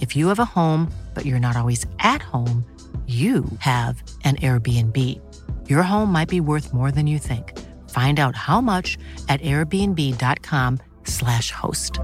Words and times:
If 0.00 0.14
you 0.14 0.28
have 0.28 0.38
a 0.38 0.44
home, 0.44 0.92
but 1.14 1.24
you're 1.24 1.40
not 1.40 1.56
always 1.56 1.86
at 1.98 2.22
home, 2.22 2.66
you 3.06 3.44
have 3.60 4.02
an 4.24 4.36
Airbnb. 4.36 5.20
Your 5.68 5.82
home 5.84 6.10
might 6.10 6.28
be 6.28 6.40
worth 6.40 6.74
more 6.74 6.90
than 6.90 7.06
you 7.06 7.20
think. 7.20 7.56
Find 7.90 8.18
out 8.18 8.34
how 8.34 8.60
much 8.60 8.98
at 9.28 9.40
airbnb.com/slash 9.42 11.52
host. 11.52 12.00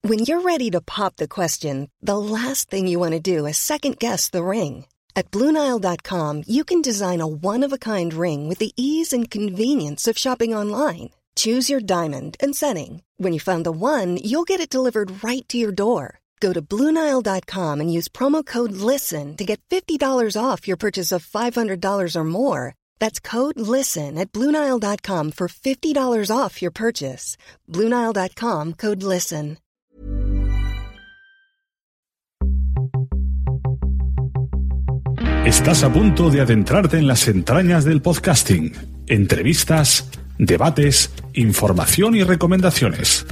When 0.00 0.20
you're 0.20 0.40
ready 0.40 0.70
to 0.70 0.80
pop 0.80 1.16
the 1.16 1.28
question, 1.28 1.90
the 2.00 2.16
last 2.18 2.70
thing 2.70 2.88
you 2.88 2.98
want 2.98 3.12
to 3.12 3.20
do 3.20 3.44
is 3.46 3.58
second 3.58 3.98
guess 3.98 4.30
the 4.30 4.42
ring. 4.44 4.86
At 5.16 5.30
Bluenile.com, 5.30 6.42
you 6.46 6.64
can 6.64 6.82
design 6.82 7.20
a 7.20 7.26
one 7.26 7.62
of 7.62 7.72
a 7.72 7.78
kind 7.78 8.12
ring 8.12 8.48
with 8.48 8.58
the 8.58 8.72
ease 8.76 9.12
and 9.12 9.30
convenience 9.30 10.08
of 10.08 10.18
shopping 10.18 10.52
online. 10.54 11.10
Choose 11.36 11.70
your 11.70 11.80
diamond 11.80 12.36
and 12.40 12.54
setting. 12.54 13.02
When 13.16 13.32
you 13.32 13.40
find 13.40 13.64
the 13.64 13.72
one, 13.72 14.18
you'll 14.18 14.44
get 14.44 14.60
it 14.60 14.68
delivered 14.68 15.24
right 15.24 15.48
to 15.48 15.56
your 15.56 15.72
door. 15.72 16.20
Go 16.40 16.52
to 16.52 16.60
Bluenile.com 16.60 17.80
and 17.80 17.92
use 17.92 18.08
promo 18.08 18.44
code 18.44 18.72
LISTEN 18.72 19.36
to 19.38 19.44
get 19.44 19.60
$50 19.70 20.36
off 20.36 20.68
your 20.68 20.76
purchase 20.76 21.10
of 21.10 21.24
$500 21.24 22.16
or 22.16 22.24
more. 22.24 22.74
That's 23.00 23.18
code 23.18 23.58
LISTEN 23.58 24.18
at 24.18 24.32
Bluenile.com 24.32 25.32
for 25.32 25.48
$50 25.48 26.30
off 26.30 26.60
your 26.60 26.70
purchase. 26.70 27.36
Bluenile.com 27.70 28.74
code 28.74 29.02
LISTEN. 29.02 29.58
Estás 35.46 35.82
a 35.82 35.92
punto 35.92 36.30
de 36.30 36.40
adentrarte 36.40 36.96
en 36.96 37.06
las 37.06 37.28
entrañas 37.28 37.84
del 37.84 38.00
podcasting. 38.00 38.72
Entrevistas, 39.06 40.08
debates, 40.38 41.10
información 41.34 42.14
y 42.16 42.22
recomendaciones 42.22 43.26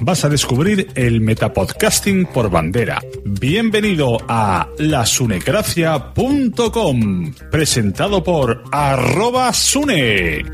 vas 0.00 0.24
a 0.24 0.28
descubrir 0.28 0.90
el 0.94 1.20
metapodcasting 1.20 2.26
por 2.26 2.50
bandera. 2.50 3.00
Bienvenido 3.24 4.18
a 4.28 4.68
lasunecracia.com, 4.78 7.34
presentado 7.50 8.22
por 8.22 8.62
arroba 8.70 9.52
sune. 9.52 10.44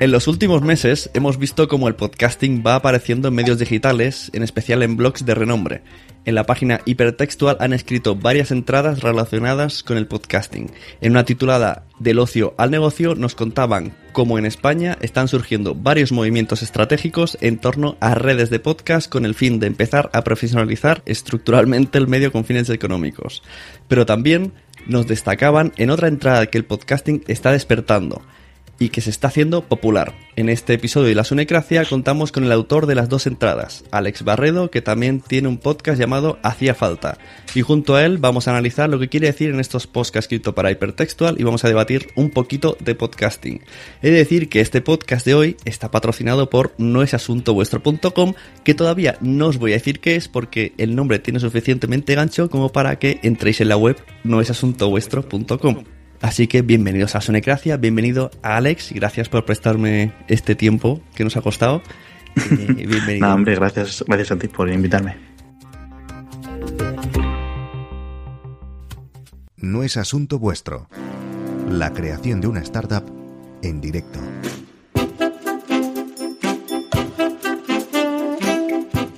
En 0.00 0.10
los 0.10 0.26
últimos 0.26 0.60
meses 0.60 1.08
hemos 1.14 1.38
visto 1.38 1.68
cómo 1.68 1.88
el 1.88 1.94
podcasting 1.94 2.62
va 2.66 2.74
apareciendo 2.74 3.28
en 3.28 3.34
medios 3.34 3.58
digitales, 3.58 4.30
en 4.34 4.42
especial 4.42 4.82
en 4.82 4.96
blogs 4.96 5.24
de 5.24 5.34
renombre. 5.34 5.82
En 6.26 6.34
la 6.34 6.44
página 6.44 6.80
hipertextual 6.86 7.58
han 7.60 7.74
escrito 7.74 8.16
varias 8.16 8.50
entradas 8.50 9.00
relacionadas 9.00 9.82
con 9.82 9.98
el 9.98 10.06
podcasting. 10.06 10.70
En 11.02 11.12
una 11.12 11.24
titulada 11.24 11.84
Del 11.98 12.18
ocio 12.18 12.54
al 12.56 12.70
negocio 12.70 13.14
nos 13.14 13.34
contaban 13.34 13.94
cómo 14.12 14.38
en 14.38 14.46
España 14.46 14.96
están 15.02 15.28
surgiendo 15.28 15.74
varios 15.74 16.12
movimientos 16.12 16.62
estratégicos 16.62 17.36
en 17.42 17.58
torno 17.58 17.98
a 18.00 18.14
redes 18.14 18.48
de 18.48 18.58
podcast 18.58 19.10
con 19.10 19.26
el 19.26 19.34
fin 19.34 19.60
de 19.60 19.66
empezar 19.66 20.08
a 20.14 20.24
profesionalizar 20.24 21.02
estructuralmente 21.04 21.98
el 21.98 22.08
medio 22.08 22.32
con 22.32 22.46
fines 22.46 22.70
económicos. 22.70 23.42
Pero 23.86 24.06
también 24.06 24.54
nos 24.86 25.06
destacaban 25.06 25.72
en 25.76 25.90
otra 25.90 26.08
entrada 26.08 26.46
que 26.46 26.56
el 26.56 26.64
podcasting 26.64 27.22
está 27.26 27.52
despertando 27.52 28.22
y 28.78 28.88
que 28.88 29.00
se 29.00 29.10
está 29.10 29.28
haciendo 29.28 29.62
popular. 29.62 30.14
En 30.36 30.48
este 30.48 30.74
episodio 30.74 31.08
de 31.08 31.14
La 31.14 31.24
Sunecracia 31.24 31.84
contamos 31.84 32.32
con 32.32 32.44
el 32.44 32.52
autor 32.52 32.86
de 32.86 32.94
las 32.94 33.08
dos 33.08 33.26
entradas, 33.26 33.84
Alex 33.90 34.24
Barredo, 34.24 34.70
que 34.70 34.82
también 34.82 35.20
tiene 35.20 35.48
un 35.48 35.58
podcast 35.58 35.98
llamado 35.98 36.38
Hacía 36.42 36.74
Falta. 36.74 37.18
Y 37.54 37.62
junto 37.62 37.94
a 37.94 38.04
él 38.04 38.18
vamos 38.18 38.48
a 38.48 38.50
analizar 38.50 38.88
lo 38.88 38.98
que 38.98 39.08
quiere 39.08 39.28
decir 39.28 39.50
en 39.50 39.60
estos 39.60 39.86
podcasts 39.86 40.24
escrito 40.24 40.54
para 40.54 40.70
hipertextual 40.70 41.36
y 41.38 41.44
vamos 41.44 41.64
a 41.64 41.68
debatir 41.68 42.08
un 42.16 42.30
poquito 42.30 42.76
de 42.80 42.94
podcasting. 42.94 43.60
He 44.02 44.10
de 44.10 44.16
decir 44.16 44.48
que 44.48 44.60
este 44.60 44.80
podcast 44.80 45.24
de 45.26 45.34
hoy 45.34 45.56
está 45.64 45.90
patrocinado 45.90 46.50
por 46.50 46.74
noesasuntovuestro.com, 46.78 48.34
que 48.64 48.74
todavía 48.74 49.16
no 49.20 49.48
os 49.48 49.58
voy 49.58 49.72
a 49.72 49.74
decir 49.74 50.00
qué 50.00 50.16
es 50.16 50.28
porque 50.28 50.72
el 50.78 50.96
nombre 50.96 51.18
tiene 51.18 51.40
suficientemente 51.40 52.14
gancho 52.14 52.50
como 52.50 52.70
para 52.70 52.98
que 52.98 53.20
entréis 53.22 53.60
en 53.60 53.68
la 53.68 53.76
web 53.76 53.96
noesasuntovuestro.com. 54.24 55.84
Así 56.20 56.46
que 56.46 56.62
bienvenidos 56.62 57.14
a 57.14 57.20
Sonecracia, 57.20 57.76
bienvenido 57.76 58.30
a 58.42 58.56
Alex, 58.56 58.92
gracias 58.92 59.28
por 59.28 59.44
prestarme 59.44 60.12
este 60.28 60.54
tiempo 60.54 61.00
que 61.14 61.24
nos 61.24 61.36
ha 61.36 61.42
costado. 61.42 61.82
Eh, 62.36 62.74
bienvenido. 62.88 63.26
no, 63.26 63.34
hombre, 63.34 63.54
gracias, 63.56 64.04
gracias 64.06 64.32
a 64.32 64.36
ti 64.38 64.48
por 64.48 64.70
invitarme. 64.70 65.16
No 69.56 69.82
es 69.82 69.96
asunto 69.96 70.38
vuestro. 70.38 70.88
La 71.70 71.92
creación 71.92 72.40
de 72.40 72.48
una 72.48 72.60
startup 72.60 73.04
en 73.62 73.80
directo. 73.80 74.20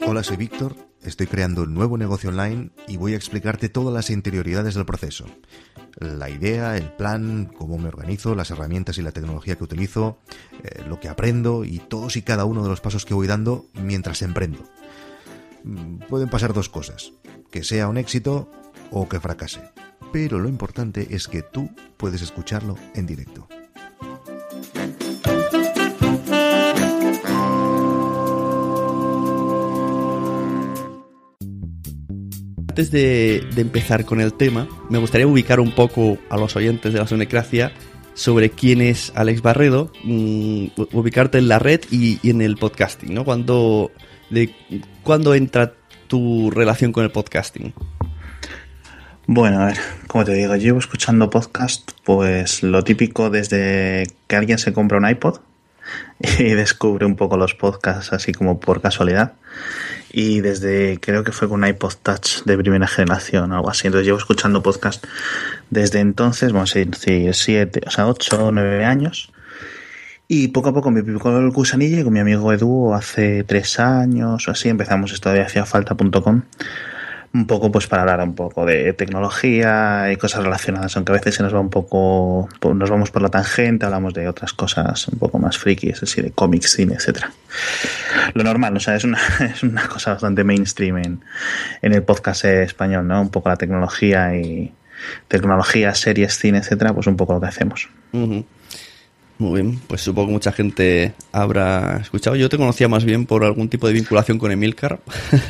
Hola, 0.07 0.23
soy 0.23 0.37
Víctor, 0.37 0.77
estoy 1.03 1.27
creando 1.27 1.65
un 1.65 1.75
nuevo 1.75 1.99
negocio 1.99 2.31
online 2.31 2.71
y 2.89 2.97
voy 2.97 3.13
a 3.13 3.17
explicarte 3.17 3.69
todas 3.69 3.93
las 3.93 4.09
interioridades 4.09 4.75
del 4.75 4.87
proceso 4.87 5.27
la 5.99 6.29
idea, 6.29 6.77
el 6.77 6.91
plan, 6.93 7.51
cómo 7.57 7.79
me 7.79 7.89
organizo, 7.89 8.35
las 8.35 8.51
herramientas 8.51 8.99
y 8.99 9.03
la 9.03 9.13
tecnología 9.13 9.57
que 9.57 9.65
utilizo, 9.65 10.19
eh, 10.63 10.85
lo 10.87 11.01
que 11.01 11.09
aprendo 11.09 11.65
y 11.65 11.79
todos 11.79 12.17
y 12.17 12.23
cada 12.23 12.45
uno 12.45 12.63
de 12.63 12.69
los 12.69 12.81
pasos 12.81 13.05
que 13.05 13.15
voy 13.15 13.27
dando 13.27 13.67
mientras 13.75 14.23
emprendo. 14.23 14.65
Mm, 15.65 15.99
pueden 16.09 16.29
pasar 16.29 16.53
dos 16.53 16.69
cosas, 16.69 17.13
que 17.51 17.65
sea 17.65 17.89
un 17.89 17.97
éxito 17.97 18.51
o 18.91 19.09
que 19.09 19.21
fracase, 19.21 19.61
pero 20.13 20.39
lo 20.39 20.49
importante 20.49 21.15
es 21.15 21.29
que 21.29 21.43
tú 21.43 21.71
puedes 21.97 22.23
escucharlo 22.23 22.77
en 22.95 23.07
directo. 23.07 23.49
Antes 32.77 32.91
de, 32.91 33.37
empezar 33.57 34.05
con 34.05 34.21
el 34.21 34.35
tema, 34.35 34.69
me 34.91 34.99
gustaría 34.99 35.27
ubicar 35.27 35.61
un 35.61 35.73
poco 35.73 36.19
a 36.29 36.37
los 36.37 36.57
oyentes 36.57 36.93
de 36.93 36.99
la 36.99 37.07
Sonecracia 37.07 37.73
sobre 38.13 38.51
quién 38.51 38.83
es 38.83 39.13
Alex 39.15 39.41
Barredo, 39.41 39.91
mm, 40.05 40.67
ubicarte 40.93 41.39
en 41.39 41.49
la 41.49 41.59
red 41.59 41.81
y, 41.91 42.19
en 42.29 42.43
el 42.43 42.59
podcasting, 42.59 43.15
¿no? 43.15 43.25
Cuando, 43.25 43.93
de, 44.29 44.55
¿Cuándo 45.03 45.35
entra 45.35 45.73
tu 46.07 46.51
relación 46.51 46.93
con 46.93 47.05
el 47.05 47.11
podcasting? 47.11 47.73
Bueno, 49.27 49.61
a 49.61 49.67
ver, 49.69 49.79
como 50.07 50.27
te 50.27 50.35
digo, 50.35 50.55
llevo 50.57 50.79
escuchando 50.79 51.31
podcast, 51.31 51.93
pues 52.05 52.63
lo 52.63 52.85
típico 52.85 53.31
desde 53.31 54.07
que 54.27 54.37
alguien 54.37 54.59
se 54.59 54.75
compra 54.75 54.99
un 54.99 55.09
iPod 55.09 55.39
y 56.39 56.55
descubre 56.55 57.07
un 57.07 57.17
poco 57.17 57.37
los 57.37 57.55
podcasts 57.55 58.13
así 58.13 58.33
como 58.33 58.61
por 58.61 58.81
casualidad. 58.81 59.35
Y 60.11 60.41
desde, 60.41 60.99
creo 61.01 61.25
que 61.25 61.33
fue 61.33 61.49
con 61.49 61.63
un 61.63 61.69
iPod 61.69 61.95
Touch 62.03 62.43
de 62.45 62.57
primera 62.57 62.87
generación, 62.87 63.53
algo 63.53 63.69
así. 63.69 63.87
Entonces 63.87 64.07
llevo 64.07 64.19
escuchando 64.19 64.63
podcast 64.63 65.05
desde 65.71 66.01
entonces, 66.01 66.53
vamos 66.53 66.75
a 66.75 66.79
decir, 66.79 67.35
siete, 67.35 67.83
o 67.87 67.91
sea, 67.91 68.07
ocho 68.07 68.51
nueve 68.53 68.85
años. 68.85 69.31
Y 70.29 70.49
poco 70.49 70.71
a 70.71 70.75
poco 70.75 70.91
me 70.91 71.05
picó 71.05 71.37
el 71.39 71.51
gusanillo 71.51 72.01
y 72.01 72.05
con 72.05 72.13
mi 72.13 72.21
amigo 72.21 72.53
Edu 72.53 72.95
hace 72.95 73.45
tres 73.45 73.79
años 73.79 74.49
o 74.49 74.51
así 74.51 74.69
empezamos 74.69 75.13
esto 75.13 75.31
de 75.31 75.43
haciafalta.com 75.43 76.43
un 77.37 77.47
poco 77.47 77.71
pues 77.71 77.87
para 77.87 78.03
hablar 78.03 78.21
un 78.23 78.35
poco 78.35 78.65
de 78.65 78.95
tecnología 78.95 80.11
y 80.11 80.17
cosas 80.17 80.43
relacionadas, 80.43 80.97
aunque 80.97 81.13
a 81.13 81.17
veces 81.17 81.35
se 81.35 81.43
nos 81.43 81.55
va 81.55 81.61
un 81.61 81.69
poco, 81.69 82.49
nos 82.75 82.91
vamos 82.91 83.11
por 83.11 83.21
la 83.21 83.29
tangente, 83.29 83.85
hablamos 83.85 84.15
de 84.15 84.27
otras 84.27 84.55
cosas 84.55 85.07
un 85.09 85.19
poco 85.19 85.39
más 85.39 85.59
frikis, 85.59 86.03
así 86.03 86.23
de 86.23 86.31
cómics, 86.31 86.73
cine, 86.73 86.95
etcétera. 86.95 87.31
Lo 88.33 88.43
normal, 88.43 88.75
o 88.77 88.81
sea, 88.81 88.97
es 88.97 89.05
una, 89.05 89.21
es 89.41 89.63
una 89.63 89.87
cosa 89.87 90.13
bastante 90.13 90.45
mainstream 90.45 90.97
en, 90.99 91.21
en 91.83 91.93
el 91.93 92.03
podcast 92.03 92.47
español, 92.47 93.07
¿no? 93.07 93.21
Un 93.21 93.31
poco 93.31 93.51
la 93.51 93.57
tecnología 93.57 94.35
y 94.35 94.73
tecnología, 95.29 95.95
series, 95.95 96.39
cine, 96.39 96.59
etcétera, 96.59 96.95
pues 96.95 97.07
un 97.07 97.17
poco 97.17 97.35
lo 97.35 97.41
que 97.41 97.49
hacemos. 97.49 97.89
Muy 99.39 99.61
bien, 99.61 99.79
pues 99.87 100.01
supongo 100.01 100.29
que 100.29 100.33
mucha 100.33 100.53
gente 100.53 101.13
habrá 101.31 101.99
escuchado. 101.99 102.37
Yo 102.37 102.49
te 102.49 102.57
conocía 102.57 102.89
más 102.89 103.05
bien 103.05 103.27
por 103.27 103.45
algún 103.45 103.69
tipo 103.69 103.87
de 103.87 103.93
vinculación 103.93 104.39
con 104.39 104.51
Emilcar. 104.51 105.01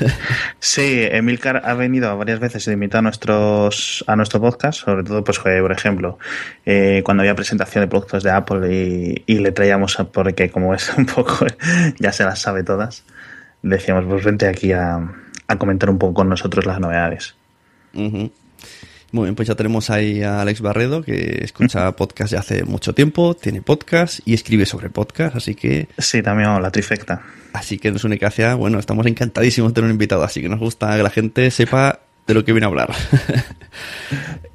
sí, 0.58 1.06
Emilcar 1.08 1.62
ha 1.64 1.74
venido 1.74 2.16
varias 2.18 2.40
veces 2.40 2.66
a 2.66 2.72
invitar 2.72 2.98
a, 2.98 3.02
nuestros, 3.02 4.04
a 4.08 4.16
nuestro 4.16 4.40
podcast, 4.40 4.80
sobre 4.80 5.04
todo, 5.04 5.22
pues, 5.22 5.38
por 5.38 5.70
ejemplo, 5.70 6.18
eh, 6.64 7.02
cuando 7.04 7.22
había 7.22 7.36
presentación 7.36 7.84
de 7.84 7.88
productos 7.88 8.24
de 8.24 8.32
Apple 8.32 9.22
y, 9.24 9.38
le 9.38 9.52
traíamos, 9.52 9.96
porque 10.12 10.50
como 10.50 10.74
es 10.74 10.92
un 10.96 11.06
poco, 11.06 11.46
ya 12.00 12.10
se 12.10 12.24
las 12.24 12.40
sabe 12.40 12.64
todas, 12.64 13.04
decíamos, 13.62 14.04
pues 14.06 14.24
vente 14.24 14.48
aquí 14.48 14.72
a, 14.72 15.12
comentar 15.58 15.90
un 15.90 15.98
poco 15.98 16.14
con 16.14 16.28
nosotros 16.28 16.66
las 16.66 16.80
novedades. 16.80 17.36
Muy 19.16 19.24
bien, 19.24 19.34
pues 19.34 19.48
ya 19.48 19.54
tenemos 19.54 19.88
ahí 19.88 20.22
a 20.22 20.42
Alex 20.42 20.60
Barredo, 20.60 21.00
que 21.00 21.38
escucha 21.42 21.90
podcast 21.96 22.32
ya 22.32 22.40
hace 22.40 22.64
mucho 22.64 22.94
tiempo, 22.94 23.34
tiene 23.34 23.62
podcast 23.62 24.20
y 24.26 24.34
escribe 24.34 24.66
sobre 24.66 24.90
podcast, 24.90 25.36
así 25.36 25.54
que... 25.54 25.88
Sí, 25.96 26.20
también 26.20 26.60
la 26.60 26.70
trifecta. 26.70 27.22
Así 27.54 27.78
que 27.78 27.90
nos 27.90 28.04
une 28.04 28.18
hacia, 28.20 28.56
bueno, 28.56 28.78
estamos 28.78 29.06
encantadísimos 29.06 29.70
de 29.70 29.76
tener 29.76 29.86
un 29.86 29.92
invitado, 29.92 30.22
así 30.22 30.42
que 30.42 30.50
nos 30.50 30.60
gusta 30.60 30.94
que 30.98 31.02
la 31.02 31.08
gente 31.08 31.50
sepa 31.50 32.00
de 32.26 32.34
lo 32.34 32.44
que 32.44 32.52
viene 32.52 32.66
a 32.66 32.68
hablar. 32.68 32.94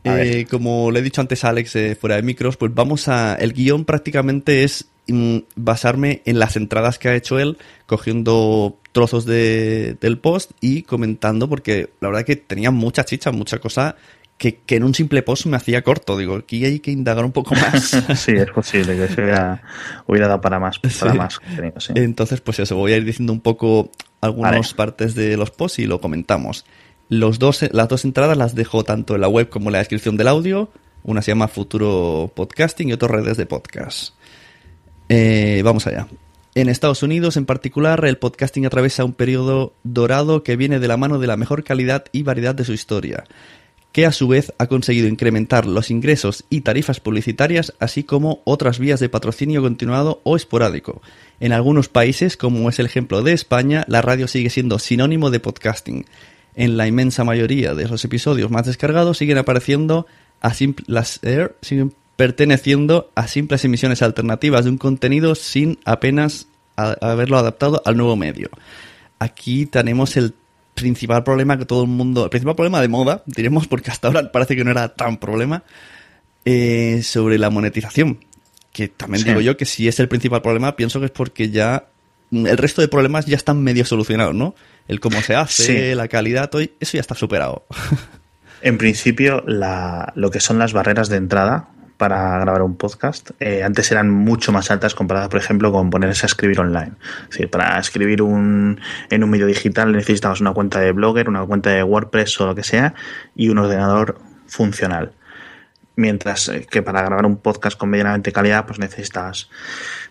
Eh, 0.03 0.47
como 0.49 0.89
le 0.89 0.97
he 0.97 1.03
dicho 1.03 1.21
antes 1.21 1.43
a 1.43 1.49
Alex 1.49 1.75
eh, 1.75 1.95
fuera 1.95 2.15
de 2.15 2.23
micros, 2.23 2.57
pues 2.57 2.73
vamos 2.73 3.07
a... 3.07 3.35
El 3.35 3.53
guion 3.53 3.85
prácticamente 3.85 4.63
es 4.63 4.87
mm, 5.07 5.37
basarme 5.55 6.23
en 6.25 6.39
las 6.39 6.55
entradas 6.55 6.97
que 6.97 7.09
ha 7.09 7.15
hecho 7.15 7.37
él, 7.37 7.59
cogiendo 7.85 8.79
trozos 8.93 9.25
de, 9.25 9.95
del 10.01 10.17
post 10.17 10.53
y 10.59 10.81
comentando, 10.81 11.47
porque 11.47 11.91
la 11.99 12.07
verdad 12.09 12.25
que 12.25 12.35
tenía 12.35 12.71
mucha 12.71 13.05
chicha, 13.05 13.31
mucha 13.31 13.59
cosa 13.59 13.95
que, 14.41 14.75
en 14.75 14.83
un 14.83 14.95
simple 14.95 15.21
post 15.21 15.45
me 15.45 15.57
hacía 15.57 15.83
corto. 15.83 16.17
Digo, 16.17 16.35
aquí 16.35 16.65
hay 16.65 16.79
que 16.79 16.89
indagar 16.89 17.23
un 17.23 17.31
poco 17.31 17.53
más. 17.53 17.91
sí, 18.15 18.31
es 18.31 18.49
posible 18.49 18.97
que 18.97 19.07
se 19.07 19.21
hubiera, 19.21 19.61
dado 20.07 20.41
para 20.41 20.59
más. 20.59 20.79
Para 20.79 21.13
más 21.13 21.39
Entonces, 21.93 22.41
pues 22.41 22.59
eso, 22.59 22.75
voy 22.75 22.93
a 22.93 22.97
ir 22.97 23.05
diciendo 23.05 23.33
un 23.33 23.41
poco 23.41 23.91
algunas 24.19 24.73
partes 24.73 25.13
de 25.13 25.37
los 25.37 25.51
posts 25.51 25.79
y 25.79 25.85
lo 25.85 26.01
comentamos. 26.01 26.65
Los 27.07 27.37
dos, 27.37 27.61
las 27.71 27.87
dos 27.87 28.03
entradas 28.03 28.35
las 28.35 28.55
dejo 28.55 28.83
tanto 28.83 29.13
en 29.13 29.21
la 29.21 29.27
web 29.27 29.49
como 29.49 29.69
en 29.69 29.73
la 29.73 29.79
descripción 29.79 30.17
del 30.17 30.27
audio. 30.27 30.69
Una 31.03 31.21
se 31.21 31.31
llama 31.31 31.47
Futuro 31.47 32.31
Podcasting 32.35 32.89
y 32.89 32.93
otra 32.93 33.09
Redes 33.09 33.37
de 33.37 33.45
Podcast. 33.45 34.15
Eh, 35.09 35.61
vamos 35.63 35.85
allá. 35.85 36.07
En 36.55 36.67
Estados 36.67 37.03
Unidos, 37.03 37.37
en 37.37 37.45
particular, 37.45 38.03
el 38.05 38.17
podcasting 38.17 38.65
atraviesa 38.65 39.05
un 39.05 39.13
periodo 39.13 39.73
dorado 39.83 40.43
que 40.43 40.55
viene 40.55 40.79
de 40.79 40.87
la 40.87 40.97
mano 40.97 41.19
de 41.19 41.27
la 41.27 41.37
mejor 41.37 41.63
calidad 41.63 42.05
y 42.11 42.23
variedad 42.23 42.55
de 42.55 42.65
su 42.65 42.73
historia 42.73 43.23
que 43.91 44.05
a 44.05 44.11
su 44.11 44.27
vez 44.27 44.53
ha 44.57 44.67
conseguido 44.67 45.07
incrementar 45.07 45.65
los 45.65 45.91
ingresos 45.91 46.45
y 46.49 46.61
tarifas 46.61 46.99
publicitarias, 46.99 47.73
así 47.79 48.03
como 48.03 48.41
otras 48.45 48.79
vías 48.79 48.99
de 48.99 49.09
patrocinio 49.09 49.61
continuado 49.61 50.21
o 50.23 50.35
esporádico. 50.35 51.01
En 51.39 51.51
algunos 51.51 51.89
países, 51.89 52.37
como 52.37 52.69
es 52.69 52.79
el 52.79 52.85
ejemplo 52.85 53.21
de 53.21 53.33
España, 53.33 53.83
la 53.87 54.01
radio 54.01 54.27
sigue 54.27 54.49
siendo 54.49 54.79
sinónimo 54.79 55.29
de 55.29 55.39
podcasting. 55.39 56.05
En 56.55 56.77
la 56.77 56.87
inmensa 56.87 57.23
mayoría 57.23 57.73
de 57.73 57.87
los 57.87 58.03
episodios 58.05 58.51
más 58.51 58.65
descargados 58.65 59.17
siguen 59.17 59.37
apareciendo 59.37 60.05
a 60.41 60.53
las 60.87 61.19
siguen 61.61 61.93
perteneciendo 62.15 63.09
a 63.15 63.27
simples 63.27 63.65
emisiones 63.65 64.01
alternativas 64.01 64.65
de 64.65 64.71
un 64.71 64.77
contenido 64.77 65.35
sin 65.35 65.79
apenas 65.85 66.47
haberlo 66.75 67.37
adaptado 67.37 67.81
al 67.85 67.97
nuevo 67.97 68.15
medio. 68.15 68.49
Aquí 69.19 69.65
tenemos 69.65 70.17
el 70.17 70.33
principal 70.81 71.23
problema 71.23 71.57
que 71.57 71.65
todo 71.65 71.83
el 71.83 71.89
mundo, 71.89 72.25
el 72.25 72.29
principal 72.29 72.55
problema 72.55 72.81
de 72.81 72.87
moda, 72.87 73.23
diremos, 73.25 73.67
porque 73.67 73.91
hasta 73.91 74.07
ahora 74.07 74.31
parece 74.31 74.55
que 74.55 74.63
no 74.63 74.71
era 74.71 74.89
tan 74.89 75.17
problema, 75.17 75.63
eh, 76.45 77.01
sobre 77.03 77.37
la 77.37 77.49
monetización. 77.49 78.19
Que 78.73 78.87
también 78.87 79.23
digo 79.23 79.41
yo 79.41 79.57
que 79.57 79.65
si 79.65 79.87
es 79.87 79.99
el 79.99 80.07
principal 80.07 80.41
problema, 80.41 80.75
pienso 80.75 80.99
que 80.99 81.05
es 81.05 81.11
porque 81.11 81.49
ya 81.49 81.87
el 82.31 82.57
resto 82.57 82.81
de 82.81 82.87
problemas 82.87 83.25
ya 83.25 83.35
están 83.35 83.61
medio 83.61 83.85
solucionados, 83.85 84.33
¿no? 84.33 84.55
El 84.87 84.99
cómo 84.99 85.21
se 85.21 85.35
hace, 85.35 85.93
la 85.95 86.07
calidad, 86.07 86.49
eso 86.79 86.93
ya 86.93 87.01
está 87.01 87.15
superado. 87.15 87.65
En 88.63 88.77
principio, 88.77 89.43
la, 89.47 90.13
lo 90.15 90.29
que 90.29 90.39
son 90.39 90.59
las 90.59 90.71
barreras 90.71 91.09
de 91.09 91.17
entrada 91.17 91.69
para 92.01 92.39
grabar 92.39 92.63
un 92.63 92.77
podcast. 92.77 93.29
Eh, 93.39 93.61
antes 93.61 93.91
eran 93.91 94.09
mucho 94.09 94.51
más 94.51 94.71
altas 94.71 94.95
comparadas, 94.95 95.29
por 95.29 95.39
ejemplo, 95.39 95.71
con 95.71 95.91
ponerse 95.91 96.25
a 96.25 96.29
escribir 96.29 96.59
online. 96.59 96.93
Es 97.29 97.47
para 97.47 97.77
escribir 97.77 98.23
un, 98.23 98.81
en 99.11 99.23
un 99.23 99.29
medio 99.29 99.45
digital 99.45 99.91
necesitabas 99.91 100.41
una 100.41 100.51
cuenta 100.51 100.79
de 100.79 100.93
Blogger, 100.93 101.29
una 101.29 101.45
cuenta 101.45 101.69
de 101.69 101.83
WordPress 101.83 102.41
o 102.41 102.47
lo 102.47 102.55
que 102.55 102.63
sea 102.63 102.95
y 103.35 103.49
un 103.49 103.59
ordenador 103.59 104.17
funcional. 104.47 105.11
Mientras 105.95 106.49
eh, 106.49 106.65
que 106.67 106.81
para 106.81 107.03
grabar 107.03 107.27
un 107.27 107.37
podcast 107.37 107.77
con 107.77 107.91
medianamente 107.91 108.31
calidad, 108.31 108.65
pues 108.65 108.79
necesitas, 108.79 109.51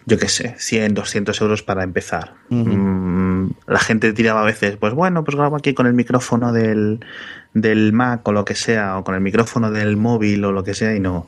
yo 0.06 0.16
qué 0.16 0.28
sé, 0.28 0.54
100, 0.58 0.94
200 0.94 1.40
euros 1.40 1.64
para 1.64 1.82
empezar. 1.82 2.34
Mm, 2.50 3.48
la 3.66 3.80
gente 3.80 4.12
tiraba 4.12 4.42
a 4.42 4.44
veces, 4.44 4.76
pues 4.76 4.94
bueno, 4.94 5.24
pues 5.24 5.36
grabo 5.36 5.56
aquí 5.56 5.74
con 5.74 5.88
el 5.88 5.94
micrófono 5.94 6.52
del, 6.52 7.00
del 7.52 7.92
Mac 7.92 8.26
o 8.28 8.32
lo 8.32 8.44
que 8.44 8.54
sea, 8.54 8.96
o 8.98 9.04
con 9.04 9.14
el 9.14 9.20
micrófono 9.20 9.70
del 9.70 9.96
móvil 9.96 10.44
o 10.44 10.52
lo 10.52 10.62
que 10.62 10.74
sea, 10.74 10.94
y 10.94 11.00
no, 11.00 11.26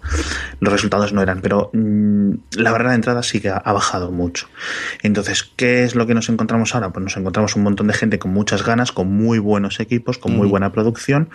los 0.60 0.72
resultados 0.72 1.12
no 1.12 1.22
eran. 1.22 1.40
Pero 1.40 1.70
mm, 1.72 2.32
la 2.56 2.70
barrera 2.70 2.90
de 2.90 2.96
entrada 2.96 3.22
sí 3.22 3.40
que 3.40 3.48
ha, 3.48 3.72
bajado 3.72 4.10
mucho. 4.12 4.48
Entonces, 5.02 5.42
¿qué 5.56 5.84
es 5.84 5.94
lo 5.94 6.06
que 6.06 6.14
nos 6.14 6.28
encontramos 6.28 6.74
ahora? 6.74 6.90
Pues 6.90 7.02
nos 7.02 7.16
encontramos 7.16 7.56
un 7.56 7.64
montón 7.64 7.88
de 7.88 7.94
gente 7.94 8.18
con 8.18 8.32
muchas 8.32 8.64
ganas, 8.64 8.92
con 8.92 9.08
muy 9.08 9.38
buenos 9.38 9.80
equipos, 9.80 10.18
con 10.18 10.36
muy 10.36 10.46
buena 10.46 10.72
producción, 10.72 11.30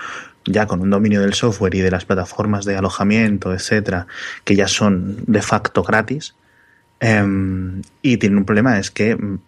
ya 0.45 0.67
con 0.67 0.81
un 0.81 0.89
dominio 0.89 1.21
del 1.21 1.33
software 1.33 1.75
y 1.75 1.81
de 1.81 1.91
las 1.91 2.05
plataformas 2.05 2.63
de 2.65 2.77
alojamiento, 2.77 3.53
etcétera, 3.53 4.07
que 4.45 4.55
ya 4.55 4.67
son 4.67 5.17
de 5.25 5.41
facto 5.41 5.83
gratis. 5.83 6.35
Em, 6.99 7.81
y 8.01 8.17
tienen 8.17 8.39
un 8.39 8.45
problema, 8.45 8.79
es 8.79 8.89
que 8.89 9.15
mm, 9.15 9.39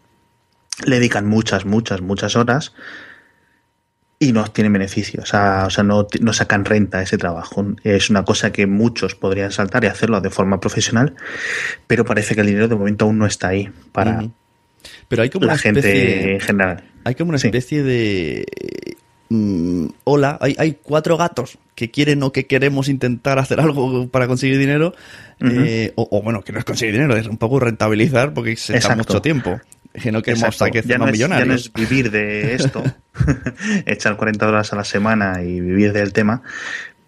le 0.86 0.96
dedican 0.98 1.28
muchas, 1.28 1.66
muchas, 1.66 2.02
muchas 2.02 2.36
horas 2.36 2.74
y 4.22 4.34
no 4.34 4.44
tienen 4.46 4.74
beneficios, 4.74 5.24
o 5.24 5.26
sea, 5.26 5.64
o 5.68 5.70
sea 5.70 5.84
no, 5.84 6.06
no, 6.20 6.34
sacan 6.34 6.66
renta 6.66 7.02
ese 7.02 7.18
trabajo. 7.18 7.66
Es 7.86 8.10
una 8.10 8.26
cosa 8.26 8.52
que 8.52 8.68
muchos 8.68 9.16
podrían 9.16 9.52
saltar 9.54 9.86
y 9.86 9.88
hacerlo 9.88 10.20
de 10.20 10.30
forma 10.30 10.60
profesional, 10.60 11.16
pero 11.88 12.04
parece 12.04 12.36
que 12.36 12.42
el 12.42 12.48
dinero 12.48 12.68
de 12.68 12.76
momento 12.76 13.06
aún 13.06 13.18
no 13.18 13.26
está 13.26 13.48
ahí 13.48 13.70
para 13.94 14.30
pero 15.08 15.24
hay 15.24 15.30
como 15.30 15.46
la 15.46 15.54
una 15.54 15.62
gente 15.62 16.34
en 16.34 16.40
general. 16.40 16.84
Hay 17.04 17.16
como 17.16 17.30
una 17.30 17.38
especie 17.38 17.84
de... 17.84 18.46
Mm, 19.30 19.88
hola, 20.06 20.38
hay, 20.42 20.56
hay 20.58 20.78
cuatro 20.82 21.16
gatos 21.16 21.60
que 21.76 21.92
quieren 21.92 22.24
o 22.24 22.32
que 22.32 22.48
queremos 22.48 22.90
intentar 22.90 23.38
hacer 23.38 23.60
algo 23.60 24.08
para 24.08 24.28
conseguir 24.28 24.58
dinero, 24.58 24.94
eh, 25.40 25.94
o, 25.96 26.22
bueno, 26.24 26.42
que 26.42 26.52
no 26.52 26.60
es 26.60 26.66
conseguir 26.66 26.96
dinero, 26.96 27.16
es 27.16 27.28
un 27.28 27.38
poco 27.38 27.60
rentabilizar 27.60 28.34
porque 28.34 28.56
se 28.56 28.78
está 28.78 28.96
mucho 28.96 29.22
tiempo. 29.22 29.60
Que 29.94 30.12
no 30.12 30.22
queremos 30.22 30.58
que 30.72 30.84
ya 30.84 30.98
no, 30.98 31.08
es, 31.08 31.18
ya 31.18 31.28
no 31.28 31.54
es 31.54 31.74
vivir 31.74 32.12
de 32.12 32.54
esto, 32.54 32.84
echar 33.86 34.18
40 34.18 34.48
horas 34.48 34.72
a 34.72 34.76
la 34.76 34.84
semana 34.84 35.42
y 35.42 35.60
vivir 35.60 35.94
del 35.94 36.14
tema, 36.14 36.44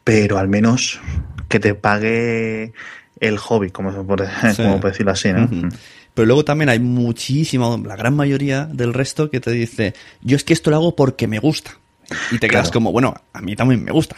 pero 0.03 0.39
al 0.39 0.47
menos 0.47 0.99
que 1.47 1.59
te 1.59 1.75
pague 1.75 2.73
el 3.19 3.37
hobby, 3.37 3.69
como, 3.69 4.05
por, 4.05 4.27
decirlo 4.83 5.11
así, 5.11 5.31
¿no? 5.31 5.47
Pero 6.13 6.25
luego 6.25 6.43
también 6.43 6.69
hay 6.69 6.79
muchísima, 6.79 7.77
la 7.77 7.95
gran 7.95 8.15
mayoría 8.15 8.65
del 8.65 8.93
resto 8.93 9.29
que 9.29 9.39
te 9.39 9.51
dice, 9.51 9.93
yo 10.21 10.35
es 10.35 10.43
que 10.43 10.53
esto 10.53 10.71
lo 10.71 10.77
hago 10.77 10.95
porque 10.95 11.27
me 11.27 11.39
gusta. 11.39 11.77
Y 12.31 12.39
te 12.39 12.49
quedas 12.49 12.71
como, 12.71 12.91
bueno, 12.91 13.13
a 13.31 13.41
mí 13.41 13.55
también 13.55 13.83
me 13.83 13.91
gusta. 13.91 14.15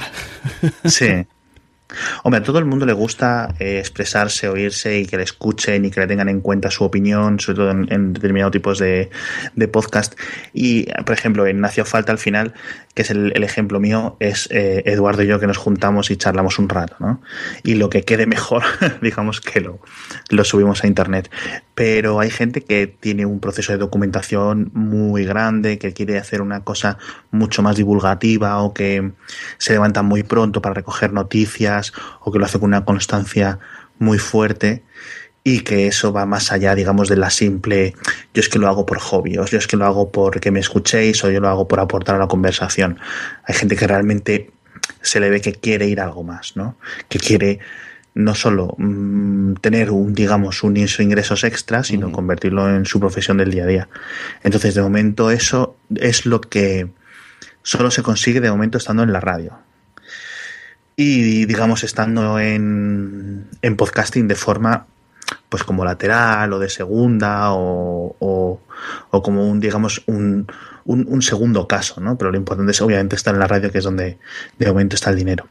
Sí. 0.86 1.08
Hombre, 2.24 2.42
a 2.42 2.44
todo 2.44 2.60
el 2.60 2.66
mundo 2.66 2.86
le 2.86 2.94
gusta 2.94 3.54
eh, 3.60 3.78
expresarse, 3.80 4.48
oírse 4.48 5.00
y 5.00 5.06
que 5.06 5.18
le 5.18 5.24
escuchen 5.24 5.86
y 5.86 5.92
que 5.92 6.00
le 6.00 6.08
tengan 6.08 6.30
en 6.30 6.42
cuenta 6.42 6.72
su 6.72 6.84
opinión, 6.84 7.40
sobre 7.40 7.58
todo 7.58 7.72
en, 7.72 8.14
determinados 8.14 8.52
tipos 8.52 8.80
de, 8.80 9.10
de, 9.56 9.68
podcast. 9.68 10.18
Y, 10.54 10.86
por 11.04 11.14
ejemplo, 11.14 11.46
en 11.46 11.60
Nació 11.60 11.86
Falta 11.86 12.12
al 12.12 12.18
final, 12.18 12.54
que 12.94 13.02
es 13.02 13.10
el, 13.10 13.32
ejemplo 13.44 13.80
mío, 13.80 14.18
es 14.20 14.48
eh, 14.52 14.84
Eduardo 14.86 15.24
y 15.24 15.28
yo 15.28 15.40
que 15.40 15.48
nos 15.48 15.58
juntamos 15.58 16.12
y 16.12 16.18
charlamos 16.18 16.60
un 16.60 16.70
rato, 16.70 16.96
¿no? 17.00 17.22
Y 17.64 17.76
lo 17.76 17.90
que 17.90 18.04
quede 18.04 18.28
mejor, 18.28 18.64
digamos 19.02 19.42
que 19.42 19.62
lo, 19.62 19.80
lo 20.30 20.44
subimos 20.44 20.84
a 20.84 20.88
internet. 20.88 21.32
Pero 21.74 22.20
hay 22.20 22.30
gente 22.30 22.62
que 22.62 22.86
tiene 22.86 23.26
un 23.26 23.40
proceso 23.40 23.72
de 23.72 23.80
documentación 23.80 24.70
muy 24.74 25.26
grande, 25.26 25.80
que 25.80 25.94
quiere 25.94 26.20
hacer 26.20 26.42
una 26.42 26.64
cosa 26.64 27.00
mucho 27.32 27.64
más 27.64 27.78
divulgativa 27.78 28.60
o 28.62 28.74
que 28.74 29.12
se 29.58 29.74
levanta 29.74 30.04
muy 30.04 30.22
pronto 30.22 30.62
para 30.62 30.76
recoger 30.76 31.14
noticias 31.14 31.94
o 32.22 32.32
que 32.32 32.38
lo 32.38 32.46
hace 32.46 32.60
con 32.60 32.70
una 32.70 32.86
constancia 32.86 33.58
muy 33.98 34.20
fuerte 34.20 34.84
y 35.44 35.60
que 35.62 35.88
eso 35.88 36.14
va 36.14 36.26
más 36.26 36.52
allá, 36.52 36.74
digamos, 36.74 37.10
de 37.10 37.18
la 37.18 37.30
simple 37.30 37.96
yo 38.34 38.40
es 38.40 38.50
que 38.50 38.60
lo 38.60 38.68
hago 38.68 38.86
por 38.86 39.00
hobby, 39.00 39.38
o 39.38 39.46
yo 39.46 39.58
es 39.58 39.68
que 39.68 39.76
lo 39.76 39.86
hago 39.86 40.12
porque 40.12 40.52
me 40.52 40.60
escuchéis, 40.60 41.24
o 41.24 41.32
yo 41.32 41.42
lo 41.42 41.50
hago 41.50 41.68
por 41.68 41.80
aportar 41.80 42.16
a 42.16 42.20
la 42.20 42.28
conversación. 42.28 43.00
Hay 43.46 43.56
gente 43.56 43.76
que 43.76 43.88
realmente 43.88 44.52
se 45.02 45.20
le 45.20 45.30
ve 45.30 45.42
que 45.42 45.54
quiere 45.54 45.88
ir 45.88 46.00
a 46.00 46.06
algo 46.06 46.24
más, 46.24 46.56
¿no? 46.56 46.78
Que 47.10 47.20
quiere 47.20 47.60
no 48.16 48.36
solo 48.36 48.76
mm, 48.78 49.56
tener 49.56 49.92
un, 49.92 50.14
digamos, 50.14 50.64
un 50.64 50.78
ingresos 50.78 51.44
extra, 51.44 51.84
sino 51.84 52.12
convertirlo 52.12 52.70
en 52.70 52.86
su 52.86 53.00
profesión 53.00 53.38
del 53.38 53.52
día 53.52 53.64
a 53.64 53.68
día. 53.68 53.90
Entonces, 54.44 54.76
de 54.76 54.82
momento, 54.82 55.32
eso 55.32 55.78
es 55.96 56.26
lo 56.26 56.40
que 56.40 56.88
solo 57.64 57.92
se 57.92 58.04
consigue 58.04 58.40
de 58.40 58.52
momento 58.52 58.78
estando 58.78 59.04
en 59.04 59.12
la 59.12 59.20
radio. 59.20 59.58
Y, 60.96 61.46
digamos, 61.46 61.84
estando 61.84 62.40
en, 62.40 63.48
en 63.62 63.76
podcasting 63.76 64.28
de 64.28 64.36
forma 64.36 64.86
pues 65.54 65.64
como 65.64 65.86
lateral 65.86 66.52
o 66.52 66.58
de 66.58 66.68
segunda 66.68 67.54
o, 67.54 68.16
o, 69.12 69.22
como 69.22 69.48
un, 69.48 69.60
digamos, 69.60 70.02
un, 70.08 70.48
un, 70.86 71.22
segundo 71.22 71.68
caso, 71.68 72.02
¿no? 72.02 72.18
Pero 72.18 72.32
lo 72.32 72.40
importante 72.40 72.72
es 72.72 72.82
obviamente 72.82 73.16
estar 73.16 73.36
en 73.36 73.40
la 73.40 73.46
radio, 73.46 73.72
que 73.72 73.78
es 73.78 73.84
donde 73.84 74.18
de 74.58 74.66
momento 74.66 74.96
está 74.96 75.12
el 75.12 75.16
dinero. 75.16 75.46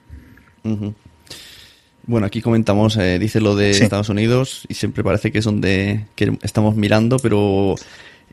Bueno, 2.05 2.27
aquí 2.27 2.43
comentamos, 2.43 2.97
eh, 2.97 3.21
dice 3.21 3.41
lo 3.41 3.55
de 3.55 3.71
Estados 3.71 4.09
Unidos 4.09 4.65
y 4.69 4.75
siempre 4.75 5.05
parece 5.05 5.31
que 5.31 5.39
es 5.39 5.45
donde 5.45 6.07
estamos 6.43 6.75
mirando, 6.75 7.19
pero 7.21 7.77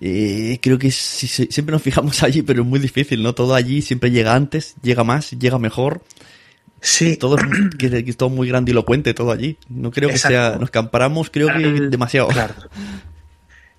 eh, 0.01 0.57
creo 0.63 0.79
que 0.79 0.89
siempre 0.89 1.71
nos 1.71 1.83
fijamos 1.83 2.23
allí, 2.23 2.41
pero 2.41 2.63
es 2.63 2.67
muy 2.67 2.79
difícil, 2.79 3.21
¿no? 3.21 3.35
Todo 3.35 3.53
allí 3.53 3.83
siempre 3.83 4.09
llega 4.09 4.33
antes, 4.33 4.73
llega 4.81 5.03
más, 5.03 5.29
llega 5.37 5.59
mejor. 5.59 6.01
Sí. 6.81 7.17
Todo 7.17 7.37
es, 7.37 7.43
que, 7.77 8.03
es 8.07 8.17
todo 8.17 8.29
muy 8.29 8.47
grandilocuente, 8.47 9.13
todo 9.13 9.31
allí. 9.31 9.57
No 9.69 9.91
creo 9.91 10.09
que 10.09 10.17
sea. 10.17 10.57
Nos 10.59 10.71
comparamos, 10.71 11.29
creo 11.29 11.47
que 11.47 11.89
demasiado. 11.89 12.27
Claro. 12.29 12.53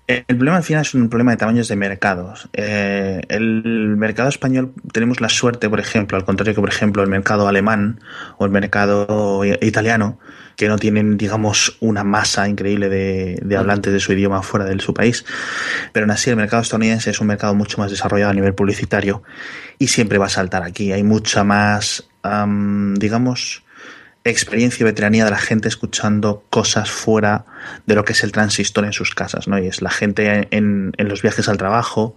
El 0.07 0.25
problema 0.25 0.57
al 0.57 0.63
final 0.63 0.81
es 0.81 0.93
un 0.93 1.07
problema 1.09 1.31
de 1.31 1.37
tamaños 1.37 1.67
de 1.69 1.75
mercados. 1.75 2.49
Eh, 2.53 3.21
el 3.29 3.95
mercado 3.97 4.27
español 4.27 4.73
tenemos 4.91 5.21
la 5.21 5.29
suerte, 5.29 5.69
por 5.69 5.79
ejemplo, 5.79 6.17
al 6.17 6.25
contrario 6.25 6.53
que, 6.53 6.59
por 6.59 6.69
ejemplo, 6.69 7.01
el 7.01 7.09
mercado 7.09 7.47
alemán 7.47 8.01
o 8.37 8.45
el 8.45 8.51
mercado 8.51 9.45
italiano, 9.61 10.19
que 10.57 10.67
no 10.67 10.77
tienen, 10.77 11.17
digamos, 11.17 11.77
una 11.79 12.03
masa 12.03 12.49
increíble 12.49 12.89
de, 12.89 13.39
de 13.41 13.57
hablantes 13.57 13.93
de 13.93 13.99
su 14.01 14.11
idioma 14.11 14.41
fuera 14.41 14.65
de 14.65 14.77
su 14.79 14.93
país. 14.93 15.23
Pero 15.93 16.03
aún 16.03 16.11
así, 16.11 16.29
el 16.29 16.35
mercado 16.35 16.61
estadounidense 16.61 17.11
es 17.11 17.21
un 17.21 17.27
mercado 17.27 17.55
mucho 17.55 17.77
más 17.77 17.89
desarrollado 17.89 18.31
a 18.31 18.33
nivel 18.33 18.53
publicitario 18.53 19.23
y 19.79 19.87
siempre 19.87 20.17
va 20.17 20.25
a 20.25 20.29
saltar 20.29 20.63
aquí. 20.63 20.91
Hay 20.91 21.03
mucha 21.03 21.45
más 21.45 22.10
digamos, 22.23 23.63
experiencia 24.23 24.83
y 24.83 24.85
veteranía 24.85 25.25
de 25.25 25.31
la 25.31 25.37
gente 25.37 25.67
escuchando 25.67 26.43
cosas 26.49 26.91
fuera 26.91 27.45
de 27.85 27.95
lo 27.95 28.05
que 28.05 28.13
es 28.13 28.23
el 28.23 28.31
transistor 28.31 28.85
en 28.85 28.93
sus 28.93 29.15
casas, 29.15 29.47
¿no? 29.47 29.57
Y 29.57 29.67
es 29.67 29.81
la 29.81 29.89
gente 29.89 30.47
en, 30.51 30.93
los 30.97 31.21
viajes 31.21 31.49
al 31.49 31.57
trabajo 31.57 32.15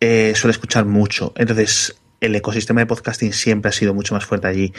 eh, 0.00 0.32
suele 0.36 0.52
escuchar 0.52 0.84
mucho. 0.84 1.32
Entonces, 1.36 1.96
el 2.20 2.34
ecosistema 2.36 2.80
de 2.80 2.86
podcasting 2.86 3.32
siempre 3.32 3.70
ha 3.70 3.72
sido 3.72 3.94
mucho 3.94 4.14
más 4.14 4.24
fuerte 4.24 4.46
allí. 4.46 4.72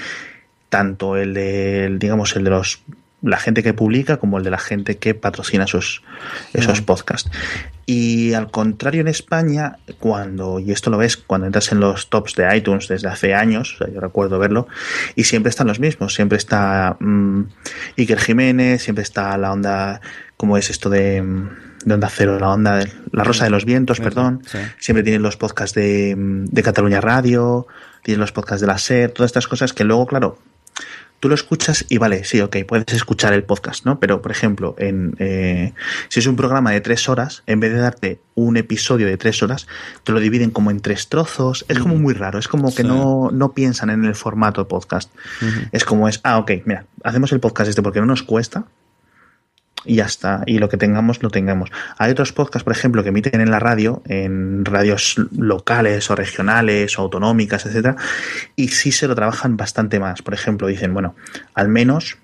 Tanto 0.70 1.18
el 1.18 1.34
de, 1.34 1.96
digamos, 2.00 2.36
el 2.36 2.46
de 2.46 2.50
los 2.50 2.84
la 3.24 3.38
gente 3.38 3.64
que 3.64 3.74
publica 3.74 4.18
como 4.18 4.38
el 4.38 4.44
de 4.44 4.52
la 4.52 4.60
gente 4.60 4.98
que 4.98 5.16
patrocina 5.16 5.64
esos, 5.64 6.04
esos 6.54 6.82
podcasts. 6.82 7.32
Y 7.86 8.34
al 8.34 8.52
contrario 8.52 9.02
en 9.02 9.08
España, 9.08 9.78
cuando, 10.00 10.60
y 10.60 10.72
esto 10.72 10.90
lo 10.90 10.98
ves 10.98 11.18
cuando 11.18 11.48
entras 11.48 11.72
en 11.72 11.80
los 11.80 12.10
tops 12.10 12.36
de 12.36 12.56
iTunes 12.56 12.88
desde 12.88 13.08
hace 13.08 13.34
años, 13.34 13.78
yo 13.94 14.00
recuerdo 14.00 14.40
verlo, 14.40 14.68
y 15.16 15.24
siempre 15.24 15.50
están 15.50 15.68
los 15.68 15.80
mismos, 15.80 16.14
siempre 16.14 16.38
está 16.38 16.96
mm, 17.00 17.44
Iker 17.98 18.20
Jiménez, 18.20 18.84
siempre 18.84 19.04
está 19.04 19.38
la 19.38 19.52
onda, 19.52 20.02
como 20.38 20.58
es 20.58 20.70
esto 20.70 20.90
de, 20.90 21.22
mm, 21.22 21.50
de 21.86 21.94
Onda 21.94 22.10
Cero, 22.10 22.40
la 22.40 22.50
onda, 22.50 22.78
de, 22.78 22.92
la 23.12 23.24
Rosa 23.24 23.46
de 23.46 23.50
los 23.50 23.66
Vientos, 23.66 24.00
perdón, 24.00 24.44
siempre 24.80 25.04
tienen 25.04 25.22
los 25.22 25.38
podcasts 25.38 25.76
de, 25.76 26.16
mm, 26.18 26.46
de 26.46 26.64
Cataluña 26.64 27.02
Radio, 27.02 27.68
tienen 28.02 28.22
los 28.22 28.32
podcasts 28.32 28.62
de 28.62 28.68
la 28.68 28.78
SER, 28.78 29.12
todas 29.12 29.30
estas 29.30 29.48
cosas 29.48 29.74
que 29.74 29.84
luego, 29.84 30.08
claro, 30.08 30.38
tú 31.24 31.30
lo 31.30 31.36
escuchas 31.36 31.86
y 31.88 32.00
vale, 32.00 32.26
sí, 32.26 32.42
ok, 32.42 32.58
puedes 32.68 32.94
escuchar 32.94 33.32
el 33.32 33.46
podcast, 33.46 33.86
¿no? 33.86 33.98
Pero, 33.98 34.22
por 34.22 34.30
ejemplo, 34.30 34.76
en, 34.78 35.16
eh, 35.20 35.72
si 36.10 36.20
es 36.20 36.28
un 36.28 36.36
programa 36.36 36.72
de 36.72 36.82
tres 36.82 37.08
horas, 37.08 37.44
en 37.48 37.62
vez 37.62 37.72
de 37.72 37.80
darte 37.80 38.20
un 38.36 38.58
episodio 38.58 39.08
de 39.08 39.16
tres 39.16 39.42
horas, 39.42 39.66
te 40.04 40.12
lo 40.12 40.20
dividen 40.20 40.52
como 40.52 40.70
en 40.70 40.82
tres 40.82 41.08
trozos. 41.08 41.64
Es 41.70 41.80
como 41.80 41.96
muy 41.96 42.14
raro, 42.14 42.40
es 42.40 42.50
como 42.50 42.76
que 42.76 42.84
no, 42.84 43.30
no 43.32 43.54
piensan 43.54 43.90
en 43.90 44.04
el 44.04 44.16
formato 44.16 44.60
de 44.60 44.66
podcast. 44.66 45.14
Es 45.72 45.86
como 45.86 46.10
es, 46.10 46.20
ah, 46.24 46.40
ok, 46.40 46.52
mira, 46.66 46.88
hacemos 47.06 47.32
el 47.32 47.40
podcast 47.40 47.70
este 47.70 47.82
porque 47.82 48.02
no 48.02 48.06
nos 48.06 48.24
cuesta, 48.24 48.66
y 49.86 49.96
ya 49.96 50.06
está. 50.06 50.44
Y 50.46 50.60
lo 50.60 50.70
que 50.70 50.78
tengamos, 50.78 51.22
lo 51.24 51.30
tengamos. 51.30 51.72
Hay 51.98 52.12
otros 52.12 52.34
podcasts, 52.34 52.64
por 52.64 52.74
ejemplo, 52.74 53.04
que 53.04 53.10
emiten 53.10 53.42
en 53.42 53.52
la 53.52 53.60
radio, 53.60 54.02
en 54.08 54.66
radios 54.66 55.16
locales 55.38 56.10
o 56.10 56.16
regionales 56.16 56.98
o 56.98 57.02
autonómicas, 57.02 57.66
etcétera, 57.66 57.96
y 58.56 58.70
sí 58.70 58.92
se 58.92 59.08
lo 59.08 59.16
trabajan 59.16 59.58
bastante 59.58 60.00
más. 60.00 60.22
Por 60.22 60.34
ejemplo, 60.34 60.68
dicen, 60.68 60.94
bueno, 60.94 61.16
al 61.54 61.70
menos 61.70 62.18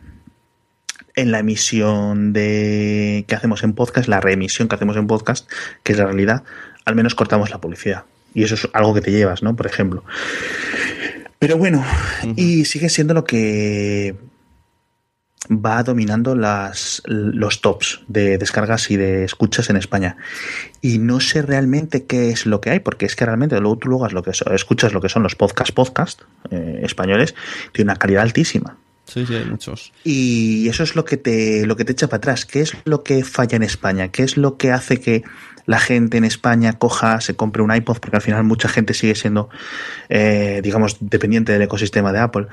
en 1.16 1.32
la 1.32 1.40
emisión 1.40 2.32
de 2.32 3.26
que 3.28 3.36
hacemos 3.36 3.64
en 3.64 3.74
podcast, 3.74 4.08
la 4.08 4.22
reemisión 4.22 4.68
que 4.68 4.76
hacemos 4.76 4.96
en 4.96 5.08
podcast, 5.08 5.50
que 5.84 5.92
es 5.92 5.98
la 5.98 6.06
realidad, 6.06 6.44
al 6.86 6.96
menos 6.96 7.16
cortamos 7.16 7.50
la 7.50 7.60
publicidad. 7.60 8.06
Y 8.34 8.44
eso 8.44 8.56
es 8.56 8.68
algo 8.74 8.94
que 8.94 9.02
te 9.02 9.12
llevas, 9.12 9.44
¿no? 9.44 9.56
Por 9.56 9.66
ejemplo. 9.66 10.04
Pero 11.40 11.58
bueno, 11.58 11.84
y 12.36 12.66
sigue 12.66 12.90
siendo 12.90 13.14
lo 13.14 13.24
que 13.24 14.16
va 15.50 15.84
dominando 15.84 16.36
las, 16.36 17.02
los 17.06 17.62
tops 17.62 18.02
de 18.08 18.38
descargas 18.38 18.92
y 18.92 18.98
de 18.98 19.24
escuchas 19.24 19.70
en 19.70 19.78
España. 19.78 20.18
Y 20.82 21.00
no 21.00 21.20
sé 21.20 21.42
realmente 21.42 22.06
qué 22.06 22.30
es 22.30 22.46
lo 22.46 22.62
que 22.62 22.70
hay, 22.70 22.80
porque 22.80 23.06
es 23.06 23.16
que 23.16 23.26
realmente 23.26 23.60
luego 23.60 23.78
tú 23.78 23.90
luego 23.90 24.08
lo 24.10 24.24
que 24.24 24.32
escuchas 24.32 24.94
lo 24.94 25.02
que 25.02 25.10
son 25.10 25.24
los 25.24 25.36
podcast 25.36 25.72
podcast 25.74 26.22
eh, 26.52 26.82
españoles, 26.84 27.36
tiene 27.74 27.92
una 27.92 28.00
calidad 28.00 28.22
altísima. 28.22 28.78
Sí, 29.06 29.26
sí, 29.26 29.36
hay 29.36 29.46
muchos. 29.46 29.92
Y 30.04 30.70
eso 30.70 30.84
es 30.84 30.96
lo 30.96 31.04
que 31.04 31.18
te, 31.18 31.66
lo 31.66 31.76
que 31.76 31.84
te 31.84 31.94
echa 31.94 32.08
para 32.08 32.18
atrás. 32.18 32.46
¿Qué 32.46 32.62
es 32.62 32.74
lo 32.86 33.04
que 33.04 33.24
falla 33.24 33.56
en 33.56 33.64
España? 33.64 34.10
¿Qué 34.10 34.22
es 34.22 34.38
lo 34.38 34.58
que 34.58 34.72
hace 34.72 35.02
que 35.02 35.24
la 35.70 35.80
gente 35.80 36.18
en 36.18 36.24
España 36.24 36.74
coja, 36.74 37.22
se 37.22 37.36
compre 37.36 37.62
un 37.62 37.72
iPod? 37.72 38.00
Porque 38.00 38.18
al 38.18 38.24
final 38.24 38.44
mucha 38.44 38.68
gente 38.68 38.96
sigue 38.96 39.14
siendo, 39.14 39.50
eh, 40.10 40.62
digamos, 40.64 40.98
dependiente 41.00 41.52
del 41.52 41.62
ecosistema 41.62 42.12
de 42.12 42.18
Apple 42.18 42.48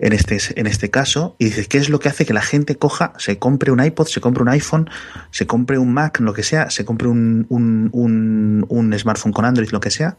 en 0.00 0.12
este, 0.12 0.36
en 0.56 0.66
este 0.66 0.90
caso. 0.90 1.36
Y 1.38 1.44
dice, 1.44 1.66
¿qué 1.66 1.78
es 1.78 1.88
lo 1.90 2.00
que 2.00 2.08
hace 2.08 2.26
que 2.26 2.34
la 2.34 2.42
gente 2.42 2.74
coja, 2.74 3.12
se 3.18 3.38
compre 3.38 3.70
un 3.70 3.80
iPod, 3.80 4.08
se 4.08 4.20
compre 4.20 4.42
un 4.42 4.48
iPhone, 4.48 4.90
se 5.30 5.46
compre 5.46 5.78
un 5.78 5.94
Mac, 5.94 6.18
lo 6.18 6.34
que 6.34 6.42
sea, 6.42 6.68
se 6.70 6.84
compre 6.84 7.06
un, 7.06 7.46
un, 7.50 7.88
un, 7.92 8.66
un 8.68 8.98
smartphone 8.98 9.32
con 9.32 9.44
Android, 9.44 9.70
lo 9.70 9.78
que 9.78 9.90
sea? 9.90 10.16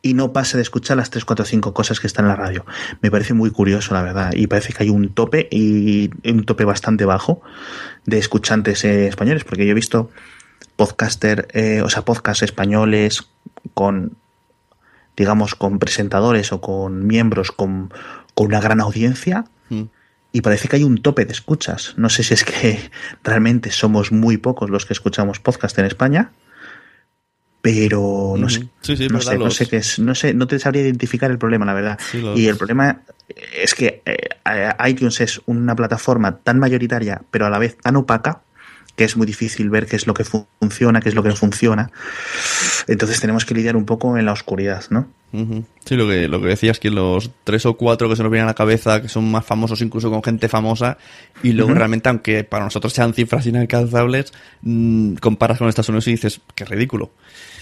y 0.00 0.14
no 0.14 0.32
pase 0.32 0.56
de 0.56 0.62
escuchar 0.62 0.96
las 0.96 1.10
3, 1.10 1.24
4, 1.26 1.44
5 1.44 1.74
cosas 1.74 2.00
que 2.00 2.06
están 2.06 2.24
en 2.24 2.30
la 2.30 2.36
radio. 2.36 2.64
Me 3.02 3.10
parece 3.10 3.34
muy 3.34 3.50
curioso, 3.50 3.94
la 3.94 4.02
verdad. 4.02 4.32
Y 4.34 4.48
parece 4.48 4.72
que 4.72 4.84
hay 4.84 4.88
un 4.88 5.10
tope 5.14 5.48
y 5.50 6.10
un 6.28 6.44
tope 6.44 6.64
bastante 6.64 7.04
bajo 7.04 7.42
de 8.04 8.18
escuchantes 8.18 8.84
eh, 8.84 9.06
españoles, 9.06 9.44
porque 9.44 9.64
yo 9.64 9.70
he 9.70 9.74
visto 9.74 10.10
podcaster, 10.76 11.48
eh, 11.52 11.82
o 11.82 11.88
sea, 11.88 12.04
podcasts 12.04 12.42
españoles 12.42 13.28
con, 13.74 14.16
digamos, 15.16 15.54
con 15.54 15.78
presentadores 15.78 16.52
o 16.52 16.60
con 16.60 17.06
miembros 17.06 17.52
con, 17.52 17.92
con 18.34 18.46
una 18.46 18.60
gran 18.60 18.80
audiencia. 18.80 19.44
Mm. 19.68 19.84
Y 20.34 20.40
parece 20.40 20.68
que 20.68 20.76
hay 20.76 20.84
un 20.84 21.02
tope 21.02 21.26
de 21.26 21.32
escuchas. 21.32 21.94
No 21.96 22.08
sé 22.08 22.22
si 22.22 22.34
es 22.34 22.44
que 22.44 22.90
realmente 23.24 23.70
somos 23.70 24.12
muy 24.12 24.38
pocos 24.38 24.70
los 24.70 24.86
que 24.86 24.94
escuchamos 24.94 25.40
podcast 25.40 25.78
en 25.78 25.86
España 25.86 26.32
pero 27.62 28.34
no 28.36 28.48
sé, 28.48 28.68
no, 29.08 29.20
sé 29.20 29.38
no 29.38 29.50
sé 29.50 29.66
qué 29.66 29.76
es, 29.76 30.00
no 30.00 30.16
sé, 30.16 30.34
no 30.34 30.48
te 30.48 30.58
sabría 30.58 30.82
identificar 30.82 31.30
el 31.30 31.38
problema, 31.38 31.64
la 31.64 31.72
verdad. 31.72 31.98
y 32.34 32.48
el 32.48 32.56
problema 32.56 33.02
es 33.56 33.74
que 33.74 34.02
eh, 34.04 34.70
iTunes 34.88 35.20
es 35.20 35.40
una 35.46 35.76
plataforma 35.76 36.38
tan 36.38 36.58
mayoritaria, 36.58 37.22
pero 37.30 37.46
a 37.46 37.50
la 37.50 37.60
vez 37.60 37.78
tan 37.78 37.94
opaca, 37.94 38.41
que 38.96 39.04
es 39.04 39.16
muy 39.16 39.26
difícil 39.26 39.70
ver 39.70 39.86
qué 39.86 39.96
es 39.96 40.06
lo 40.06 40.14
que 40.14 40.24
funciona, 40.24 41.00
qué 41.00 41.08
es 41.08 41.14
lo 41.14 41.22
que 41.22 41.30
no 41.30 41.36
funciona. 41.36 41.90
Entonces 42.88 43.20
tenemos 43.20 43.44
que 43.44 43.54
lidiar 43.54 43.76
un 43.76 43.84
poco 43.84 44.16
en 44.16 44.26
la 44.26 44.32
oscuridad, 44.32 44.84
¿no? 44.90 45.08
Sí, 45.86 45.96
lo 45.96 46.06
que, 46.06 46.28
lo 46.28 46.42
que 46.42 46.48
decías, 46.48 46.78
que 46.78 46.90
los 46.90 47.30
tres 47.42 47.64
o 47.64 47.74
cuatro 47.74 48.06
que 48.06 48.16
se 48.16 48.22
nos 48.22 48.30
vienen 48.30 48.44
a 48.44 48.50
la 48.50 48.54
cabeza, 48.54 49.00
que 49.00 49.08
son 49.08 49.30
más 49.30 49.46
famosos 49.46 49.80
incluso 49.80 50.10
con 50.10 50.22
gente 50.22 50.46
famosa, 50.46 50.98
y 51.42 51.52
luego 51.52 51.72
realmente, 51.72 52.10
aunque 52.10 52.44
para 52.44 52.64
nosotros 52.64 52.92
sean 52.92 53.14
cifras 53.14 53.46
inalcanzables, 53.46 54.32
mmm, 54.60 55.14
comparas 55.14 55.56
con 55.56 55.68
Estados 55.68 55.88
Unidos 55.88 56.06
y 56.08 56.12
dices, 56.12 56.40
qué 56.54 56.66
ridículo. 56.66 57.12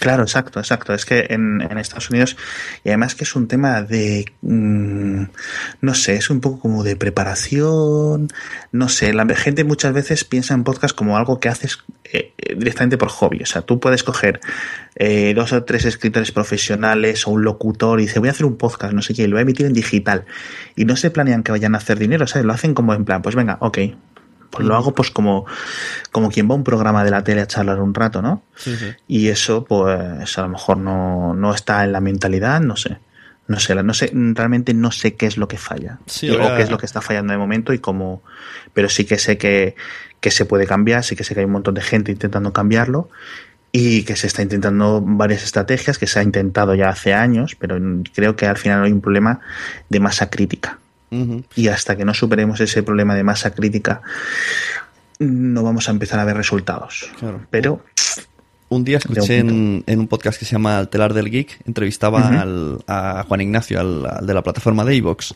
Claro, 0.01 0.25
exacto, 0.25 0.59
exacto. 0.59 0.95
Es 0.95 1.05
que 1.05 1.27
en, 1.31 1.61
en, 1.61 1.79
Estados 1.79 2.11
Unidos, 2.11 2.37
y 2.83 2.89
además 2.89 3.15
que 3.15 3.23
es 3.23 3.37
un 3.37 3.47
tema 3.47 3.83
de, 3.83 4.25
mmm, 4.43 5.25
no 5.81 5.95
sé, 5.95 6.17
es 6.17 6.29
un 6.29 6.41
poco 6.41 6.59
como 6.59 6.83
de 6.83 6.97
preparación, 6.97 8.29
no 8.73 8.89
sé, 8.89 9.13
la 9.13 9.25
gente 9.37 9.63
muchas 9.63 9.93
veces 9.93 10.25
piensa 10.25 10.55
en 10.55 10.65
podcast 10.65 10.97
como 10.97 11.17
algo 11.17 11.39
que 11.39 11.49
haces 11.49 11.79
eh, 12.13 12.33
directamente 12.57 12.99
por 12.99 13.09
hobby. 13.09 13.43
O 13.43 13.47
sea, 13.47 13.63
tú 13.63 13.79
puedes 13.79 14.03
coger 14.03 14.41
eh, 14.97 15.33
dos 15.35 15.53
o 15.53 15.65
tres 15.65 15.85
escritores 15.85 16.33
profesionales 16.33 17.27
o 17.27 17.31
un 17.31 17.45
locutor 17.45 18.01
y 18.01 18.07
dice, 18.07 18.19
voy 18.19 18.29
a 18.29 18.33
hacer 18.33 18.47
un 18.47 18.57
podcast, 18.57 18.93
no 18.93 19.03
sé 19.03 19.15
qué, 19.15 19.23
y 19.23 19.27
lo 19.27 19.33
voy 19.33 19.41
a 19.41 19.43
emitir 19.43 19.67
en 19.67 19.73
digital. 19.73 20.25
Y 20.77 20.85
no 20.85 20.97
se 20.97 21.11
planean 21.11 21.43
que 21.43 21.53
vayan 21.53 21.75
a 21.75 21.79
hacer 21.79 21.99
dinero, 21.99 22.27
¿sabes? 22.27 22.45
Lo 22.45 22.53
hacen 22.53 22.75
como 22.75 22.95
en 22.95 23.05
plan, 23.05 23.23
pues 23.23 23.35
venga, 23.35 23.59
ok, 23.61 23.79
pues 24.51 24.67
lo 24.67 24.75
hago 24.75 24.93
pues 24.93 25.11
como, 25.11 25.47
como 26.11 26.31
quien 26.31 26.49
va 26.49 26.55
a 26.55 26.57
un 26.57 26.65
programa 26.65 27.05
de 27.05 27.11
la 27.11 27.23
tele 27.23 27.41
a 27.41 27.47
charlar 27.47 27.81
un 27.81 27.95
rato, 27.95 28.21
¿no? 28.21 28.43
Y 29.07 29.29
eso, 29.29 29.65
pues, 29.65 30.39
a 30.39 30.43
lo 30.43 30.49
mejor 30.49 30.77
no, 30.77 31.35
no 31.35 31.55
está 31.55 31.85
en 31.85 31.93
la 31.93 32.01
mentalidad, 32.01 32.61
no 32.61 32.77
sé. 32.77 32.99
No 33.47 33.59
sé, 33.59 33.75
no 33.75 33.95
sé, 33.95 34.13
realmente 34.15 34.75
no 34.75 34.93
sé 34.93 35.15
qué 35.17 35.27
es 35.27 35.37
lo 35.37 35.49
que 35.49 35.59
falla. 35.59 35.99
Sí, 36.07 36.31
o 36.31 36.39
qué 36.39 36.63
es 36.63 36.71
lo 36.71 36.79
que 36.79 36.87
está 36.87 37.01
fallando 37.01 37.33
de 37.33 37.39
momento 37.39 37.73
y 37.73 37.81
cómo. 37.81 38.23
Pero 38.75 38.89
sí 38.89 39.05
que 39.05 39.19
sé 39.19 39.39
que, 39.39 39.75
que 40.21 40.31
se 40.31 40.45
puede 40.45 40.69
cambiar, 40.69 41.03
sí 41.03 41.17
que 41.17 41.25
sé 41.25 41.35
que 41.35 41.41
hay 41.41 41.47
un 41.47 41.53
montón 41.53 41.75
de 41.75 41.81
gente 41.81 42.13
intentando 42.13 42.53
cambiarlo 42.53 43.11
y 43.73 44.03
que 44.03 44.17
se 44.17 44.27
está 44.27 44.43
intentando 44.43 45.01
varias 45.01 45.45
estrategias 45.45 45.99
que 45.99 46.07
se 46.07 46.19
ha 46.19 46.23
intentado 46.23 46.75
ya 46.75 46.89
hace 46.89 47.15
años, 47.15 47.57
pero 47.59 47.79
creo 48.15 48.35
que 48.37 48.47
al 48.47 48.57
final 48.57 48.85
hay 48.85 48.93
un 48.93 49.01
problema 49.01 49.41
de 49.89 50.01
masa 50.01 50.31
crítica. 50.31 50.79
Y 51.57 51.67
hasta 51.67 51.97
que 51.97 52.05
no 52.05 52.15
superemos 52.15 52.61
ese 52.61 52.85
problema 52.85 53.17
de 53.17 53.25
masa 53.25 53.51
crítica, 53.51 54.01
no 55.19 55.65
vamos 55.65 55.89
a 55.89 55.91
empezar 55.91 56.21
a 56.21 56.25
ver 56.25 56.37
resultados. 56.37 57.11
Claro. 57.19 57.41
Pero 57.51 57.85
Un 58.71 58.85
día 58.85 58.99
escuché 58.99 59.39
en, 59.39 59.83
en 59.87 59.99
un 59.99 60.07
podcast 60.07 60.39
que 60.39 60.45
se 60.45 60.53
llama 60.53 60.79
El 60.79 60.89
telar 60.89 61.13
del 61.13 61.29
geek, 61.29 61.61
entrevistaba 61.67 62.41
al- 62.41 62.79
a 62.87 63.25
Juan 63.27 63.41
Ignacio, 63.41 63.81
al, 63.81 64.07
al 64.07 64.25
de 64.25 64.33
la 64.33 64.43
plataforma 64.45 64.85
de 64.85 64.95
Evox, 64.95 65.35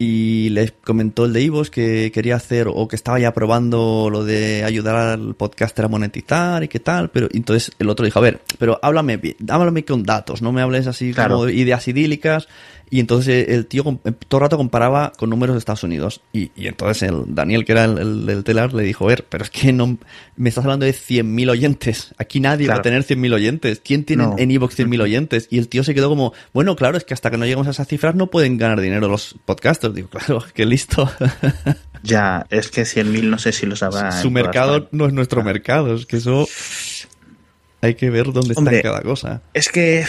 y 0.00 0.48
le 0.50 0.72
comentó 0.82 1.26
el 1.26 1.32
de 1.32 1.44
Evox 1.44 1.70
que 1.70 2.10
quería 2.12 2.34
hacer 2.34 2.66
o 2.68 2.88
que 2.88 2.96
estaba 2.96 3.20
ya 3.20 3.32
probando 3.32 4.08
lo 4.10 4.24
de 4.24 4.64
ayudar 4.64 4.96
al 4.96 5.36
podcaster 5.36 5.84
a 5.84 5.88
monetizar 5.88 6.64
y 6.64 6.68
qué 6.68 6.80
tal, 6.80 7.10
pero 7.10 7.28
entonces 7.32 7.70
el 7.78 7.88
otro 7.88 8.04
dijo, 8.04 8.18
a 8.18 8.22
ver, 8.22 8.40
pero 8.58 8.80
háblame, 8.82 9.20
háblame 9.48 9.84
con 9.84 10.02
datos, 10.02 10.42
no 10.42 10.50
me 10.50 10.60
hables 10.60 10.88
así 10.88 11.14
Claro. 11.14 11.36
como 11.36 11.48
ideas 11.50 11.86
idílicas. 11.86 12.48
Y 12.92 12.98
entonces 12.98 13.48
el 13.50 13.66
tío 13.66 13.84
com- 13.84 13.98
todo 14.26 14.38
el 14.38 14.42
rato 14.42 14.56
comparaba 14.56 15.12
con 15.16 15.30
números 15.30 15.54
de 15.54 15.58
Estados 15.60 15.84
Unidos. 15.84 16.22
Y, 16.32 16.50
y 16.56 16.66
entonces 16.66 17.08
el 17.08 17.22
Daniel, 17.34 17.64
que 17.64 17.70
era 17.72 17.84
el, 17.84 17.98
el 17.98 18.26
del 18.26 18.42
telar, 18.42 18.72
le 18.74 18.82
dijo, 18.82 19.04
a 19.04 19.08
ver, 19.08 19.24
pero 19.28 19.44
es 19.44 19.50
que 19.50 19.72
no 19.72 19.96
me 20.36 20.48
estás 20.48 20.64
hablando 20.64 20.86
de 20.86 20.92
100.000 20.92 21.50
oyentes. 21.50 22.12
Aquí 22.18 22.40
nadie 22.40 22.66
va 22.66 22.74
a 22.74 22.82
tener 22.82 23.04
100.000 23.04 23.32
oyentes. 23.32 23.80
¿Quién 23.84 24.04
tiene 24.04 24.24
No. 24.24 24.34
en 24.38 24.50
Evox 24.50 24.76
100.000 24.76 25.02
oyentes? 25.02 25.46
Y 25.50 25.58
el 25.58 25.68
tío 25.68 25.84
se 25.84 25.94
quedó 25.94 26.08
como, 26.08 26.32
bueno, 26.52 26.74
claro, 26.74 26.96
es 26.98 27.04
que 27.04 27.14
hasta 27.14 27.30
que 27.30 27.36
no 27.36 27.44
lleguemos 27.44 27.68
a 27.68 27.70
esas 27.70 27.86
cifras 27.86 28.16
no 28.16 28.26
pueden 28.26 28.58
ganar 28.58 28.80
dinero 28.80 29.06
los 29.06 29.36
podcasters. 29.44 29.94
Digo, 29.94 30.08
claro, 30.08 30.44
qué 30.54 30.66
listo. 30.66 31.08
ya, 32.02 32.44
es 32.50 32.70
que 32.70 32.82
100.000 32.82 33.22
no 33.22 33.38
sé 33.38 33.52
si 33.52 33.66
los 33.66 33.84
habrá. 33.84 34.10
Su 34.20 34.32
mercado 34.32 34.88
no 34.90 35.06
es 35.06 35.12
nuestro 35.12 35.44
mercado. 35.44 35.94
Es 35.94 36.06
que 36.06 36.16
eso 36.16 36.48
hay 37.82 37.94
que 37.94 38.10
ver 38.10 38.26
dónde 38.32 38.48
está 38.50 38.58
Hombre, 38.60 38.82
cada 38.82 39.00
cosa. 39.02 39.42
Es 39.54 39.68
que. 39.68 40.04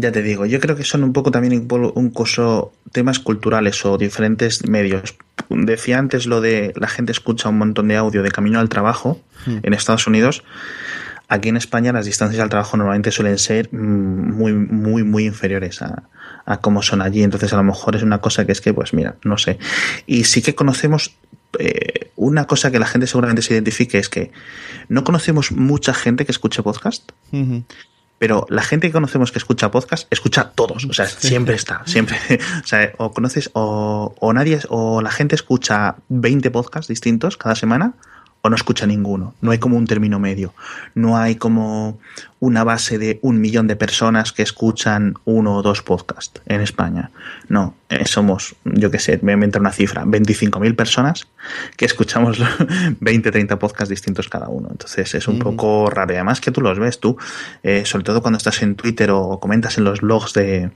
Ya 0.00 0.12
te 0.12 0.22
digo, 0.22 0.46
yo 0.46 0.60
creo 0.60 0.76
que 0.76 0.84
son 0.84 1.02
un 1.02 1.12
poco 1.12 1.30
también 1.32 1.68
un, 1.70 2.10
coso 2.10 2.72
temas 2.92 3.18
culturales 3.18 3.84
o 3.84 3.98
diferentes 3.98 4.68
medios. 4.68 5.16
Decía 5.48 5.98
antes 5.98 6.26
lo 6.26 6.40
de 6.40 6.72
la 6.76 6.86
gente 6.86 7.10
escucha 7.10 7.48
un 7.48 7.58
montón 7.58 7.88
de 7.88 7.96
audio 7.96 8.22
de 8.22 8.30
camino 8.30 8.60
al 8.60 8.68
trabajo 8.68 9.20
Hmm. 9.46 9.58
en 9.62 9.74
Estados 9.74 10.06
Unidos. 10.06 10.44
Aquí 11.28 11.50
en 11.50 11.56
España 11.56 11.92
las 11.92 12.06
distancias 12.06 12.42
al 12.42 12.48
trabajo 12.48 12.76
normalmente 12.76 13.10
suelen 13.10 13.38
ser 13.38 13.68
mm, 13.72 14.34
muy, 14.34 14.52
muy, 14.52 15.02
muy 15.04 15.26
inferiores 15.26 15.82
a, 15.82 16.04
a 16.46 16.60
cómo 16.60 16.82
son 16.82 17.02
allí. 17.02 17.22
Entonces 17.22 17.52
a 17.52 17.56
lo 17.56 17.64
mejor 17.64 17.96
es 17.96 18.02
una 18.02 18.20
cosa 18.20 18.46
que 18.46 18.52
es 18.52 18.60
que, 18.60 18.72
pues 18.72 18.94
mira, 18.94 19.16
no 19.24 19.36
sé. 19.36 19.58
Y 20.06 20.24
sí 20.24 20.42
que 20.42 20.54
conocemos 20.54 21.16
eh, 21.58 22.10
una 22.16 22.46
cosa 22.46 22.70
que 22.70 22.78
la 22.78 22.86
gente 22.86 23.06
seguramente 23.06 23.42
se 23.42 23.54
identifique 23.54 23.98
es 23.98 24.08
que 24.08 24.32
no 24.88 25.04
conocemos 25.04 25.52
mucha 25.52 25.94
gente 25.94 26.24
que 26.24 26.32
escuche 26.32 26.62
podcast. 26.62 27.10
Pero 28.18 28.46
la 28.48 28.62
gente 28.62 28.88
que 28.88 28.92
conocemos 28.92 29.32
que 29.32 29.38
escucha 29.38 29.70
podcast, 29.70 30.06
escucha 30.10 30.50
todos. 30.50 30.84
O 30.84 30.92
sea, 30.92 31.06
siempre 31.06 31.54
está. 31.54 31.82
Siempre. 31.86 32.18
O 32.62 32.66
sea, 32.66 32.92
o 32.98 33.12
conoces, 33.12 33.50
o, 33.54 34.14
o 34.18 34.32
nadie, 34.32 34.60
o 34.68 35.00
la 35.00 35.10
gente 35.10 35.34
escucha 35.34 35.96
20 36.08 36.50
podcasts 36.50 36.88
distintos 36.88 37.36
cada 37.36 37.54
semana, 37.54 37.94
o 38.40 38.50
no 38.50 38.56
escucha 38.56 38.86
ninguno. 38.86 39.34
No 39.40 39.50
hay 39.50 39.58
como 39.58 39.76
un 39.76 39.86
término 39.86 40.18
medio. 40.18 40.54
No 40.94 41.16
hay 41.16 41.36
como 41.36 41.98
una 42.40 42.62
base 42.62 42.98
de 42.98 43.18
un 43.22 43.40
millón 43.40 43.66
de 43.66 43.74
personas 43.74 44.32
que 44.32 44.42
escuchan 44.42 45.14
uno 45.24 45.56
o 45.56 45.62
dos 45.62 45.82
podcasts 45.82 46.40
en 46.46 46.60
España. 46.60 47.10
No, 47.48 47.74
eh, 47.88 48.04
somos, 48.06 48.54
yo 48.64 48.90
qué 48.92 49.00
sé, 49.00 49.18
me 49.22 49.32
inventar 49.32 49.60
una 49.60 49.72
cifra, 49.72 50.04
25.000 50.04 50.76
personas 50.76 51.26
que 51.76 51.84
escuchamos 51.84 52.38
20, 53.00 53.30
30 53.32 53.58
podcasts 53.58 53.90
distintos 53.90 54.28
cada 54.28 54.48
uno. 54.48 54.68
Entonces 54.70 55.14
es 55.14 55.26
un 55.26 55.36
Ujú. 55.36 55.56
poco 55.56 55.90
raro. 55.90 56.12
Y 56.12 56.16
además 56.16 56.40
que 56.40 56.52
tú 56.52 56.60
los 56.60 56.78
ves 56.78 57.00
tú, 57.00 57.16
eh, 57.64 57.84
sobre 57.84 58.04
todo 58.04 58.22
cuando 58.22 58.36
estás 58.38 58.62
en 58.62 58.76
Twitter 58.76 59.10
o 59.10 59.40
comentas 59.40 59.78
en 59.78 59.84
los 59.84 60.00
blogs 60.00 60.32
de, 60.34 60.70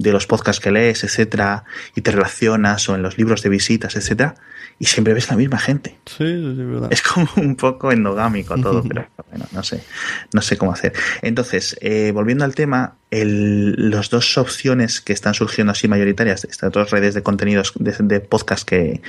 de 0.00 0.12
los 0.12 0.26
podcasts 0.26 0.62
que 0.62 0.70
lees, 0.70 1.04
etcétera, 1.04 1.64
y 1.94 2.00
te 2.00 2.10
relacionas 2.10 2.88
o 2.88 2.94
en 2.94 3.02
los 3.02 3.18
libros 3.18 3.42
de 3.42 3.50
visitas, 3.50 3.96
etcétera, 3.96 4.34
y 4.78 4.86
siempre 4.86 5.12
ves 5.12 5.28
la 5.28 5.36
misma 5.36 5.58
gente. 5.58 5.98
Sí, 6.06 6.24
sí, 6.24 6.54
verdad. 6.56 6.90
Es 6.90 7.02
como 7.02 7.28
un 7.36 7.54
poco 7.54 7.92
endogámico 7.92 8.56
todo, 8.56 8.82
pero 8.88 9.06
bueno, 9.28 9.44
no 9.52 9.62
sé, 9.62 9.84
no 10.32 10.40
sé 10.40 10.56
cómo 10.56 10.72
hacer. 10.72 10.94
Entonces, 11.20 11.76
eh, 11.82 12.12
volviendo 12.14 12.46
al 12.46 12.54
tema, 12.54 12.96
los 13.10 14.08
dos 14.08 14.38
opciones 14.38 15.02
que 15.02 15.12
están 15.12 15.34
surgiendo 15.34 15.72
así 15.72 15.86
mayoritarias, 15.86 16.44
estas 16.44 16.72
dos 16.72 16.90
redes 16.90 17.12
de 17.12 17.22
contenidos 17.22 17.74
de, 17.78 17.94
de 17.98 18.20
podcast 18.20 18.66
que, 18.66 19.02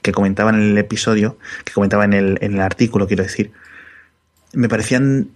que 0.00 0.12
comentaba 0.12 0.48
en 0.48 0.62
el 0.62 0.78
episodio, 0.78 1.38
que 1.64 1.74
comentaba 1.74 2.06
en 2.06 2.14
el, 2.14 2.38
en 2.40 2.54
el 2.54 2.60
artículo, 2.60 3.06
quiero 3.06 3.22
decir, 3.22 3.52
me 4.54 4.70
parecían 4.70 5.28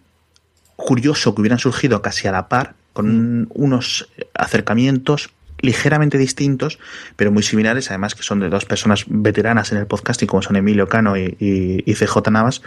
curioso 0.76 1.34
que 1.34 1.42
hubieran 1.42 1.58
surgido 1.58 2.00
casi 2.00 2.28
a 2.28 2.32
la 2.32 2.48
par, 2.48 2.76
con 2.92 3.48
unos 3.54 4.08
acercamientos 4.34 5.30
ligeramente 5.60 6.18
distintos, 6.18 6.78
pero 7.16 7.30
muy 7.30 7.42
similares, 7.44 7.88
además 7.90 8.14
que 8.16 8.22
son 8.24 8.40
de 8.40 8.48
dos 8.48 8.64
personas 8.64 9.04
veteranas 9.06 9.70
en 9.70 9.78
el 9.78 9.86
podcasting, 9.86 10.26
como 10.26 10.42
son 10.42 10.56
Emilio 10.56 10.88
Cano 10.88 11.16
y, 11.16 11.36
y- 11.38 11.84
y 11.90 11.94
CJ 11.94 12.30
Navas. 12.32 12.62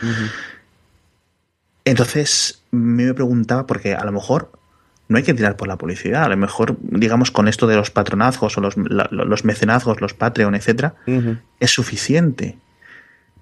Entonces, 1.84 2.62
me 2.72 3.14
preguntaba, 3.14 3.68
porque 3.68 3.94
a 3.94 4.04
lo 4.06 4.12
mejor 4.12 4.52
no 5.08 5.18
hay 5.18 5.24
que 5.24 5.34
tirar 5.36 5.56
por 5.56 5.68
la 5.68 5.78
publicidad, 5.78 6.24
a 6.24 6.30
lo 6.30 6.38
mejor, 6.38 6.78
digamos, 6.82 7.30
con 7.32 7.48
esto 7.48 7.68
de 7.68 7.76
los 7.76 7.92
patronazgos 7.92 8.58
o 8.58 8.62
los, 8.62 8.76
la- 8.78 9.08
los 9.12 9.46
mecenazgos, 9.46 10.02
los 10.02 10.14
Patreon, 10.14 10.56
etcétera, 10.56 10.96
es 11.60 11.72
suficiente. 11.72 12.58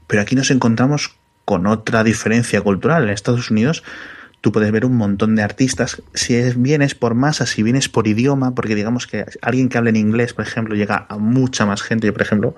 Pero 0.08 0.22
aquí 0.22 0.36
nos 0.36 0.52
encontramos 0.52 1.16
con 1.46 1.66
otra 1.68 2.04
diferencia 2.04 2.62
cultural. 2.62 3.04
En 3.04 3.10
Estados 3.12 3.50
Unidos 3.50 3.84
tú 4.44 4.52
puedes 4.52 4.74
ver 4.74 4.86
un 4.86 4.98
montón 4.98 5.38
de 5.38 5.42
artistas, 5.42 6.04
si 6.14 6.36
es, 6.36 6.62
bien 6.62 6.82
es 6.82 6.96
por 6.96 7.16
masa, 7.16 7.46
si 7.46 7.64
bien 7.64 7.78
es 7.78 7.88
por 7.88 8.10
idioma, 8.10 8.54
porque 8.54 8.76
digamos 8.76 9.08
que 9.08 9.24
alguien 9.42 9.70
que 9.70 9.78
hable 9.78 9.92
en 9.92 9.96
inglés, 9.96 10.34
por 10.34 10.46
ejemplo, 10.46 10.76
llega 10.76 11.06
a 11.08 11.18
mucha 11.18 11.66
más 11.66 11.82
gente. 11.82 12.08
Yo, 12.08 12.14
por 12.14 12.24
ejemplo, 12.24 12.54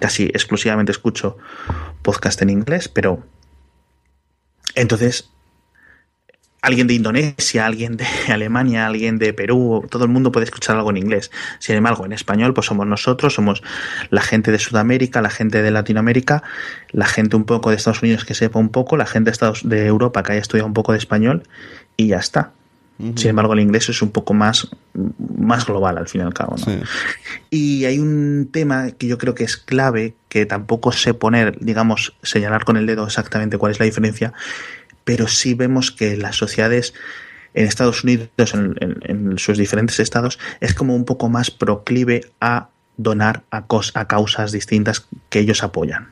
casi 0.00 0.24
exclusivamente 0.32 0.92
escucho 0.92 1.36
podcast 2.00 2.40
en 2.40 2.48
inglés, 2.48 2.88
pero 2.88 3.22
entonces 4.74 5.28
alguien 6.66 6.88
de 6.88 6.94
Indonesia, 6.94 7.64
alguien 7.64 7.96
de 7.96 8.06
Alemania, 8.28 8.86
alguien 8.86 9.18
de 9.18 9.32
Perú, 9.32 9.86
todo 9.88 10.04
el 10.04 10.10
mundo 10.10 10.32
puede 10.32 10.44
escuchar 10.44 10.76
algo 10.76 10.90
en 10.90 10.96
inglés. 10.96 11.30
Sin 11.60 11.76
embargo, 11.76 12.04
en 12.04 12.12
español, 12.12 12.54
pues 12.54 12.66
somos 12.66 12.86
nosotros, 12.86 13.34
somos 13.34 13.62
la 14.10 14.20
gente 14.20 14.50
de 14.50 14.58
Sudamérica, 14.58 15.22
la 15.22 15.30
gente 15.30 15.62
de 15.62 15.70
Latinoamérica, 15.70 16.42
la 16.90 17.06
gente 17.06 17.36
un 17.36 17.44
poco 17.44 17.70
de 17.70 17.76
Estados 17.76 18.02
Unidos 18.02 18.24
que 18.24 18.34
sepa 18.34 18.58
un 18.58 18.70
poco, 18.70 18.96
la 18.96 19.06
gente 19.06 19.30
de, 19.30 19.32
Estados, 19.32 19.68
de 19.68 19.86
Europa 19.86 20.24
que 20.24 20.32
haya 20.32 20.40
estudiado 20.40 20.66
un 20.66 20.74
poco 20.74 20.92
de 20.92 20.98
español 20.98 21.44
y 21.96 22.08
ya 22.08 22.18
está. 22.18 22.52
Sin 23.14 23.28
embargo, 23.28 23.52
el 23.52 23.60
inglés 23.60 23.90
es 23.90 24.00
un 24.00 24.10
poco 24.10 24.32
más, 24.32 24.70
más 24.94 25.66
global 25.66 25.98
al 25.98 26.08
fin 26.08 26.22
y 26.22 26.24
al 26.24 26.32
cabo. 26.32 26.56
¿no? 26.56 26.64
Sí. 26.64 26.80
Y 27.50 27.84
hay 27.84 27.98
un 27.98 28.48
tema 28.50 28.90
que 28.92 29.06
yo 29.06 29.18
creo 29.18 29.34
que 29.34 29.44
es 29.44 29.58
clave, 29.58 30.14
que 30.30 30.46
tampoco 30.46 30.92
sé 30.92 31.12
poner, 31.12 31.58
digamos, 31.60 32.14
señalar 32.22 32.64
con 32.64 32.78
el 32.78 32.86
dedo 32.86 33.04
exactamente 33.04 33.58
cuál 33.58 33.72
es 33.72 33.80
la 33.80 33.84
diferencia, 33.84 34.32
pero 35.06 35.26
sí 35.28 35.54
vemos 35.54 35.90
que 35.90 36.18
las 36.18 36.36
sociedades 36.36 36.92
en 37.54 37.66
Estados 37.66 38.04
Unidos, 38.04 38.28
en, 38.52 38.74
en- 38.80 38.98
en 39.30 39.38
sus 39.38 39.56
diferentes 39.56 39.98
estados, 40.00 40.38
es 40.60 40.74
como 40.74 40.94
un 40.94 41.06
poco 41.06 41.30
más 41.30 41.50
proclive 41.50 42.26
a 42.38 42.68
donar 42.98 43.44
a, 43.50 43.66
cos- 43.66 43.92
a 43.94 44.06
causas 44.06 44.52
distintas 44.52 45.06
que 45.30 45.38
ellos 45.38 45.62
apoyan. 45.62 46.08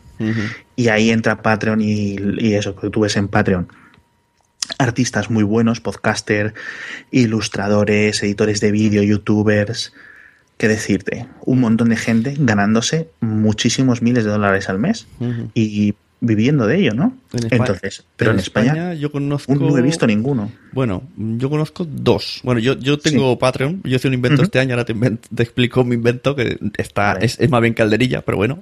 Y 0.77 0.89
ahí 0.89 1.11
entra 1.11 1.43
Patreon 1.43 1.81
y, 1.83 2.17
y 2.39 2.55
eso 2.55 2.75
que 2.77 2.89
tú 2.89 3.01
ves 3.01 3.17
en 3.17 3.29
Patreon. 3.29 3.69
artistas 4.79 5.29
muy 5.31 5.43
buenos, 5.43 5.81
podcaster, 5.81 6.55
ilustradores, 7.11 8.23
editores 8.23 8.61
de 8.61 8.71
vídeo, 8.71 9.03
youtubers, 9.03 9.93
qué 10.57 10.69
decirte, 10.69 11.27
un 11.45 11.61
montón 11.61 11.89
de 11.91 11.97
gente 11.97 12.35
ganándose 12.39 13.09
muchísimos 13.21 14.03
miles 14.03 14.25
de 14.25 14.31
dólares 14.31 14.69
al 14.69 14.79
mes 14.79 15.07
y 15.55 15.95
viviendo 16.25 16.67
de 16.67 16.79
ello, 16.79 16.95
¿no? 16.95 17.17
Entonces, 17.51 18.05
pero 18.17 18.33
en, 18.33 18.39
España, 18.39 18.95
yo 18.95 19.11
conozco 19.11 19.55
no 19.55 19.77
he 19.77 19.83
visto 19.83 20.07
ninguno. 20.07 20.51
Bueno, 20.73 21.03
yo 21.17 21.51
conozco 21.51 21.87
dos. 21.89 22.41
Bueno, 22.43 22.61
yo, 22.61 22.75
yo 22.79 22.99
tengo 22.99 23.39
Patreon, 23.39 23.81
yo 23.85 23.97
hice 23.97 24.09
un 24.09 24.15
invento 24.15 24.43
este 24.43 24.61
año, 24.61 24.75
ahora 24.75 24.85
te, 24.85 24.95
explico 25.43 25.85
mi 25.85 25.95
invento 25.95 26.35
que 26.35 26.59
está 26.77 27.15
es, 27.15 27.39
más 27.51 27.61
bien 27.61 27.75
calderilla, 27.75 28.23
pero 28.23 28.37
bueno, 28.37 28.61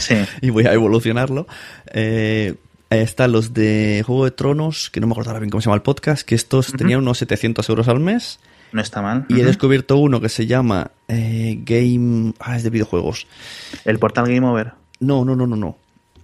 sí. 0.00 0.16
y 0.40 0.50
voy 0.50 0.66
a 0.66 0.72
evolucionarlo. 0.72 1.46
Eh, 1.92 2.54
están 2.90 3.32
los 3.32 3.52
de 3.54 4.02
Juego 4.06 4.24
de 4.24 4.30
Tronos, 4.30 4.90
que 4.90 5.00
no 5.00 5.06
me 5.06 5.12
acuerdo 5.12 5.30
ahora 5.30 5.40
bien 5.40 5.50
cómo 5.50 5.60
se 5.60 5.66
llama 5.66 5.76
el 5.76 5.82
podcast, 5.82 6.22
que 6.22 6.34
estos 6.34 6.72
tenían 6.72 7.00
unos 7.00 7.18
700 7.18 7.68
euros 7.68 7.88
al 7.88 8.00
mes. 8.00 8.38
No 8.72 8.80
está 8.80 9.02
mal. 9.02 9.26
Y 9.28 9.40
he 9.40 9.44
descubierto 9.44 9.96
uno 9.96 10.20
que 10.20 10.28
se 10.28 10.46
llama 10.46 10.90
eh, 11.08 11.60
Game... 11.64 12.34
Ah, 12.40 12.56
es 12.56 12.64
de 12.64 12.70
videojuegos. 12.70 13.26
¿El 13.84 13.98
portal 13.98 14.26
Game 14.26 14.46
Over? 14.46 14.72
No, 15.00 15.24
no, 15.24 15.36
no, 15.36 15.46
no, 15.46 15.56
no. 15.56 15.78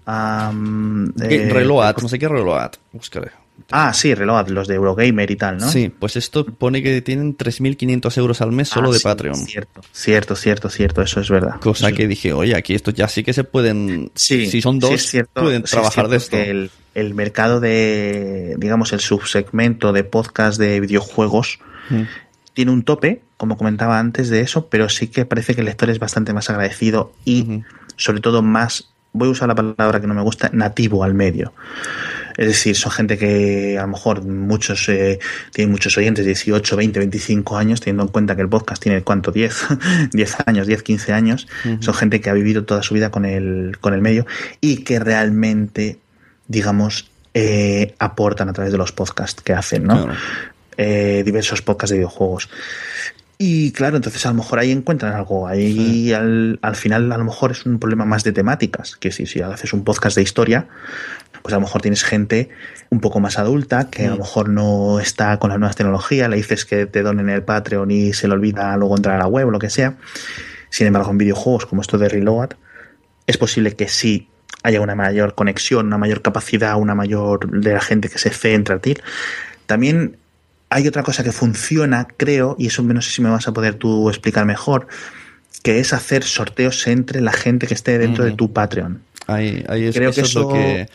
Eh, 0.07 1.51
Reload, 1.53 1.97
no 2.03 2.09
sé 2.09 2.19
qué 2.19 2.29
Reload. 2.29 2.71
Buscaré. 2.93 3.31
Ah, 3.73 3.93
sí, 3.93 4.15
Reload, 4.15 4.49
los 4.49 4.67
de 4.67 4.75
Eurogamer 4.77 5.31
y 5.31 5.37
tal, 5.37 5.59
¿no? 5.59 5.69
Sí, 5.71 5.93
pues 5.97 6.17
esto 6.17 6.45
pone 6.47 6.83
que 6.83 7.03
tienen 7.03 7.37
3.500 7.37 8.17
euros 8.19 8.41
al 8.41 8.53
mes 8.53 8.69
solo 8.69 8.89
Ah, 8.89 8.93
de 8.93 8.99
sí, 8.99 9.05
Patreon. 9.05 9.37
Cierto, 9.37 9.81
cierto, 9.93 10.35
cierto, 10.35 10.71
cierto, 10.71 11.03
eso 11.03 11.21
es 11.21 11.29
verdad. 11.29 11.61
Cosa 11.61 11.89
Eso 11.89 11.97
que 11.97 12.09
dije, 12.09 12.33
oye, 12.33 12.57
aquí 12.57 12.75
estos 12.75 12.95
ya 12.95 13.07
sí 13.07 13.23
que 13.23 13.33
se 13.35 13.45
pueden. 13.45 14.11
Sí, 14.15 14.47
si 14.47 14.63
son 14.63 14.79
dos, 14.79 15.03
cierto, 15.03 15.43
pueden 15.43 15.63
trabajar 15.63 16.09
de 16.09 16.17
esto. 16.17 16.37
El, 16.39 16.71
el 16.95 17.15
mercado 17.15 17.61
de, 17.61 18.57
digamos, 18.59 18.93
el 18.95 19.01
subsegmento 19.01 19.93
de 19.93 20.05
podcast 20.05 20.59
de 20.59 20.81
videojuegos 20.81 21.59
Mm. 21.91 22.03
tiene 22.55 22.71
un 22.71 22.83
tope, 22.85 23.21
como 23.37 23.57
comentaba 23.57 23.99
antes 23.99 24.31
de 24.31 24.41
eso, 24.43 24.69
pero 24.69 24.89
sí 24.89 25.09
que 25.09 25.25
parece 25.27 25.55
que 25.55 25.61
el 25.61 25.67
lector 25.67 25.91
es 25.91 25.99
bastante 25.99 26.33
más 26.33 26.49
agradecido 26.51 27.13
y, 27.25 27.63
sobre 27.97 28.21
todo, 28.21 28.43
más, 28.43 28.90
voy 29.13 29.29
a 29.29 29.31
usar 29.33 29.49
la 29.49 29.55
palabra 29.55 30.01
que 30.01 30.07
no 30.07 30.15
me 30.15 30.23
gusta, 30.23 30.51
nativo 30.53 31.05
al 31.05 31.15
medio. 31.15 31.53
Es 32.37 32.47
decir, 32.47 32.77
son 32.77 32.93
gente 32.93 33.19
que 33.19 33.77
a 33.79 33.83
lo 33.83 33.89
mejor 33.89 34.25
muchos 34.25 34.89
eh, 34.89 35.19
tienen 35.53 35.73
muchos 35.73 35.97
oyentes, 35.99 36.25
18, 36.25 36.77
20, 36.77 36.99
25 36.99 37.57
años, 37.57 37.81
teniendo 37.81 38.05
en 38.05 38.09
cuenta 38.09 38.37
que 38.37 38.43
el 38.43 38.49
podcast 38.49 38.83
tiene 38.83 39.03
cuánto, 39.03 39.33
10, 39.33 39.67
10 40.13 40.37
años, 40.47 40.67
10, 40.67 40.83
15 40.83 41.13
años. 41.13 41.49
Son 41.81 41.95
gente 41.95 42.21
que 42.21 42.31
ha 42.31 42.33
vivido 42.33 42.65
toda 42.65 42.83
su 42.83 42.95
vida 42.95 43.11
con 43.11 43.25
el, 43.25 43.77
con 43.81 43.95
el 43.95 44.01
medio 44.01 44.27
y 44.61 44.79
que 44.85 44.99
realmente, 45.01 45.99
digamos, 46.47 47.11
eh, 47.35 47.95
aportan 47.99 48.49
a 48.49 48.53
través 48.53 48.73
de 48.73 48.79
los 48.79 48.93
podcasts 48.93 49.43
que 49.43 49.53
hacen, 49.53 49.85
¿no? 49.85 50.05
Claro. 50.05 50.19
Eh, 50.77 51.23
diversos 51.27 51.61
podcasts 51.61 51.91
de 51.91 51.99
videojuegos. 51.99 52.49
Y 53.43 53.73
claro, 53.73 53.97
entonces 53.97 54.27
a 54.27 54.29
lo 54.29 54.35
mejor 54.35 54.59
ahí 54.59 54.71
encuentran 54.71 55.15
algo. 55.15 55.49
Ahí 55.49 56.13
al, 56.13 56.59
al 56.61 56.77
final 56.77 57.11
a 57.11 57.17
lo 57.17 57.25
mejor 57.25 57.53
es 57.53 57.65
un 57.65 57.79
problema 57.79 58.05
más 58.05 58.23
de 58.23 58.33
temáticas. 58.33 58.97
Que 58.97 59.11
si, 59.13 59.25
si 59.25 59.41
haces 59.41 59.73
un 59.73 59.83
podcast 59.83 60.15
de 60.15 60.21
historia, 60.21 60.69
pues 61.41 61.55
a 61.55 61.57
lo 61.57 61.63
mejor 61.63 61.81
tienes 61.81 62.05
gente 62.05 62.51
un 62.91 63.01
poco 63.01 63.19
más 63.19 63.39
adulta 63.39 63.89
que 63.89 64.09
a 64.09 64.11
lo 64.11 64.19
mejor 64.19 64.51
no 64.51 65.01
está 65.01 65.39
con 65.39 65.49
las 65.49 65.59
nuevas 65.59 65.75
tecnologías, 65.75 66.29
le 66.29 66.37
dices 66.37 66.67
que 66.67 66.85
te 66.85 67.01
donen 67.01 67.31
el 67.31 67.43
Patreon 67.43 67.91
y 67.91 68.13
se 68.13 68.29
le 68.29 68.35
olvida 68.35 68.77
luego 68.77 68.95
entrar 68.95 69.17
a 69.17 69.21
la 69.21 69.27
web 69.27 69.49
o 69.49 69.51
lo 69.51 69.59
que 69.59 69.71
sea. 69.71 69.97
Sin 70.69 70.87
embargo, 70.87 71.11
en 71.11 71.17
videojuegos 71.17 71.65
como 71.65 71.81
esto 71.81 71.97
de 71.97 72.11
Reload, 72.11 72.51
es 73.27 73.39
posible 73.39 73.75
que 73.75 73.89
sí 73.89 74.29
haya 74.65 74.83
una 74.83 74.95
mayor 74.95 75.35
conexión, 75.35 75.87
una 75.87 75.97
mayor 75.97 76.21
capacidad, 76.21 76.77
una 76.77 76.95
mayor 76.95 77.51
de 77.51 77.73
la 77.73 77.81
gente 77.81 78.11
que 78.11 78.19
se 78.19 78.29
centra 78.29 78.75
a 78.75 78.79
ti. 78.81 78.99
También 79.65 80.19
hay 80.71 80.87
otra 80.89 81.03
cosa 81.03 81.23
que 81.25 81.33
funciona, 81.33 82.07
creo, 82.17 82.57
y 82.59 82.67
eso 82.69 82.83
no 82.83 83.03
sé 83.03 83.11
si 83.11 83.23
me 83.23 83.29
vas 83.31 83.47
a 83.49 83.53
poder 83.53 83.75
tú 83.75 84.09
explicar 84.09 84.47
mejor, 84.47 84.87
que 85.63 85.81
es 85.81 85.93
hacer 85.93 86.23
sorteos 86.25 86.87
entre 86.87 87.21
la 87.21 87.33
gente 87.33 87.67
que 87.67 87.75
esté 87.75 87.99
dentro 87.99 88.25
de 88.25 88.33
tu 88.33 88.53
Patreon. 88.53 89.03
Ahí, 89.27 89.65
ahí 89.69 89.85
es, 89.87 89.95
Creo 89.95 90.11
eso 90.11 90.21
que 90.21 90.27
eso 90.27 90.49
que. 90.49 90.89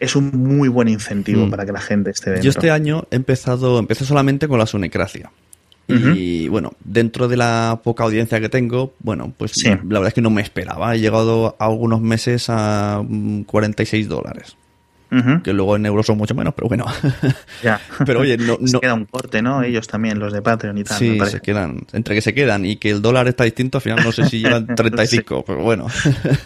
es 0.00 0.16
un 0.16 0.30
muy 0.32 0.68
buen 0.68 0.88
incentivo 0.88 1.46
Mm. 1.46 1.50
para 1.50 1.64
que 1.64 1.72
la 1.72 1.80
gente 1.80 2.10
esté 2.10 2.30
dentro. 2.30 2.44
Yo 2.44 2.50
este 2.50 2.70
año 2.70 3.06
he 3.10 3.16
empezado, 3.16 3.78
empecé 3.78 4.04
solamente 4.04 4.48
con 4.48 4.58
la 4.58 4.66
sunecracia. 4.66 5.30
Y 5.86 6.48
bueno, 6.48 6.72
dentro 6.82 7.28
de 7.28 7.36
la 7.36 7.80
poca 7.84 8.04
audiencia 8.04 8.40
que 8.40 8.48
tengo, 8.48 8.94
bueno, 9.00 9.34
pues 9.36 9.52
Sí. 9.52 9.68
la 9.68 9.76
verdad 9.76 10.08
es 10.08 10.14
que 10.14 10.22
no 10.22 10.30
me 10.30 10.40
esperaba. 10.40 10.94
He 10.94 10.98
llegado 11.00 11.56
a 11.58 11.66
algunos 11.66 12.00
meses 12.00 12.46
a 12.48 13.02
mm, 13.06 13.42
46 13.42 14.08
dólares. 14.08 14.56
Que 15.42 15.52
luego 15.52 15.76
en 15.76 15.86
euros 15.86 16.06
son 16.06 16.18
mucho 16.18 16.34
menos, 16.34 16.54
pero 16.54 16.68
bueno. 16.68 16.86
ya. 17.62 17.80
pero 18.04 18.20
oye, 18.20 18.36
no, 18.36 18.56
Se 18.66 18.78
queda 18.80 18.94
un 18.94 19.04
corte, 19.04 19.42
¿no? 19.42 19.62
Ellos 19.62 19.86
también, 19.86 20.18
los 20.18 20.32
de 20.32 20.42
Patreon 20.42 20.78
y 20.78 20.84
tal. 20.84 20.98
Sí, 20.98 21.18
se 21.28 21.40
quedan. 21.40 21.86
Entre 21.92 22.14
que 22.14 22.20
se 22.20 22.34
quedan 22.34 22.64
y 22.64 22.76
que 22.76 22.90
el 22.90 23.02
dólar 23.02 23.28
está 23.28 23.44
distinto, 23.44 23.78
al 23.78 23.82
final 23.82 24.04
no 24.04 24.12
sé 24.12 24.24
si 24.26 24.40
llevan 24.40 24.66
35, 24.74 25.44
pero 25.46 25.62
bueno. 25.62 25.86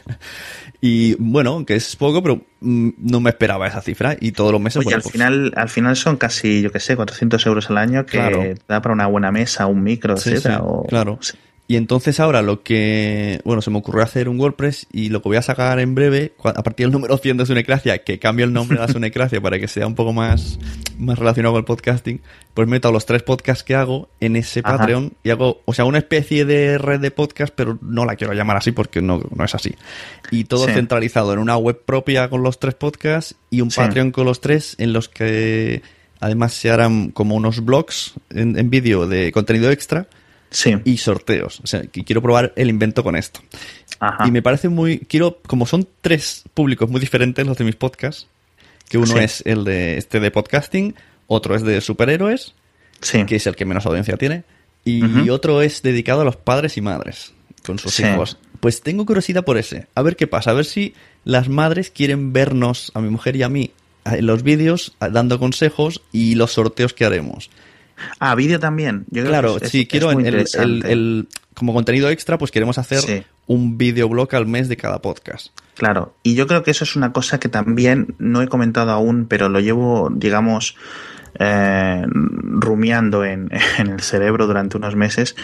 y 0.80 1.14
bueno, 1.18 1.64
que 1.66 1.74
es 1.76 1.96
poco, 1.96 2.22
pero 2.22 2.40
mm, 2.60 2.90
no 2.98 3.20
me 3.20 3.30
esperaba 3.30 3.66
esa 3.66 3.80
cifra. 3.80 4.16
Y 4.20 4.32
todos 4.32 4.52
los 4.52 4.60
meses, 4.60 4.78
Oye, 4.78 4.84
bueno, 4.86 4.96
al 4.96 5.02
pues, 5.02 5.12
final, 5.12 5.52
al 5.56 5.68
final 5.68 5.96
son 5.96 6.16
casi, 6.16 6.62
yo 6.62 6.70
que 6.70 6.80
sé, 6.80 6.94
400 6.96 7.44
euros 7.46 7.70
al 7.70 7.78
año 7.78 8.06
que 8.06 8.18
Claro. 8.18 8.42
da 8.68 8.80
para 8.82 8.92
una 8.94 9.06
buena 9.06 9.32
mesa, 9.32 9.66
un 9.66 9.82
micro, 9.82 10.16
Sí, 10.16 10.30
etcétera. 10.30 10.56
sí, 10.56 10.62
o- 10.64 10.84
claro. 10.88 11.18
sí. 11.20 11.36
Y 11.70 11.76
entonces 11.76 12.18
ahora 12.18 12.40
lo 12.40 12.62
que, 12.62 13.42
bueno, 13.44 13.60
se 13.60 13.70
me 13.70 13.76
ocurrió 13.76 14.02
hacer 14.02 14.30
un 14.30 14.40
WordPress 14.40 14.86
y 14.90 15.10
lo 15.10 15.20
que 15.20 15.28
voy 15.28 15.36
a 15.36 15.42
sacar 15.42 15.78
en 15.80 15.94
breve, 15.94 16.32
a 16.42 16.62
partir 16.62 16.86
del 16.86 16.92
número 16.92 17.18
100 17.18 17.36
de 17.36 17.44
Sunecracia, 17.44 17.98
que 18.04 18.18
cambie 18.18 18.46
el 18.46 18.54
nombre 18.54 18.78
de 18.80 18.86
la 18.86 18.88
Sunecracia 18.92 19.38
para 19.42 19.58
que 19.58 19.68
sea 19.68 19.86
un 19.86 19.94
poco 19.94 20.14
más, 20.14 20.58
más 20.98 21.18
relacionado 21.18 21.52
con 21.52 21.58
el 21.60 21.64
podcasting, 21.66 22.22
pues 22.54 22.66
meto 22.68 22.90
los 22.90 23.04
tres 23.04 23.22
podcasts 23.22 23.64
que 23.64 23.74
hago 23.74 24.08
en 24.18 24.36
ese 24.36 24.60
Ajá. 24.64 24.78
Patreon 24.78 25.12
y 25.22 25.28
hago, 25.28 25.60
o 25.66 25.74
sea, 25.74 25.84
una 25.84 25.98
especie 25.98 26.46
de 26.46 26.78
red 26.78 27.00
de 27.00 27.10
podcast, 27.10 27.52
pero 27.54 27.78
no 27.82 28.06
la 28.06 28.16
quiero 28.16 28.32
llamar 28.32 28.56
así 28.56 28.72
porque 28.72 29.02
no, 29.02 29.20
no 29.36 29.44
es 29.44 29.54
así. 29.54 29.74
Y 30.30 30.44
todo 30.44 30.66
Sí. 30.68 30.72
centralizado 30.72 31.34
en 31.34 31.38
una 31.38 31.58
web 31.58 31.82
propia 31.84 32.30
con 32.30 32.42
los 32.42 32.58
tres 32.58 32.76
podcasts 32.76 33.34
y 33.50 33.60
un 33.60 33.70
Sí. 33.70 33.76
Patreon 33.78 34.10
con 34.10 34.24
los 34.24 34.40
tres 34.40 34.74
en 34.78 34.94
los 34.94 35.10
que 35.10 35.82
además 36.18 36.54
se 36.54 36.70
harán 36.70 37.10
como 37.10 37.34
unos 37.34 37.62
blogs 37.62 38.14
en, 38.30 38.58
en 38.58 38.70
vídeo 38.70 39.06
de 39.06 39.32
contenido 39.32 39.70
extra 39.70 40.08
Sí. 40.50 40.74
y 40.84 40.96
sorteos. 40.98 41.60
O 41.62 41.66
sea, 41.66 41.82
que 41.82 42.04
quiero 42.04 42.22
probar 42.22 42.52
el 42.56 42.68
invento 42.70 43.02
con 43.04 43.16
esto. 43.16 43.40
Ajá. 44.00 44.26
Y 44.26 44.30
me 44.30 44.42
parece 44.42 44.68
muy. 44.68 44.98
Quiero. 45.00 45.40
Como 45.46 45.66
son 45.66 45.86
tres 46.00 46.44
públicos 46.54 46.88
muy 46.88 47.00
diferentes 47.00 47.46
los 47.46 47.56
de 47.58 47.64
mis 47.64 47.76
podcasts, 47.76 48.26
que 48.88 48.98
uno 48.98 49.06
Sí. 49.14 49.18
es 49.18 49.42
el 49.46 49.64
de 49.64 49.98
este 49.98 50.20
de 50.20 50.30
podcasting, 50.30 50.94
otro 51.26 51.54
es 51.54 51.62
de 51.62 51.80
superhéroes, 51.80 52.54
Sí. 53.00 53.24
que 53.26 53.36
es 53.36 53.46
el 53.46 53.56
que 53.56 53.64
menos 53.64 53.84
audiencia 53.86 54.16
tiene, 54.16 54.44
y 54.84 55.28
otro 55.28 55.60
es 55.60 55.82
dedicado 55.82 56.22
a 56.22 56.24
los 56.24 56.36
padres 56.36 56.76
y 56.78 56.80
madres 56.80 57.34
con 57.66 57.78
sus 57.78 58.00
hijos. 58.00 58.38
Pues 58.60 58.80
tengo 58.80 59.04
curiosidad 59.04 59.44
por 59.44 59.58
ese. 59.58 59.86
A 59.94 60.02
ver 60.02 60.16
qué 60.16 60.26
pasa. 60.26 60.50
A 60.50 60.54
ver 60.54 60.64
si 60.64 60.94
las 61.24 61.48
madres 61.48 61.90
quieren 61.90 62.32
vernos, 62.32 62.90
a 62.94 63.00
mi 63.00 63.10
mujer 63.10 63.36
y 63.36 63.42
a 63.42 63.48
mí, 63.48 63.70
en 64.06 64.26
los 64.26 64.42
vídeos, 64.42 64.96
dando 64.98 65.38
consejos 65.38 66.00
y 66.10 66.34
los 66.36 66.52
sorteos 66.52 66.94
que 66.94 67.04
haremos. 67.04 67.50
Ah, 68.18 68.34
vídeo 68.34 68.58
también. 68.60 69.04
Yo 69.10 69.22
creo 69.22 69.26
Claro, 69.32 69.56
que 69.58 69.66
es- 69.66 69.88
quiero 69.88 70.10
es 70.10 70.14
muy 70.14 70.22
el, 70.24 70.28
el- 70.34 70.40
interesante. 70.40 70.92
el- 70.92 71.28
como 71.54 71.74
contenido 71.74 72.08
extra, 72.08 72.38
pues 72.38 72.50
queremos 72.52 72.78
hacer 72.78 73.00
Sí. 73.00 73.22
un 73.48 73.78
videoblog 73.78 74.32
al 74.36 74.46
mes 74.46 74.68
de 74.68 74.76
cada 74.76 75.00
podcast. 75.02 75.48
Claro, 75.74 76.14
y 76.22 76.34
yo 76.36 76.46
creo 76.46 76.62
que 76.62 76.70
eso 76.70 76.84
es 76.84 76.94
una 76.94 77.12
cosa 77.12 77.40
que 77.40 77.48
también 77.48 78.14
no 78.18 78.42
he 78.42 78.46
comentado 78.48 78.92
aún, 78.92 79.26
pero 79.26 79.48
lo 79.48 79.58
llevo, 79.58 80.08
digamos, 80.14 80.76
eh, 81.40 82.04
rumiando 82.06 83.24
en, 83.24 83.48
en 83.78 83.88
el 83.88 84.00
cerebro 84.00 84.46
durante 84.46 84.76
unos 84.76 84.94
meses, 84.96 85.34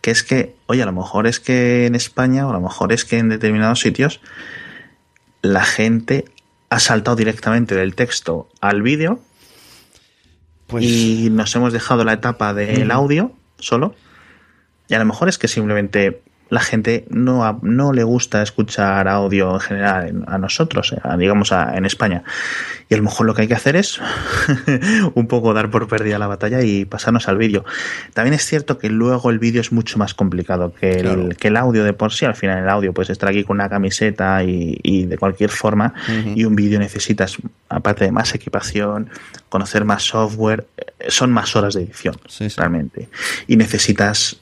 que 0.00 0.10
es 0.10 0.22
que, 0.22 0.54
oye, 0.66 0.82
a 0.82 0.86
lo 0.86 0.92
mejor 0.92 1.26
es 1.26 1.38
que 1.40 1.84
en 1.86 1.94
España, 1.94 2.46
o 2.46 2.50
a 2.50 2.54
lo 2.54 2.60
mejor 2.60 2.92
es 2.92 3.04
que 3.04 3.18
en 3.18 3.28
determinados 3.28 3.80
sitios, 3.80 4.20
la 5.42 5.64
gente 5.64 6.24
ha 6.70 6.80
saltado 6.80 7.16
directamente 7.16 7.74
del 7.74 7.94
texto 7.94 8.48
al 8.60 8.82
vídeo 8.82 9.20
Pues 10.68 10.84
y 10.84 11.30
nos 11.30 11.56
hemos 11.56 11.72
dejado 11.72 12.04
la 12.04 12.12
etapa 12.12 12.54
del 12.54 12.90
audio 12.90 13.32
solo. 13.58 13.94
Y 14.88 14.94
a 14.94 14.98
lo 14.98 15.04
mejor 15.06 15.28
es 15.28 15.38
que 15.38 15.48
simplemente 15.48 16.22
la 16.50 16.60
gente 16.60 17.04
no, 17.10 17.58
no 17.62 17.92
le 17.92 18.02
gusta 18.04 18.42
escuchar 18.42 19.06
audio 19.08 19.54
en 19.54 19.60
general 19.60 20.08
en- 20.08 20.24
a 20.26 20.38
nosotros, 20.38 20.94
a- 21.02 21.16
digamos 21.16 21.52
a- 21.52 21.76
en 21.76 21.84
España. 21.84 22.22
Y 22.88 22.94
a 22.94 22.96
lo 22.96 23.02
mejor 23.02 23.26
lo 23.26 23.34
que 23.34 23.42
hay 23.42 23.48
que 23.48 23.54
hacer 23.54 23.76
es 23.76 24.00
un 25.14 25.26
poco 25.28 25.52
dar 25.52 25.70
por 25.70 25.88
perdida 25.88 26.18
la 26.18 26.26
batalla 26.26 26.62
y 26.62 26.84
pasarnos 26.86 27.28
al 27.28 27.36
vídeo. 27.36 27.64
También 28.14 28.32
es 28.34 28.46
cierto 28.46 28.78
que 28.78 28.88
luego 28.88 29.28
el 29.30 29.38
vídeo 29.38 29.60
es 29.60 29.72
mucho 29.72 29.98
más 29.98 30.14
complicado 30.14 30.72
que 30.74 30.92
el, 30.92 31.02
Claro. 31.02 31.28
que 31.38 31.48
el 31.48 31.56
audio 31.58 31.84
de 31.84 31.92
por 31.92 32.12
sí. 32.12 32.24
Al 32.24 32.34
final 32.34 32.58
el 32.62 32.68
audio 32.68 32.92
puedes 32.94 33.10
estar 33.10 33.28
aquí 33.28 33.44
con 33.44 33.56
una 33.58 33.68
camiseta 33.68 34.42
y, 34.42 34.78
y 34.82 35.04
de 35.04 35.18
cualquier 35.18 35.50
forma. 35.50 35.92
Y 36.34 36.44
un 36.44 36.56
vídeo 36.56 36.78
necesitas, 36.78 37.36
aparte 37.68 38.04
de 38.06 38.12
más 38.12 38.34
equipación, 38.34 39.10
conocer 39.50 39.84
más 39.84 40.02
software, 40.04 40.66
eh, 40.78 41.10
son 41.10 41.30
más 41.30 41.54
horas 41.56 41.74
de 41.74 41.82
edición, 41.82 42.16
Sí, 42.26 42.48
sí. 42.48 42.56
realmente. 42.58 43.08
Y 43.46 43.56
necesitas 43.56 44.36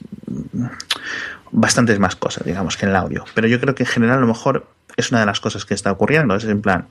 bastantes 1.51 1.99
más 1.99 2.15
cosas, 2.15 2.45
digamos, 2.45 2.77
que 2.77 2.85
en 2.85 2.89
el 2.91 2.95
audio. 2.95 3.25
Pero 3.33 3.47
yo 3.47 3.59
creo 3.59 3.75
que 3.75 3.83
en 3.83 3.89
general 3.89 4.17
a 4.17 4.21
lo 4.21 4.27
mejor 4.27 4.67
es 4.95 5.11
una 5.11 5.19
de 5.21 5.25
las 5.25 5.39
cosas 5.39 5.65
que 5.65 5.73
está 5.73 5.91
ocurriendo. 5.91 6.35
Es 6.35 6.43
en 6.45 6.61
plan, 6.61 6.87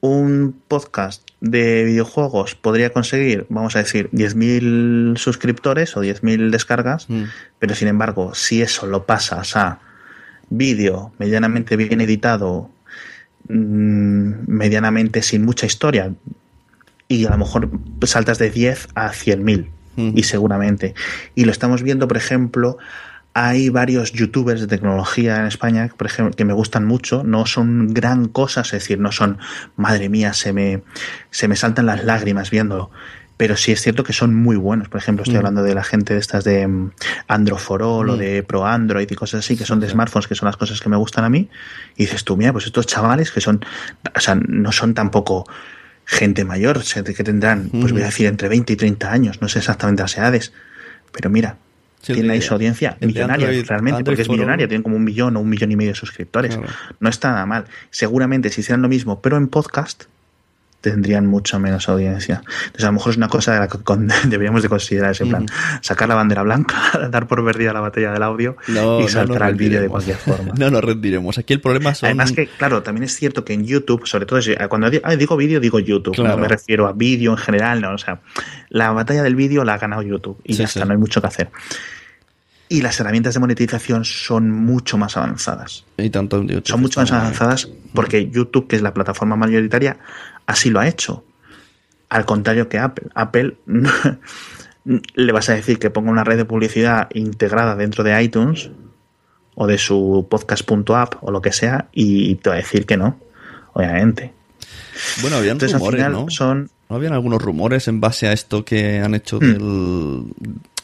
un 0.00 0.60
podcast 0.66 1.22
de 1.40 1.84
videojuegos 1.84 2.54
podría 2.56 2.90
conseguir, 2.92 3.46
vamos 3.48 3.76
a 3.76 3.80
decir, 3.80 4.08
10.000 4.12 5.16
suscriptores 5.16 5.96
o 5.96 6.00
10.000 6.00 6.50
descargas, 6.50 7.08
Mm. 7.08 7.24
pero 7.58 7.74
sin 7.74 7.88
embargo, 7.88 8.34
si 8.34 8.62
eso 8.62 8.86
lo 8.86 9.06
pasas 9.06 9.56
a 9.56 9.78
vídeo 10.50 11.12
medianamente 11.18 11.76
bien 11.76 12.00
editado, 12.00 12.68
mm, 13.48 14.32
medianamente 14.48 15.22
sin 15.22 15.44
mucha 15.44 15.66
historia, 15.66 16.12
y 17.08 17.26
a 17.26 17.30
lo 17.30 17.38
mejor 17.38 17.70
saltas 18.04 18.38
de 18.38 18.50
10 18.50 18.88
a 18.94 19.10
100.000, 19.12 19.70
Ujú. 19.96 20.12
y 20.16 20.22
seguramente. 20.24 20.94
Y 21.34 21.44
lo 21.44 21.52
estamos 21.52 21.82
viendo, 21.82 22.08
por 22.08 22.16
ejemplo, 22.16 22.78
hay 23.34 23.68
varios 23.70 24.12
youtubers 24.12 24.60
de 24.60 24.66
tecnología 24.66 25.38
en 25.40 25.46
España, 25.46 25.88
por 25.96 26.06
ejemplo, 26.06 26.34
que 26.36 26.44
me 26.44 26.52
gustan 26.52 26.84
mucho, 26.84 27.22
no 27.24 27.46
son 27.46 27.94
gran 27.94 28.26
cosas, 28.28 28.66
es 28.68 28.82
decir, 28.82 28.98
no 29.00 29.10
son, 29.12 29.38
madre 29.76 30.08
mía, 30.08 30.32
se 30.34 30.52
me, 30.52 30.82
se 31.30 31.48
me 31.48 31.56
saltan 31.56 31.86
las 31.86 32.04
lágrimas 32.04 32.50
viéndolo. 32.50 32.90
Pero 33.38 33.56
sí 33.56 33.72
es 33.72 33.80
cierto 33.80 34.04
que 34.04 34.12
son 34.12 34.34
muy 34.34 34.56
buenos. 34.56 34.88
Por 34.88 35.00
ejemplo, 35.00 35.22
estoy 35.22 35.34
Mm. 35.36 35.38
hablando 35.38 35.62
de 35.64 35.74
la 35.74 35.82
gente 35.82 36.12
de 36.14 36.20
estas 36.20 36.44
de 36.44 36.66
mm, 36.68 36.90
Androforol 37.26 38.10
o 38.10 38.16
Mm. 38.16 38.18
de 38.18 38.42
Pro 38.42 38.66
Android 38.66 39.10
y 39.10 39.14
cosas 39.14 39.40
así, 39.40 39.56
que 39.56 39.64
son 39.64 39.80
de 39.80 39.88
smartphones, 39.88 40.28
que 40.28 40.34
son 40.34 40.46
las 40.46 40.56
cosas 40.58 40.80
que 40.80 40.88
me 40.88 40.96
gustan 40.96 41.24
a 41.24 41.28
mí. 41.30 41.48
Y 41.96 42.04
dices 42.04 42.22
tú, 42.24 42.36
mira, 42.36 42.52
pues 42.52 42.66
estos 42.66 42.86
chavales 42.86 43.32
que 43.32 43.40
son, 43.40 43.64
o 44.14 44.20
sea, 44.20 44.34
no 44.36 44.70
son 44.70 44.92
tampoco 44.94 45.44
gente 46.04 46.44
mayor, 46.44 46.82
que 46.84 47.24
tendrán, 47.24 47.68
pues 47.70 47.92
voy 47.92 48.02
a 48.02 48.06
decir, 48.06 48.26
entre 48.26 48.48
20 48.48 48.74
y 48.74 48.76
30 48.76 49.10
años, 49.10 49.40
no 49.40 49.48
sé 49.48 49.58
exactamente 49.60 50.02
las 50.02 50.16
edades. 50.18 50.52
Pero 51.12 51.30
mira, 51.30 51.56
Sí, 52.02 52.12
tiene 52.14 52.32
ahí 52.32 52.42
su 52.42 52.52
audiencia 52.52 52.96
millonaria 53.00 53.46
Android- 53.46 53.66
realmente, 53.66 53.98
Android 53.98 54.04
porque 54.16 54.22
es 54.22 54.28
millonaria, 54.28 54.66
tiene 54.68 54.82
como 54.82 54.96
un 54.96 55.04
millón 55.04 55.36
o 55.36 55.40
un 55.40 55.48
millón 55.48 55.70
y 55.70 55.76
medio 55.76 55.92
de 55.92 55.94
suscriptores. 55.94 56.56
Claro. 56.56 56.72
No 57.00 57.08
está 57.08 57.30
nada 57.30 57.46
mal. 57.46 57.64
Seguramente 57.90 58.50
si 58.50 58.60
hicieran 58.60 58.82
lo 58.82 58.88
mismo, 58.88 59.22
pero 59.22 59.36
en 59.36 59.46
podcast, 59.48 60.04
tendrían 60.82 61.26
mucho 61.26 61.58
menos 61.58 61.88
audiencia. 61.88 62.42
Entonces 62.66 62.84
a 62.84 62.88
lo 62.88 62.92
mejor 62.92 63.12
es 63.12 63.16
una 63.16 63.28
cosa 63.28 63.54
de 63.54 63.60
la 63.60 63.68
que 63.68 63.78
con- 63.78 64.08
deberíamos 64.28 64.62
de 64.62 64.68
considerar 64.68 65.12
ese 65.12 65.24
plan. 65.24 65.46
Sacar 65.80 66.08
la 66.08 66.14
bandera 66.16 66.42
blanca, 66.42 66.76
dar 67.10 67.26
por 67.26 67.42
perdida 67.42 67.72
la 67.72 67.80
batalla 67.80 68.12
del 68.12 68.22
audio 68.22 68.56
No, 68.68 69.00
y 69.00 69.08
saltar 69.08 69.44
al 69.44 69.54
vídeo 69.54 69.80
de 69.80 69.88
cualquier 69.88 70.16
forma. 70.18 70.52
No 70.58 70.70
nos 70.70 70.84
rendiremos. 70.84 71.38
Aquí 71.38 71.54
el 71.54 71.60
problema 71.60 71.94
son... 71.94 72.08
Además 72.08 72.32
que, 72.32 72.46
claro, 72.48 72.82
también 72.82 73.04
es 73.04 73.14
cierto 73.14 73.44
que 73.44 73.54
en 73.54 73.64
YouTube, 73.64 74.06
sobre 74.06 74.26
todo 74.26 74.38
cuando 74.68 74.90
di- 74.90 75.00
digo 75.16 75.36
vídeo, 75.36 75.58
digo 75.60 75.78
YouTube, 75.78 76.14
Claro. 76.14 76.36
no 76.36 76.42
me 76.42 76.48
refiero 76.48 76.86
a 76.86 76.92
vídeo 76.92 77.30
en 77.30 77.38
general, 77.38 77.80
no, 77.80 77.94
o 77.94 77.98
sea, 77.98 78.20
la 78.68 78.90
batalla 78.90 79.22
del 79.22 79.36
vídeo 79.36 79.64
la 79.64 79.74
ha 79.74 79.78
ganado 79.78 80.02
YouTube 80.02 80.40
y 80.44 80.52
Sí, 80.54 80.58
ya 80.60 80.66
sí. 80.66 80.78
está, 80.78 80.84
no 80.84 80.92
hay 80.92 80.98
mucho 80.98 81.20
que 81.20 81.26
hacer. 81.28 81.48
Y 82.72 82.80
las 82.80 82.98
herramientas 82.98 83.34
de 83.34 83.40
monetización 83.40 84.06
son 84.06 84.50
mucho 84.50 84.96
más 84.96 85.18
avanzadas. 85.18 85.84
Y 85.98 86.08
tanto 86.08 86.38
en 86.38 86.48
YouTube 86.48 86.68
Son 86.68 86.80
mucho 86.80 87.00
más 87.00 87.12
avanzadas 87.12 87.68
porque 87.92 88.30
YouTube, 88.30 88.66
que 88.66 88.76
es 88.76 88.82
la 88.82 88.94
plataforma 88.94 89.36
mayoritaria, 89.36 89.98
así 90.46 90.70
lo 90.70 90.80
ha 90.80 90.88
hecho. 90.88 91.22
Al 92.08 92.24
contrario 92.24 92.70
que 92.70 92.78
Apple. 92.78 93.08
Apple 93.14 93.56
le 95.14 95.32
vas 95.32 95.50
a 95.50 95.54
decir 95.54 95.78
que 95.78 95.90
ponga 95.90 96.10
una 96.10 96.24
red 96.24 96.38
de 96.38 96.46
publicidad 96.46 97.10
integrada 97.12 97.76
dentro 97.76 98.04
de 98.04 98.22
iTunes 98.22 98.70
o 99.54 99.66
de 99.66 99.76
su 99.76 100.26
podcast.app 100.30 101.16
o 101.20 101.30
lo 101.30 101.42
que 101.42 101.52
sea 101.52 101.88
y 101.92 102.36
te 102.36 102.48
va 102.48 102.54
a 102.56 102.58
decir 102.58 102.86
que 102.86 102.96
no, 102.96 103.18
obviamente. 103.74 104.32
Bueno, 105.20 105.36
habían 105.36 105.56
Entonces 105.56 105.78
al 105.78 105.92
final 105.92 106.12
¿no? 106.12 106.30
son... 106.30 106.70
¿No 106.88 106.96
habían 106.96 107.12
algunos 107.12 107.42
rumores 107.42 107.88
en 107.88 108.00
base 108.00 108.28
a 108.28 108.32
esto 108.32 108.64
que 108.64 109.00
han 109.00 109.14
hecho 109.14 109.38
Hmm. 109.38 109.52
del, 109.52 110.24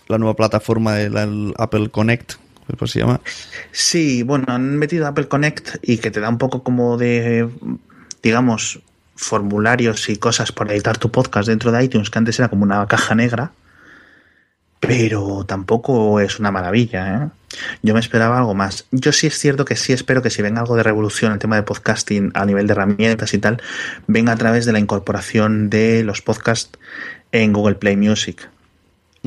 la 0.09 0.19
nueva 0.19 0.35
plataforma 0.35 0.95
del 0.95 1.55
Apple 1.57 1.91
Connect? 1.91 2.35
¿Cómo 2.77 2.87
se 2.87 2.99
llama? 2.99 3.21
Sí, 3.73 4.23
bueno, 4.23 4.45
han 4.49 4.77
metido 4.77 5.07
Apple 5.07 5.29
Connect 5.29 5.77
y 5.83 5.99
que 5.99 6.11
te 6.11 6.21
da 6.21 6.29
un 6.29 6.39
poco 6.39 6.63
como 6.63 6.99
de, 6.99 7.49
digamos, 8.23 8.81
formularios 9.17 10.09
y 10.09 10.17
cosas 10.17 10.53
para 10.53 10.73
editar 10.73 10.99
tu 10.99 11.11
podcast 11.11 11.49
dentro 11.49 11.73
de 11.73 11.83
iTunes, 11.85 12.11
que 12.11 12.19
antes 12.19 12.39
era 12.39 12.49
como 12.49 12.65
una 12.65 12.87
caja 12.87 13.15
negra, 13.15 13.53
pero 14.81 15.45
tampoco 15.45 16.21
es 16.21 16.39
una 16.39 16.51
maravilla. 16.51 17.25
¿eh? 17.25 17.29
Yo 17.83 17.95
me 17.95 18.01
esperaba 18.01 18.39
algo 18.39 18.55
más. 18.55 18.87
Yo 18.91 19.13
sí 19.13 19.27
es 19.27 19.39
cierto 19.39 19.65
que 19.65 19.75
sí 19.75 19.93
espero 19.93 20.23
que 20.23 20.31
si 20.31 20.43
venga 20.43 20.61
algo 20.61 20.77
de 20.77 20.83
revolución 20.83 21.33
el 21.33 21.39
tema 21.39 21.57
de 21.57 21.63
podcasting 21.63 22.31
a 22.35 22.45
nivel 22.45 22.67
de 22.67 22.73
herramientas 22.73 23.35
y 23.35 23.39
tal, 23.39 23.63
venga 24.07 24.33
a 24.33 24.37
través 24.37 24.67
de 24.67 24.73
la 24.73 24.79
incorporación 24.79 25.71
de 25.71 26.05
los 26.05 26.23
podcasts 26.23 26.79
en 27.33 27.53
Google 27.53 27.77
Play 27.77 27.97
Music. 27.97 28.49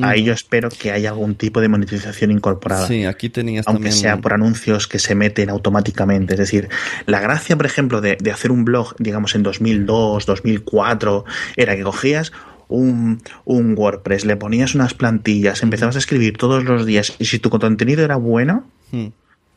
Ahí 0.02 0.24
yo 0.24 0.32
espero 0.32 0.68
que 0.68 0.92
haya 0.92 1.10
algún 1.10 1.34
tipo 1.34 1.60
de 1.60 1.68
monetización 1.68 2.30
incorporada 2.30 2.86
Sí, 2.86 3.04
aquí 3.04 3.28
tenías 3.28 3.66
aunque 3.66 3.84
también... 3.84 4.00
sea 4.00 4.16
por 4.18 4.32
anuncios 4.32 4.88
que 4.88 4.98
se 4.98 5.14
meten 5.14 5.50
automáticamente. 5.50 6.34
Es 6.34 6.38
decir, 6.40 6.68
la 7.06 7.20
gracia, 7.20 7.56
por 7.56 7.66
ejemplo, 7.66 8.00
de, 8.00 8.16
de 8.20 8.30
hacer 8.30 8.50
un 8.50 8.64
blog, 8.64 8.94
digamos, 8.98 9.34
en 9.34 9.42
2002, 9.42 10.26
2004, 10.26 11.24
era 11.56 11.76
que 11.76 11.82
cogías 11.82 12.32
un, 12.68 13.22
un 13.44 13.74
WordPress, 13.76 14.24
le 14.24 14.36
ponías 14.36 14.74
unas 14.74 14.94
plantillas, 14.94 15.62
empezabas 15.62 15.96
a 15.96 15.98
escribir 15.98 16.36
todos 16.36 16.64
los 16.64 16.86
días 16.86 17.14
y 17.18 17.26
si 17.26 17.38
tu 17.38 17.50
contenido 17.50 18.02
era 18.02 18.16
bueno 18.16 18.64
Hmm. 18.92 19.08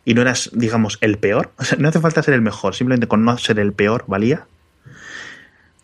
y 0.05 0.13
no 0.13 0.21
eras, 0.21 0.49
digamos, 0.53 0.97
el 1.01 1.17
peor, 1.17 1.51
o 1.58 1.63
sea, 1.63 1.77
no 1.77 1.89
hace 1.89 1.99
falta 1.99 2.23
ser 2.23 2.34
el 2.34 2.41
mejor, 2.41 2.73
simplemente 2.73 3.08
con 3.08 3.23
no 3.23 3.38
ser 3.38 3.60
el 3.60 3.73
peor 3.73 4.05
valía. 4.08 4.47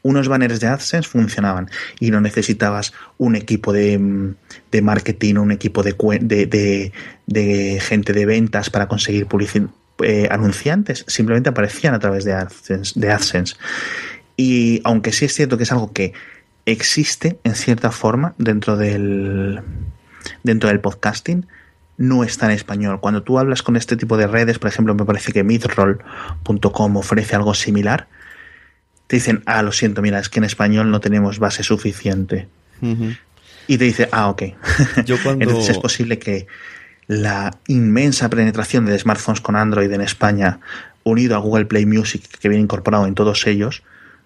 Unos 0.03 0.27
banners 0.27 0.59
de 0.59 0.67
AdSense 0.67 1.07
funcionaban 1.07 1.69
y 1.99 2.09
no 2.11 2.21
necesitabas 2.21 2.93
un 3.17 3.35
equipo 3.35 3.71
de, 3.71 3.99
mm, 3.99 4.35
de 4.71 4.81
marketing, 4.81 5.35
un 5.35 5.51
equipo 5.51 5.83
de, 5.83 5.93
de, 6.21 6.91
de- 7.27 7.79
gente 7.81 8.11
de 8.13 8.25
ventas 8.25 8.69
para 8.69 8.87
conseguir 8.87 9.27
eh, 10.03 10.27
anunciantes. 10.31 11.05
Simplemente 11.07 11.49
aparecían 11.49 11.93
a 11.93 11.99
través 11.99 12.25
de 12.25 12.33
AdSense, 12.33 12.99
de 12.99 13.11
AdSense. 13.11 13.55
Y 14.37 14.81
aunque 14.83 15.11
sí 15.11 15.25
es 15.25 15.33
cierto 15.35 15.57
que 15.57 15.63
es 15.63 15.71
algo 15.71 15.91
que 15.93 16.13
existe 16.65 17.39
en 17.43 17.53
cierta 17.55 17.91
forma 17.91 18.33
dentro 18.37 18.77
del, 18.77 19.61
dentro 20.43 20.69
del 20.69 20.79
podcasting, 20.79 21.45
no 21.97 22.23
está 22.23 22.47
en 22.47 22.53
español. 22.53 22.99
Cuando 22.99 23.21
tú 23.21 23.37
hablas 23.37 23.61
con 23.61 23.75
este 23.75 23.95
tipo 23.97 24.17
de 24.17 24.25
redes, 24.25 24.57
por 24.57 24.69
ejemplo, 24.69 24.95
me 24.95 25.05
parece 25.05 25.31
que 25.31 25.43
midroll.com 25.43 26.97
ofrece 26.97 27.35
algo 27.35 27.53
similar, 27.53 28.07
te 29.11 29.17
dicen, 29.17 29.43
ah, 29.45 29.61
lo 29.61 29.73
siento, 29.73 30.01
mira, 30.01 30.19
es 30.19 30.29
que 30.29 30.39
en 30.39 30.45
español 30.45 30.89
no 30.89 31.01
tenemos 31.01 31.37
base 31.37 31.63
suficiente. 31.63 32.47
Y 33.67 33.77
te 33.77 33.83
dice, 33.83 34.07
ah, 34.13 34.29
ok. 34.29 34.43
Yo 35.05 35.17
cuando- 35.21 35.43
Entonces 35.43 35.71
es 35.71 35.79
posible 35.79 36.17
que 36.17 36.47
la 37.07 37.51
inmensa 37.67 38.29
penetración 38.29 38.85
de 38.85 38.97
smartphones 38.97 39.41
con 39.41 39.57
Android 39.57 39.91
en 39.91 39.99
España, 39.99 40.61
unido 41.03 41.35
a 41.35 41.39
Google 41.39 41.65
Play 41.65 41.85
Music, 41.85 42.23
que 42.39 42.47
viene 42.47 42.63
incorporado 42.63 43.05
en 43.05 43.13
todos 43.13 43.45
ellos, 43.47 43.83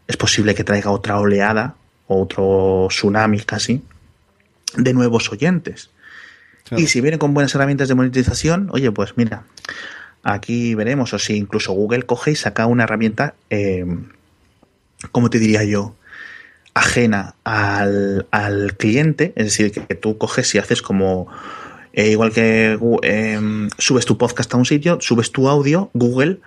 es 0.08 0.18
posible 0.18 0.54
que 0.54 0.64
traiga 0.64 0.92
otra 0.92 1.20
oleada, 1.20 1.74
otro 2.06 2.86
tsunami 2.90 3.40
casi, 3.40 3.82
de 4.78 4.94
nuevos 4.94 5.32
oyentes. 5.32 5.90
Claro. 6.66 6.84
Y 6.84 6.86
si 6.86 7.02
viene 7.02 7.18
con 7.18 7.34
buenas 7.34 7.56
herramientas 7.56 7.88
de 7.88 7.96
monetización, 7.96 8.70
oye, 8.72 8.92
pues 8.92 9.18
mira, 9.18 9.46
aquí 10.22 10.76
veremos, 10.76 11.12
o 11.16 11.18
si 11.18 11.38
incluso 11.38 11.74
Google 11.74 12.04
coge 12.04 12.34
y 12.34 12.36
saca 12.36 12.68
una 12.68 12.84
herramienta, 12.84 13.34
eh, 13.50 13.84
¿cómo 15.12 15.30
te 15.30 15.40
diría 15.40 15.64
yo? 15.64 15.96
ajena 16.76 17.36
al, 17.46 18.28
al 18.32 18.76
cliente, 18.76 19.32
es 19.38 19.46
decir, 19.46 19.72
que 19.72 19.96
tú 19.96 20.18
coges 20.18 20.54
y 20.54 20.58
haces 20.58 20.82
como, 20.82 21.28
eh, 21.94 22.12
igual 22.12 22.32
que 22.34 22.78
eh, 23.02 23.70
subes 23.78 24.06
tu 24.06 24.18
podcast 24.18 24.54
a 24.54 24.58
un 24.58 24.66
sitio, 24.66 24.98
subes 25.00 25.32
tu 25.32 25.48
audio, 25.48 25.90
Google, 25.94 26.40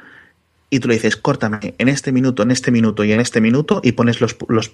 y 0.71 0.81
tú 0.81 0.89
le 0.89 0.95
dices, 0.95 1.17
córtame 1.17 1.75
en 1.79 1.89
este 1.89 2.13
minuto, 2.13 2.43
en 2.43 2.51
este 2.51 2.71
minuto 2.71 3.05
y 3.05 3.13
en 3.13 3.21
este 3.21 3.41
minuto, 3.41 3.81
y 3.83 3.93
pones 3.93 4.21
los, 4.21 4.37
los 4.49 4.73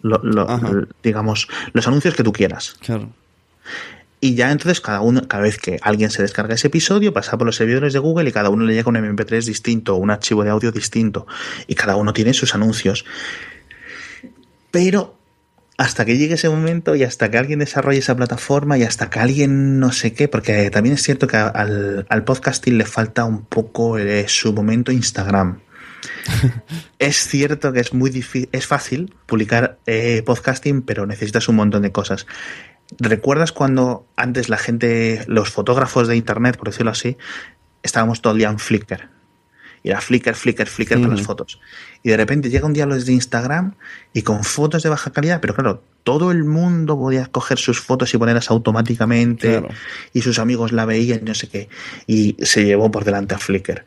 digamos, 1.05 1.47
los 1.73 1.87
anuncios 1.87 2.15
que 2.15 2.25
tú 2.25 2.33
quieras. 2.33 2.77
Claro. 2.81 3.11
Y 4.21 4.35
ya 4.35 4.51
entonces 4.51 4.81
cada 4.81 5.03
uno, 5.03 5.29
cada 5.29 5.45
vez 5.45 5.59
que 5.59 5.79
alguien 5.83 6.11
se 6.11 6.23
descarga 6.23 6.55
ese 6.55 6.67
episodio, 6.67 7.13
pasa 7.13 7.39
por 7.39 7.47
los 7.47 7.55
servidores 7.55 7.93
de 7.93 8.01
Google 8.01 8.29
y 8.29 8.33
cada 8.33 8.49
uno 8.49 8.65
le 8.65 8.75
llega 8.75 8.89
un 8.89 8.97
MP3 8.97 9.45
distinto, 9.45 9.95
un 9.95 10.11
archivo 10.11 10.43
de 10.43 10.51
audio 10.51 10.73
distinto. 10.73 11.29
Y 11.69 11.77
cada 11.77 11.95
uno 11.95 12.13
tiene 12.13 12.35
sus 12.35 12.55
anuncios. 12.55 13.05
Pero 14.75 15.17
hasta 15.79 16.05
que 16.05 16.19
llegue 16.19 16.35
ese 16.35 16.49
momento 16.49 16.97
y 16.97 17.05
hasta 17.05 17.31
que 17.31 17.39
alguien 17.39 17.61
desarrolle 17.61 18.01
esa 18.01 18.17
plataforma 18.17 18.77
y 18.77 18.83
hasta 18.83 19.09
que 19.09 19.21
alguien 19.21 19.79
no 19.79 19.93
sé 19.93 20.15
qué, 20.15 20.27
porque 20.27 20.69
también 20.69 20.97
es 20.97 21.03
cierto 21.05 21.29
que 21.29 21.37
al, 21.37 22.05
al 22.09 22.25
podcasting 22.25 22.77
le 22.77 22.85
falta 22.85 23.25
un 23.25 23.45
poco 23.45 23.99
eh, 23.99 24.25
su 24.27 24.53
momento 24.53 24.91
Instagram. 24.91 25.61
es 26.99 27.29
cierto 27.29 27.73
que 27.73 27.79
es 27.79 27.95
muy 27.95 28.11
difícil, 28.11 28.49
es 28.51 28.67
fácil 28.67 29.15
publicar 29.27 29.79
eh, 29.87 30.25
podcasting, 30.27 30.83
pero 30.83 31.07
necesitas 31.07 31.49
un 31.49 31.55
montón 31.55 31.83
de 31.83 31.93
cosas. 31.93 32.27
¿Recuerdas 32.99 33.53
cuando 33.53 34.09
antes 34.17 34.49
la 34.49 34.57
gente, 34.57 35.23
los 35.29 35.51
fotógrafos 35.51 36.09
de 36.09 36.17
internet, 36.17 36.57
por 36.57 36.71
decirlo 36.71 36.91
así, 36.91 37.17
estábamos 37.85 38.23
todo 38.23 38.33
el 38.33 38.41
día 38.41 38.49
en 38.49 38.59
Flickr? 38.59 39.14
Y 39.85 39.91
era 39.91 40.01
Flickr, 40.01 40.35
Flickr, 40.35 40.67
Flickr 40.67 40.95
para 40.95 41.09
Ujú. 41.09 41.17
las 41.19 41.27
fotos. 41.27 41.61
Y 42.03 42.09
de 42.09 42.17
repente 42.17 42.49
llega 42.51 42.67
un 42.67 42.73
día 42.73 42.87
los 42.87 43.05
de 43.07 43.13
Instagram 43.13 43.75
y 44.13 44.23
con 44.23 44.43
fotos 44.43 44.83
de 44.83 44.89
baja 44.89 45.13
calidad, 45.13 45.41
pero 45.41 45.55
claro, 45.55 45.83
todo 46.03 46.33
el 46.33 46.43
mundo 46.45 46.99
podía 46.99 47.27
coger 47.27 47.59
sus 47.59 47.81
fotos 47.81 48.13
y 48.15 48.19
ponerlas 48.19 48.51
automáticamente 48.51 49.49
Claro. 49.51 49.69
y 50.13 50.23
sus 50.23 50.39
amigos 50.39 50.73
la 50.73 50.87
veían 50.87 51.21
y 51.23 51.25
no 51.27 51.35
sé 51.35 51.49
qué. 51.49 51.69
Y 52.07 52.35
se 52.41 52.65
llevó 52.65 52.91
por 52.91 53.05
delante 53.05 53.35
a 53.35 53.39
Flickr. 53.39 53.85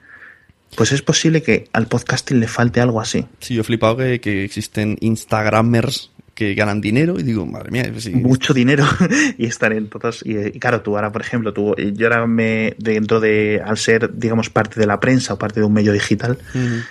Pues 0.76 0.92
es 0.92 1.02
posible 1.02 1.42
que 1.42 1.68
al 1.74 1.88
podcasting 1.88 2.40
le 2.40 2.48
falte 2.48 2.80
algo 2.80 3.02
así. 3.02 3.26
Sí, 3.40 3.56
yo 3.56 3.62
he 3.62 3.64
flipado 3.64 3.98
que, 3.98 4.22
que 4.22 4.44
existen 4.44 4.98
Instagramers 5.02 6.12
que 6.38 6.54
ganan 6.54 6.82
dinero 6.82 7.20
y 7.20 7.24
digo, 7.24 7.48
madre 7.48 7.72
mía, 7.72 7.90
pues 7.92 8.04
sí. 8.04 8.12
mucho 8.12 8.54
dinero 8.54 8.86
y 9.40 9.48
estar 9.48 9.74
en 9.74 9.90
todos. 9.90 10.22
Y, 10.24 10.38
y, 10.38 10.60
claro, 10.60 10.82
tú 10.82 10.96
ahora, 10.96 11.12
por 11.12 11.22
ejemplo, 11.22 11.52
tú, 11.52 11.74
yo 11.76 12.06
ahora 12.06 12.28
me, 12.28 12.76
dentro 12.78 13.20
de, 13.20 13.60
al 13.66 13.80
ser, 13.80 14.12
digamos, 14.14 14.52
parte 14.52 14.80
de 14.80 14.86
la 14.86 15.00
prensa 15.00 15.34
o 15.34 15.40
parte 15.40 15.62
de 15.62 15.66
un 15.66 15.74
medio 15.74 15.92
digital, 15.94 16.38
uh 16.54 16.58
-huh. 16.58 16.84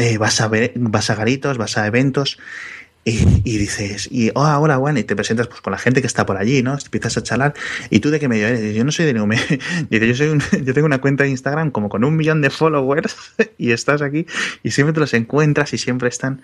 eh, 0.00 0.18
vas, 0.18 0.40
a 0.40 0.48
ver, 0.48 0.72
vas 0.74 1.10
a 1.10 1.14
garitos, 1.14 1.58
vas 1.58 1.78
a 1.78 1.86
eventos. 1.86 2.38
Y, 3.04 3.20
y, 3.44 3.56
dices, 3.56 4.08
y 4.10 4.30
oh, 4.34 4.58
hola, 4.58 4.76
Juan, 4.78 4.98
y 4.98 5.04
te 5.04 5.14
presentas 5.14 5.46
pues 5.46 5.60
con 5.60 5.70
la 5.70 5.78
gente 5.78 6.00
que 6.00 6.08
está 6.08 6.26
por 6.26 6.36
allí, 6.36 6.62
¿no? 6.64 6.72
Empiezas 6.74 7.16
a 7.16 7.22
charlar, 7.22 7.54
y 7.88 8.00
tú 8.00 8.10
de 8.10 8.18
qué 8.18 8.28
medio 8.28 8.48
eres, 8.48 8.74
yo 8.74 8.84
no 8.84 8.90
soy 8.90 9.06
de 9.06 9.14
ningún 9.14 9.30
medio, 9.30 9.46
yo 9.90 10.14
soy 10.14 10.28
un, 10.28 10.42
yo 10.64 10.74
tengo 10.74 10.86
una 10.86 11.00
cuenta 11.00 11.22
de 11.22 11.30
Instagram 11.30 11.70
como 11.70 11.88
con 11.88 12.04
un 12.04 12.16
millón 12.16 12.42
de 12.42 12.50
followers, 12.50 13.16
y 13.58 13.70
estás 13.70 14.02
aquí, 14.02 14.26
y 14.64 14.72
siempre 14.72 14.92
te 14.92 15.00
los 15.00 15.14
encuentras, 15.14 15.72
y 15.72 15.78
siempre 15.78 16.08
están 16.08 16.42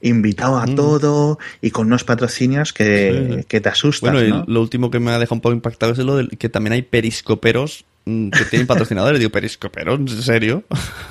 invitado 0.00 0.58
a 0.58 0.66
mm. 0.66 0.74
todo 0.74 1.38
y 1.60 1.70
con 1.70 1.86
unos 1.88 2.04
patrocinios 2.04 2.72
que, 2.72 3.36
sí. 3.38 3.44
que 3.48 3.60
te 3.60 3.68
asustan. 3.68 4.12
Bueno, 4.12 4.36
¿no? 4.36 4.44
y 4.46 4.52
lo 4.52 4.60
último 4.60 4.90
que 4.90 5.00
me 5.00 5.10
ha 5.10 5.18
dejado 5.18 5.36
un 5.36 5.40
poco 5.40 5.54
impactado 5.54 5.92
es 5.92 5.98
lo 5.98 6.16
de 6.16 6.28
que 6.28 6.48
también 6.48 6.72
hay 6.72 6.82
periscoperos 6.82 7.84
mm, 8.04 8.30
que 8.30 8.44
tienen 8.44 8.66
patrocinadores. 8.68 9.18
Digo, 9.18 9.30
¿periscoperos? 9.30 9.98
¿En 9.98 10.22
serio? 10.22 10.64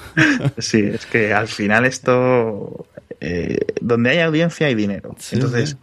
sí, 0.57 0.79
es 0.79 1.05
que 1.05 1.33
al 1.33 1.47
final 1.47 1.85
esto, 1.85 2.87
eh, 3.19 3.59
donde 3.81 4.11
hay 4.11 4.19
audiencia 4.19 4.67
hay 4.67 4.75
dinero. 4.75 5.15
Sí, 5.19 5.35
Entonces, 5.35 5.71
sí. 5.71 5.75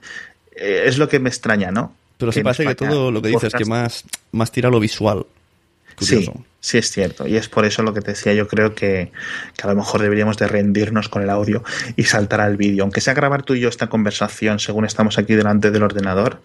Eh, 0.57 0.85
es 0.87 0.99
lo 0.99 1.09
que 1.09 1.19
me 1.19 1.29
extraña, 1.29 1.71
¿no? 1.71 1.95
Pero 2.17 2.33
se 2.33 2.43
parece 2.43 2.65
que 2.65 2.75
todo 2.75 3.11
lo 3.11 3.21
que 3.21 3.29
dices 3.29 3.53
es 3.53 3.55
que 3.55 3.65
más, 3.65 4.05
más 4.33 4.53
tira 4.53 4.71
lo 4.71 4.81
visual. 4.81 5.27
Curioso. 5.97 6.33
Sí, 6.35 6.45
sí 6.61 6.79
es 6.79 6.91
cierto. 6.91 7.27
Y 7.27 7.37
es 7.37 7.49
por 7.49 7.65
eso 7.65 7.83
lo 7.83 7.95
que 7.95 8.01
te 8.01 8.13
decía, 8.13 8.35
yo 8.35 8.49
creo 8.49 8.75
que, 8.75 9.13
que, 9.57 9.63
a 9.63 9.67
lo 9.67 9.75
mejor 9.75 10.03
deberíamos 10.03 10.37
de 10.37 10.49
rendirnos 10.49 11.09
con 11.09 11.23
el 11.23 11.31
audio 11.31 11.63
y 11.97 12.05
saltar 12.05 12.41
al 12.41 12.57
vídeo. 12.57 12.83
Aunque 12.83 13.01
sea 13.01 13.15
grabar 13.15 13.43
tú 13.43 13.55
y 13.55 13.61
yo 13.61 13.69
esta 13.69 13.89
conversación 13.89 14.59
según 14.59 14.85
estamos 14.85 15.19
aquí 15.19 15.35
delante 15.35 15.71
del 15.71 15.83
ordenador 15.83 16.41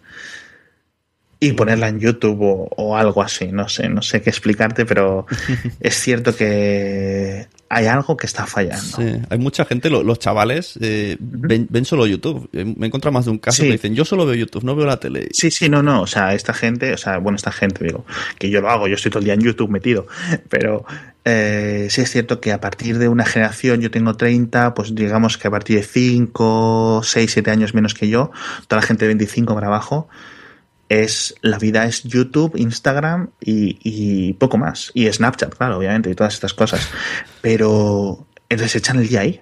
y 1.39 1.54
ponerla 1.54 1.88
en 1.88 1.99
YouTube 1.99 2.41
o, 2.41 2.69
o 2.75 2.97
algo 2.97 3.21
así. 3.21 3.47
No 3.47 3.69
sé, 3.69 3.88
no 3.89 4.02
sé 4.02 4.21
qué 4.21 4.30
explicarte, 4.30 4.86
pero 4.86 5.25
es 5.80 5.95
cierto 5.95 6.36
que 6.36 7.47
hay 7.69 7.86
algo 7.86 8.17
que 8.17 8.25
está 8.25 8.45
fallando. 8.45 8.97
Sí, 8.97 9.21
hay 9.30 9.38
mucha 9.38 9.63
gente, 9.63 9.89
lo, 9.89 10.04
los 10.04 10.19
chavales, 10.19 10.78
eh, 10.82 11.17
uh 11.19 11.23
-huh. 11.23 11.47
ven, 11.47 11.67
ven, 11.69 11.86
solo 11.86 12.08
YouTube. 12.08 12.49
Eh, 12.52 12.65
me 12.65 12.86
he 12.86 12.88
encontrado 12.88 13.13
más 13.13 13.25
de 13.25 13.32
un 13.32 13.38
caso 13.38 13.62
sí. 13.62 13.67
que 13.67 13.73
dicen, 13.73 13.95
yo 13.95 14.04
solo 14.06 14.25
veo 14.25 14.36
YouTube, 14.36 14.63
no 14.63 14.75
veo 14.75 14.88
la 14.88 14.97
tele. 14.97 15.30
Sí, 15.32 15.52
sí, 15.52 15.69
no, 15.69 15.84
no. 15.84 16.02
O 16.02 16.08
sea, 16.08 16.34
esta 16.34 16.54
gente, 16.54 16.93
o 16.93 16.97
sea, 16.97 17.19
bueno, 17.19 17.36
esta 17.36 17.52
gente, 17.52 17.86
digo, 17.86 18.06
que 18.39 18.49
yo 18.49 18.60
lo 18.60 18.69
hago, 18.69 18.88
yo 18.88 18.95
estoy 18.95 19.12
todo 19.12 19.19
el 19.19 19.25
día 19.25 19.36
en 19.36 19.41
YouTube 19.41 19.69
metido, 19.69 20.08
pero 20.49 20.84
eh, 21.25 21.88
sí 21.91 22.02
es 22.02 22.10
cierto 22.10 22.41
que 22.41 22.52
a 22.52 22.60
partir 22.60 22.97
de 22.97 23.08
una 23.08 23.25
generación, 23.25 23.82
yo 23.82 23.91
tengo 23.91 24.15
30, 24.15 24.73
pues 24.73 24.95
digamos 24.95 25.38
que 25.38 25.47
a 25.47 25.52
partir 25.52 25.78
de 25.78 25.84
5, 25.84 27.02
6, 27.04 27.32
7 27.32 27.52
años 27.52 27.73
menos 27.75 27.93
que 27.93 28.10
yo, 28.10 28.32
toda 28.67 28.82
la 28.82 28.88
gente 28.88 29.06
de 29.06 29.10
25 29.10 29.54
para 29.54 29.67
abajo, 29.67 30.10
es 30.89 31.36
la 31.41 31.60
vida 31.60 31.86
es 31.86 32.04
YouTube, 32.04 32.58
Instagram 32.58 33.30
y, 33.39 33.78
y, 33.84 34.34
poco 34.34 34.58
más. 34.58 34.91
Y 34.95 35.12
Snapchat, 35.12 35.56
claro, 35.56 35.78
obviamente, 35.78 36.10
y 36.10 36.15
todas 36.15 36.34
estas 36.34 36.54
cosas. 36.54 36.89
Pero 37.41 38.28
entonces 38.49 38.75
echan 38.75 38.97
el 38.97 39.08
día 39.08 39.21
ahí. 39.21 39.41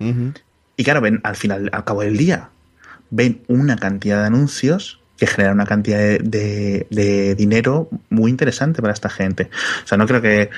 Uh 0.00 0.04
-huh. 0.04 0.34
Y 0.76 0.84
claro, 0.84 1.00
ven 1.00 1.20
al 1.22 1.36
final, 1.36 1.70
al 1.72 1.84
cabo 1.84 2.02
del 2.02 2.16
día, 2.16 2.50
ven 3.10 3.42
una 3.46 3.76
cantidad 3.76 4.20
de 4.20 4.26
anuncios 4.26 5.00
que 5.16 5.26
generan 5.26 5.54
una 5.54 5.64
cantidad 5.64 5.98
de, 5.98 6.18
de, 6.18 6.86
de 6.90 7.34
dinero 7.34 7.88
muy 8.10 8.30
interesante 8.30 8.82
para 8.82 8.92
esta 8.92 9.08
gente. 9.08 9.48
O 9.84 9.86
sea, 9.86 9.96
no 9.96 10.06
creo 10.06 10.20
que 10.20 10.50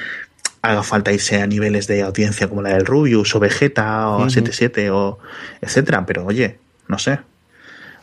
haga 0.63 0.83
falta 0.83 1.13
irse 1.13 1.41
a 1.41 1.47
niveles 1.47 1.87
de 1.87 2.03
audiencia 2.03 2.49
como 2.49 2.63
la 2.63 2.71
del 2.71 2.87
Rubius 2.87 3.35
o 3.35 3.41
Vegeta 3.41 4.09
o 4.09 4.23
uh 4.23 4.27
-huh. 4.27 4.31
77 4.31 4.91
o 4.91 5.19
etcétera, 5.61 6.05
pero 6.05 6.25
oye, 6.25 6.59
no 6.89 6.99
sé, 6.99 7.21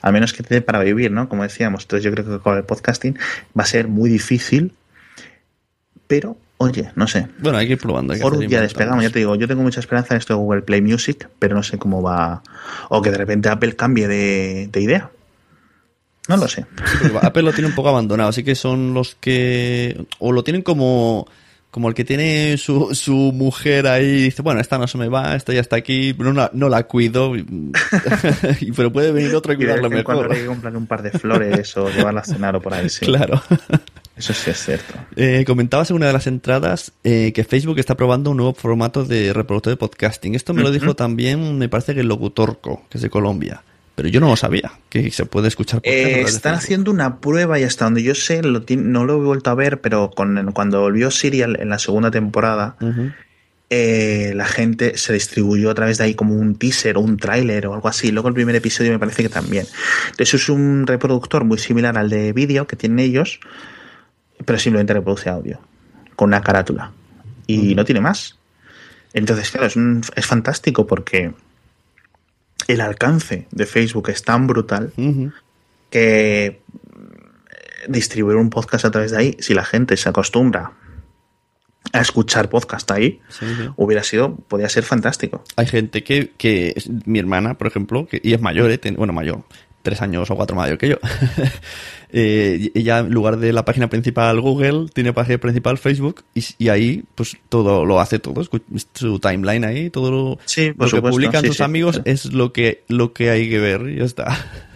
al 0.05 0.13
menos 0.13 0.33
que 0.33 0.43
te 0.43 0.53
dé 0.53 0.61
para 0.61 0.79
vivir, 0.83 1.09
¿no? 1.09 1.27
Como 1.27 1.41
decíamos. 1.41 1.85
Entonces 1.85 2.03
yo 2.03 2.11
creo 2.11 2.25
que 2.25 2.37
con 2.37 2.55
el 2.55 2.63
podcasting 2.63 3.17
va 3.59 3.63
a 3.63 3.65
ser 3.65 3.87
muy 3.87 4.07
difícil, 4.07 4.71
pero 6.05 6.37
oye, 6.57 6.91
no 6.93 7.07
sé. 7.07 7.27
Bueno, 7.39 7.57
hay 7.57 7.65
que 7.65 7.73
ir 7.73 7.79
probando. 7.79 8.13
Hay 8.13 8.19
que 8.19 8.21
Por 8.21 8.37
día 8.37 8.61
despegamos, 8.61 9.03
ya 9.03 9.09
te 9.09 9.17
digo, 9.17 9.35
yo 9.35 9.47
tengo 9.47 9.63
mucha 9.63 9.79
esperanza 9.79 10.13
en 10.13 10.19
esto 10.19 10.33
de 10.33 10.37
Google 10.37 10.61
Play 10.61 10.83
Music, 10.83 11.27
pero 11.39 11.55
no 11.55 11.63
sé 11.63 11.79
cómo 11.79 12.03
va. 12.03 12.43
O 12.89 13.01
que 13.01 13.09
de 13.09 13.17
repente 13.17 13.49
Apple 13.49 13.75
cambie 13.75 14.07
de, 14.07 14.69
de 14.71 14.79
idea. 14.79 15.09
No 16.27 16.37
lo 16.37 16.47
sé. 16.47 16.67
Sí, 16.85 17.11
Apple 17.19 17.41
lo 17.41 17.53
tiene 17.53 17.69
un 17.69 17.75
poco 17.75 17.89
abandonado, 17.89 18.29
así 18.29 18.43
que 18.43 18.53
son 18.53 18.93
los 18.93 19.15
que. 19.15 20.05
O 20.19 20.31
lo 20.31 20.43
tienen 20.43 20.61
como 20.61 21.27
como 21.75 21.89
el 21.89 21.93
que 21.93 22.05
tiene 22.05 22.55
su, 22.55 22.95
su 22.95 23.33
mujer 23.33 23.85
ahí 23.85 24.05
y 24.05 24.23
dice, 24.23 24.41
bueno, 24.41 24.61
esta 24.61 24.77
no 24.77 24.87
se 24.87 24.97
me 24.97 25.09
va, 25.09 25.35
esta 25.35 25.51
ya 25.51 25.59
está 25.59 25.75
aquí, 25.75 26.15
no, 26.17 26.49
no 26.53 26.69
la 26.69 26.83
cuido, 26.83 27.33
pero 28.77 28.93
puede 28.93 29.11
venir 29.11 29.35
otro 29.35 29.51
y 29.51 29.57
cuidarla 29.57 29.89
mejor. 29.89 30.05
Cuando 30.05 30.33
hay 30.33 30.39
que 30.39 30.45
comprar 30.45 30.77
un 30.77 30.87
par 30.87 31.01
de 31.01 31.11
flores 31.11 31.75
o 31.75 31.89
llevarla 31.89 32.21
a 32.21 32.23
cenar 32.23 32.55
o 32.55 32.61
por 32.61 32.75
ahí, 32.75 32.87
sí. 32.87 33.05
Claro. 33.05 33.43
Eso 34.15 34.31
sí 34.31 34.51
es 34.51 34.57
cierto. 34.63 34.93
Eh, 35.17 35.43
comentabas 35.45 35.89
en 35.89 35.97
una 35.97 36.07
de 36.07 36.13
las 36.13 36.27
entradas 36.27 36.93
eh, 37.03 37.33
que 37.35 37.43
Facebook 37.43 37.77
está 37.77 37.95
probando 37.95 38.31
un 38.31 38.37
nuevo 38.37 38.53
formato 38.53 39.03
de 39.03 39.33
reproductor 39.33 39.73
de 39.73 39.75
podcasting. 39.75 40.33
Esto 40.33 40.53
me 40.53 40.61
lo 40.61 40.71
dijo 40.71 40.95
también, 40.95 41.57
me 41.57 41.67
parece 41.67 41.93
que 41.93 41.99
el 41.99 42.07
Locutorco, 42.07 42.85
que 42.89 42.99
es 42.99 43.01
de 43.01 43.09
Colombia. 43.09 43.63
Pero 43.95 44.09
yo 44.09 44.19
no 44.19 44.27
lo 44.27 44.35
sabía, 44.35 44.73
que 44.89 45.09
se 45.09 45.25
puede 45.25 45.47
escuchar 45.47 45.81
por 45.81 45.89
eh, 45.89 46.21
Están 46.21 46.55
haciendo 46.55 46.91
una 46.91 47.21
prueba 47.21 47.57
y 47.59 47.63
hasta 47.63 47.85
donde 47.85 48.03
yo 48.03 48.13
sé, 48.13 48.43
lo 48.43 48.61
no 48.69 49.05
lo 49.05 49.13
he 49.13 49.25
vuelto 49.25 49.49
a 49.49 49.55
ver, 49.55 49.79
pero 49.79 50.11
con, 50.11 50.51
cuando 50.51 50.81
volvió 50.81 51.09
Serial 51.11 51.57
en 51.61 51.69
la 51.69 51.79
segunda 51.79 52.11
temporada, 52.11 52.75
uh 52.81 52.85
-huh. 52.85 53.13
eh, 53.69 54.33
la 54.35 54.45
gente 54.45 54.97
se 54.97 55.13
distribuyó 55.13 55.71
a 55.71 55.75
través 55.75 55.97
de 55.97 56.03
ahí 56.03 56.13
como 56.13 56.35
un 56.35 56.55
teaser 56.55 56.97
o 56.97 56.99
un 56.99 57.15
tráiler 57.15 57.67
o 57.67 57.73
algo 57.73 57.87
así. 57.87 58.11
Luego 58.11 58.27
el 58.27 58.33
primer 58.33 58.55
episodio 58.55 58.91
me 58.91 58.99
parece 58.99 59.23
que 59.23 59.29
también. 59.29 59.65
Eso 60.17 60.35
es 60.35 60.49
un 60.49 60.85
reproductor 60.85 61.45
muy 61.45 61.57
similar 61.57 61.97
al 61.97 62.09
de 62.09 62.33
vídeo 62.33 62.67
que 62.67 62.75
tienen 62.75 62.99
ellos, 62.99 63.39
pero 64.43 64.59
simplemente 64.59 64.93
reproduce 64.93 65.29
audio, 65.29 65.61
con 66.17 66.27
una 66.31 66.41
carátula. 66.41 66.91
Y 67.47 67.57
uh 67.57 67.61
-huh. 67.61 67.75
no 67.77 67.85
tiene 67.85 68.01
más. 68.01 68.37
Entonces, 69.13 69.51
claro, 69.51 69.67
es, 69.67 69.77
un, 69.77 70.01
es 70.17 70.25
fantástico 70.25 70.85
porque 70.85 71.33
el 72.67 72.81
alcance 72.81 73.47
de 73.51 73.65
Facebook 73.65 74.09
es 74.09 74.23
tan 74.23 74.47
brutal 74.47 74.91
uh 74.97 75.01
-huh. 75.01 75.33
que 75.89 76.61
distribuir 77.87 78.37
un 78.37 78.49
podcast 78.49 78.85
a 78.85 78.91
través 78.91 79.11
de 79.11 79.17
ahí, 79.17 79.37
si 79.39 79.53
la 79.53 79.63
gente 79.63 79.97
se 79.97 80.09
acostumbra 80.09 80.73
a 81.93 82.01
escuchar 82.01 82.49
podcast 82.49 82.89
ahí, 82.91 83.21
sí, 83.29 83.45
sí. 83.45 83.69
hubiera 83.75 84.03
sido, 84.03 84.35
podría 84.35 84.69
ser 84.69 84.83
fantástico. 84.83 85.43
Hay 85.55 85.67
gente 85.67 86.03
que, 86.03 86.31
que 86.37 86.73
mi 87.05 87.19
hermana, 87.19 87.57
por 87.57 87.67
ejemplo, 87.67 88.07
que, 88.07 88.19
y 88.23 88.33
es 88.33 88.41
mayor, 88.41 88.71
eh, 88.71 88.79
bueno, 88.97 89.13
mayor, 89.13 89.43
tres 89.85 90.01
años 90.01 90.29
o 90.29 90.35
cuatro 90.35 90.57
mayor 90.57 90.77
que 90.77 90.89
yo. 90.89 90.97
eh, 92.09 92.71
ella, 92.73 92.99
en 92.99 93.11
lugar 93.11 93.37
de 93.37 93.53
la 93.53 93.63
página 93.63 93.87
principal 93.87 94.41
Google, 94.41 94.87
tiene 94.91 95.13
página 95.13 95.37
principal 95.37 95.77
Facebook 95.77 96.25
y, 96.33 96.43
y, 96.57 96.69
ahí, 96.69 97.03
pues 97.13 97.37
todo 97.47 97.85
lo 97.85 98.01
hace 98.01 98.19
todo, 98.19 98.43
su 98.93 99.19
timeline 99.19 99.63
ahí, 99.63 99.89
todo 99.89 100.11
lo, 100.11 100.39
sí, 100.45 100.73
lo 100.77 100.87
supuesto, 100.87 100.95
que 100.95 101.09
publican 101.11 101.41
sí, 101.43 101.47
sus 101.47 101.61
amigos 101.61 102.01
es 102.03 102.33
lo 102.33 102.51
que, 102.51 102.83
lo 102.89 103.13
que 103.13 103.29
hay 103.29 103.47
que 103.49 103.59
ver 103.59 103.87
y 103.87 103.99
ya 103.99 104.03
está. 104.03 104.37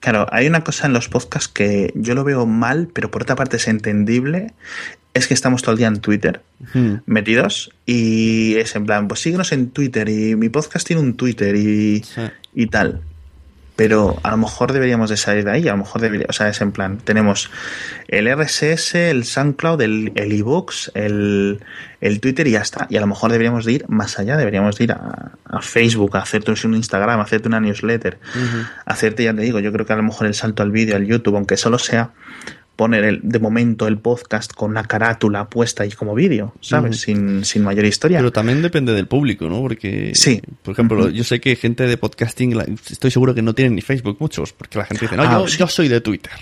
Claro, 0.00 0.26
hay 0.30 0.46
una 0.46 0.62
cosa 0.62 0.86
en 0.86 0.92
los 0.92 1.08
podcasts 1.08 1.48
que 1.48 1.90
yo 1.94 2.14
lo 2.14 2.22
veo 2.22 2.44
mal, 2.44 2.90
pero 2.92 3.10
por 3.10 3.22
otra 3.22 3.34
parte 3.34 3.56
es 3.56 3.66
entendible. 3.66 4.52
Es 5.14 5.26
que 5.26 5.32
estamos 5.32 5.62
todo 5.62 5.72
el 5.72 5.78
día 5.78 5.86
en 5.86 6.00
Twitter 6.00 6.42
hmm. 6.74 6.96
metidos 7.06 7.70
y 7.86 8.56
es 8.56 8.76
en 8.76 8.84
plan, 8.84 9.08
pues 9.08 9.20
síguenos 9.20 9.52
en 9.52 9.70
Twitter 9.70 10.06
y 10.10 10.36
mi 10.36 10.50
podcast 10.50 10.86
tiene 10.86 11.00
un 11.00 11.14
Twitter 11.14 11.56
y, 11.56 12.04
y 12.54 12.66
tal 12.66 13.00
pero 13.76 14.18
a 14.22 14.30
lo 14.30 14.36
mejor 14.36 14.72
deberíamos 14.72 15.10
de 15.10 15.16
salir 15.16 15.44
de 15.44 15.50
ahí, 15.50 15.68
a 15.68 15.72
lo 15.72 15.78
mejor 15.78 16.00
debería, 16.00 16.26
o 16.28 16.32
sea, 16.32 16.48
es 16.48 16.60
en 16.60 16.70
plan, 16.70 16.98
tenemos 16.98 17.50
el 18.06 18.32
RSS, 18.32 18.94
el 18.94 19.24
SoundCloud, 19.24 19.80
el 19.82 20.12
ebooks, 20.16 20.92
el, 20.94 21.60
el, 22.00 22.20
Twitter 22.20 22.46
y 22.46 22.52
ya 22.52 22.60
está. 22.60 22.86
Y 22.88 22.96
a 22.96 23.00
lo 23.00 23.08
mejor 23.08 23.32
deberíamos 23.32 23.64
de 23.64 23.72
ir 23.72 23.84
más 23.88 24.18
allá, 24.18 24.36
deberíamos 24.36 24.76
de 24.76 24.84
ir 24.84 24.92
a, 24.92 25.32
a 25.44 25.60
Facebook, 25.60 26.16
a 26.16 26.20
hacerte 26.20 26.52
un 26.64 26.74
Instagram, 26.74 27.18
a 27.18 27.24
hacerte 27.24 27.48
una 27.48 27.60
newsletter, 27.60 28.18
uh 28.34 28.38
-huh. 28.38 28.68
hacerte, 28.86 29.24
ya 29.24 29.34
te 29.34 29.42
digo, 29.42 29.58
yo 29.58 29.72
creo 29.72 29.86
que 29.86 29.92
a 29.92 29.96
lo 29.96 30.04
mejor 30.04 30.28
el 30.28 30.34
salto 30.34 30.62
al 30.62 30.70
vídeo, 30.70 30.94
al 30.94 31.06
YouTube, 31.06 31.34
aunque 31.34 31.56
solo 31.56 31.78
sea 31.78 32.10
poner 32.76 33.04
el, 33.04 33.20
de 33.22 33.38
momento 33.38 33.86
el 33.86 33.98
podcast 33.98 34.52
con 34.52 34.70
una 34.70 34.84
carátula 34.84 35.48
puesta 35.48 35.84
ahí 35.84 35.92
como 35.92 36.14
vídeo, 36.14 36.54
¿sabes? 36.60 36.90
Uh 36.90 36.94
-huh. 36.94 37.04
sin, 37.04 37.44
sin, 37.44 37.62
mayor 37.62 37.84
historia. 37.84 38.18
Pero 38.18 38.32
también 38.32 38.62
depende 38.62 38.92
del 38.92 39.06
público, 39.06 39.48
¿no? 39.48 39.60
Porque, 39.60 40.12
sí. 40.14 40.42
por 40.62 40.72
ejemplo, 40.72 41.04
uh 41.04 41.08
-huh. 41.08 41.12
yo 41.12 41.24
sé 41.24 41.40
que 41.40 41.54
gente 41.56 41.86
de 41.86 41.96
podcasting, 41.96 42.58
estoy 42.90 43.10
seguro 43.10 43.34
que 43.34 43.42
no 43.42 43.54
tienen 43.54 43.74
ni 43.74 43.80
Facebook 43.80 44.16
muchos, 44.18 44.52
porque 44.52 44.78
la 44.78 44.86
gente 44.86 45.04
dice, 45.04 45.16
no, 45.16 45.22
ah, 45.22 45.40
yo, 45.40 45.48
sí. 45.48 45.58
yo, 45.58 45.68
soy 45.68 45.88
de 45.88 46.00
Twitter. 46.00 46.32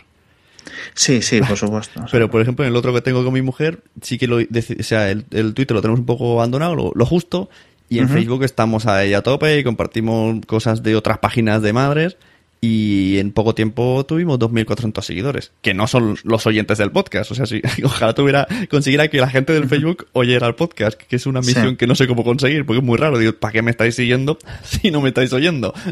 Sí, 0.94 1.20
sí, 1.22 1.40
por 1.40 1.56
supuesto. 1.58 2.00
O 2.00 2.04
sea, 2.04 2.12
Pero, 2.12 2.30
por 2.30 2.40
ejemplo, 2.40 2.64
en 2.64 2.70
el 2.70 2.76
otro 2.76 2.94
que 2.94 3.02
tengo 3.02 3.24
con 3.24 3.34
mi 3.34 3.42
mujer, 3.42 3.82
sí 4.00 4.18
que 4.18 4.26
lo, 4.26 4.36
o 4.38 4.82
sea, 4.82 5.10
el, 5.10 5.26
el 5.30 5.52
Twitter 5.54 5.74
lo 5.74 5.82
tenemos 5.82 6.00
un 6.00 6.06
poco 6.06 6.32
abandonado, 6.34 6.74
lo, 6.74 6.92
lo 6.94 7.06
justo, 7.06 7.50
y 7.88 7.98
en 7.98 8.04
uh 8.04 8.08
-huh. 8.08 8.12
Facebook 8.12 8.44
estamos 8.44 8.86
ahí 8.86 9.12
a 9.12 9.20
tope 9.22 9.58
y 9.58 9.64
compartimos 9.64 10.46
cosas 10.46 10.82
de 10.82 10.96
otras 10.96 11.18
páginas 11.18 11.60
de 11.60 11.74
madres 11.74 12.16
y 12.64 13.18
en 13.18 13.32
poco 13.32 13.56
tiempo 13.56 14.06
tuvimos 14.06 14.38
2.400 14.38 15.02
seguidores, 15.02 15.50
que 15.62 15.74
no 15.74 15.88
son 15.88 16.16
los 16.22 16.46
oyentes 16.46 16.78
del 16.78 16.92
podcast. 16.92 17.32
O 17.32 17.34
sea, 17.34 17.44
si 17.44 17.60
ojalá 17.84 18.14
tuviera, 18.14 18.46
consiguiera 18.70 19.08
que 19.08 19.18
la 19.18 19.28
gente 19.28 19.52
del 19.52 19.68
Facebook 19.68 20.06
oyera 20.12 20.46
el 20.46 20.54
podcast, 20.54 20.96
que 20.96 21.16
es 21.16 21.26
una 21.26 21.40
misión 21.40 21.76
que 21.76 21.88
no 21.88 21.96
sé 21.96 22.06
cómo 22.06 22.22
conseguir, 22.22 22.64
porque 22.64 22.78
es 22.78 22.84
muy 22.84 22.96
raro. 22.98 23.18
Digo, 23.18 23.32
¿para 23.32 23.50
qué 23.50 23.62
me 23.62 23.72
estáis 23.72 23.96
siguiendo 23.96 24.38
si 24.62 24.92
no 24.92 25.00
me 25.00 25.08
estáis 25.08 25.32
oyendo? 25.32 25.74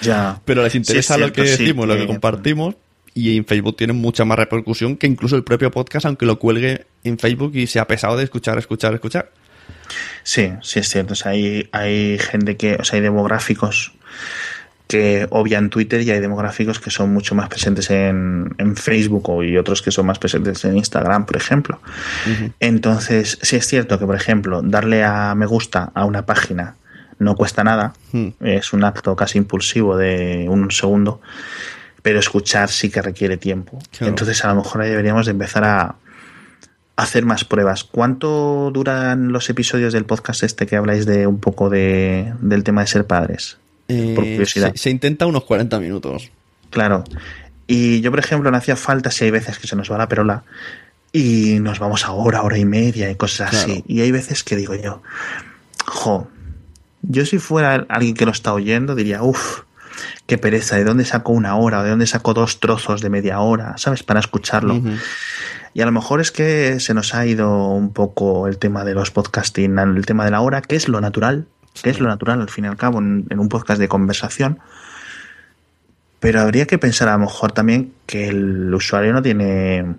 Ya. 0.00 0.40
Pero 0.44 0.62
les 0.62 0.74
interesa 0.76 1.18
lo 1.18 1.32
que 1.32 1.42
decimos, 1.42 1.88
lo 1.88 1.96
que 1.96 2.06
compartimos, 2.06 2.76
y 3.14 3.36
en 3.36 3.44
Facebook 3.44 3.76
tienen 3.76 3.96
mucha 3.96 4.24
más 4.24 4.38
repercusión 4.38 4.96
que 4.96 5.08
incluso 5.08 5.34
el 5.34 5.42
propio 5.42 5.72
podcast, 5.72 6.06
aunque 6.06 6.26
lo 6.26 6.38
cuelgue 6.38 6.86
en 7.02 7.18
Facebook 7.18 7.56
y 7.56 7.66
sea 7.66 7.88
pesado 7.88 8.16
de 8.16 8.24
escuchar, 8.24 8.58
escuchar, 8.58 8.94
escuchar. 8.94 9.32
Sí, 10.22 10.52
sí 10.62 10.78
es 10.78 10.88
cierto. 10.88 11.14
O 11.14 11.16
sea, 11.16 11.32
hay, 11.32 11.68
hay 11.72 12.18
gente 12.18 12.56
que, 12.56 12.74
o 12.74 12.84
sea, 12.84 12.98
hay 12.98 13.02
demográficos 13.02 13.92
que 14.88 15.26
obvian 15.30 15.70
Twitter 15.70 16.00
y 16.00 16.10
hay 16.10 16.20
demográficos 16.20 16.80
que 16.80 16.90
son 16.90 17.12
mucho 17.12 17.34
más 17.34 17.48
presentes 17.48 17.90
en, 17.90 18.54
en 18.58 18.74
Facebook 18.74 19.44
y 19.44 19.56
otros 19.58 19.82
que 19.82 19.90
son 19.90 20.06
más 20.06 20.18
presentes 20.18 20.64
en 20.64 20.76
Instagram, 20.76 21.26
por 21.26 21.36
ejemplo. 21.36 21.80
Entonces, 22.58 23.38
sí 23.42 23.56
es 23.56 23.66
cierto 23.66 23.98
que, 23.98 24.06
por 24.06 24.16
ejemplo, 24.16 24.62
darle 24.62 25.04
a 25.04 25.34
me 25.34 25.46
gusta 25.46 25.92
a 25.94 26.04
una 26.04 26.24
página 26.24 26.74
no 27.18 27.36
cuesta 27.36 27.64
nada, 27.64 27.94
hmm. 28.12 28.28
es 28.40 28.72
un 28.72 28.84
acto 28.84 29.16
casi 29.16 29.38
impulsivo 29.38 29.96
de 29.96 30.46
un 30.48 30.70
segundo, 30.70 31.20
pero 32.02 32.20
escuchar 32.20 32.68
sí 32.68 32.90
que 32.90 33.02
requiere 33.02 33.36
tiempo. 33.36 33.78
Entonces, 34.00 34.44
a 34.44 34.48
lo 34.48 34.62
mejor 34.62 34.82
ahí 34.82 34.90
deberíamos 34.90 35.26
de 35.26 35.32
empezar 35.32 35.64
a, 35.64 35.96
hacer 36.96 37.24
más 37.24 37.44
pruebas. 37.44 37.84
¿Cuánto 37.84 38.72
duran 38.72 39.30
los 39.30 39.48
episodios 39.50 39.92
del 39.92 40.04
podcast 40.04 40.42
este 40.42 40.66
que 40.66 40.74
habláis 40.74 41.06
de 41.06 41.28
un 41.28 41.38
poco 41.38 41.70
de, 41.70 42.34
del 42.40 42.64
tema 42.64 42.80
de 42.80 42.88
ser 42.88 43.06
padres? 43.06 43.56
Eh, 43.88 44.44
se, 44.74 44.90
intenta 44.90 45.26
unos 45.26 45.44
40 45.44 45.80
minutos. 45.80 46.30
Claro. 46.70 47.04
Y 47.66 48.00
yo, 48.00 48.10
por 48.10 48.20
ejemplo, 48.20 48.50
no 48.50 48.56
hacía 48.56 48.76
falta 48.76 49.10
si 49.10 49.24
hay 49.24 49.30
veces 49.30 49.58
que 49.58 49.66
se 49.66 49.76
nos 49.76 49.90
va 49.90 49.98
la 49.98 50.08
perola 50.08 50.44
y 51.12 51.58
nos 51.60 51.78
vamos 51.78 52.04
a 52.04 52.12
hora, 52.12 52.42
hora 52.42 52.58
y 52.58 52.64
media 52.64 53.10
y 53.10 53.16
cosas 53.16 53.54
así. 53.54 53.84
Y 53.86 54.00
hay 54.02 54.10
veces 54.10 54.44
que 54.44 54.56
digo 54.56 54.74
yo, 54.74 55.02
jo, 55.86 56.28
yo 57.02 57.24
si 57.24 57.38
fuera 57.38 57.86
alguien 57.88 58.14
que 58.14 58.26
lo 58.26 58.32
está 58.32 58.52
oyendo 58.52 58.94
diría, 58.94 59.22
uff, 59.22 59.62
qué 60.26 60.38
pereza, 60.38 60.76
¿de 60.76 60.84
dónde 60.84 61.04
saco 61.04 61.32
una 61.32 61.56
hora 61.56 61.82
de 61.82 61.90
dónde 61.90 62.06
saco 62.06 62.34
dos 62.34 62.60
trozos 62.60 63.00
de 63.00 63.10
media 63.10 63.40
hora, 63.40 63.76
¿sabes? 63.78 64.02
Para 64.02 64.20
escucharlo. 64.20 64.80
Y 65.74 65.80
a 65.80 65.86
lo 65.86 65.92
mejor 65.92 66.20
es 66.20 66.30
que 66.30 66.80
se 66.80 66.94
nos 66.94 67.14
ha 67.14 67.26
ido 67.26 67.68
un 67.68 67.92
poco 67.92 68.48
el 68.48 68.58
tema 68.58 68.84
de 68.84 68.94
los 68.94 69.10
podcasting, 69.10 69.78
el 69.78 70.06
tema 70.06 70.24
de 70.24 70.30
la 70.30 70.40
hora, 70.40 70.60
que 70.62 70.76
es 70.76 70.88
lo 70.88 71.00
natural, 71.00 71.46
que 71.82 71.90
es 71.90 72.00
lo 72.00 72.08
natural 72.08 72.40
al 72.40 72.48
fin 72.48 72.64
y 72.64 72.68
al 72.68 72.76
cabo 72.76 72.98
en, 72.98 73.26
un 73.30 73.48
podcast 73.48 73.80
de 73.80 73.88
conversación. 73.88 74.58
Pero 76.20 76.40
habría 76.40 76.66
que 76.66 76.78
pensar 76.78 77.08
a 77.08 77.12
lo 77.12 77.20
mejor 77.20 77.52
también 77.52 77.92
que 78.06 78.28
el 78.28 78.74
usuario 78.74 79.12
no 79.12 79.22
tiene, 79.22 79.94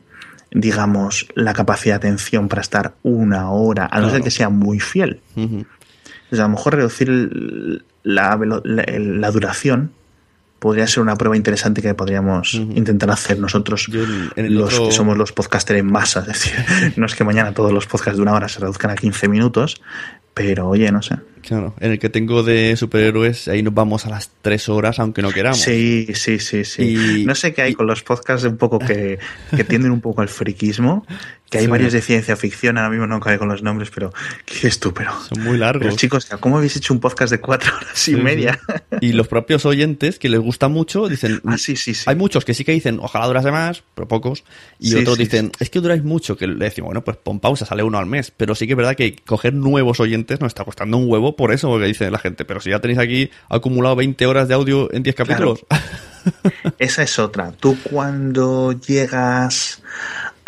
digamos, 0.51 1.27
la 1.35 1.53
capacidad 1.53 2.01
de 2.01 2.07
atención 2.07 2.49
para 2.49 2.61
estar 2.61 2.93
una 3.03 3.51
hora, 3.51 3.87
a 3.89 4.01
no 4.01 4.09
ser 4.09 4.21
que 4.21 4.31
sea 4.31 4.49
muy 4.49 4.79
fiel. 4.79 5.21
a 5.37 6.35
lo 6.35 6.49
mejor 6.49 6.75
reducir 6.75 7.09
la, 8.03 8.39
la, 8.63 9.31
duración 9.31 9.91
podría 10.59 10.87
ser 10.87 11.01
una 11.01 11.15
prueba 11.15 11.37
interesante 11.37 11.81
que 11.81 11.93
podríamos 11.93 12.53
intentar 12.53 13.09
hacer 13.11 13.39
nosotros, 13.39 13.89
los 14.35 14.79
que 14.79 14.91
somos 14.91 15.17
los 15.17 15.31
podcasters 15.31 15.79
en 15.79 15.91
masa. 15.91 16.19
Es 16.27 16.27
decir, 16.27 16.53
no 16.97 17.05
es 17.05 17.15
que 17.15 17.23
mañana 17.23 17.53
todos 17.53 17.71
los 17.71 17.87
podcasts 17.87 18.17
de 18.17 18.21
una 18.21 18.33
hora 18.33 18.49
se 18.49 18.59
reduzcan 18.59 18.91
a 18.91 18.95
15 18.95 19.29
minutos, 19.29 19.81
pero 20.33 20.69
oye, 20.69 20.91
no 20.91 21.01
sé. 21.01 21.15
Claro, 21.41 21.73
en 21.79 21.91
el 21.91 21.99
que 21.99 22.09
tengo 22.09 22.43
de 22.43 22.75
superhéroes, 22.75 23.47
ahí 23.47 23.63
nos 23.63 23.73
vamos 23.73 24.05
a 24.05 24.09
las 24.09 24.29
tres 24.41 24.69
horas, 24.69 24.99
aunque 24.99 25.21
no 25.21 25.31
queramos. 25.31 25.59
Sí, 25.59 26.07
sí, 26.13 26.37
sí, 26.39 26.65
sí. 26.65 27.23
no 27.25 27.33
sé 27.33 27.53
qué 27.53 27.61
hay 27.61 27.73
con 27.73 27.87
los 27.87 28.03
podcasts 28.03 28.45
un 28.45 28.57
poco 28.57 28.77
que, 28.79 29.19
que 29.55 29.63
tienden 29.63 29.91
un 29.91 30.01
poco 30.01 30.21
al 30.21 30.27
friquismo, 30.27 31.05
que 31.49 31.57
hay 31.57 31.67
varios 31.67 31.93
de 31.93 32.01
ciencia 32.01 32.35
ficción, 32.35 32.77
ahora 32.77 32.89
mismo 32.89 33.07
no 33.07 33.19
cae 33.19 33.37
con 33.37 33.49
los 33.49 33.63
nombres, 33.63 33.89
pero 33.93 34.13
qué 34.45 34.67
estúpido. 34.67 35.11
Son 35.27 35.43
muy 35.43 35.57
largos. 35.57 35.83
Pero 35.83 35.95
chicos, 35.95 36.27
¿cómo 36.39 36.57
habéis 36.57 36.75
hecho 36.75 36.93
un 36.93 36.99
podcast 36.99 37.31
de 37.31 37.39
cuatro 37.39 37.75
horas 37.75 38.07
y 38.07 38.15
media? 38.15 38.59
Y 39.01 39.13
los 39.13 39.27
propios 39.27 39.65
oyentes, 39.65 40.19
que 40.19 40.29
les 40.29 40.39
gusta 40.39 40.67
mucho, 40.67 41.07
dicen... 41.07 41.41
Ah, 41.45 41.57
sí, 41.57 41.75
sí, 41.75 41.93
sí. 41.93 42.03
Hay 42.05 42.15
muchos 42.15 42.45
que 42.45 42.53
sí 42.53 42.63
que 42.63 42.71
dicen, 42.71 42.99
ojalá 43.01 43.27
durase 43.27 43.51
más, 43.51 43.83
pero 43.95 44.07
pocos. 44.07 44.43
Y 44.79 44.93
otros 44.95 45.17
dicen, 45.17 45.51
es 45.59 45.69
que 45.69 45.79
duráis 45.79 46.03
mucho, 46.03 46.37
que 46.37 46.47
le 46.47 46.65
decimos, 46.65 46.89
bueno, 46.89 47.03
pues 47.03 47.17
pon 47.17 47.39
pausa, 47.39 47.65
sale 47.65 47.83
uno 47.83 47.97
al 47.97 48.05
mes. 48.05 48.31
Pero 48.35 48.55
sí 48.55 48.67
que 48.67 48.73
es 48.73 48.77
verdad 48.77 48.95
que 48.95 49.15
coger 49.15 49.53
nuevos 49.53 49.99
oyentes 49.99 50.39
nos 50.39 50.49
está 50.49 50.63
costando 50.63 50.97
un 50.97 51.09
huevo 51.09 51.35
por 51.35 51.51
eso, 51.51 51.69
porque 51.69 51.87
dicen 51.87 52.11
la 52.11 52.19
gente, 52.19 52.45
pero 52.45 52.59
si 52.59 52.69
ya 52.69 52.79
tenéis 52.79 52.99
aquí 52.99 53.29
acumulado 53.49 53.95
20 53.95 54.25
horas 54.25 54.47
de 54.47 54.53
audio 54.53 54.91
en 54.93 55.03
10 55.03 55.15
capítulos. 55.15 55.65
Esa 56.79 57.03
es 57.03 57.19
otra. 57.19 57.51
Tú 57.51 57.77
cuando 57.83 58.73
llegas 58.73 59.81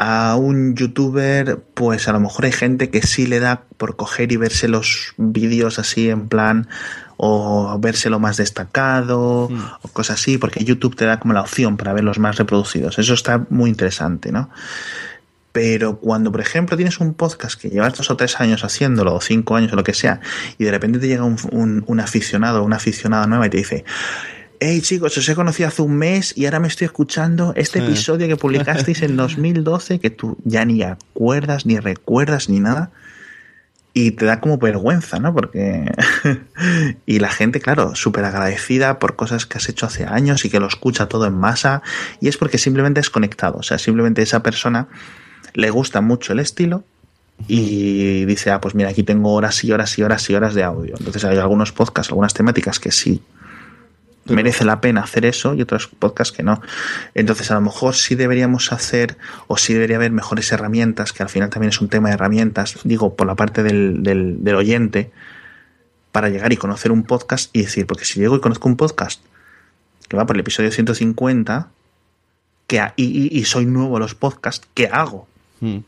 a 0.03 0.35
un 0.35 0.73
youtuber, 0.73 1.59
pues 1.75 2.07
a 2.07 2.11
lo 2.11 2.19
mejor 2.19 2.45
hay 2.45 2.51
gente 2.51 2.89
que 2.89 3.03
sí 3.03 3.27
le 3.27 3.39
da 3.39 3.65
por 3.77 3.95
coger 3.95 4.31
y 4.31 4.35
verse 4.35 4.67
los 4.67 5.13
vídeos 5.17 5.77
así 5.77 6.09
en 6.09 6.27
plan 6.27 6.67
o 7.17 7.77
verse 7.79 8.09
lo 8.09 8.17
más 8.17 8.37
destacado 8.37 9.47
hmm. 9.47 9.61
o 9.83 9.87
cosas 9.89 10.19
así, 10.19 10.39
porque 10.39 10.63
YouTube 10.63 10.95
te 10.95 11.05
da 11.05 11.19
como 11.19 11.35
la 11.35 11.41
opción 11.41 11.77
para 11.77 11.93
ver 11.93 12.03
los 12.03 12.17
más 12.17 12.37
reproducidos. 12.37 12.97
Eso 12.97 13.13
está 13.13 13.45
muy 13.51 13.69
interesante, 13.69 14.31
¿no? 14.31 14.49
Pero 15.51 15.99
cuando, 15.99 16.31
por 16.31 16.41
ejemplo, 16.41 16.75
tienes 16.75 16.99
un 16.99 17.13
podcast 17.13 17.61
que 17.61 17.69
llevas 17.69 17.95
dos 17.95 18.09
o 18.09 18.17
tres 18.17 18.39
años 18.41 18.63
haciéndolo, 18.63 19.13
o 19.13 19.21
cinco 19.21 19.55
años 19.55 19.71
o 19.71 19.75
lo 19.75 19.83
que 19.83 19.93
sea, 19.93 20.19
y 20.57 20.63
de 20.63 20.71
repente 20.71 20.97
te 20.97 21.09
llega 21.09 21.25
un, 21.25 21.83
un, 21.85 21.99
aficionado 21.99 22.63
o 22.63 22.65
una 22.65 22.77
aficionada 22.77 23.27
nueva 23.27 23.45
y 23.45 23.49
te 23.51 23.57
dice, 23.57 23.85
hey 24.63 24.79
chicos, 24.81 25.17
os 25.17 25.27
he 25.27 25.33
conocido 25.33 25.69
hace 25.69 25.81
un 25.81 25.95
mes 25.97 26.37
y 26.37 26.45
ahora 26.45 26.59
me 26.59 26.67
estoy 26.67 26.85
escuchando 26.85 27.51
este 27.55 27.79
episodio 27.79 28.27
que 28.27 28.37
publicasteis 28.37 29.01
en 29.01 29.17
2012 29.17 29.99
que 29.99 30.11
tú 30.11 30.37
ya 30.43 30.63
ni 30.65 30.83
acuerdas, 30.83 31.65
ni 31.65 31.79
recuerdas, 31.79 32.47
ni 32.47 32.59
nada. 32.59 32.91
Y 33.93 34.11
te 34.11 34.25
da 34.25 34.39
como 34.39 34.59
vergüenza, 34.59 35.19
¿no? 35.19 35.33
Porque... 35.33 35.91
y 37.07 37.19
la 37.19 37.29
gente, 37.29 37.59
claro, 37.59 37.95
súper 37.95 38.23
agradecida 38.23 38.99
por 38.99 39.15
cosas 39.15 39.47
que 39.47 39.57
has 39.57 39.67
hecho 39.67 39.87
hace 39.87 40.05
años 40.05 40.45
y 40.45 40.49
que 40.49 40.59
lo 40.59 40.67
escucha 40.67 41.09
todo 41.09 41.25
en 41.25 41.33
masa. 41.33 41.81
Y 42.21 42.29
es 42.29 42.37
porque 42.37 42.59
simplemente 42.59 43.01
es 43.01 43.09
conectado. 43.09 43.57
O 43.57 43.63
sea, 43.63 43.79
simplemente 43.79 44.21
esa 44.21 44.43
persona 44.43 44.87
le 45.55 45.71
gusta 45.71 46.01
mucho 46.01 46.33
el 46.33 46.39
estilo 46.39 46.85
y 47.47 48.23
dice, 48.25 48.51
ah, 48.51 48.61
pues 48.61 48.75
mira, 48.75 48.89
aquí 48.89 49.01
tengo 49.01 49.33
horas 49.33 49.61
y 49.63 49.71
horas 49.71 49.97
y 49.97 50.03
horas 50.03 50.29
y 50.29 50.35
horas 50.35 50.53
de 50.53 50.63
audio. 50.63 50.93
Entonces 50.97 51.25
hay 51.25 51.39
algunos 51.39 51.73
podcasts, 51.73 52.11
algunas 52.11 52.35
temáticas 52.35 52.79
que 52.79 52.91
sí 52.91 53.21
merece 54.25 54.65
la 54.65 54.81
pena 54.81 55.01
hacer 55.01 55.25
eso 55.25 55.53
y 55.55 55.61
otros 55.61 55.87
podcasts 55.87 56.35
que 56.35 56.43
no. 56.43 56.61
Entonces 57.13 57.49
a 57.51 57.55
lo 57.55 57.61
mejor 57.61 57.95
sí 57.95 58.15
deberíamos 58.15 58.71
hacer 58.71 59.17
o 59.47 59.57
sí 59.57 59.73
debería 59.73 59.97
haber 59.97 60.11
mejores 60.11 60.51
herramientas, 60.51 61.13
que 61.13 61.23
al 61.23 61.29
final 61.29 61.49
también 61.49 61.69
es 61.69 61.81
un 61.81 61.89
tema 61.89 62.09
de 62.09 62.15
herramientas, 62.15 62.79
digo, 62.83 63.15
por 63.15 63.27
la 63.27 63.35
parte 63.35 63.63
del, 63.63 64.03
del, 64.03 64.55
oyente, 64.55 65.11
para 66.11 66.29
llegar 66.29 66.53
y 66.53 66.57
conocer 66.57 66.91
un 66.91 67.03
podcast 67.03 67.55
y 67.55 67.61
decir, 67.61 67.87
porque 67.87 68.05
si 68.05 68.19
llego 68.19 68.35
y 68.35 68.41
conozco 68.41 68.67
un 68.67 68.77
podcast 68.77 69.21
que 70.07 70.17
va 70.17 70.25
por 70.25 70.35
el 70.35 70.41
episodio 70.41 70.71
150 70.71 71.69
que, 72.67 72.81
y, 72.95 73.37
y 73.37 73.45
soy 73.45 73.65
nuevo 73.65 73.97
a 73.97 73.99
los 73.99 74.13
podcasts, 74.13 74.67
¿qué 74.73 74.87
hago? 74.87 75.27
Hmm. 75.61 75.79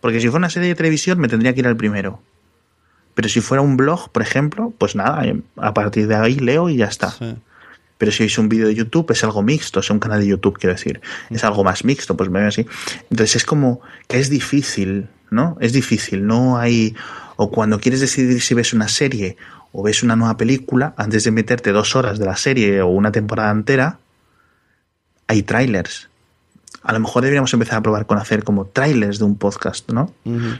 Porque 0.00 0.20
si 0.20 0.28
fuera 0.28 0.38
una 0.38 0.50
serie 0.50 0.68
de 0.68 0.74
televisión 0.74 1.18
me 1.18 1.28
tendría 1.28 1.52
que 1.54 1.60
ir 1.60 1.66
al 1.66 1.76
primero. 1.76 2.20
Pero 3.14 3.28
si 3.28 3.40
fuera 3.40 3.60
un 3.60 3.76
blog, 3.76 4.10
por 4.10 4.22
ejemplo, 4.22 4.72
pues 4.78 4.96
nada, 4.96 5.22
a 5.56 5.74
partir 5.74 6.08
de 6.08 6.14
ahí 6.14 6.36
leo 6.36 6.68
y 6.70 6.76
ya 6.76 6.86
está. 6.86 7.14
Pero 8.02 8.10
si 8.10 8.24
es 8.24 8.36
un 8.36 8.48
vídeo 8.48 8.66
de 8.66 8.74
YouTube, 8.74 9.12
es 9.12 9.22
algo 9.22 9.44
mixto, 9.44 9.78
es 9.78 9.88
un 9.88 10.00
canal 10.00 10.18
de 10.18 10.26
YouTube, 10.26 10.58
quiero 10.58 10.74
decir. 10.74 11.00
Es 11.30 11.44
algo 11.44 11.62
más 11.62 11.84
mixto, 11.84 12.16
pues 12.16 12.30
me 12.30 12.40
veo 12.40 12.48
así. 12.48 12.66
Entonces 13.10 13.36
es 13.36 13.44
como 13.44 13.80
que 14.08 14.18
es 14.18 14.28
difícil, 14.28 15.06
¿no? 15.30 15.56
Es 15.60 15.72
difícil, 15.72 16.26
no 16.26 16.58
hay... 16.58 16.96
O 17.36 17.52
cuando 17.52 17.78
quieres 17.78 18.00
decidir 18.00 18.42
si 18.42 18.54
ves 18.54 18.72
una 18.72 18.88
serie 18.88 19.36
o 19.70 19.84
ves 19.84 20.02
una 20.02 20.16
nueva 20.16 20.36
película, 20.36 20.94
antes 20.96 21.22
de 21.22 21.30
meterte 21.30 21.70
dos 21.70 21.94
horas 21.94 22.18
de 22.18 22.24
la 22.24 22.34
serie 22.34 22.82
o 22.82 22.88
una 22.88 23.12
temporada 23.12 23.52
entera, 23.52 24.00
hay 25.28 25.44
trailers 25.44 26.08
a 26.82 26.92
lo 26.92 26.98
mejor 26.98 27.22
deberíamos 27.22 27.52
empezar 27.52 27.78
a 27.78 27.82
probar 27.82 28.06
con 28.06 28.18
hacer 28.18 28.42
como 28.42 28.66
trailers 28.66 29.20
de 29.20 29.26
un 29.26 29.36
podcast, 29.36 29.92
¿no? 29.92 30.12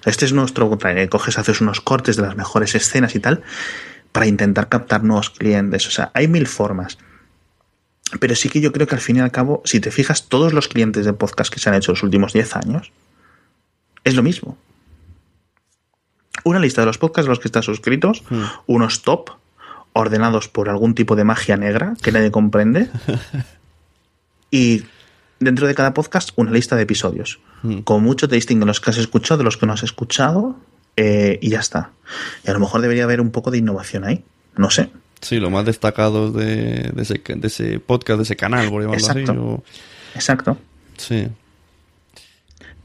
Este 0.05 0.26
es 0.26 0.32
nuestro 0.32 0.78
trailer. 0.78 1.09
Coges, 1.09 1.38
haces 1.38 1.61
unos 1.61 1.80
cortes 1.80 2.14
de 2.14 2.22
las 2.22 2.36
mejores 2.36 2.76
escenas 2.76 3.16
y 3.16 3.18
tal 3.18 3.43
para 4.12 4.28
intentar 4.28 4.68
captar 4.68 5.03
nuevos 5.03 5.30
clientes. 5.30 5.88
O 5.88 5.90
sea, 5.90 6.12
hay 6.14 6.28
mil 6.28 6.47
formas. 6.47 6.99
Pero 8.20 8.34
sí 8.34 8.48
que 8.48 8.60
yo 8.60 8.72
creo 8.72 8.86
que 8.86 8.94
al 8.94 9.00
fin 9.00 9.16
y 9.16 9.20
al 9.20 9.30
cabo, 9.30 9.62
si 9.64 9.80
te 9.80 9.90
fijas, 9.90 10.28
todos 10.28 10.52
los 10.52 10.68
clientes 10.68 11.04
de 11.04 11.12
podcast 11.12 11.52
que 11.52 11.60
se 11.60 11.68
han 11.68 11.74
hecho 11.74 11.92
los 11.92 12.02
últimos 12.02 12.32
10 12.32 12.56
años, 12.56 12.92
es 14.04 14.14
lo 14.14 14.22
mismo. 14.22 14.58
Una 16.44 16.58
lista 16.58 16.82
de 16.82 16.86
los 16.86 16.98
podcasts 16.98 17.28
a 17.28 17.30
los 17.30 17.38
que 17.38 17.48
estás 17.48 17.64
suscritos, 17.64 18.22
mm. 18.28 18.42
unos 18.66 19.02
top, 19.02 19.30
ordenados 19.92 20.48
por 20.48 20.68
algún 20.68 20.94
tipo 20.94 21.16
de 21.16 21.24
magia 21.24 21.56
negra 21.56 21.94
que 22.02 22.12
nadie 22.12 22.30
comprende, 22.30 22.90
y 24.50 24.82
dentro 25.38 25.66
de 25.66 25.74
cada 25.74 25.94
podcast 25.94 26.30
una 26.36 26.50
lista 26.50 26.76
de 26.76 26.82
episodios. 26.82 27.40
Mm. 27.62 27.80
Con 27.80 28.02
mucho 28.02 28.28
te 28.28 28.34
distinguen 28.34 28.66
los 28.66 28.80
que 28.80 28.90
has 28.90 28.98
escuchado 28.98 29.38
de 29.38 29.44
los 29.44 29.56
que 29.56 29.66
no 29.66 29.72
has 29.72 29.82
escuchado 29.82 30.56
eh, 30.96 31.38
y 31.40 31.50
ya 31.50 31.60
está. 31.60 31.90
Y 32.44 32.50
a 32.50 32.52
lo 32.52 32.60
mejor 32.60 32.80
debería 32.80 33.04
haber 33.04 33.20
un 33.20 33.30
poco 33.30 33.50
de 33.50 33.58
innovación 33.58 34.04
ahí. 34.04 34.24
No 34.56 34.70
sé. 34.70 34.90
Sí, 35.22 35.38
lo 35.40 35.48
más 35.50 35.64
destacado 35.64 36.30
de, 36.32 36.90
de, 36.94 37.02
ese, 37.02 37.14
de 37.26 37.46
ese 37.46 37.78
podcast, 37.80 38.18
de 38.18 38.24
ese 38.24 38.36
canal, 38.36 38.68
por 38.68 38.82
llamarlo 38.82 39.00
Exacto. 39.06 39.30
así. 39.32 39.40
o- 39.40 39.62
Exacto. 40.14 40.58
Sí. 40.98 41.28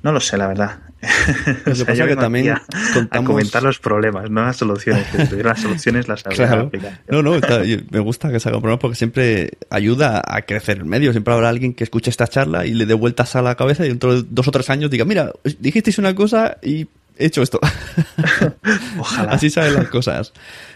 No 0.03 0.11
lo 0.11 0.19
sé, 0.19 0.38
la 0.38 0.47
verdad. 0.47 0.79
Lo 1.65 1.73
que 1.75 1.85
pasa 1.85 2.07
que 2.07 2.15
también 2.15 2.55
contamos- 2.93 3.25
a 3.25 3.27
comentar 3.27 3.61
los 3.63 3.77
problemas, 3.79 4.31
no 4.31 4.43
las 4.43 4.57
soluciones. 4.57 5.05
Las 5.43 5.61
soluciones 5.61 6.07
las 6.07 6.23
Claro. 6.23 6.71
No, 7.09 7.21
no, 7.21 7.35
está- 7.35 7.61
me 7.91 7.99
gusta 7.99 8.31
que 8.31 8.39
se 8.39 8.49
haga 8.49 8.57
un 8.57 8.61
programa 8.63 8.79
porque 8.79 8.95
siempre 8.95 9.51
ayuda 9.69 10.21
a 10.25 10.41
crecer 10.43 10.77
el 10.77 10.85
medio. 10.85 11.11
Siempre 11.11 11.33
habrá 11.35 11.49
alguien 11.49 11.73
que 11.75 11.83
escuche 11.83 12.09
esta 12.09 12.27
charla 12.27 12.65
y 12.65 12.73
le 12.73 12.85
dé 12.88 12.93
vueltas 12.95 13.35
a 13.35 13.41
la 13.43 13.53
cabeza 13.55 13.85
y 13.85 13.89
dentro 13.89 14.15
de 14.21 14.27
dos 14.29 14.47
o 14.47 14.51
tres 14.51 14.69
años 14.71 14.89
diga, 14.89 15.05
mira, 15.05 15.33
dijisteis 15.59 15.97
una 15.99 16.15
cosa 16.15 16.57
y 16.63 16.88
he 17.20 17.26
hecho 17.26 17.41
esto. 17.41 17.59
Ojalá. 18.99 19.32
Así 19.34 19.49
saben 19.49 19.74
las 19.76 19.88
cosas. 19.89 20.34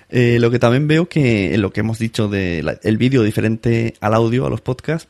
Eh, 0.10 0.38
lo 0.40 0.52
que 0.52 0.60
también 0.60 0.88
veo 0.88 1.08
que 1.08 1.54
en 1.54 1.62
lo 1.62 1.72
que 1.72 1.80
hemos 1.82 1.98
dicho 2.00 2.28
del 2.28 2.98
vídeo 2.98 3.24
diferente 3.24 3.94
al 4.02 4.14
audio, 4.14 4.46
a 4.46 4.50
los 4.50 4.62
podcasts, 4.62 5.08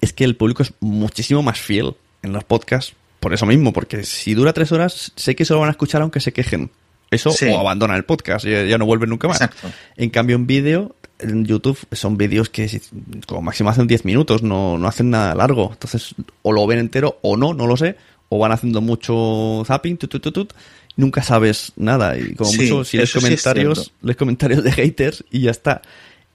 es 0.00 0.12
que 0.12 0.24
el 0.24 0.36
público 0.36 0.62
es 0.62 0.72
muchísimo 0.80 1.42
más 1.42 1.58
fiel 1.60 1.94
en 2.22 2.32
los 2.32 2.44
podcasts 2.44 2.94
por 3.20 3.32
eso 3.34 3.46
mismo, 3.46 3.72
porque 3.72 4.02
si 4.04 4.34
dura 4.34 4.52
tres 4.52 4.72
horas, 4.72 5.12
sé 5.14 5.36
que 5.36 5.44
se 5.44 5.52
lo 5.52 5.60
van 5.60 5.68
a 5.68 5.72
escuchar 5.72 6.02
aunque 6.02 6.18
se 6.20 6.32
quejen. 6.32 6.70
Eso 7.10 7.30
Sí. 7.30 7.46
o 7.50 7.60
abandonan 7.60 7.96
el 7.96 8.04
podcast, 8.04 8.44
ya, 8.46 8.64
ya 8.64 8.78
no 8.78 8.86
vuelven 8.86 9.10
nunca 9.10 9.28
más. 9.28 9.40
Exacto. 9.40 9.70
En 9.96 10.10
cambio, 10.10 10.34
en 10.34 10.46
vídeo, 10.46 10.96
en 11.18 11.44
YouTube, 11.44 11.78
son 11.92 12.16
vídeos 12.16 12.48
que 12.48 12.80
como 13.26 13.42
máximo 13.42 13.70
hacen 13.70 13.86
10 13.86 14.04
minutos, 14.06 14.42
no, 14.42 14.78
no 14.78 14.88
hacen 14.88 15.10
nada 15.10 15.34
largo. 15.34 15.70
Entonces, 15.72 16.14
o 16.42 16.52
lo 16.52 16.66
ven 16.66 16.78
entero 16.80 17.18
o 17.22 17.36
no, 17.36 17.54
no 17.54 17.66
lo 17.66 17.76
sé. 17.76 17.96
O 18.34 18.38
van 18.38 18.50
haciendo 18.52 18.80
mucho 18.80 19.62
zapping, 19.66 19.98
tut, 19.98 20.10
tut, 20.10 20.32
tut, 20.32 20.52
nunca 20.96 21.22
sabes 21.22 21.72
nada. 21.76 22.16
Y 22.16 22.34
como 22.34 22.48
Sí, 22.50 22.62
mucho, 22.62 22.84
si 22.84 22.96
lees 22.96 23.10
sí 23.10 23.18
comentarios, 23.18 23.92
lees 24.00 24.16
comentarios 24.16 24.64
de 24.64 24.72
haters 24.72 25.22
y 25.30 25.40
ya 25.40 25.50
está. 25.50 25.82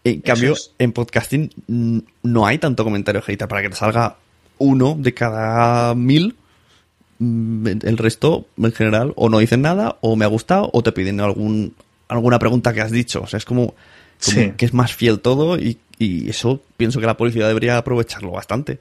En 0.03 0.21
cambio, 0.21 0.53
es. 0.53 0.71
en 0.77 0.91
podcasting 0.91 1.49
mm, 1.67 1.99
no 2.21 2.45
hay 2.45 2.59
tanto 2.59 2.83
comentario 2.83 3.21
hater 3.23 3.47
para 3.47 3.63
que 3.63 3.69
te 3.69 3.75
salga 3.75 4.17
uno 4.59 4.95
de 4.99 5.13
cada 5.15 5.95
mil. 5.95 6.35
Mm, 7.19 7.67
El 7.81 7.97
resto, 7.97 8.45
en 8.57 8.71
general, 8.73 9.13
o 9.15 9.29
no 9.29 9.39
dicen 9.39 9.61
nada, 9.63 9.97
o 10.01 10.15
me 10.15 10.25
ha 10.25 10.27
gustado, 10.27 10.69
o 10.73 10.83
te 10.83 10.91
piden 10.91 11.19
algún, 11.19 11.73
alguna 12.09 12.37
pregunta 12.37 12.73
que 12.73 12.81
has 12.81 12.91
dicho. 12.91 13.21
O 13.23 13.27
sea, 13.27 13.37
es 13.37 13.45
como, 13.45 13.67
como 13.67 13.75
Sí. 14.19 14.51
que 14.55 14.65
es 14.65 14.73
más 14.73 14.93
fiel 14.93 15.19
todo 15.19 15.57
y, 15.57 15.77
y 15.97 16.29
eso 16.29 16.61
pienso 16.77 16.99
que 16.99 17.07
la 17.07 17.17
publicidad 17.17 17.47
debería 17.47 17.77
aprovecharlo 17.77 18.31
bastante. 18.31 18.79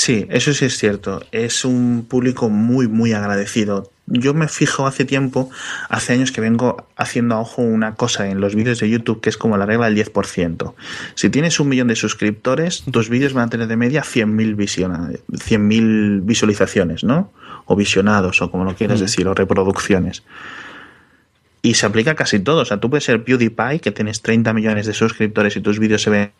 Sí, 0.00 0.28
eso 0.30 0.54
sí 0.54 0.64
es 0.64 0.78
cierto. 0.78 1.24
Es 1.32 1.64
un 1.64 2.06
público 2.08 2.48
muy, 2.48 2.86
muy 2.86 3.14
agradecido. 3.14 3.90
Yo 4.06 4.32
me 4.32 4.46
fijo 4.46 4.86
hace 4.86 5.04
tiempo, 5.04 5.50
hace 5.88 6.12
años 6.12 6.30
que 6.30 6.40
vengo 6.40 6.86
haciendo 6.94 7.34
a 7.34 7.40
ojo 7.40 7.62
una 7.62 7.96
cosa 7.96 8.28
en 8.28 8.40
los 8.40 8.54
vídeos 8.54 8.78
de 8.78 8.88
YouTube 8.88 9.20
que 9.20 9.28
es 9.28 9.36
como 9.36 9.56
la 9.56 9.66
regla 9.66 9.90
del 9.90 9.96
10%. 9.96 10.74
Si 11.16 11.30
tienes 11.30 11.58
un 11.58 11.68
millón 11.68 11.88
de 11.88 11.96
suscriptores, 11.96 12.84
tus 12.88 13.08
vídeos 13.08 13.32
van 13.32 13.48
a 13.48 13.50
tener 13.50 13.66
de 13.66 13.76
media 13.76 14.04
100.000 14.04 14.54
visiona- 14.54 15.10
100.000 15.32 16.20
visualizaciones, 16.22 17.02
¿no? 17.02 17.32
O 17.64 17.74
visionados, 17.74 18.40
o 18.40 18.52
como 18.52 18.62
lo 18.62 18.76
quieras 18.76 19.00
decir, 19.00 19.26
o 19.26 19.34
reproducciones. 19.34 20.22
Y 21.60 21.74
se 21.74 21.86
aplica 21.86 22.12
a 22.12 22.14
casi 22.14 22.38
todo. 22.38 22.60
O 22.60 22.64
sea, 22.64 22.76
tú 22.78 22.88
puedes 22.88 23.02
ser 23.02 23.24
PewDiePie, 23.24 23.80
que 23.80 23.90
tienes 23.90 24.22
30 24.22 24.52
millones 24.52 24.86
de 24.86 24.94
suscriptores 24.94 25.56
y 25.56 25.60
tus 25.60 25.80
vídeos 25.80 26.02
se 26.02 26.10
ven 26.10 26.30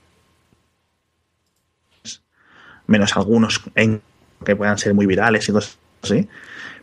menos 2.89 3.17
algunos 3.17 3.63
en 3.77 4.03
que 4.45 4.57
puedan 4.57 4.79
ser 4.79 4.95
muy 4.95 5.07
virales 5.07 5.49
y 5.49 5.53
cosas 5.53 5.79
así. 6.03 6.29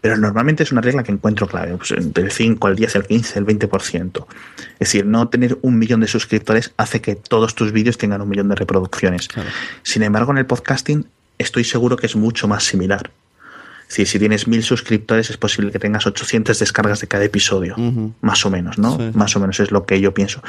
Pero 0.01 0.18
normalmente 0.18 0.64
es 0.64 0.72
una 0.72 0.82
regla 0.82 1.03
que 1.03 1.12
encuentro 1.12 1.47
clave, 1.47 1.76
pues 1.78 1.91
entre 1.91 2.26
el 2.26 2.32
5, 2.32 2.68
el 2.68 2.76
10, 2.76 2.95
el 2.95 3.03
15, 3.06 3.39
el 3.39 3.45
20%. 3.45 4.26
Es 4.74 4.80
decir, 4.80 5.06
no 5.06 5.28
tener 5.30 5.58
un 5.64 5.80
millón 5.80 5.99
de 5.99 6.08
suscriptores 6.08 6.74
hace 6.78 7.01
que 7.01 7.16
todos 7.16 7.56
tus 7.56 7.72
vídeos 7.72 7.97
tengan 7.97 8.22
un 8.22 8.30
millón 8.30 8.47
de 8.49 8.56
reproducciones. 8.56 9.28
Claro. 9.28 9.49
Sin 9.82 10.03
embargo, 10.03 10.32
en 10.32 10.38
el 10.38 10.45
podcasting 10.45 11.08
estoy 11.39 11.64
seguro 11.64 11.97
que 11.97 12.06
es 12.06 12.16
mucho 12.16 12.47
más 12.47 12.64
similar. 12.64 13.10
Es 13.82 13.89
decir, 13.89 14.08
si 14.08 14.20
tienes 14.20 14.47
mil 14.47 14.64
suscriptores 14.64 15.30
es 15.30 15.38
posible 15.38 15.72
que 15.72 15.80
tengas 15.80 16.08
800 16.08 16.58
descargas 16.58 17.01
de 17.01 17.08
cada 17.08 17.24
episodio, 17.24 17.76
más 18.22 18.45
o 18.45 18.49
menos, 18.49 18.80
¿no? 18.80 18.97
Sí. 18.97 19.12
Más 19.14 19.36
o 19.36 19.39
menos 19.39 19.60
es 19.60 19.72
lo 19.72 19.86
que 19.86 20.01
yo 20.01 20.14
pienso. 20.14 20.41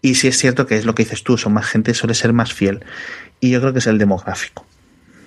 Y 0.00 0.16
si 0.16 0.26
es 0.26 0.36
cierto 0.36 0.66
que 0.66 0.76
es 0.76 0.84
lo 0.84 0.94
que 0.94 1.04
dices 1.04 1.22
tú, 1.22 1.38
son 1.38 1.52
más 1.52 1.66
gente, 1.66 1.94
suele 1.94 2.14
ser 2.14 2.32
más 2.32 2.52
fiel. 2.52 2.84
Y 3.38 3.50
yo 3.50 3.60
creo 3.60 3.72
que 3.72 3.78
es 3.78 3.86
el 3.86 3.98
demográfico. 3.98 4.66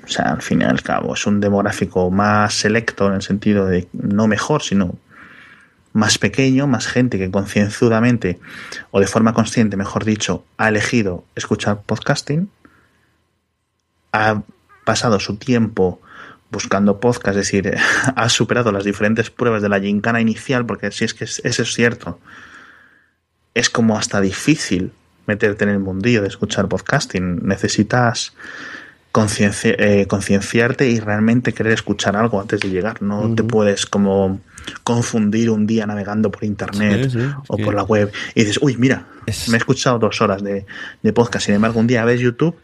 O 0.06 0.08
sea, 0.08 0.26
al 0.32 0.42
fin 0.42 0.62
y 0.62 0.66
al 0.66 0.82
cabo, 0.84 1.14
es 1.16 1.26
un 1.26 1.40
demográfico 1.42 2.12
más 2.12 2.54
selecto 2.54 3.08
en 3.08 3.14
el 3.16 3.22
sentido 3.22 3.66
de 3.66 3.88
no 3.94 4.28
mejor, 4.28 4.62
sino 4.62 4.96
más 5.94 6.18
pequeño, 6.18 6.68
más 6.68 6.88
gente 6.88 7.18
que 7.18 7.32
concienzudamente 7.32 8.40
o 8.92 9.00
de 9.00 9.08
forma 9.08 9.34
consciente, 9.34 9.78
mejor 9.78 10.04
dicho, 10.06 10.44
ha 10.58 10.70
elegido 10.70 11.24
escuchar 11.36 11.82
podcasting, 11.84 12.50
ha 14.12 14.42
pasado 14.86 15.20
su 15.20 15.38
tiempo 15.38 16.02
buscando 16.52 17.00
podcast, 17.00 17.38
es 17.38 17.46
decir, 17.48 17.76
ha 18.16 18.30
superado 18.30 18.72
las 18.72 18.84
diferentes 18.84 19.30
pruebas 19.30 19.62
de 19.62 19.70
la 19.70 19.80
gincana 19.80 20.22
inicial, 20.22 20.66
porque 20.66 20.92
si 20.92 21.06
es 21.06 21.14
que 21.14 21.24
es- 21.26 21.42
eso 21.44 21.64
es 21.64 21.74
cierto, 21.74 22.20
es 23.54 23.70
como 23.70 23.98
hasta 23.98 24.22
difícil 24.22 24.92
meterte 25.28 25.64
en 25.64 25.72
el 25.72 25.80
mundillo 25.80 26.22
de 26.22 26.28
escuchar 26.28 26.68
podcasting. 26.68 27.40
Necesitas 27.48 28.34
eh, 29.64 30.06
concienciarte 30.08 30.90
y 30.90 31.00
realmente 31.00 31.54
querer 31.54 31.74
escuchar 31.74 32.16
algo 32.16 32.40
antes 32.42 32.60
de 32.60 32.70
llegar. 32.70 33.02
No 33.02 33.34
te 33.36 33.44
puedes 33.44 33.86
como 33.86 34.40
confundir 34.84 35.50
un 35.52 35.68
día 35.68 35.86
navegando 35.86 36.32
por 36.32 36.44
internet 36.44 37.04
Sí, 37.06 37.10
sí, 37.12 37.20
es 37.20 37.34
o 37.48 37.58
por 37.58 37.76
la 37.76 37.84
web 37.84 38.12
y 38.34 38.42
dices, 38.42 38.60
uy, 38.62 38.78
mira, 38.78 39.06
Es- 39.28 39.48
me 39.50 39.56
he 39.56 39.60
escuchado 39.60 40.00
dos 40.00 40.22
horas 40.22 40.44
de, 40.44 40.66
de 41.04 41.14
podcast. 41.14 41.46
Sin 41.46 41.56
embargo, 41.56 41.80
un 41.80 41.88
día 41.88 42.04
ves 42.06 42.20
YouTube 42.20 42.56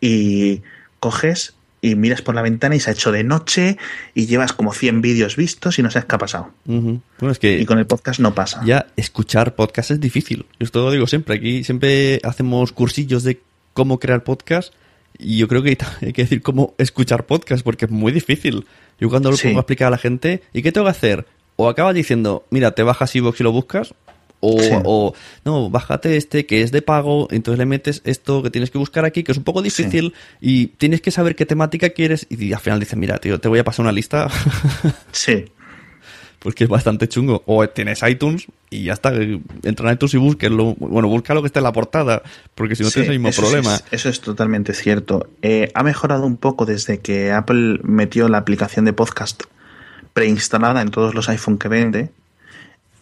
y 0.00 0.62
coges 1.00 1.54
y 1.82 1.94
miras 1.94 2.20
por 2.22 2.34
la 2.34 2.42
ventana 2.42 2.76
y 2.76 2.80
se 2.80 2.90
ha 2.90 2.92
hecho 2.92 3.10
de 3.10 3.24
noche 3.24 3.78
y 4.14 4.26
llevas 4.26 4.52
como 4.52 4.72
100 4.74 5.00
vídeos 5.00 5.36
vistos 5.36 5.78
y 5.78 5.82
no 5.82 5.90
sabes 5.90 6.04
qué 6.06 6.14
ha 6.14 6.18
pasado. 6.18 6.50
Ujú. 6.66 7.00
Bueno, 7.18 7.32
es 7.32 7.38
que 7.38 7.58
Y 7.58 7.64
con 7.66 7.78
el 7.78 7.86
podcast 7.86 8.20
no 8.20 8.34
pasa. 8.34 8.60
ya 8.64 8.86
escuchar 8.96 9.54
podcast 9.54 9.90
es 9.90 9.98
difícil. 10.00 10.46
Esto 10.58 10.84
lo 10.84 10.90
digo 10.92 11.06
siempre. 11.06 11.36
Aquí 11.36 11.64
siempre 11.64 12.20
hacemos 12.22 12.72
cursillos 12.72 13.24
de 13.24 13.40
cómo 13.72 13.98
crear 13.98 14.22
podcast 14.24 14.74
y 15.22 15.38
yo 15.38 15.48
creo 15.48 15.62
que 15.62 15.76
hay 16.02 16.12
que 16.12 16.22
decir 16.22 16.42
cómo 16.42 16.74
escuchar 16.78 17.26
podcast 17.26 17.62
porque 17.64 17.84
es 17.86 17.90
muy 17.90 18.12
difícil. 18.12 18.66
Yo 18.98 19.08
cuando 19.08 19.30
lo 19.30 19.36
Sí. 19.36 19.48
pongo 19.48 19.58
a 19.58 19.62
explicar 19.62 19.88
a 19.88 19.90
la 19.92 19.98
gente, 19.98 20.42
¿y 20.52 20.62
qué 20.62 20.72
tengo 20.72 20.86
que 20.86 20.90
hacer? 20.92 21.26
O 21.56 21.68
acabas 21.68 21.94
diciendo, 21.94 22.44
mira, 22.50 22.72
te 22.72 22.82
bajas 22.82 23.14
iVoox 23.16 23.40
y 23.40 23.44
lo 23.44 23.52
buscas, 23.52 23.94
o, 24.40 24.58
Sí. 24.60 24.70
o, 24.84 25.14
no, 25.44 25.68
bájate 25.68 26.16
este 26.16 26.46
que 26.46 26.62
es 26.62 26.72
de 26.72 26.80
pago, 26.80 27.28
entonces 27.30 27.58
le 27.58 27.66
metes 27.66 28.00
esto 28.04 28.42
que 28.42 28.48
tienes 28.50 28.70
que 28.70 28.78
buscar 28.78 29.04
aquí, 29.04 29.22
que 29.22 29.32
es 29.32 29.38
un 29.38 29.44
poco 29.44 29.60
difícil, 29.60 30.14
y 30.40 30.68
tienes 30.68 31.02
que 31.02 31.10
saber 31.10 31.36
qué 31.36 31.44
temática 31.44 31.90
quieres, 31.90 32.26
y 32.30 32.52
al 32.54 32.60
final 32.60 32.80
dices, 32.80 32.96
mira, 32.96 33.18
tío, 33.18 33.38
te 33.38 33.48
voy 33.48 33.58
a 33.58 33.64
pasar 33.64 33.82
una 33.84 33.92
lista 33.92 34.28
Sí, 35.12 35.44
porque 36.40 36.64
es 36.64 36.70
bastante 36.70 37.06
chungo. 37.08 37.42
O 37.46 37.66
tienes 37.68 38.02
iTunes 38.02 38.46
y 38.70 38.84
ya 38.84 38.94
está. 38.94 39.12
Entra 39.14 39.88
en 39.88 39.94
iTunes 39.94 40.14
y 40.14 40.16
búsquenlo. 40.16 40.74
Bueno, 40.74 41.06
busca 41.08 41.32
lo 41.34 41.42
que 41.42 41.46
esté 41.46 41.60
en 41.60 41.64
la 41.64 41.72
portada, 41.72 42.22
porque 42.56 42.74
si 42.74 42.82
no 42.82 42.88
Sí, 42.88 42.94
tienes 42.94 43.10
el 43.10 43.18
mismo 43.18 43.28
eso 43.28 43.42
problema. 43.42 43.74
es- 43.76 43.84
eso 43.92 44.08
es 44.08 44.20
totalmente 44.20 44.74
cierto. 44.74 45.28
Eh, 45.42 45.70
ha 45.74 45.82
mejorado 45.84 46.26
un 46.26 46.36
poco 46.36 46.66
desde 46.66 46.98
que 46.98 47.30
Apple 47.30 47.78
metió 47.84 48.28
la 48.28 48.38
aplicación 48.38 48.84
de 48.86 48.92
podcast 48.92 49.44
preinstalada 50.12 50.82
en 50.82 50.90
todos 50.90 51.14
los 51.14 51.28
iPhone 51.28 51.56
que 51.58 51.68
vende 51.68 52.10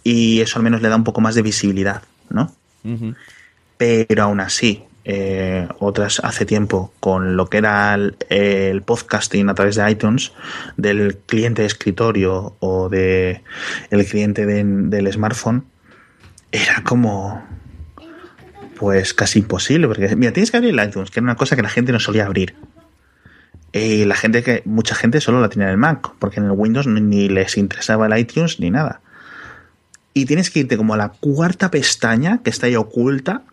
y 0.05 0.41
eso 0.41 0.59
al 0.59 0.63
menos 0.65 0.83
le 0.83 0.89
da 0.89 0.97
un 0.97 1.05
poco 1.05 1.21
más 1.21 1.35
de 1.35 1.43
visibilidad, 1.43 2.03
¿no? 2.29 2.53
Pero 3.77 4.23
aún 4.25 4.41
así, 4.41 4.83
eh, 5.11 5.67
otras 5.79 6.21
hace 6.23 6.45
tiempo 6.45 6.93
con 7.01 7.39
lo 7.39 7.47
que 7.47 7.57
era 7.57 7.95
el, 7.95 8.83
podcasting 8.83 9.49
a 9.49 9.55
través 9.55 9.77
de 9.77 9.91
iTunes 9.91 10.33
del 10.77 11.17
cliente 11.17 11.63
de 11.63 11.67
escritorio 11.67 12.57
o 12.61 12.91
de 12.91 13.43
el 13.89 14.05
cliente 14.05 14.45
de- 14.45 14.65
del 14.65 15.11
smartphone 15.11 15.65
era 16.53 16.83
como 16.85 17.43
pues 18.79 19.15
casi 19.15 19.39
imposible 19.39 19.89
porque 19.89 20.15
mira 20.15 20.33
tienes 20.35 20.51
que 20.51 20.59
abrir 20.59 20.79
el 20.79 20.87
iTunes 20.87 21.11
que 21.11 21.21
era 21.21 21.25
una 21.25 21.37
cosa 21.37 21.57
que 21.57 21.63
la 21.63 21.71
gente 21.71 21.91
no 21.91 22.01
solía 22.01 22.27
abrir. 22.27 22.55
Y 23.73 24.05
la 24.05 24.15
gente 24.15 24.43
que 24.43 24.61
mucha 24.67 24.95
gente 24.95 25.23
solo 25.23 25.41
la 25.41 25.49
tenía 25.49 25.69
en 25.69 25.73
el 25.73 25.79
Mac 25.79 26.11
porque 26.19 26.39
en 26.39 26.45
el 26.45 26.53
Windows 26.53 26.87
ni, 26.87 27.31
les 27.31 27.57
interesaba 27.57 28.07
el 28.07 28.19
iTunes 28.19 28.61
ni 28.61 28.71
nada. 28.71 29.01
Y 30.13 30.27
tienes 30.27 30.51
que 30.51 30.61
irte 30.61 30.77
como 30.77 30.93
a 30.93 30.97
la 30.99 31.09
cuarta 31.09 31.71
pestaña 31.71 32.43
que 32.43 32.51
está 32.51 32.67
ahí 32.67 32.77
oculta 32.77 33.45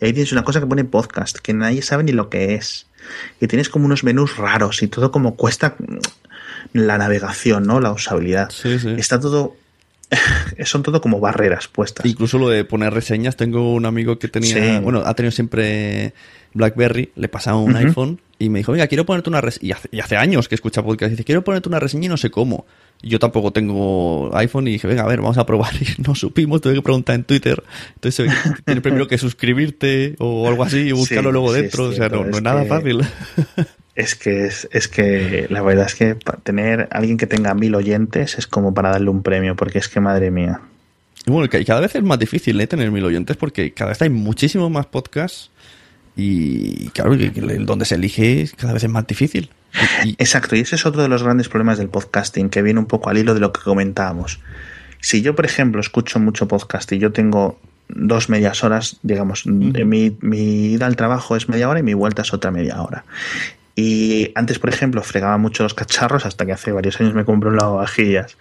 ahí 0.00 0.12
tienes 0.12 0.32
una 0.32 0.44
cosa 0.44 0.60
que 0.60 0.66
pone 0.66 0.84
podcast, 0.84 1.38
que 1.38 1.52
nadie 1.52 1.82
sabe 1.82 2.04
ni 2.04 2.12
lo 2.12 2.28
que 2.28 2.54
es. 2.54 2.86
Y 3.40 3.46
tienes 3.46 3.68
como 3.68 3.86
unos 3.86 4.04
menús 4.04 4.36
raros 4.36 4.82
y 4.82 4.88
todo 4.88 5.10
como 5.10 5.36
cuesta 5.36 5.76
la 6.72 6.98
navegación, 6.98 7.64
¿no? 7.66 7.80
La 7.80 7.92
usabilidad. 7.92 8.50
Sí, 8.50 8.78
sí. 8.78 8.94
Está 8.98 9.18
todo 9.18 9.56
son 10.64 10.82
todo 10.82 11.00
como 11.00 11.20
barreras 11.20 11.68
puestas. 11.68 12.06
Incluso 12.06 12.38
lo 12.38 12.48
de 12.48 12.64
poner 12.64 12.92
reseñas, 12.92 13.36
tengo 13.36 13.72
un 13.74 13.86
amigo 13.86 14.18
que 14.18 14.28
tenía, 14.28 14.80
bueno, 14.80 15.02
ha 15.04 15.14
tenido 15.14 15.30
siempre 15.30 16.12
BlackBerry, 16.54 17.12
le 17.14 17.28
pasaba 17.28 17.58
un 17.58 17.76
iPhone 17.76 18.20
y 18.40 18.48
me 18.48 18.60
dijo, 18.60 18.72
venga, 18.72 18.86
quiero 18.86 19.04
ponerte 19.04 19.28
una 19.28 19.42
reseña, 19.42 19.76
y 19.90 20.00
hace, 20.00 20.16
años 20.16 20.48
que 20.48 20.54
escucha 20.54 20.82
podcast, 20.82 21.10
dice, 21.10 21.24
quiero 21.24 21.44
ponerte 21.44 21.68
una 21.68 21.78
reseña 21.78 22.06
y 22.06 22.08
no 22.08 22.16
sé 22.16 22.30
cómo. 22.30 22.64
yo 23.02 23.18
tampoco 23.18 23.52
tengo 23.52 24.34
iPhone 24.34 24.66
y 24.66 24.72
dije, 24.72 24.88
venga, 24.88 25.02
a 25.02 25.06
ver, 25.06 25.20
vamos 25.20 25.36
a 25.36 25.44
probar. 25.44 25.72
Y 25.80 26.02
no 26.02 26.14
supimos, 26.14 26.62
tuve 26.62 26.74
que 26.74 26.82
preguntar 26.82 27.16
en 27.16 27.24
Twitter. 27.24 27.62
Entonces 27.94 28.32
tienes 28.64 28.82
primero 28.82 29.06
que 29.06 29.18
suscribirte 29.18 30.16
o 30.18 30.48
algo 30.48 30.64
así 30.64 30.78
y 30.78 30.92
buscarlo 30.92 31.32
luego 31.32 31.52
dentro. 31.52 31.84
o 31.84 31.92
sea, 31.92 32.08
no, 32.08 32.24
es, 32.24 32.42
nada 32.42 32.64
fácil. 32.64 33.02
Es 33.94 34.14
que, 34.14 34.46
es, 34.46 34.66
es 34.72 34.88
que 34.88 35.46
la 35.50 35.60
verdad 35.60 35.84
es 35.84 35.94
que 35.94 36.16
tener 36.42 36.88
alguien 36.92 37.18
que 37.18 37.26
tenga 37.26 37.52
mil 37.52 37.74
oyentes 37.74 38.38
es 38.38 38.46
como 38.46 38.72
para 38.72 38.90
darle 38.90 39.10
un 39.10 39.22
premio, 39.22 39.56
porque 39.56 39.78
es 39.78 39.88
que 39.88 40.00
madre 40.00 40.30
mía. 40.30 40.62
Y 41.26 41.30
bueno, 41.30 41.50
cada 41.66 41.80
vez 41.80 41.94
es 41.94 42.02
más 42.02 42.18
difícil 42.18 42.58
¿eh? 42.58 42.66
tener 42.66 42.90
mil 42.90 43.04
oyentes 43.04 43.36
porque 43.36 43.74
cada 43.74 43.90
vez 43.90 44.00
hay 44.00 44.08
muchísimos 44.08 44.70
más 44.70 44.86
podcasts 44.86 45.50
y 46.16 46.88
claro, 46.90 47.16
donde 47.60 47.84
se 47.84 47.94
elige 47.94 48.50
cada 48.56 48.72
vez 48.72 48.84
es 48.84 48.90
más 48.90 49.06
difícil. 49.06 49.50
Exacto, 50.18 50.56
y 50.56 50.60
ese 50.60 50.76
es 50.76 50.86
otro 50.86 51.02
de 51.02 51.08
los 51.08 51.22
grandes 51.22 51.48
problemas 51.48 51.78
del 51.78 51.88
podcasting, 51.88 52.50
que 52.50 52.62
viene 52.62 52.80
un 52.80 52.86
poco 52.86 53.10
al 53.10 53.18
hilo 53.18 53.34
de 53.34 53.40
lo 53.40 53.52
que 53.52 53.60
comentábamos. 53.60 54.40
Si 55.00 55.22
yo, 55.22 55.34
por 55.34 55.46
ejemplo, 55.46 55.80
escucho 55.80 56.18
mucho 56.18 56.48
podcast 56.48 56.90
y 56.92 56.98
yo 56.98 57.12
tengo 57.12 57.58
dos 57.88 58.28
medias 58.28 58.62
horas, 58.64 58.98
digamos, 59.02 59.46
mi, 59.46 60.16
mi 60.20 60.72
ida 60.72 60.86
al 60.86 60.96
trabajo 60.96 61.36
es 61.36 61.48
media 61.48 61.68
hora 61.68 61.80
y 61.80 61.82
mi 61.82 61.94
vuelta 61.94 62.22
es 62.22 62.32
otra 62.32 62.50
media 62.50 62.82
hora. 62.82 63.04
Y 63.74 64.32
antes, 64.34 64.58
por 64.58 64.68
ejemplo, 64.68 65.02
fregaba 65.02 65.38
mucho 65.38 65.62
los 65.62 65.74
cacharros 65.74 66.26
hasta 66.26 66.44
que 66.44 66.52
hace 66.52 66.72
varios 66.72 67.00
años 67.00 67.14
me 67.14 67.24
compré 67.24 67.48
un 67.48 67.56
lavavajillas. 67.56 68.36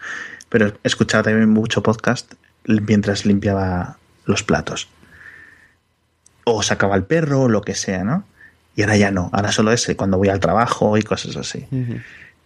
Pero 0.49 0.73
escuchaba 0.83 1.23
también 1.23 1.49
mucho 1.49 1.83
podcast 1.83 2.33
mientras 2.65 3.25
limpiaba 3.25 3.97
los 4.25 4.43
platos. 4.43 4.89
O 6.55 6.63
sacaba 6.63 6.95
el 6.95 7.03
perro, 7.03 7.43
o 7.43 7.49
lo 7.49 7.61
que 7.61 7.75
sea, 7.75 8.03
¿no? 8.03 8.23
Y 8.75 8.83
ahora 8.83 8.97
ya 8.97 9.11
no, 9.11 9.29
ahora 9.33 9.51
solo 9.51 9.71
ese, 9.71 9.95
cuando 9.95 10.17
voy 10.17 10.29
al 10.29 10.39
trabajo 10.39 10.97
y 10.97 11.01
cosas 11.01 11.35
así. 11.35 11.67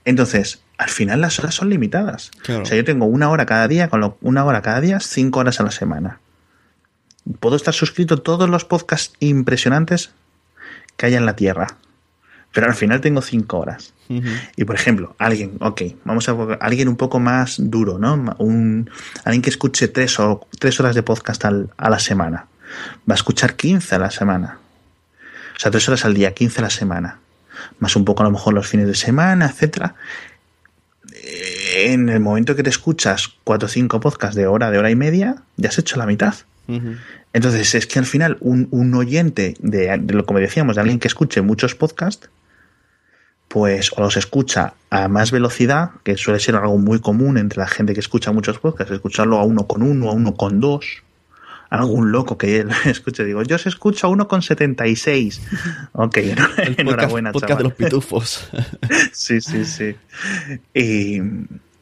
Entonces, 0.06 0.62
al 0.78 0.90
final 0.90 1.22
las 1.22 1.40
horas 1.40 1.56
son 1.56 1.70
limitadas. 1.70 2.32
O 2.50 2.66
sea, 2.66 2.76
yo 2.76 2.84
tengo 2.84 3.06
una 3.06 3.30
hora 3.30 3.46
cada 3.46 3.68
día, 3.68 3.90
con 3.90 4.02
lo, 4.02 4.18
una 4.22 4.44
hora 4.46 4.62
cada 4.62 4.82
día, 4.82 5.00
cinco 5.00 5.40
horas 5.40 5.60
a 5.60 5.64
la 5.64 5.72
semana. 5.72 6.20
Puedo 7.40 7.56
estar 7.56 7.74
suscrito 7.74 8.16
a 8.16 8.24
todos 8.24 8.50
los 8.50 8.66
podcasts 8.66 9.16
impresionantes 9.20 10.12
que 10.98 11.06
haya 11.06 11.18
en 11.18 11.26
la 11.26 11.36
Tierra 11.36 11.78
pero 12.54 12.68
al 12.68 12.76
final 12.76 13.02
tengo 13.02 13.22
cinco 13.22 13.60
horas. 13.60 13.94
Y 14.56 14.66
por 14.66 14.76
ejemplo, 14.76 15.16
alguien, 15.18 15.58
ok, 15.60 15.82
vamos 16.06 16.30
a 16.30 16.34
alguien 16.62 16.88
un 16.88 16.98
poco 16.98 17.20
más 17.20 17.56
duro, 17.58 17.98
¿no? 17.98 18.14
Un, 18.38 18.90
alguien 19.26 19.42
que 19.42 19.50
escuche 19.50 19.88
tres, 19.88 20.20
o, 20.20 20.48
tres 20.60 20.80
horas 20.80 20.94
de 20.94 21.02
podcast 21.02 21.44
a 21.46 21.90
la 21.90 22.00
semana. 22.00 22.46
Va 23.10 23.14
a 23.14 23.16
escuchar 23.16 23.56
15 23.56 23.96
a 23.96 24.00
la 24.00 24.12
semana. 24.12 24.60
O 25.56 25.60
sea, 25.60 25.72
tres 25.72 25.88
horas 25.88 26.06
al 26.06 26.14
día, 26.14 26.34
15 26.34 26.60
a 26.60 26.64
la 26.64 26.70
semana. 26.70 27.20
Más 27.80 27.96
un 27.96 28.06
poco 28.06 28.24
a 28.24 28.26
lo 28.26 28.32
mejor 28.32 28.54
los 28.54 28.68
fines 28.68 28.88
de 28.88 28.96
semana, 28.96 29.46
etcétera. 29.46 29.96
En 31.76 32.10
el 32.10 32.20
momento 32.20 32.56
que 32.56 32.64
te 32.64 32.70
escuchas 32.70 33.30
cuatro 33.44 33.68
o 33.68 33.70
cinco 33.70 34.00
podcasts 34.00 34.36
de 34.36 34.48
hora, 34.48 34.72
de 34.72 34.78
hora 34.78 34.90
y 34.90 34.96
media, 34.96 35.44
ya 35.58 35.70
has 35.70 35.78
hecho 35.78 35.98
la 35.98 36.06
mitad. 36.06 36.36
Entonces, 37.34 37.76
es 37.76 37.88
que 37.88 38.00
al 38.00 38.06
final 38.06 38.38
un, 38.40 38.68
un 38.72 38.94
oyente 38.96 39.56
de, 39.60 39.98
de, 39.98 40.14
lo 40.14 40.26
como 40.26 40.40
decíamos, 40.40 40.76
de 40.76 40.82
alguien 40.82 41.00
que 41.00 41.08
escuche 41.08 41.42
muchos 41.42 41.76
podcasts, 41.76 42.30
pues 43.48 43.92
o 43.96 44.02
los 44.02 44.18
escucha 44.18 44.74
a 44.90 45.08
más 45.08 45.32
velocidad, 45.32 45.92
que 46.04 46.18
suele 46.18 46.40
ser 46.40 46.56
algo 46.56 46.78
muy 46.78 47.00
común 47.00 47.38
entre 47.38 47.60
la 47.60 47.68
gente 47.68 47.94
que 47.94 48.00
escucha 48.00 48.32
muchos 48.32 48.60
podcasts, 48.60 48.92
escucharlo 48.92 49.38
a 49.38 49.44
uno 49.44 49.68
con 49.68 49.84
uno, 49.84 50.10
a 50.10 50.14
uno 50.14 50.36
con 50.36 50.60
dos, 50.60 51.03
algún 51.80 52.12
loco 52.12 52.38
que 52.38 52.60
él 52.60 52.70
escuche, 52.86 53.26
digo, 53.26 53.42
yo 53.44 53.58
se 53.58 53.70
escucho 53.70 54.08
a 54.08 54.10
uno 54.10 54.28
con 54.28 54.42
76. 54.42 55.42
Ok, 55.94 56.18
enhorabuena, 56.78 57.32
podcast, 57.32 57.34
podcast 57.34 57.58
de 57.58 57.64
los 57.64 57.74
pitufos. 57.74 58.50
sí, 59.12 59.42
sí, 59.42 59.66
sí. 59.66 59.96
Y 60.74 61.22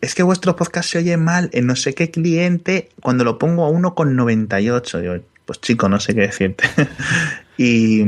es 0.01 0.15
que 0.15 0.23
vuestro 0.23 0.55
podcast 0.55 0.89
se 0.89 0.97
oye 0.97 1.15
mal 1.17 1.49
en 1.53 1.67
no 1.67 1.75
sé 1.75 1.93
qué 1.93 2.11
cliente 2.11 2.89
cuando 3.01 3.23
lo 3.23 3.37
pongo 3.37 3.63
a 3.65 3.69
uno 3.69 3.95
con 3.95 4.15
98. 4.15 4.99
Digo, 4.99 5.15
pues 5.45 5.61
chico, 5.61 5.87
no 5.87 5.99
sé 5.99 6.13
qué 6.13 6.21
decirte. 6.21 6.65
y 7.57 8.03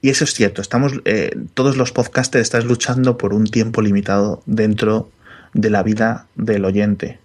y 0.00 0.10
eso 0.10 0.24
es 0.24 0.32
cierto, 0.32 0.62
estamos, 0.62 0.92
eh, 1.06 1.36
todos 1.54 1.76
los 1.76 1.90
podcasters 1.90 2.42
están 2.42 2.68
luchando 2.68 3.18
por 3.18 3.34
un 3.34 3.46
tiempo 3.46 3.82
limitado 3.82 4.42
dentro 4.46 5.10
de 5.54 5.70
la 5.70 5.82
vida 5.82 6.26
del 6.36 6.64
oyente. 6.64 7.18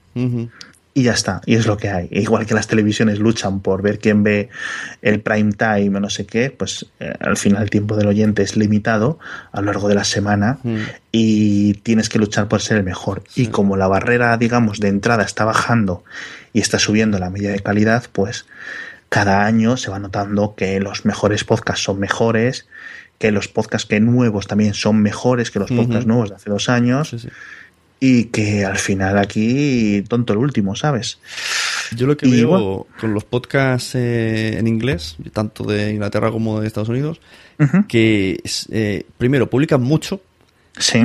Y 0.95 1.03
ya 1.03 1.13
está, 1.13 1.41
y 1.47 1.55
es 1.55 1.65
lo 1.65 1.75
que 1.75 1.89
hay. 1.89 2.07
Igual 2.11 2.45
que 2.45 2.53
las 2.53 2.67
televisiones 2.67 3.17
luchan 3.17 3.61
por 3.61 3.81
ver 3.81 3.97
quién 3.97 4.21
ve 4.21 4.49
el 5.01 5.21
prime 5.21 5.53
time 5.53 5.97
o 5.97 5.99
no 5.99 6.09
sé 6.09 6.27
qué, 6.27 6.51
pues 6.51 6.85
eh, 6.99 7.13
al 7.19 7.35
final 7.35 7.63
el 7.63 7.71
tiempo 7.71 7.95
del 7.95 8.07
oyente 8.07 8.43
es 8.43 8.55
limitado 8.55 9.17
a 9.51 9.61
lo 9.61 9.67
largo 9.67 9.87
de 9.87 9.95
la 9.95 10.03
semana 10.03 10.59
y 11.11 11.73
tienes 11.75 12.09
que 12.09 12.19
luchar 12.19 12.47
por 12.47 12.61
ser 12.61 12.77
el 12.77 12.83
mejor. 12.83 13.23
Y 13.35 13.47
como 13.47 13.75
la 13.75 13.87
barrera, 13.87 14.37
digamos, 14.37 14.79
de 14.79 14.89
entrada 14.89 15.23
está 15.23 15.45
bajando 15.45 16.03
y 16.53 16.61
está 16.61 16.77
subiendo 16.77 17.17
la 17.17 17.31
media 17.31 17.51
de 17.51 17.59
calidad, 17.59 18.03
pues 18.11 18.45
cada 19.09 19.45
año 19.45 19.77
se 19.77 19.89
va 19.89 19.97
notando 19.97 20.53
que 20.55 20.79
los 20.79 21.05
mejores 21.05 21.43
podcasts 21.43 21.83
son 21.83 21.99
mejores, 21.99 22.67
que 23.19 23.31
los 23.31 23.47
podcasts 23.47 23.87
que 23.87 23.99
nuevos 23.99 24.47
también 24.47 24.73
son 24.73 25.01
mejores 25.01 25.49
que 25.49 25.59
los 25.59 25.71
podcasts 25.71 26.05
nuevos 26.05 26.29
de 26.29 26.35
hace 26.35 26.49
dos 26.49 26.69
años. 26.69 27.15
Y 28.05 28.25
que 28.25 28.65
al 28.65 28.77
final 28.77 29.17
aquí, 29.17 30.03
tonto 30.09 30.33
el 30.33 30.39
último, 30.39 30.75
¿sabes? 30.75 31.19
Yo 31.95 32.05
lo 32.05 32.17
que 32.17 32.27
veo 32.27 32.85
con 32.99 33.13
los 33.13 33.23
podcasts 33.23 33.95
eh, 33.95 34.57
en 34.57 34.67
inglés, 34.67 35.15
tanto 35.31 35.63
de 35.63 35.91
Inglaterra 35.91 36.29
como 36.29 36.59
de 36.59 36.67
Estados 36.67 36.89
Unidos, 36.89 37.21
que 37.87 38.41
eh, 38.71 39.05
primero 39.17 39.49
publican 39.49 39.81
mucho, 39.81 40.19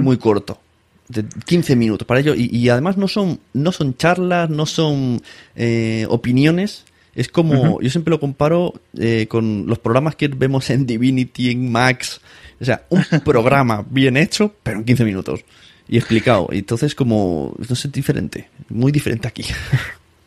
muy 0.03 0.16
corto 0.16 0.61
de 1.09 1.24
15 1.24 1.76
minutos 1.76 2.07
para 2.07 2.20
ello 2.20 2.34
y, 2.36 2.68
además 2.68 2.99
no 2.99 3.09
son 3.09 3.40
no 3.55 3.72
son 3.72 3.96
charlas 3.96 4.51
no 4.51 4.66
son 4.66 5.22
eh, 5.57 6.05
opiniones 6.11 6.84
es 7.18 7.26
como, 7.26 7.80
yo 7.80 7.90
siempre 7.90 8.12
lo 8.12 8.20
comparo 8.20 8.74
eh, 8.96 9.26
con 9.28 9.66
los 9.66 9.80
programas 9.80 10.14
que 10.14 10.28
vemos 10.28 10.70
en 10.70 10.86
Divinity, 10.86 11.51
en 11.51 11.68
Max. 11.72 12.20
O 12.61 12.64
sea, 12.64 12.84
un 12.90 13.03
programa 13.24 13.84
bien 13.90 14.16
hecho, 14.16 14.55
pero 14.62 14.78
en 14.78 14.84
15 14.84 15.05
minutos. 15.05 15.40
Y 15.89 15.97
explicado. 15.97 16.49
Entonces, 16.53 16.95
como, 16.95 17.55
no 17.68 17.74
sé, 17.74 17.89
diferente. 17.89 18.49
Muy 18.68 18.93
diferente 18.93 19.26
aquí. 19.28 19.45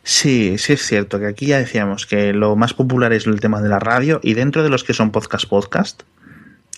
Sí, 0.04 0.58
sí 0.58 0.72
es 0.72 0.84
cierto 0.84 1.20
que 1.20 1.26
aquí 1.26 1.46
ya 1.46 1.58
decíamos 1.58 2.06
que 2.06 2.32
lo 2.32 2.56
más 2.56 2.74
popular 2.74 3.12
es 3.12 3.24
el 3.28 3.38
tema 3.38 3.62
de 3.62 3.68
la 3.68 3.78
radio 3.78 4.18
y 4.20 4.34
dentro 4.34 4.64
de 4.64 4.68
los 4.68 4.82
que 4.82 4.94
son 4.94 5.12
podcast 5.12 5.46
podcast, 5.46 6.02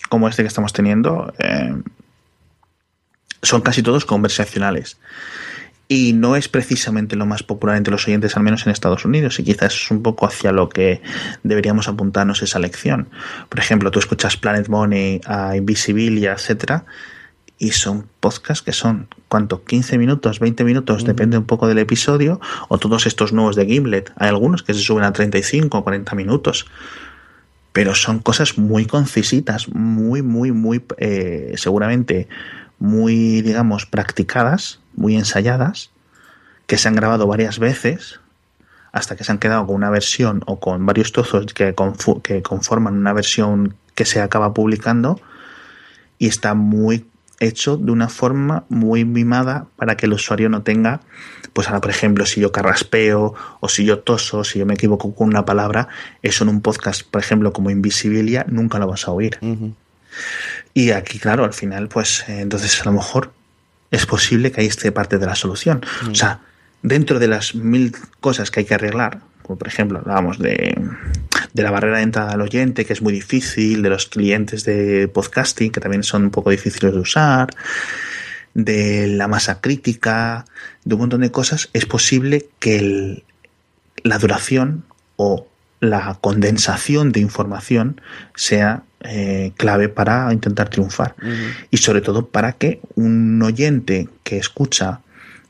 como 0.09 0.29
este 0.29 0.43
que 0.43 0.47
estamos 0.47 0.73
teniendo, 0.73 1.33
eh, 1.39 1.73
son 3.41 3.61
casi 3.61 3.81
todos 3.81 4.05
conversacionales 4.05 4.99
y 5.87 6.13
no 6.13 6.35
es 6.35 6.49
precisamente 6.49 7.15
lo 7.15 7.25
más 7.25 7.43
popular 7.43 7.77
entre 7.77 7.91
los 7.91 8.07
oyentes, 8.07 8.35
al 8.37 8.43
menos 8.43 8.65
en 8.65 8.71
Estados 8.71 9.05
Unidos, 9.05 9.39
y 9.39 9.43
quizás 9.43 9.73
es 9.73 9.91
un 9.91 10.01
poco 10.01 10.25
hacia 10.25 10.51
lo 10.51 10.69
que 10.69 11.01
deberíamos 11.43 11.87
apuntarnos 11.87 12.41
esa 12.41 12.59
lección. 12.59 13.09
Por 13.49 13.59
ejemplo, 13.59 13.91
tú 13.91 13.99
escuchas 13.99 14.37
Planet 14.37 14.67
Money, 14.67 15.21
a 15.25 15.55
Invisibilia, 15.55 16.33
etcétera, 16.33 16.85
y 17.57 17.71
son 17.71 18.07
podcasts 18.19 18.61
que 18.61 18.73
son, 18.73 19.07
¿cuánto? 19.27 19.63
15 19.63 19.97
minutos, 19.97 20.39
20 20.39 20.63
minutos, 20.63 21.05
depende 21.05 21.37
un 21.37 21.45
poco 21.45 21.67
del 21.67 21.77
episodio, 21.77 22.39
o 22.67 22.77
todos 22.77 23.05
estos 23.05 23.31
nuevos 23.33 23.55
de 23.55 23.65
Gimlet. 23.65 24.11
Hay 24.17 24.29
algunos 24.29 24.63
que 24.63 24.73
se 24.73 24.81
suben 24.81 25.03
a 25.03 25.13
35 25.13 25.77
o 25.77 25.83
40 25.83 26.15
minutos. 26.15 26.65
Pero 27.71 27.93
son 27.93 28.19
cosas 28.19 28.57
muy 28.57 28.85
concisitas, 28.85 29.67
muy, 29.69 30.21
muy, 30.21 30.51
muy, 30.51 30.83
eh, 30.97 31.53
seguramente 31.57 32.29
muy, 32.79 33.41
digamos, 33.41 33.85
practicadas, 33.85 34.79
muy 34.95 35.15
ensayadas, 35.15 35.91
que 36.67 36.77
se 36.77 36.87
han 36.87 36.95
grabado 36.95 37.27
varias 37.27 37.59
veces 37.59 38.19
hasta 38.91 39.17
que 39.17 39.25
se 39.25 39.31
han 39.33 39.39
quedado 39.39 39.65
con 39.67 39.75
una 39.75 39.89
versión 39.89 40.41
o 40.45 40.59
con 40.59 40.85
varios 40.85 41.11
trozos 41.11 41.53
que, 41.53 41.75
que 42.23 42.41
conforman 42.41 42.97
una 42.97 43.11
versión 43.11 43.75
que 43.93 44.05
se 44.05 44.21
acaba 44.21 44.53
publicando 44.53 45.19
y 46.17 46.27
está 46.27 46.53
muy 46.53 47.05
hecho 47.39 47.77
de 47.77 47.91
una 47.91 48.09
forma 48.09 48.63
muy 48.69 49.05
mimada 49.05 49.67
para 49.75 49.97
que 49.97 50.05
el 50.05 50.13
usuario 50.13 50.49
no 50.49 50.63
tenga, 50.63 51.01
pues 51.53 51.67
ahora 51.67 51.81
por 51.81 51.89
ejemplo, 51.89 52.25
si 52.25 52.41
yo 52.41 52.51
carraspeo 52.51 53.33
o 53.59 53.69
si 53.69 53.85
yo 53.85 53.99
toso, 53.99 54.43
si 54.43 54.59
yo 54.59 54.65
me 54.65 54.73
equivoco 54.73 55.13
con 55.13 55.27
una 55.27 55.45
palabra, 55.45 55.87
eso 56.21 56.43
en 56.43 56.49
un 56.49 56.61
podcast, 56.61 57.03
por 57.03 57.21
ejemplo, 57.21 57.53
como 57.53 57.69
Invisibilia, 57.69 58.45
nunca 58.47 58.79
lo 58.79 58.87
vas 58.87 59.07
a 59.07 59.11
oír. 59.11 59.39
Y 60.73 60.91
aquí, 60.91 61.19
claro, 61.19 61.43
al 61.43 61.53
final, 61.53 61.87
pues 61.87 62.25
eh, 62.27 62.41
entonces 62.41 62.81
a 62.81 62.85
lo 62.85 62.93
mejor 62.93 63.31
es 63.91 64.05
posible 64.05 64.51
que 64.51 64.61
ahí 64.61 64.67
esté 64.67 64.91
parte 64.91 65.17
de 65.17 65.25
la 65.25 65.35
solución. 65.35 65.85
O 66.09 66.15
sea, 66.15 66.41
dentro 66.81 67.19
de 67.19 67.27
las 67.27 67.55
mil 67.55 67.95
cosas 68.19 68.51
que 68.51 68.61
hay 68.61 68.65
que 68.65 68.73
arreglar, 68.73 69.19
como 69.41 69.57
por 69.57 69.67
ejemplo 69.67 69.99
hablábamos 69.99 70.39
de, 70.39 70.75
de, 71.55 71.63
la 71.63 71.71
barrera 71.71 71.97
de 71.97 72.03
entrada 72.03 72.33
al 72.33 72.41
oyente, 72.41 72.85
que 72.85 72.93
es 72.93 73.01
muy 73.01 73.13
difícil, 73.13 73.81
de 73.81 73.89
los 73.89 74.07
clientes 74.07 74.63
de 74.65 75.07
podcasting, 75.07 75.71
que 75.71 75.79
también 75.79 76.03
son 76.03 76.25
un 76.25 76.31
poco 76.31 76.49
difíciles 76.49 76.93
de 76.93 76.99
usar, 76.99 77.49
de 78.53 79.07
la 79.07 79.27
masa 79.27 79.61
crítica, 79.61 80.45
de 80.83 80.95
un 80.95 81.01
montón 81.01 81.21
de 81.21 81.31
cosas, 81.31 81.69
es 81.73 81.85
posible 81.85 82.47
que 82.59 82.77
el, 82.77 83.23
la 84.03 84.17
duración 84.17 84.85
o 85.17 85.47
la 85.79 86.17
condensación 86.21 87.11
de 87.11 87.19
información 87.19 88.01
sea 88.35 88.83
eh, 89.01 89.51
clave 89.57 89.89
para 89.89 90.31
intentar 90.31 90.69
triunfar. 90.69 91.15
Y 91.69 91.77
sobre 91.77 92.01
todo 92.01 92.27
para 92.27 92.53
que 92.53 92.79
un 92.95 93.41
oyente 93.41 94.09
que 94.23 94.37
escucha 94.37 95.01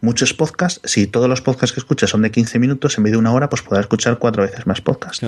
muchos 0.01 0.33
podcasts, 0.33 0.81
si 0.83 1.07
todos 1.07 1.29
los 1.29 1.41
podcasts 1.41 1.73
que 1.73 1.79
escucha 1.79 2.07
son 2.07 2.21
de 2.21 2.31
15 2.31 2.59
minutos, 2.59 2.97
en 2.97 3.03
vez 3.03 3.11
de 3.11 3.17
una 3.17 3.31
hora, 3.31 3.49
pues 3.49 3.61
podrá 3.61 3.81
escuchar 3.81 4.17
cuatro 4.19 4.43
veces 4.43 4.67
más 4.67 4.81
podcasts. 4.81 5.25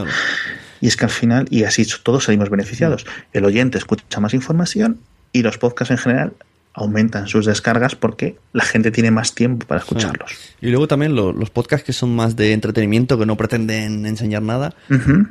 Y 0.82 0.88
es 0.88 0.98
que 0.98 1.06
al 1.06 1.12
final, 1.12 1.48
y 1.50 1.64
así 1.64 1.86
todos 2.04 2.26
salimos 2.26 2.50
beneficiados. 2.50 3.06
El 3.34 3.46
oyente 3.46 3.78
escucha 3.78 4.20
más 4.20 4.34
información 4.34 5.00
y 5.34 5.42
los 5.42 5.58
podcasts 5.58 5.92
en 5.92 5.98
general 5.98 6.34
aumentan 6.78 7.28
sus 7.28 7.48
descargas 7.48 7.96
porque 7.96 8.36
la 8.54 8.64
gente 8.64 8.92
tiene 8.92 9.10
más 9.10 9.34
tiempo 9.34 9.66
para 9.66 9.82
escucharlos. 9.82 10.32
Y 10.62 10.70
luego 10.70 10.88
también 10.88 11.16
los 11.16 11.50
podcasts 11.50 11.84
que 11.84 11.92
son 11.92 12.16
más 12.16 12.36
de 12.36 12.54
entretenimiento, 12.54 13.18
que 13.18 13.26
no 13.26 13.36
pretenden 13.36 14.06
enseñar 14.06 14.44
nada. 14.44 14.76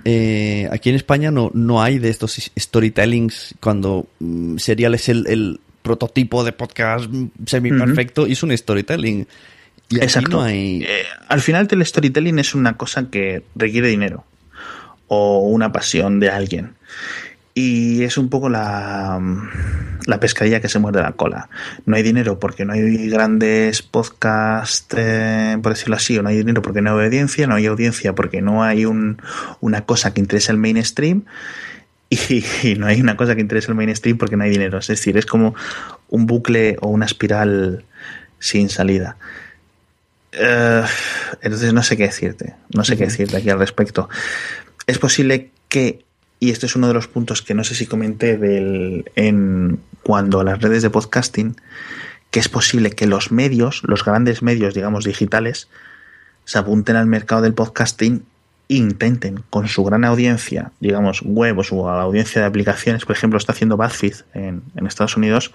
Eh, 0.04 0.68
aquí 0.72 0.90
en 0.90 0.96
España 0.96 1.30
no, 1.30 1.52
no 1.54 1.80
hay 1.80 2.00
de 2.00 2.08
estos 2.08 2.50
storytellings 2.58 3.54
cuando 3.60 4.08
mm, 4.18 4.56
Serial 4.58 4.94
es 4.94 5.08
el, 5.08 5.60
prototipo 5.82 6.42
de 6.42 6.50
podcast 6.50 7.08
semi 7.46 7.70
perfecto 7.70 8.26
y 8.26 8.32
es 8.32 8.42
un 8.42 8.56
storytelling. 8.56 9.28
Y 9.88 9.96
Exacto. 9.98 10.42
hay... 10.42 10.82
Eh, 10.82 11.04
al 11.28 11.40
final 11.40 11.68
el 11.70 11.86
storytelling 11.86 12.40
es 12.40 12.56
una 12.56 12.76
cosa 12.76 13.08
que 13.08 13.44
requiere 13.54 13.86
dinero 13.86 14.24
o 15.08 15.40
una 15.40 15.72
pasión 15.72 16.20
de 16.20 16.30
alguien. 16.30 16.74
Y 17.54 18.02
es 18.02 18.18
un 18.18 18.28
poco 18.28 18.50
la, 18.50 19.18
la 20.06 20.20
pescadilla 20.20 20.60
que 20.60 20.68
se 20.68 20.78
muerde 20.78 21.00
la 21.00 21.12
cola. 21.12 21.48
No 21.84 21.96
hay 21.96 22.02
dinero 22.02 22.38
porque 22.38 22.64
no 22.64 22.74
hay 22.74 23.08
grandes 23.08 23.82
podcasts, 23.82 24.86
eh, 24.96 25.56
por 25.62 25.72
decirlo 25.72 25.96
así, 25.96 26.18
o 26.18 26.22
no 26.22 26.28
hay 26.28 26.36
dinero 26.36 26.62
porque 26.62 26.82
no 26.82 26.98
hay 26.98 27.06
audiencia, 27.06 27.46
no 27.46 27.54
hay 27.54 27.66
audiencia 27.66 28.14
porque 28.14 28.42
no 28.42 28.62
hay 28.62 28.84
un, 28.84 29.22
una 29.60 29.86
cosa 29.86 30.12
que 30.12 30.20
interese 30.20 30.52
al 30.52 30.58
mainstream. 30.58 31.24
Y, 32.08 32.76
no 32.78 32.86
hay 32.86 33.00
una 33.00 33.16
cosa 33.16 33.34
que 33.34 33.40
interese 33.40 33.68
al 33.70 33.76
mainstream 33.76 34.16
porque 34.16 34.36
no 34.36 34.44
hay 34.44 34.50
dinero. 34.50 34.78
Es 34.78 34.86
decir, 34.86 35.16
es 35.16 35.26
como 35.26 35.54
un 36.08 36.26
bucle 36.26 36.76
o 36.80 36.88
una 36.88 37.06
espiral 37.06 37.84
sin 38.38 38.68
salida. 38.68 39.16
Eh, 40.32 40.84
entonces 41.40 41.72
no 41.72 41.82
sé 41.82 41.96
qué 41.96 42.04
decirte, 42.04 42.54
no 42.74 42.84
sé 42.84 42.96
qué 42.96 43.04
decirte 43.04 43.38
aquí 43.38 43.50
al 43.50 43.58
respecto. 43.58 44.08
Es 44.86 44.98
posible 44.98 45.50
que 45.68 46.06
y 46.38 46.50
este 46.50 46.66
es 46.66 46.76
uno 46.76 46.88
de 46.88 46.94
los 46.94 47.08
puntos 47.08 47.42
que 47.42 47.54
no 47.54 47.64
sé 47.64 47.74
si 47.74 47.86
comenté 47.86 48.36
del, 48.36 49.10
en 49.16 49.80
cuando 50.02 50.44
las 50.44 50.60
redes 50.60 50.82
de 50.82 50.90
podcasting, 50.90 51.56
que 52.30 52.40
es 52.40 52.48
posible 52.48 52.90
que 52.90 53.06
los 53.06 53.32
medios, 53.32 53.82
los 53.84 54.04
grandes 54.04 54.42
medios, 54.42 54.74
digamos, 54.74 55.04
digitales, 55.04 55.68
se 56.44 56.58
apunten 56.58 56.96
al 56.96 57.06
mercado 57.06 57.42
del 57.42 57.54
podcasting 57.54 58.24
e 58.68 58.74
intenten 58.74 59.42
con 59.48 59.68
su 59.68 59.82
gran 59.84 60.04
audiencia, 60.04 60.72
digamos, 60.80 61.22
web 61.22 61.58
o 61.58 61.64
su 61.64 61.88
audiencia 61.88 62.42
de 62.42 62.46
aplicaciones, 62.46 63.04
por 63.04 63.16
ejemplo, 63.16 63.38
está 63.38 63.52
haciendo 63.52 63.76
BuzzFeed 63.76 64.16
en, 64.34 64.62
en 64.74 64.86
Estados 64.86 65.16
Unidos, 65.16 65.52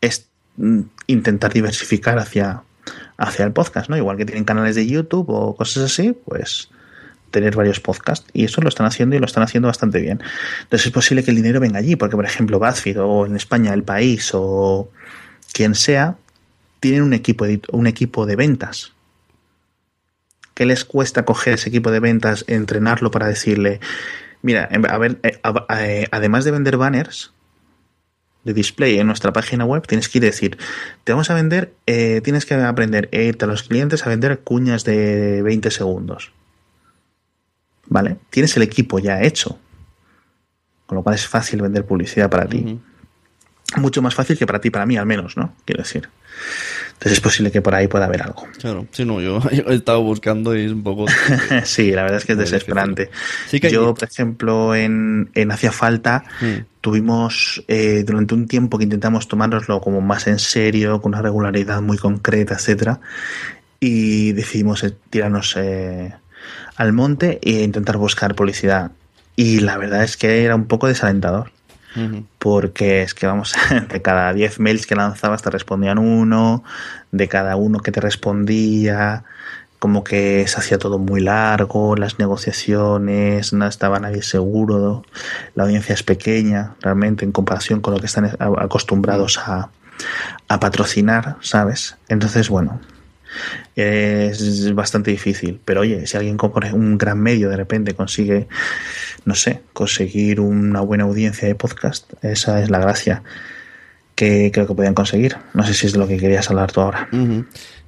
es 0.00 0.28
mm, 0.56 0.80
intentar 1.06 1.52
diversificar 1.52 2.18
hacia, 2.18 2.62
hacia 3.16 3.44
el 3.44 3.52
podcast, 3.52 3.88
¿no? 3.88 3.96
Igual 3.96 4.16
que 4.16 4.26
tienen 4.26 4.44
canales 4.44 4.74
de 4.74 4.86
YouTube 4.86 5.30
o 5.30 5.54
cosas 5.54 5.84
así, 5.84 6.12
pues 6.12 6.70
tener 7.36 7.54
varios 7.54 7.80
podcasts 7.80 8.26
y 8.32 8.44
eso 8.44 8.62
lo 8.62 8.70
están 8.70 8.86
haciendo 8.86 9.14
y 9.14 9.18
lo 9.18 9.26
están 9.26 9.42
haciendo 9.42 9.68
bastante 9.68 10.00
bien. 10.00 10.22
Entonces 10.62 10.86
es 10.86 10.92
posible 10.92 11.22
que 11.22 11.30
el 11.32 11.36
dinero 11.36 11.60
venga 11.60 11.78
allí, 11.78 11.94
porque 11.94 12.16
por 12.16 12.24
ejemplo 12.24 12.58
BuzzFeed 12.58 12.98
o 13.02 13.26
en 13.26 13.36
España 13.36 13.74
El 13.74 13.82
País 13.82 14.30
o 14.32 14.90
quien 15.52 15.74
sea, 15.74 16.16
tienen 16.80 17.02
un 17.02 17.12
equipo 17.12 17.46
de, 17.46 17.60
un 17.72 17.86
equipo 17.86 18.24
de 18.24 18.36
ventas. 18.36 18.94
¿Qué 20.54 20.64
les 20.64 20.86
cuesta 20.86 21.26
coger 21.26 21.54
ese 21.54 21.68
equipo 21.68 21.90
de 21.90 22.00
ventas, 22.00 22.46
entrenarlo 22.48 23.10
para 23.10 23.26
decirle, 23.26 23.80
mira, 24.40 24.70
a 24.88 24.98
ver, 24.98 25.18
eh, 25.22 25.38
eh, 25.78 26.08
además 26.10 26.46
de 26.46 26.52
vender 26.52 26.78
banners, 26.78 27.34
de 28.44 28.54
display 28.54 28.98
en 28.98 29.08
nuestra 29.08 29.34
página 29.34 29.66
web, 29.66 29.86
tienes 29.86 30.08
que 30.08 30.18
ir 30.18 30.24
a 30.24 30.28
decir, 30.28 30.56
te 31.04 31.12
vamos 31.12 31.28
a 31.28 31.34
vender, 31.34 31.74
eh, 31.84 32.22
tienes 32.24 32.46
que 32.46 32.54
aprender 32.54 33.10
a 33.12 33.16
irte 33.16 33.44
a 33.44 33.48
los 33.48 33.64
clientes 33.64 34.06
a 34.06 34.08
vender 34.08 34.40
cuñas 34.40 34.84
de 34.84 35.42
20 35.42 35.70
segundos. 35.70 36.32
¿Vale? 37.88 38.16
Tienes 38.30 38.56
el 38.56 38.62
equipo 38.62 38.98
ya 38.98 39.22
hecho, 39.22 39.58
con 40.86 40.96
lo 40.96 41.02
cual 41.02 41.14
es 41.14 41.26
fácil 41.26 41.62
vender 41.62 41.84
publicidad 41.84 42.30
para 42.30 42.46
ti. 42.46 42.78
Mucho 43.76 44.00
más 44.00 44.14
fácil 44.14 44.38
que 44.38 44.46
para 44.46 44.60
ti, 44.60 44.70
para 44.70 44.86
mí 44.86 44.96
al 44.96 45.06
menos, 45.06 45.36
¿no? 45.36 45.54
Quiero 45.64 45.82
decir. 45.82 46.08
Entonces 46.92 47.12
es 47.12 47.20
posible 47.20 47.50
que 47.50 47.60
por 47.60 47.74
ahí 47.74 47.88
pueda 47.88 48.06
haber 48.06 48.22
algo. 48.22 48.46
Claro, 48.58 48.86
sí, 48.90 49.04
no, 49.04 49.20
yo, 49.20 49.40
he 49.50 49.74
estado 49.74 50.02
buscando 50.02 50.56
y 50.56 50.64
es 50.64 50.72
un 50.72 50.82
poco... 50.82 51.06
sí, 51.64 51.90
la 51.90 52.02
verdad 52.02 52.18
es 52.18 52.24
que 52.24 52.32
es 52.32 52.38
desesperante. 52.38 53.10
yo, 53.70 53.94
por 53.94 54.08
ejemplo, 54.08 54.74
en, 54.74 55.30
en 55.34 55.50
Hacía 55.50 55.72
Falta 55.72 56.24
mm. 56.40 56.80
tuvimos 56.80 57.62
eh, 57.68 58.02
durante 58.06 58.34
un 58.34 58.46
tiempo 58.46 58.78
que 58.78 58.84
intentamos 58.84 59.28
tomárnoslo 59.28 59.80
como 59.80 60.00
más 60.00 60.26
en 60.26 60.38
serio, 60.38 61.02
con 61.02 61.12
una 61.12 61.22
regularidad 61.22 61.82
muy 61.82 61.98
concreta, 61.98 62.54
etcétera, 62.54 63.00
y 63.78 64.32
decidimos 64.32 64.82
eh, 64.84 64.94
tirarnos... 65.10 65.54
Eh, 65.58 66.14
al 66.76 66.92
monte 66.92 67.38
e 67.42 67.62
intentar 67.62 67.96
buscar 67.96 68.34
publicidad. 68.34 68.92
Y 69.34 69.60
la 69.60 69.76
verdad 69.76 70.02
es 70.02 70.16
que 70.16 70.44
era 70.44 70.54
un 70.54 70.66
poco 70.66 70.86
desalentador. 70.86 71.52
Porque 72.38 73.00
es 73.00 73.14
que 73.14 73.26
vamos, 73.26 73.54
de 73.88 74.02
cada 74.02 74.30
10 74.34 74.60
mails 74.60 74.86
que 74.86 74.94
lanzabas 74.94 75.40
te 75.40 75.48
respondían 75.48 75.96
uno, 75.96 76.62
de 77.10 77.26
cada 77.26 77.56
uno 77.56 77.80
que 77.80 77.90
te 77.90 78.02
respondía, 78.02 79.24
como 79.78 80.04
que 80.04 80.46
se 80.46 80.58
hacía 80.58 80.78
todo 80.78 80.98
muy 80.98 81.22
largo, 81.22 81.96
las 81.96 82.18
negociaciones, 82.18 83.54
no 83.54 83.66
estaba 83.66 83.98
nadie 83.98 84.22
seguro, 84.22 85.04
la 85.54 85.64
audiencia 85.64 85.94
es 85.94 86.02
pequeña 86.02 86.74
realmente 86.82 87.24
en 87.24 87.32
comparación 87.32 87.80
con 87.80 87.94
lo 87.94 88.00
que 88.00 88.06
están 88.06 88.30
acostumbrados 88.40 89.38
a, 89.38 89.70
a 90.48 90.60
patrocinar, 90.60 91.36
¿sabes? 91.40 91.96
Entonces, 92.08 92.50
bueno, 92.50 92.80
es 93.74 94.74
bastante 94.74 95.10
difícil. 95.10 95.60
Pero 95.64 95.82
oye, 95.82 96.06
si 96.06 96.16
alguien 96.16 96.36
compone 96.36 96.72
un 96.72 96.98
gran 96.98 97.20
medio 97.20 97.50
de 97.50 97.56
repente 97.56 97.94
consigue, 97.94 98.48
no 99.24 99.34
sé, 99.34 99.60
conseguir 99.72 100.40
una 100.40 100.80
buena 100.80 101.04
audiencia 101.04 101.48
de 101.48 101.54
podcast, 101.54 102.12
esa 102.22 102.62
es 102.62 102.70
la 102.70 102.78
gracia 102.78 103.22
que 104.14 104.50
creo 104.52 104.66
que 104.66 104.74
podían 104.74 104.94
conseguir. 104.94 105.36
No 105.54 105.62
sé 105.62 105.74
si 105.74 105.86
es 105.86 105.92
de 105.92 105.98
lo 105.98 106.08
que 106.08 106.16
querías 106.16 106.48
hablar 106.50 106.72
tú 106.72 106.80
ahora. 106.80 107.08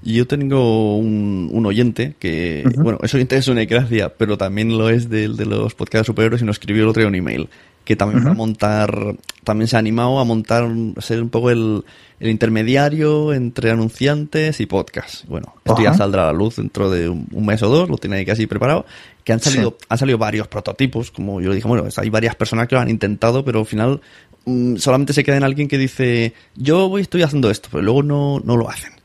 Y 0.03 0.14
Yo 0.14 0.26
tengo 0.26 0.96
un, 0.99 1.64
oyente 1.66 2.14
que, 2.18 2.64
bueno, 2.76 2.99
es 3.03 3.14
oyente 3.14 3.36
es 3.36 3.49
una 3.49 3.64
gracia, 3.64 4.11
pero 4.11 4.36
también 4.36 4.76
lo 4.76 4.90
es 4.90 5.09
de, 5.09 5.28
de 5.28 5.46
los 5.46 5.74
podcasts 5.74 6.07
superiores 6.07 6.42
y 6.42 6.44
nos 6.44 6.57
escribió 6.57 6.82
el 6.82 6.90
otro 6.90 7.01
día 7.01 7.09
un 7.09 7.14
email 7.14 7.49
que 7.89 7.97
también 7.97 8.26
va 8.26 8.32
a 8.32 8.34
montar, 8.34 9.16
también 9.45 9.66
se 9.66 9.76
ha 9.76 9.78
animado 9.78 10.18
a 10.18 10.24
montar, 10.24 10.68
a 10.95 11.01
ser 11.01 11.22
un 11.22 11.30
poco 11.30 11.49
el, 11.49 11.86
intermediario 12.20 13.32
entre 13.32 13.70
anunciantes 13.70 14.61
y 14.61 14.66
podcast. 14.66 15.24
Bueno, 15.24 15.55
esto 15.64 15.82
ya 15.82 15.95
saldrá 15.95 16.24
a 16.24 16.26
la 16.26 16.32
luz 16.34 16.57
dentro 16.57 16.91
de 16.91 17.09
un, 17.09 17.47
mes 17.47 17.62
o 17.62 17.68
dos, 17.70 17.89
lo 17.89 17.97
tiene 17.97 18.16
ahí 18.16 18.26
casi 18.26 18.47
preparado, 18.47 18.84
que 19.24 19.32
han 19.32 19.41
salido, 19.41 19.78
han 19.89 19.97
salido 19.97 20.18
varios 20.18 20.49
prototipos, 20.49 21.11
como 21.11 21.41
yo 21.41 21.51
dije, 21.55 21.66
bueno, 21.66 21.89
hay 21.97 22.11
varias 22.11 22.34
personas 22.34 22.68
que 22.68 22.74
lo 22.74 22.82
han 22.82 22.91
intentado, 22.91 23.43
pero 23.43 23.61
al 23.61 23.66
final 23.66 24.03
mm, 24.45 24.76
solamente 24.76 25.14
se 25.14 25.24
queda 25.24 25.39
en 25.39 25.45
alguien 25.45 25.66
que 25.66 25.78
dice, 25.78 26.34
yo 26.57 26.91
voy, 26.91 27.01
estoy 27.01 27.22
haciendo 27.22 27.51
esto, 27.51 27.70
pero 27.72 27.82
luego 27.82 28.03
no, 28.03 28.39
no 28.45 28.59
lo 28.59 28.68
hacen. 28.68 28.97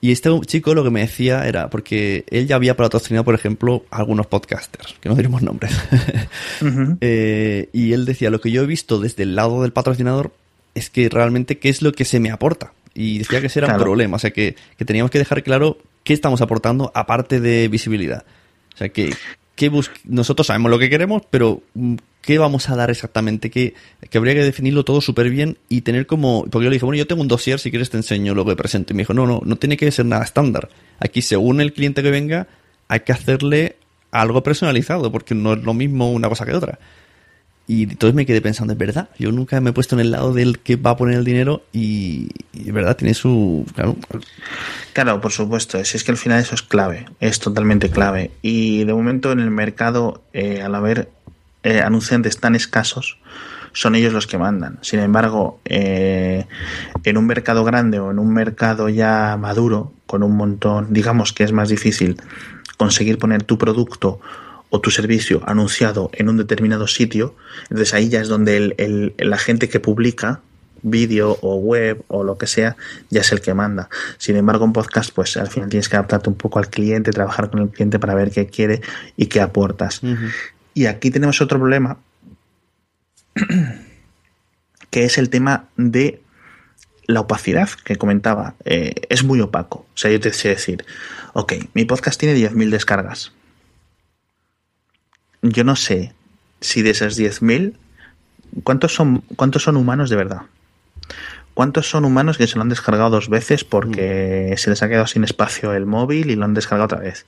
Y 0.00 0.12
este 0.12 0.30
chico 0.46 0.74
lo 0.74 0.84
que 0.84 0.90
me 0.90 1.00
decía 1.00 1.46
era, 1.48 1.70
porque 1.70 2.24
él 2.30 2.46
ya 2.46 2.56
había 2.56 2.76
patrocinado, 2.76 3.24
por 3.24 3.34
ejemplo, 3.34 3.84
algunos 3.90 4.26
podcasters, 4.26 4.94
que 5.00 5.08
no 5.08 5.14
diremos 5.14 5.42
nombres. 5.42 5.72
Eh, 7.00 7.68
y 7.72 7.92
él 7.92 8.04
decía, 8.04 8.30
lo 8.30 8.40
que 8.40 8.50
yo 8.50 8.62
he 8.62 8.66
visto 8.66 8.98
desde 8.98 9.22
el 9.22 9.36
lado 9.36 9.62
del 9.62 9.72
patrocinador 9.72 10.32
es 10.74 10.90
que 10.90 11.08
realmente 11.08 11.58
qué 11.58 11.68
es 11.68 11.82
lo 11.82 11.92
que 11.92 12.04
se 12.04 12.20
me 12.20 12.30
aporta. 12.30 12.72
Y 12.94 13.18
decía 13.18 13.40
que 13.40 13.46
ese 13.46 13.60
era 13.60 13.72
un 13.74 13.80
problema, 13.80 14.16
o 14.16 14.18
sea, 14.18 14.30
que, 14.30 14.56
que, 14.76 14.84
teníamos 14.84 15.10
que 15.10 15.18
dejar 15.18 15.42
claro 15.42 15.78
qué 16.04 16.14
estamos 16.14 16.40
aportando 16.40 16.90
aparte 16.94 17.40
de 17.40 17.68
visibilidad. 17.68 18.24
O 18.74 18.76
sea, 18.76 18.88
que, 18.88 19.14
que 19.54 19.70
nosotros 20.04 20.46
sabemos 20.46 20.70
lo 20.70 20.78
que 20.78 20.90
queremos, 20.90 21.22
pero 21.30 21.62
mm, 21.74 21.96
¿qué 22.22 22.38
vamos 22.38 22.68
a 22.68 22.76
dar 22.76 22.90
exactamente? 22.90 23.50
Que, 23.50 23.74
que 24.10 24.18
habría 24.18 24.34
que 24.34 24.42
definirlo 24.42 24.84
todo 24.84 25.00
súper 25.00 25.30
bien 25.30 25.58
y 25.68 25.82
tener 25.82 26.06
como... 26.06 26.44
Porque 26.44 26.64
yo 26.64 26.70
le 26.70 26.76
dije, 26.76 26.84
bueno, 26.84 26.98
yo 26.98 27.06
tengo 27.06 27.22
un 27.22 27.28
dossier, 27.28 27.58
si 27.58 27.70
quieres 27.70 27.90
te 27.90 27.96
enseño 27.96 28.34
lo 28.34 28.44
que 28.44 28.56
presento. 28.56 28.92
Y 28.92 28.96
me 28.96 29.02
dijo, 29.02 29.14
no, 29.14 29.26
no, 29.26 29.40
no 29.44 29.56
tiene 29.56 29.76
que 29.76 29.90
ser 29.90 30.06
nada 30.06 30.24
estándar. 30.24 30.68
Aquí, 31.00 31.22
según 31.22 31.60
el 31.60 31.72
cliente 31.72 32.02
que 32.02 32.10
venga, 32.10 32.46
hay 32.88 33.00
que 33.00 33.12
hacerle 33.12 33.76
algo 34.10 34.42
personalizado, 34.42 35.12
porque 35.12 35.34
no 35.34 35.54
es 35.54 35.62
lo 35.62 35.74
mismo 35.74 36.12
una 36.12 36.28
cosa 36.28 36.46
que 36.46 36.54
otra. 36.54 36.78
Y 37.66 37.82
entonces 37.82 38.14
me 38.14 38.24
quedé 38.24 38.40
pensando, 38.40 38.72
es 38.72 38.78
verdad, 38.78 39.10
yo 39.18 39.30
nunca 39.30 39.60
me 39.60 39.70
he 39.70 39.72
puesto 39.74 39.94
en 39.94 40.00
el 40.00 40.10
lado 40.10 40.32
del 40.32 40.58
que 40.60 40.76
va 40.76 40.92
a 40.92 40.96
poner 40.96 41.18
el 41.18 41.24
dinero 41.24 41.64
y, 41.70 42.30
es 42.54 42.72
verdad, 42.72 42.96
tiene 42.96 43.12
su... 43.12 43.66
Claro. 43.74 43.94
claro, 44.94 45.20
por 45.20 45.32
supuesto, 45.32 45.84
si 45.84 45.98
es 45.98 46.02
que 46.02 46.10
al 46.10 46.16
final 46.16 46.40
eso 46.40 46.54
es 46.54 46.62
clave, 46.62 47.04
es 47.20 47.40
totalmente 47.40 47.90
clave. 47.90 48.30
Y 48.40 48.84
de 48.84 48.94
momento 48.94 49.32
en 49.32 49.40
el 49.40 49.50
mercado, 49.50 50.22
eh, 50.32 50.62
al 50.62 50.74
haber 50.74 51.10
eh, 51.68 51.82
anunciantes 51.82 52.38
tan 52.38 52.54
escasos, 52.54 53.18
son 53.74 53.94
ellos 53.94 54.14
los 54.14 54.26
que 54.26 54.38
mandan. 54.38 54.78
Sin 54.80 55.00
embargo, 55.00 55.60
eh, 55.66 56.46
en 57.04 57.18
un 57.18 57.26
mercado 57.26 57.62
grande 57.62 57.98
o 57.98 58.10
en 58.10 58.18
un 58.18 58.32
mercado 58.32 58.88
ya 58.88 59.36
maduro, 59.38 59.92
con 60.06 60.22
un 60.22 60.34
montón, 60.34 60.86
digamos 60.94 61.34
que 61.34 61.44
es 61.44 61.52
más 61.52 61.68
difícil 61.68 62.16
conseguir 62.78 63.18
poner 63.18 63.42
tu 63.42 63.58
producto 63.58 64.18
o 64.70 64.80
tu 64.80 64.90
servicio 64.90 65.42
anunciado 65.44 66.08
en 66.14 66.30
un 66.30 66.38
determinado 66.38 66.86
sitio, 66.86 67.34
entonces 67.64 67.92
ahí 67.92 68.08
ya 68.08 68.22
es 68.22 68.28
donde 68.28 68.74
el, 68.78 69.14
la 69.18 69.36
gente 69.36 69.68
que 69.68 69.78
publica 69.78 70.40
vídeo 70.80 71.36
o 71.42 71.56
web 71.56 72.02
o 72.08 72.24
lo 72.24 72.38
que 72.38 72.46
sea, 72.46 72.76
ya 73.10 73.20
es 73.20 73.30
el 73.32 73.42
que 73.42 73.52
manda. 73.52 73.90
Sin 74.16 74.36
embargo, 74.36 74.64
en 74.64 74.72
podcast, 74.72 75.12
pues 75.12 75.36
al 75.36 75.48
final 75.48 75.68
tienes 75.68 75.90
que 75.90 75.96
adaptarte 75.96 76.30
un 76.30 76.36
poco 76.36 76.60
al 76.60 76.70
cliente, 76.70 77.10
trabajar 77.10 77.50
con 77.50 77.60
el 77.60 77.68
cliente 77.68 77.98
para 77.98 78.14
ver 78.14 78.30
qué 78.30 78.46
quiere 78.46 78.80
y 79.18 79.26
qué 79.26 79.42
aportas. 79.42 80.00
Y 80.78 80.86
aquí 80.86 81.10
tenemos 81.10 81.40
otro 81.40 81.58
problema, 81.58 81.98
que 84.90 85.04
es 85.04 85.18
el 85.18 85.28
tema 85.28 85.64
de 85.76 86.22
la 87.06 87.18
opacidad 87.18 87.68
que 87.82 87.96
comentaba. 87.96 88.54
Eh, 88.64 88.94
es 89.08 89.24
muy 89.24 89.40
opaco. 89.40 89.78
O 89.92 89.96
sea, 89.96 90.12
yo 90.12 90.20
te 90.20 90.32
sé 90.32 90.50
decir, 90.50 90.84
ok, 91.32 91.54
mi 91.74 91.84
podcast 91.84 92.20
tiene 92.20 92.38
10.000 92.38 92.70
descargas. 92.70 93.32
Yo 95.42 95.64
no 95.64 95.74
sé 95.74 96.12
si 96.60 96.82
de 96.82 96.90
esas 96.90 97.18
10.000, 97.18 97.74
¿cuántos 98.62 98.94
son, 98.94 99.24
¿cuántos 99.34 99.64
son 99.64 99.76
humanos 99.76 100.10
de 100.10 100.16
verdad? 100.16 100.42
¿Cuántos 101.58 101.90
son 101.90 102.04
humanos 102.04 102.38
que 102.38 102.46
se 102.46 102.54
lo 102.54 102.62
han 102.62 102.68
descargado 102.68 103.10
dos 103.10 103.28
veces 103.28 103.64
porque 103.64 104.50
mm. 104.52 104.58
se 104.58 104.70
les 104.70 104.80
ha 104.80 104.88
quedado 104.88 105.08
sin 105.08 105.24
espacio 105.24 105.72
el 105.72 105.86
móvil 105.86 106.30
y 106.30 106.36
lo 106.36 106.44
han 106.44 106.54
descargado 106.54 106.84
otra 106.84 107.00
vez? 107.00 107.26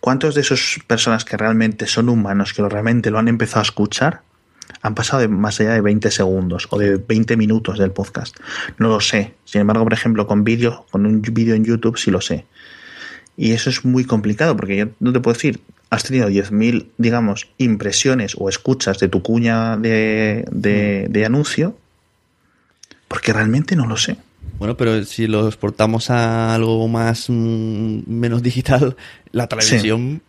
¿Cuántos 0.00 0.34
de 0.34 0.42
esas 0.42 0.80
personas 0.86 1.24
que 1.24 1.38
realmente 1.38 1.86
son 1.86 2.10
humanos, 2.10 2.52
que 2.52 2.60
realmente 2.68 3.10
lo 3.10 3.18
han 3.18 3.26
empezado 3.26 3.60
a 3.60 3.62
escuchar, 3.62 4.20
han 4.82 4.94
pasado 4.94 5.22
de 5.22 5.28
más 5.28 5.60
allá 5.60 5.72
de 5.72 5.80
20 5.80 6.10
segundos 6.10 6.68
o 6.68 6.78
de 6.78 6.96
20 6.98 7.38
minutos 7.38 7.78
del 7.78 7.90
podcast? 7.90 8.36
No 8.76 8.88
lo 8.88 9.00
sé. 9.00 9.32
Sin 9.46 9.62
embargo, 9.62 9.84
por 9.84 9.94
ejemplo, 9.94 10.26
con 10.26 10.44
vídeo, 10.44 10.84
con 10.90 11.06
un 11.06 11.22
vídeo 11.22 11.54
en 11.54 11.64
YouTube 11.64 11.96
sí 11.96 12.10
lo 12.10 12.20
sé. 12.20 12.44
Y 13.34 13.52
eso 13.52 13.70
es 13.70 13.82
muy 13.82 14.04
complicado 14.04 14.54
porque 14.58 14.76
yo 14.76 14.88
no 15.00 15.10
te 15.14 15.20
puedo 15.20 15.32
decir, 15.36 15.62
has 15.88 16.04
tenido 16.04 16.28
10.000, 16.28 16.88
digamos, 16.98 17.48
impresiones 17.56 18.36
o 18.38 18.50
escuchas 18.50 18.98
de 18.98 19.08
tu 19.08 19.22
cuña 19.22 19.78
de, 19.78 20.44
de, 20.50 21.06
de 21.08 21.24
anuncio 21.24 21.78
porque 23.14 23.32
realmente 23.32 23.76
no 23.76 23.86
lo 23.86 23.96
sé. 23.96 24.16
Bueno, 24.58 24.76
pero 24.76 25.04
si 25.04 25.28
lo 25.28 25.46
exportamos 25.46 26.10
a 26.10 26.52
algo 26.52 26.88
más 26.88 27.26
mm, 27.28 28.00
menos 28.08 28.42
digital, 28.42 28.96
la 29.30 29.46
televisión. 29.46 30.20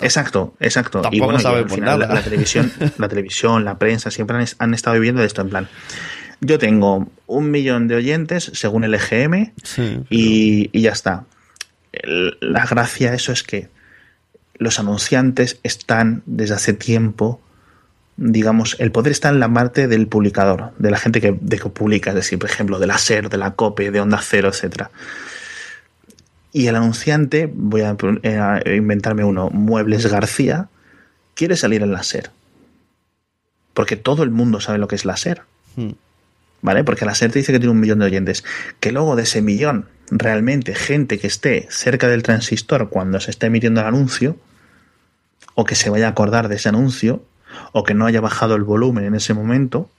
Exacto, 0.00 0.54
exacto. 0.60 1.02
y 1.10 1.18
bueno, 1.18 1.40
nada. 1.80 2.06
La, 2.06 2.22
televisión, 2.22 2.72
la 2.96 3.08
televisión, 3.08 3.64
la 3.64 3.76
prensa 3.76 4.12
siempre 4.12 4.36
han, 4.56 4.72
estado 4.72 4.94
viviendo 4.94 5.20
de 5.20 5.26
esto 5.26 5.42
en 5.42 5.48
plan. 5.48 5.68
Yo 6.40 6.60
tengo 6.60 7.08
un 7.26 7.50
millón 7.50 7.88
de 7.88 7.96
oyentes 7.96 8.52
según 8.54 8.84
el 8.84 8.94
EGM 8.94 9.50
y, 10.08 10.70
y 10.72 10.80
ya 10.80 10.92
está. 10.92 11.24
La 12.40 12.66
gracia 12.66 13.10
de 13.10 13.16
eso 13.16 13.32
es 13.32 13.42
que 13.42 13.68
los 14.58 14.78
anunciantes 14.78 15.58
están 15.64 16.22
desde 16.24 16.54
hace 16.54 16.72
tiempo 16.72 17.40
digamos, 18.16 18.76
el 18.78 18.92
poder 18.92 19.12
está 19.12 19.28
en 19.28 19.40
la 19.40 19.52
parte 19.52 19.88
del 19.88 20.06
publicador, 20.06 20.72
de 20.78 20.90
la 20.90 20.98
gente 20.98 21.20
que, 21.20 21.36
de 21.38 21.58
que 21.58 21.68
publica, 21.68 22.10
es 22.10 22.16
decir, 22.16 22.38
por 22.38 22.48
ejemplo, 22.48 22.78
de 22.78 22.86
la 22.86 22.98
SER, 22.98 23.28
de 23.28 23.36
la 23.36 23.54
COPE, 23.54 23.90
de 23.90 24.00
Onda 24.00 24.20
Cero, 24.22 24.48
etc. 24.48 24.88
Y 26.52 26.68
el 26.68 26.76
anunciante, 26.76 27.50
voy 27.52 27.82
a, 27.82 27.96
eh, 28.22 28.76
inventarme 28.76 29.24
uno, 29.24 29.50
Muebles 29.50 30.06
García, 30.06 30.68
quiere 31.34 31.56
salir 31.56 31.82
en 31.82 31.92
la 31.92 32.02
SER. 32.02 32.30
Porque 33.74 33.96
todo 33.96 34.22
el 34.22 34.30
mundo 34.30 34.60
sabe 34.60 34.78
lo 34.78 34.88
que 34.88 34.94
es 34.94 35.04
la 35.04 35.18
SER. 35.18 35.42
Hmm. 35.76 35.90
¿Vale? 36.62 36.82
Porque 36.82 37.04
la 37.04 37.14
SER 37.14 37.30
te 37.30 37.40
dice 37.40 37.52
que 37.52 37.58
tiene 37.58 37.72
un 37.72 37.80
millón 37.80 37.98
de 37.98 38.06
oyentes. 38.06 38.42
Que 38.80 38.90
luego 38.90 39.16
de 39.16 39.24
ese 39.24 39.42
millón, 39.42 39.86
realmente, 40.10 40.74
gente 40.74 41.18
que 41.18 41.26
esté 41.26 41.68
cerca 41.70 42.08
del 42.08 42.22
transistor 42.22 42.88
cuando 42.88 43.20
se 43.20 43.30
esté 43.30 43.48
emitiendo 43.48 43.82
el 43.82 43.86
anuncio, 43.86 44.38
o 45.54 45.64
que 45.64 45.74
se 45.74 45.90
vaya 45.90 46.06
a 46.06 46.10
acordar 46.10 46.48
de 46.48 46.56
ese 46.56 46.70
anuncio, 46.70 47.22
o 47.72 47.84
que 47.84 47.94
no 47.94 48.06
haya 48.06 48.20
bajado 48.20 48.54
el 48.54 48.62
volumen 48.62 49.04
en 49.04 49.14
ese 49.14 49.34
momento, 49.34 49.90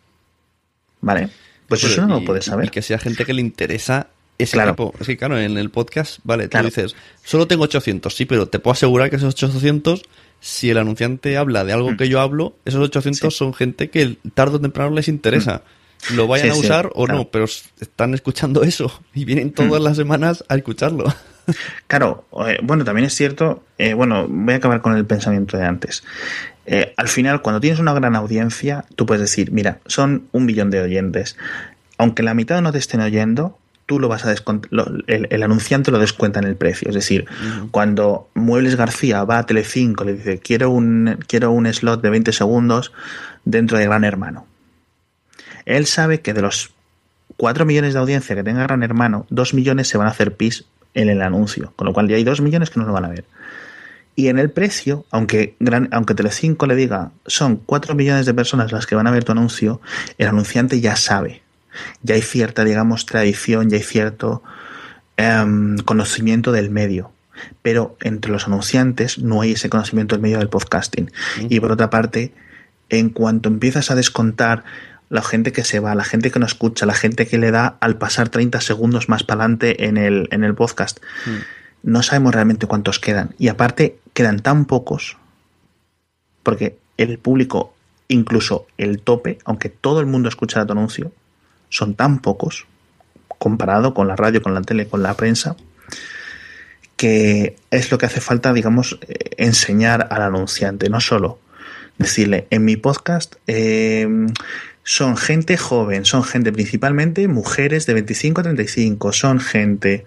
¿vale? 1.01 1.29
Pues 1.67 1.83
eso 1.83 2.05
no 2.05 2.19
lo 2.19 2.25
puedes 2.25 2.45
saber. 2.45 2.67
Y 2.67 2.69
que 2.69 2.81
sea 2.81 2.97
gente 2.97 3.25
que 3.25 3.33
le 3.33 3.41
interesa 3.41 4.07
ese 4.37 4.53
claro. 4.53 4.71
tipo. 4.71 4.93
Es 4.99 5.07
que, 5.07 5.17
claro, 5.17 5.37
en 5.37 5.57
el 5.57 5.69
podcast, 5.69 6.19
vale, 6.23 6.47
tú 6.47 6.57
dices, 6.59 6.95
solo 7.23 7.47
tengo 7.47 7.63
800, 7.63 8.15
sí, 8.15 8.25
pero 8.25 8.47
te 8.47 8.59
puedo 8.59 8.73
asegurar 8.73 9.09
que 9.09 9.17
esos 9.17 9.33
800, 9.33 10.03
si 10.39 10.69
el 10.69 10.77
anunciante 10.77 11.37
habla 11.37 11.65
de 11.65 11.73
algo 11.73 11.91
mm. 11.91 11.97
que 11.97 12.09
yo 12.09 12.21
hablo, 12.21 12.55
esos 12.65 12.81
800 12.81 13.35
son 13.35 13.53
gente 13.53 13.89
que 13.89 14.17
tarde 14.33 14.55
o 14.55 14.61
temprano 14.61 14.91
les 14.91 15.07
interesa. 15.07 15.63
Mm. 16.11 16.15
Lo 16.15 16.27
vayan 16.27 16.51
a 16.51 16.55
usar 16.55 16.91
o 16.93 17.07
no, 17.07 17.29
pero 17.29 17.45
están 17.45 18.13
escuchando 18.13 18.63
eso 18.63 19.01
y 19.13 19.25
vienen 19.25 19.51
todas 19.51 19.81
mm. 19.81 19.83
las 19.83 19.97
semanas 19.97 20.45
a 20.47 20.55
escucharlo. 20.55 21.05
Claro, 21.87 22.25
eh, 22.45 22.59
bueno, 22.61 22.83
también 22.83 23.05
es 23.05 23.15
cierto, 23.15 23.63
eh, 23.77 23.93
bueno, 23.93 24.27
voy 24.27 24.53
a 24.53 24.57
acabar 24.57 24.81
con 24.81 24.97
el 24.97 25.05
pensamiento 25.05 25.57
de 25.57 25.65
antes. 25.65 26.03
Eh, 26.67 26.93
al 26.97 27.07
final, 27.07 27.41
cuando 27.41 27.61
tienes 27.61 27.79
una 27.79 27.93
gran 27.93 28.15
audiencia, 28.15 28.83
tú 28.95 29.05
puedes 29.05 29.21
decir, 29.21 29.51
mira, 29.51 29.79
son 29.85 30.27
un 30.33 30.45
millón 30.45 30.69
de 30.69 30.81
oyentes. 30.81 31.37
Aunque 31.97 32.23
la 32.23 32.33
mitad 32.33 32.61
no 32.61 32.73
te 32.73 32.77
estén 32.77 32.99
oyendo, 32.99 33.57
tú 33.85 33.99
lo 33.99 34.09
vas 34.09 34.25
a 34.25 34.29
descontar, 34.29 34.69
el, 35.07 35.43
anunciante 35.43 35.91
lo 35.91 35.97
descuenta 35.97 36.39
en 36.39 36.45
el 36.45 36.57
precio. 36.57 36.89
Es 36.89 36.95
decir, 36.95 37.25
cuando 37.71 38.29
Muebles 38.33 38.75
García 38.75 39.23
va 39.23 39.39
a 39.39 39.45
Telecinco, 39.45 40.03
le 40.03 40.15
dice, 40.15 40.39
quiero 40.39 40.69
un, 40.69 41.17
quiero 41.25 41.51
un 41.51 41.73
slot 41.73 42.01
de 42.01 42.09
20 42.09 42.33
segundos 42.33 42.91
dentro 43.45 43.77
de 43.77 43.85
Gran 43.85 44.03
Hermano. 44.03 44.45
Él 45.65 45.85
sabe 45.85 46.19
que 46.19 46.33
de 46.33 46.41
los 46.41 46.71
4 47.37 47.65
millones 47.65 47.93
de 47.93 47.99
audiencia 47.99 48.35
que 48.35 48.43
tenga 48.43 48.63
Gran 48.63 48.83
Hermano, 48.83 49.25
2 49.29 49.53
millones 49.53 49.87
se 49.87 49.97
van 49.97 50.07
a 50.07 50.11
hacer 50.11 50.35
pis 50.35 50.65
en 50.93 51.07
el 51.07 51.21
anuncio. 51.21 51.71
Con 51.77 51.87
lo 51.87 51.93
cual 51.93 52.09
ya 52.09 52.17
hay 52.17 52.25
2 52.25 52.41
millones 52.41 52.69
que 52.69 52.81
no 52.81 52.85
lo 52.85 52.91
van 52.91 53.05
a 53.05 53.09
ver. 53.09 53.23
Y 54.17 54.29
en 54.29 54.39
el 54.39 54.49
precio, 54.49 55.05
aunque, 55.11 55.55
gran, 55.59 55.89
aunque 55.91 56.15
Telecinco 56.15 56.65
le 56.65 56.75
diga 56.75 57.11
son 57.27 57.57
4 57.57 57.93
millones 57.93 58.25
de 58.25 58.33
personas 58.33 58.71
las 58.71 58.87
que 58.87 58.95
van 58.95 59.05
a 59.05 59.11
ver 59.11 59.23
tu 59.23 59.31
anuncio, 59.31 59.79
el 60.17 60.27
anunciante 60.27 60.81
ya 60.81 60.95
sabe. 60.95 61.43
Ya 62.01 62.15
hay 62.15 62.23
cierta, 62.23 62.63
digamos, 62.63 63.05
tradición, 63.05 63.69
ya 63.69 63.77
hay 63.77 63.83
cierto 63.83 64.41
em, 65.17 65.77
conocimiento 65.77 66.51
del 66.51 66.71
medio. 66.71 67.11
Pero 67.61 67.95
entre 68.01 68.31
los 68.31 68.47
anunciantes 68.47 69.19
no 69.19 69.41
hay 69.41 69.51
ese 69.51 69.69
conocimiento 69.69 70.15
del 70.15 70.23
medio 70.23 70.39
del 70.39 70.49
podcasting. 70.49 71.11
Y 71.47 71.59
por 71.59 71.71
otra 71.71 71.91
parte, 71.91 72.33
en 72.89 73.11
cuanto 73.11 73.49
empiezas 73.49 73.91
a 73.91 73.95
descontar 73.95 74.63
la 75.09 75.21
gente 75.21 75.51
que 75.51 75.63
se 75.63 75.79
va, 75.79 75.93
la 75.93 76.03
gente 76.03 76.31
que 76.31 76.39
no 76.39 76.47
escucha, 76.47 76.87
la 76.87 76.95
gente 76.95 77.27
que 77.27 77.37
le 77.37 77.51
da 77.51 77.77
al 77.81 77.99
pasar 77.99 78.29
30 78.29 78.61
segundos 78.61 79.09
más 79.09 79.23
para 79.23 79.41
adelante 79.41 79.85
en 79.85 79.97
el, 79.97 80.27
en 80.31 80.43
el 80.43 80.55
podcast, 80.55 81.01
no 81.83 82.01
sabemos 82.01 82.33
realmente 82.33 82.65
cuántos 82.65 82.99
quedan. 82.99 83.35
Y 83.37 83.47
aparte, 83.47 83.99
quedan 84.17 84.39
tan 84.39 84.65
pocos, 84.65 85.15
porque 86.41 86.79
el 86.97 87.19
público, 87.19 87.75
incluso 88.07 88.65
el 88.79 88.99
tope, 88.99 89.37
aunque 89.45 89.69
todo 89.69 89.99
el 89.99 90.07
mundo 90.07 90.27
escucha 90.27 90.65
tu 90.65 90.71
anuncio, 90.71 91.11
son 91.69 91.93
tan 91.93 92.17
pocos, 92.17 92.65
comparado 93.37 93.93
con 93.93 94.07
la 94.07 94.15
radio, 94.15 94.41
con 94.41 94.55
la 94.55 94.63
tele, 94.63 94.87
con 94.87 95.03
la 95.03 95.13
prensa, 95.13 95.55
que 96.95 97.57
es 97.69 97.91
lo 97.91 97.99
que 97.99 98.07
hace 98.07 98.19
falta, 98.19 98.53
digamos, 98.53 98.97
eh, 99.07 99.35
enseñar 99.37 100.07
al 100.09 100.23
anunciante, 100.23 100.89
no 100.89 100.99
solo 100.99 101.37
decirle, 101.99 102.47
en 102.49 102.65
mi 102.65 102.75
podcast 102.75 103.35
eh, 103.45 104.07
son 104.81 105.15
gente 105.15 105.57
joven, 105.57 106.05
son 106.05 106.23
gente 106.23 106.51
principalmente 106.51 107.27
mujeres 107.27 107.85
de 107.85 107.93
25 107.93 108.41
a 108.41 108.43
35, 108.45 109.13
son 109.13 109.39
gente 109.39 110.05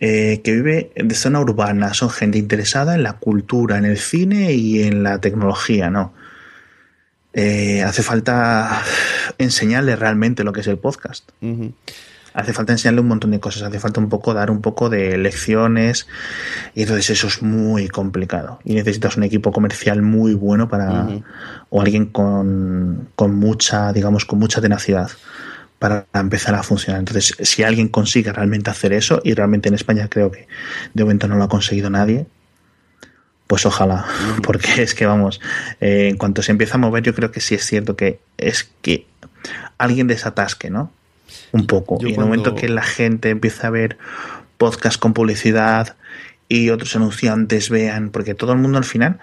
eh, 0.00 0.42
que 0.44 0.52
vive 0.52 0.92
de 0.94 1.14
zona 1.16 1.40
urbana, 1.40 1.92
son 1.92 2.08
gente 2.10 2.38
interesada 2.38 2.94
en 2.94 3.02
la 3.02 3.14
cultura, 3.14 3.78
en 3.78 3.84
el 3.84 3.98
cine 3.98 4.52
y 4.52 4.84
en 4.84 5.02
la 5.02 5.20
tecnología, 5.20 5.90
¿no? 5.90 6.12
Eh, 7.32 7.82
hace 7.82 8.04
falta 8.04 8.82
enseñarle 9.38 9.96
realmente 9.96 10.44
lo 10.44 10.52
que 10.52 10.60
es 10.60 10.68
el 10.68 10.78
podcast. 10.78 11.28
Hace 12.32 12.52
falta 12.52 12.72
enseñarle 12.72 13.00
un 13.00 13.08
montón 13.08 13.32
de 13.32 13.40
cosas, 13.40 13.62
hace 13.62 13.80
falta 13.80 14.00
un 14.00 14.08
poco 14.08 14.34
dar 14.34 14.52
un 14.52 14.60
poco 14.60 14.88
de 14.88 15.18
lecciones 15.18 16.06
y 16.74 16.82
entonces 16.82 17.10
eso 17.10 17.26
es 17.26 17.42
muy 17.42 17.88
complicado 17.88 18.60
y 18.64 18.74
necesitas 18.74 19.16
un 19.16 19.24
equipo 19.24 19.50
comercial 19.50 20.02
muy 20.02 20.34
bueno 20.34 20.68
para 20.68 21.08
o 21.70 21.80
alguien 21.80 22.06
con, 22.06 23.08
con 23.16 23.34
mucha, 23.34 23.92
digamos, 23.92 24.24
con 24.24 24.38
mucha 24.38 24.60
tenacidad 24.60 25.10
para 25.78 26.06
empezar 26.14 26.54
a 26.54 26.62
funcionar. 26.62 27.00
Entonces, 27.00 27.36
si 27.40 27.62
alguien 27.62 27.88
consigue 27.88 28.32
realmente 28.32 28.70
hacer 28.70 28.92
eso, 28.92 29.20
y 29.24 29.34
realmente 29.34 29.68
en 29.68 29.74
España 29.74 30.08
creo 30.08 30.30
que 30.30 30.48
de 30.94 31.04
momento 31.04 31.28
no 31.28 31.36
lo 31.36 31.44
ha 31.44 31.48
conseguido 31.48 31.90
nadie, 31.90 32.26
pues 33.46 33.64
ojalá, 33.64 34.06
porque 34.42 34.82
es 34.82 34.94
que 34.94 35.06
vamos, 35.06 35.40
eh, 35.80 36.08
en 36.10 36.16
cuanto 36.16 36.42
se 36.42 36.52
empieza 36.52 36.74
a 36.74 36.78
mover, 36.78 37.02
yo 37.02 37.14
creo 37.14 37.30
que 37.30 37.40
sí 37.40 37.54
es 37.54 37.64
cierto 37.64 37.96
que 37.96 38.20
es 38.36 38.70
que 38.82 39.06
alguien 39.78 40.06
desatasque, 40.06 40.70
¿no? 40.70 40.92
Un 41.52 41.66
poco. 41.66 41.98
y 42.00 42.06
en 42.06 42.20
el 42.20 42.20
momento 42.20 42.54
que 42.54 42.68
la 42.68 42.82
gente 42.82 43.30
empieza 43.30 43.66
a 43.66 43.70
ver 43.70 43.98
podcast 44.56 44.98
con 44.98 45.12
publicidad 45.12 45.96
y 46.48 46.70
otros 46.70 46.96
anunciantes 46.96 47.70
vean, 47.70 48.10
porque 48.10 48.34
todo 48.34 48.52
el 48.52 48.58
mundo 48.58 48.78
al 48.78 48.84
final, 48.84 49.18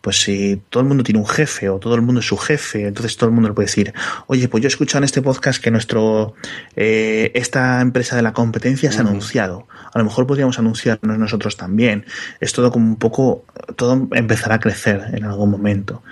pues 0.00 0.20
si 0.20 0.62
todo 0.70 0.82
el 0.82 0.88
mundo 0.88 1.04
tiene 1.04 1.20
un 1.20 1.26
jefe 1.26 1.68
o 1.68 1.78
todo 1.78 1.94
el 1.94 2.00
mundo 2.00 2.20
es 2.20 2.26
su 2.26 2.38
jefe, 2.38 2.86
entonces 2.86 3.16
todo 3.16 3.28
el 3.28 3.34
mundo 3.34 3.50
le 3.50 3.54
puede 3.54 3.66
decir, 3.66 3.92
oye, 4.28 4.48
pues 4.48 4.62
yo 4.62 4.68
he 4.68 4.70
escuchado 4.70 4.98
en 4.98 5.04
este 5.04 5.20
podcast 5.20 5.62
que 5.62 5.70
nuestro 5.70 6.34
eh, 6.74 7.30
esta 7.34 7.80
empresa 7.82 8.16
de 8.16 8.22
la 8.22 8.32
competencia 8.32 8.90
se 8.92 8.98
ha 8.98 9.00
anunciado. 9.02 9.66
A 9.92 9.98
lo 9.98 10.04
mejor 10.04 10.26
podríamos 10.26 10.58
anunciarnos 10.58 11.18
nosotros 11.18 11.56
también. 11.56 12.06
Es 12.40 12.52
todo 12.52 12.70
como 12.70 12.86
un 12.86 12.96
poco, 12.96 13.44
todo 13.76 14.08
empezará 14.12 14.54
a 14.54 14.60
crecer 14.60 15.10
en 15.12 15.24
algún 15.24 15.50
momento. 15.50 16.02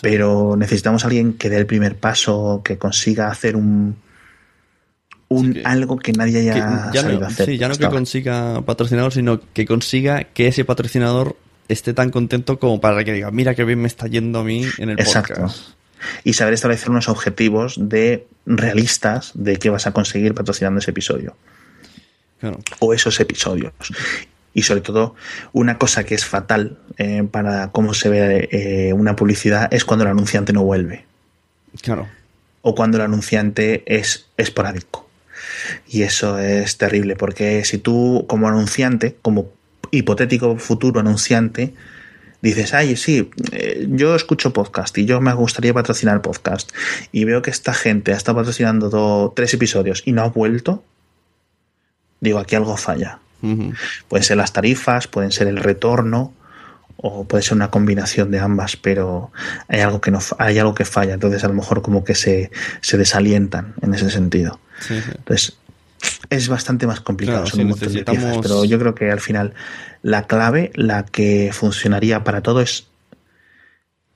Pero 0.00 0.56
necesitamos 0.56 1.04
a 1.04 1.08
alguien 1.08 1.34
que 1.34 1.50
dé 1.50 1.56
el 1.56 1.66
primer 1.66 1.96
paso, 1.96 2.62
que 2.64 2.78
consiga 2.78 3.28
hacer 3.28 3.56
un, 3.56 3.96
un 5.28 5.60
algo 5.64 5.96
que 5.96 6.12
nadie 6.12 6.40
haya 6.40 6.90
ya 6.92 7.02
sabido 7.02 7.26
hacer. 7.26 7.46
Sí, 7.46 7.58
ya 7.58 7.68
no 7.68 7.76
que 7.76 7.88
consiga 7.88 8.62
patrocinador, 8.62 9.12
sino 9.12 9.40
que 9.52 9.66
consiga 9.66 10.24
que 10.24 10.48
ese 10.48 10.64
patrocinador 10.64 11.36
esté 11.68 11.94
tan 11.94 12.10
contento 12.10 12.58
como 12.58 12.80
para 12.80 13.04
que 13.04 13.12
diga, 13.12 13.30
mira 13.30 13.54
qué 13.54 13.64
bien 13.64 13.80
me 13.80 13.88
está 13.88 14.06
yendo 14.06 14.40
a 14.40 14.44
mí 14.44 14.66
en 14.78 14.90
el 14.90 15.00
Exacto. 15.00 15.34
podcast. 15.34 15.68
Y 16.22 16.34
saber 16.34 16.54
establecer 16.54 16.90
unos 16.90 17.08
objetivos 17.08 17.76
de 17.78 18.26
realistas 18.46 19.32
de 19.34 19.56
qué 19.56 19.70
vas 19.70 19.86
a 19.86 19.92
conseguir 19.92 20.34
patrocinando 20.34 20.80
ese 20.80 20.90
episodio. 20.90 21.36
O 22.78 22.92
esos 22.92 23.18
episodios. 23.20 23.72
Y 24.52 24.62
sobre 24.62 24.82
todo, 24.82 25.14
una 25.52 25.78
cosa 25.78 26.04
que 26.04 26.14
es 26.14 26.26
fatal 26.26 26.78
eh, 26.98 27.26
para 27.28 27.70
cómo 27.70 27.94
se 27.94 28.10
ve 28.10 28.48
eh, 28.52 28.92
una 28.92 29.16
publicidad 29.16 29.72
es 29.72 29.86
cuando 29.86 30.04
el 30.04 30.10
anunciante 30.10 30.52
no 30.52 30.62
vuelve. 30.62 31.06
Claro. 31.80 32.06
O 32.60 32.74
cuando 32.74 32.98
el 32.98 33.02
anunciante 33.02 33.82
es 33.86 34.26
esporádico. 34.36 35.08
Y 35.88 36.02
eso 36.02 36.38
es 36.38 36.76
terrible, 36.76 37.16
porque 37.16 37.64
si 37.64 37.78
tú, 37.78 38.26
como 38.28 38.46
anunciante, 38.46 39.16
como 39.22 39.50
hipotético 39.96 40.56
futuro 40.56 41.00
anunciante, 41.00 41.74
dices, 42.42 42.74
ay, 42.74 42.96
sí, 42.96 43.30
eh, 43.52 43.86
yo 43.88 44.14
escucho 44.14 44.52
podcast 44.52 44.96
y 44.98 45.06
yo 45.06 45.20
me 45.20 45.32
gustaría 45.32 45.72
patrocinar 45.72 46.20
podcast 46.20 46.72
y 47.10 47.24
veo 47.24 47.40
que 47.40 47.50
esta 47.50 47.72
gente 47.72 48.12
ha 48.12 48.16
estado 48.16 48.38
patrocinando 48.38 49.32
tres 49.34 49.54
episodios 49.54 50.02
y 50.04 50.12
no 50.12 50.22
ha 50.22 50.28
vuelto, 50.28 50.84
digo, 52.20 52.38
aquí 52.38 52.54
algo 52.54 52.76
falla. 52.76 53.18
Pueden 54.08 54.24
ser 54.24 54.38
las 54.38 54.54
tarifas, 54.54 55.06
pueden 55.06 55.30
ser 55.30 55.48
el 55.48 55.58
retorno 55.58 56.32
o 56.96 57.24
puede 57.24 57.42
ser 57.42 57.54
una 57.54 57.70
combinación 57.70 58.30
de 58.30 58.38
ambas, 58.38 58.76
pero 58.76 59.30
hay 59.68 59.80
algo 59.80 60.00
que 60.00 60.10
no 60.10 60.20
hay 60.38 60.58
algo 60.58 60.74
que 60.74 60.86
falla, 60.86 61.14
entonces 61.14 61.44
a 61.44 61.48
lo 61.48 61.54
mejor 61.54 61.82
como 61.82 62.04
que 62.04 62.14
se, 62.14 62.50
se 62.80 62.96
desalientan 62.96 63.74
en 63.82 63.92
ese 63.92 64.10
sentido. 64.10 64.60
Entonces, 64.88 65.58
es 66.30 66.48
bastante 66.48 66.86
más 66.86 67.00
complicado, 67.00 67.44
pero 68.42 68.64
yo 68.64 68.78
creo 68.78 68.94
que 68.94 69.10
al 69.10 69.20
final 69.20 69.54
la 70.02 70.26
clave, 70.26 70.70
la 70.74 71.04
que 71.04 71.50
funcionaría 71.52 72.24
para 72.24 72.42
todo 72.42 72.60
es 72.60 72.86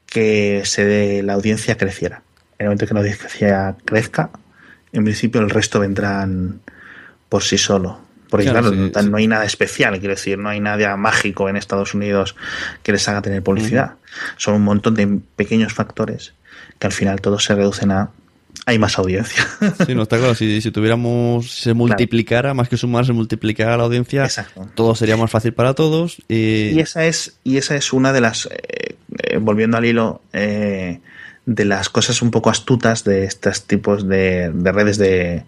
que 0.07 0.63
se 0.65 0.85
de 0.85 1.23
la 1.23 1.35
audiencia 1.35 1.77
creciera. 1.77 2.23
En 2.59 2.65
el 2.65 2.67
momento 2.69 2.87
que 2.87 2.95
la 2.95 3.01
audiencia 3.01 3.77
crezca, 3.85 4.31
en 4.93 5.05
principio 5.05 5.41
el 5.41 5.51
resto 5.51 5.81
vendrán 5.81 6.61
por 7.29 7.43
sí 7.43 7.59
solo. 7.59 8.01
Porque 8.29 8.51
claro, 8.51 8.71
no 8.73 9.17
hay 9.17 9.27
nada 9.27 9.45
especial, 9.45 9.99
quiero 9.99 10.15
decir, 10.15 10.39
no 10.39 10.51
hay 10.51 10.61
nada 10.61 10.97
mágico 10.97 11.49
en 11.49 11.57
Estados 11.57 11.95
Unidos 11.95 12.37
que 12.83 12.93
les 12.93 13.09
haga 13.09 13.23
tener 13.23 13.43
publicidad. 13.43 13.95
Son 14.37 14.55
un 14.55 14.65
montón 14.65 14.95
de 14.95 15.21
pequeños 15.37 15.73
factores 15.73 16.35
que 16.79 16.87
al 16.87 16.93
final 16.93 17.21
todos 17.21 17.45
se 17.45 17.55
reducen 17.55 17.91
a 17.91 18.11
hay 18.67 18.79
más 18.79 18.99
audiencia. 18.99 19.47
Sí, 19.87 19.95
no 19.95 20.03
está 20.03 20.19
claro. 20.19 20.35
Si, 20.35 20.71
tuviéramos, 20.71 21.51
se 21.51 21.75
multiplicara, 21.75 22.55
más 22.55 22.69
que 22.69 22.77
sumar, 22.77 23.07
se 23.07 23.13
multiplicara 23.13 23.77
la 23.77 23.85
audiencia, 23.85 24.29
todo 24.75 24.95
sería 24.95 25.17
más 25.17 25.31
fácil 25.31 25.53
para 25.53 25.75
todos. 25.75 26.19
Y... 26.29 26.79
esa 26.79 27.07
es, 27.07 27.39
y 27.45 27.57
esa 27.57 27.77
es 27.77 27.93
una 27.93 28.13
de 28.13 28.21
las, 28.21 28.47
eh, 28.47 28.97
eh, 29.19 29.37
volviendo 29.39 29.77
al 29.77 29.85
hilo, 29.85 30.23
eh, 30.33 31.01
de 31.47 31.65
las 31.65 31.89
cosas 31.89 32.21
un 32.23 32.31
poco 32.31 32.51
astutas 32.51 33.05
de 33.05 33.25
estos 33.25 33.65
tipos 33.65 34.07
de 34.07 34.51
redes 34.73 34.99
de, 34.99 35.45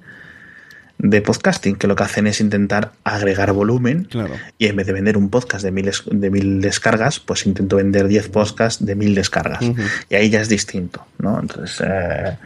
de 1.03 1.23
podcasting, 1.23 1.77
que 1.77 1.87
lo 1.87 1.97
que 1.97 2.03
hacen 2.03 2.27
es 2.27 2.41
intentar 2.41 2.93
agregar 3.05 3.53
volumen 3.53 4.09
y 4.59 4.67
en 4.67 4.77
vez 4.77 4.87
de 4.87 4.93
vender 4.93 5.17
un 5.17 5.31
podcast 5.31 5.65
de 5.65 5.71
mil, 5.71 5.91
de 6.11 6.31
mil 6.31 6.61
descargas, 6.61 7.21
pues 7.21 7.47
intento 7.47 7.77
vender 7.77 8.07
10 8.07 8.29
podcasts 8.29 8.85
de 8.85 8.95
mil 8.95 9.15
descargas. 9.15 9.63
Y 10.11 10.15
ahí 10.15 10.29
ya 10.29 10.41
es 10.41 10.49
distinto, 10.49 11.07
¿no? 11.19 11.41
Entonces 11.41 11.83
eh, 11.87 12.37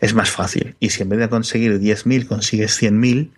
es 0.00 0.14
más 0.14 0.30
fácil. 0.30 0.76
Y 0.78 0.90
si 0.90 1.02
en 1.02 1.08
vez 1.08 1.18
de 1.18 1.28
conseguir 1.28 1.80
10.000 1.80 2.26
consigues 2.26 2.80
100.000, 2.80 3.30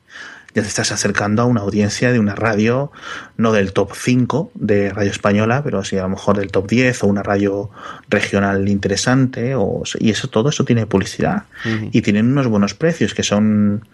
ya 0.54 0.62
te 0.62 0.68
estás 0.68 0.92
acercando 0.92 1.42
a 1.42 1.44
una 1.46 1.62
audiencia 1.62 2.12
de 2.12 2.18
una 2.18 2.34
radio, 2.34 2.90
no 3.36 3.52
del 3.52 3.72
top 3.72 3.92
5 3.94 4.52
de 4.54 4.90
radio 4.90 5.10
española, 5.10 5.62
pero 5.62 5.84
sí 5.84 5.96
a 5.98 6.02
lo 6.02 6.10
mejor 6.10 6.38
del 6.38 6.50
top 6.50 6.68
10 6.68 7.02
o 7.02 7.06
una 7.06 7.22
radio 7.22 7.70
regional 8.08 8.68
interesante. 8.68 9.54
O, 9.54 9.82
y 9.98 10.10
eso 10.10 10.28
todo 10.28 10.50
eso 10.50 10.64
tiene 10.64 10.86
publicidad. 10.86 11.44
Y 11.92 12.02
tienen 12.02 12.30
unos 12.30 12.46
buenos 12.46 12.74
precios 12.74 13.14
que 13.14 13.22
son 13.22 13.86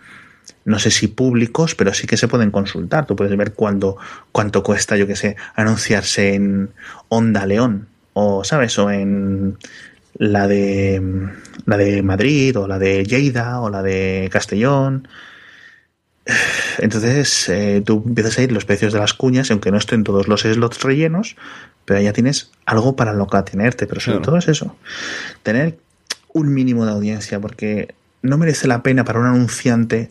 no 0.64 0.78
sé 0.78 0.90
si 0.90 1.08
públicos, 1.08 1.74
pero 1.74 1.92
sí 1.92 2.06
que 2.06 2.16
se 2.16 2.28
pueden 2.28 2.50
consultar. 2.50 3.06
Tú 3.06 3.16
puedes 3.16 3.36
ver 3.36 3.52
cuándo, 3.52 3.96
cuánto 4.30 4.62
cuesta, 4.62 4.96
yo 4.96 5.06
que 5.06 5.16
sé, 5.16 5.36
anunciarse 5.54 6.34
en 6.34 6.70
Onda 7.08 7.46
León, 7.46 7.88
o, 8.12 8.44
¿sabes? 8.44 8.78
O 8.78 8.90
en 8.90 9.58
la 10.14 10.46
de, 10.46 11.02
la 11.66 11.76
de 11.76 12.02
Madrid, 12.02 12.56
o 12.58 12.68
la 12.68 12.78
de 12.78 13.04
Lleida, 13.04 13.60
o 13.60 13.70
la 13.70 13.82
de 13.82 14.28
Castellón. 14.32 15.08
Entonces, 16.78 17.48
eh, 17.48 17.82
tú 17.84 18.04
empiezas 18.06 18.38
a 18.38 18.42
ir 18.42 18.52
los 18.52 18.64
precios 18.64 18.92
de 18.92 19.00
las 19.00 19.14
cuñas, 19.14 19.50
aunque 19.50 19.72
no 19.72 19.78
estén 19.78 20.04
todos 20.04 20.28
los 20.28 20.42
slots 20.42 20.80
rellenos, 20.82 21.36
pero 21.84 22.00
ya 22.00 22.12
tienes 22.12 22.52
algo 22.66 22.94
para 22.94 23.12
lo 23.12 23.26
que 23.26 23.36
atenerte. 23.36 23.88
Pero 23.88 24.00
sobre 24.00 24.20
todo 24.20 24.36
es 24.36 24.46
eso, 24.46 24.76
tener 25.42 25.78
un 26.32 26.54
mínimo 26.54 26.86
de 26.86 26.92
audiencia, 26.92 27.40
porque 27.40 27.94
no 28.22 28.38
merece 28.38 28.68
la 28.68 28.84
pena 28.84 29.04
para 29.04 29.18
un 29.18 29.26
anunciante 29.26 30.08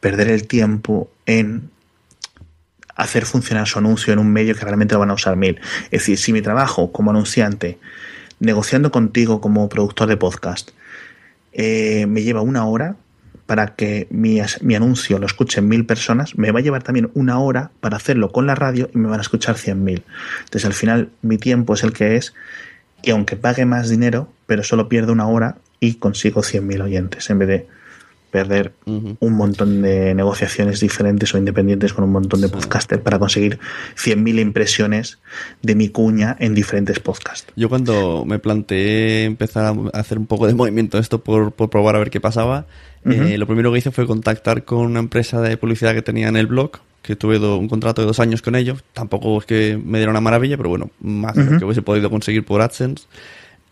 perder 0.00 0.28
el 0.28 0.46
tiempo 0.46 1.10
en 1.26 1.70
hacer 2.96 3.24
funcionar 3.24 3.66
su 3.66 3.78
anuncio 3.78 4.12
en 4.12 4.18
un 4.18 4.30
medio 4.32 4.54
que 4.54 4.64
realmente 4.64 4.94
lo 4.94 5.00
van 5.00 5.10
a 5.10 5.14
usar 5.14 5.36
mil. 5.36 5.60
Es 5.84 6.00
decir, 6.02 6.18
si 6.18 6.32
mi 6.32 6.42
trabajo 6.42 6.92
como 6.92 7.10
anunciante, 7.10 7.78
negociando 8.40 8.90
contigo 8.90 9.40
como 9.40 9.68
productor 9.68 10.08
de 10.08 10.16
podcast, 10.16 10.70
eh, 11.52 12.06
me 12.06 12.22
lleva 12.22 12.42
una 12.42 12.66
hora 12.66 12.96
para 13.46 13.74
que 13.74 14.06
mi, 14.10 14.40
mi, 14.60 14.74
anuncio 14.76 15.18
lo 15.18 15.26
escuchen 15.26 15.66
mil 15.66 15.84
personas, 15.84 16.38
me 16.38 16.52
va 16.52 16.60
a 16.60 16.62
llevar 16.62 16.84
también 16.84 17.10
una 17.14 17.40
hora 17.40 17.72
para 17.80 17.96
hacerlo 17.96 18.30
con 18.30 18.46
la 18.46 18.54
radio 18.54 18.88
y 18.94 18.98
me 18.98 19.08
van 19.08 19.18
a 19.18 19.22
escuchar 19.22 19.58
cien 19.58 19.82
mil. 19.82 20.04
Entonces 20.44 20.64
al 20.66 20.72
final 20.72 21.10
mi 21.22 21.36
tiempo 21.36 21.74
es 21.74 21.82
el 21.82 21.92
que 21.92 22.16
es 22.16 22.32
y 23.02 23.10
aunque 23.10 23.36
pague 23.36 23.64
más 23.64 23.88
dinero, 23.88 24.32
pero 24.46 24.62
solo 24.62 24.88
pierdo 24.88 25.12
una 25.12 25.26
hora 25.26 25.56
y 25.80 25.94
consigo 25.94 26.42
cien 26.42 26.66
mil 26.66 26.80
oyentes 26.82 27.28
en 27.30 27.38
vez 27.40 27.48
de 27.48 27.79
perder 28.30 28.72
un 28.86 29.32
montón 29.32 29.82
de 29.82 30.14
negociaciones 30.14 30.80
diferentes 30.80 31.34
o 31.34 31.38
independientes 31.38 31.92
con 31.92 32.04
un 32.04 32.12
montón 32.12 32.40
de 32.40 32.48
podcasters 32.48 33.02
para 33.02 33.18
conseguir 33.18 33.58
100.000 33.96 34.40
impresiones 34.40 35.18
de 35.62 35.74
mi 35.74 35.88
cuña 35.88 36.36
en 36.38 36.54
diferentes 36.54 37.00
podcasts. 37.00 37.52
Yo 37.56 37.68
cuando 37.68 38.24
me 38.26 38.38
planteé 38.38 39.24
empezar 39.24 39.74
a 39.92 39.98
hacer 39.98 40.18
un 40.18 40.26
poco 40.26 40.46
de 40.46 40.54
movimiento 40.54 40.98
esto 40.98 41.22
por, 41.22 41.52
probar 41.52 41.96
a 41.96 41.98
ver 41.98 42.10
qué 42.10 42.20
pasaba, 42.20 42.66
eh, 43.04 43.38
lo 43.38 43.46
primero 43.46 43.72
que 43.72 43.78
hice 43.78 43.90
fue 43.90 44.06
contactar 44.06 44.64
con 44.64 44.80
una 44.80 45.00
empresa 45.00 45.40
de 45.40 45.56
publicidad 45.56 45.94
que 45.94 46.02
tenía 46.02 46.28
en 46.28 46.36
el 46.36 46.46
blog, 46.46 46.72
que 47.02 47.16
tuve 47.16 47.38
un 47.38 47.68
contrato 47.68 48.02
de 48.02 48.06
dos 48.06 48.20
años 48.20 48.42
con 48.42 48.54
ellos. 48.54 48.84
Tampoco 48.92 49.38
es 49.38 49.46
que 49.46 49.80
me 49.82 49.98
diera 49.98 50.10
una 50.10 50.20
maravilla, 50.20 50.56
pero 50.56 50.68
bueno, 50.68 50.90
más 51.00 51.34
de 51.34 51.44
lo 51.44 51.58
que 51.58 51.64
hubiese 51.64 51.82
podido 51.82 52.10
conseguir 52.10 52.44
por 52.44 52.60
AdSense. 52.60 53.06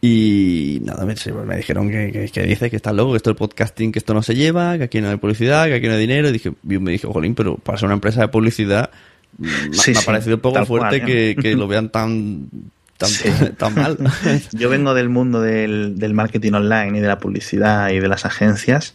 Y 0.01 0.81
nada, 0.85 1.05
me, 1.05 1.15
me 1.45 1.57
dijeron 1.57 1.91
que, 1.91 2.31
que, 2.33 2.43
dice 2.45 2.71
que 2.71 2.77
está 2.77 2.93
loco, 2.93 3.13
que 3.13 3.17
esto 3.17 3.31
es 3.31 3.37
podcasting, 3.37 3.91
que 3.91 3.99
esto 3.99 4.15
no 4.15 4.23
se 4.23 4.37
lleva, 4.37 4.79
que 4.79 4.85
aquí 4.85 5.01
no 5.01 5.11
hay 5.11 5.17
publicidad, 5.17 5.67
que 5.67 5.75
aquí 5.75 5.89
no 5.89 5.95
hay 5.95 6.01
dinero. 6.01 6.29
Y 6.29 6.33
dije, 6.33 6.53
yo 6.63 6.81
me 6.81 6.93
dije, 6.93 7.09
jolín, 7.09 7.35
pero 7.35 7.57
para 7.57 7.79
ser 7.79 7.87
una 7.87 7.95
empresa 7.95 8.21
de 8.21 8.29
publicidad 8.29 8.91
mm, 9.39 9.45
me, 9.45 9.99
ha 9.99 10.03
parecido 10.03 10.37
un 10.37 10.43
poco 10.43 10.65
fuerte 10.67 11.03
¿eh? 11.05 11.37
que, 11.43 11.57
lo 11.57 11.67
vean 11.67 11.89
tan, 11.89 12.49
tan, 12.97 13.75
mal. 13.75 13.99
Yo 14.53 14.69
vengo 14.69 14.95
del 14.95 15.09
mundo 15.09 15.41
del, 15.41 15.99
del 15.99 16.15
marketing 16.15 16.53
online 16.53 16.99
y 16.99 17.01
de 17.01 17.09
la 17.09 17.19
publicidad 17.19 17.91
y 17.91 17.99
de 17.99 18.07
las 18.07 18.25
agencias 18.25 18.95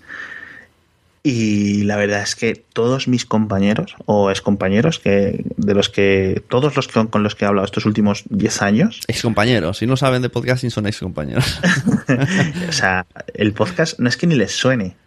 y 1.25 1.83
la 1.83 1.95
verdad 1.95 2.21
es 2.21 2.35
que 2.35 2.53
todos 2.53 3.07
mis 3.07 3.25
compañeros 3.25 3.95
o 4.05 4.29
excompañeros, 4.29 4.99
que, 4.99 5.45
de 5.55 5.73
los 5.73 5.87
que, 5.87 6.43
todos 6.49 6.75
los 6.75 6.89
que, 6.89 7.07
con 7.07 7.23
los 7.23 7.35
que 7.35 7.45
he 7.45 7.47
hablado 7.47 7.63
estos 7.63 7.85
últimos 7.85 8.25
10 8.29 8.61
años. 8.61 8.99
Excompañeros, 9.07 9.77
si 9.77 9.87
no 9.87 9.95
saben 9.95 10.21
de 10.21 10.29
podcasting 10.29 10.69
son 10.69 10.85
excompañeros. 10.85 11.61
o 12.69 12.71
sea, 12.73 13.05
el 13.33 13.53
podcast 13.53 13.99
no 13.99 14.09
es 14.09 14.17
que 14.17 14.27
ni 14.27 14.35
les 14.35 14.51
suene. 14.51 14.97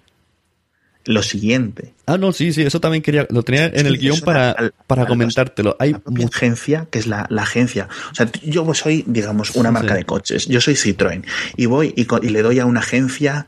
Lo 1.04 1.22
siguiente. 1.22 1.94
Ah, 2.06 2.18
no, 2.18 2.32
sí, 2.32 2.52
sí, 2.52 2.62
eso 2.62 2.80
también 2.80 3.00
quería, 3.00 3.28
lo 3.30 3.44
tenía 3.44 3.66
en 3.66 3.86
el 3.86 3.96
guion 3.96 4.20
para, 4.22 4.72
para 4.88 5.06
comentártelo. 5.06 5.76
Hay 5.78 5.94
una 6.04 6.24
agencia, 6.24 6.88
que 6.90 6.98
es 6.98 7.06
la, 7.06 7.28
agencia. 7.38 7.88
O 8.10 8.14
sea, 8.14 8.28
yo 8.42 8.74
soy, 8.74 9.04
digamos, 9.06 9.54
una 9.54 9.70
marca 9.70 9.94
de 9.94 10.04
coches. 10.04 10.46
Yo 10.46 10.60
soy 10.60 10.74
Citroën. 10.74 11.24
Y 11.56 11.66
voy 11.66 11.94
y, 11.94 12.08
y 12.26 12.28
le 12.30 12.42
doy 12.42 12.58
a 12.58 12.66
una 12.66 12.80
agencia 12.80 13.46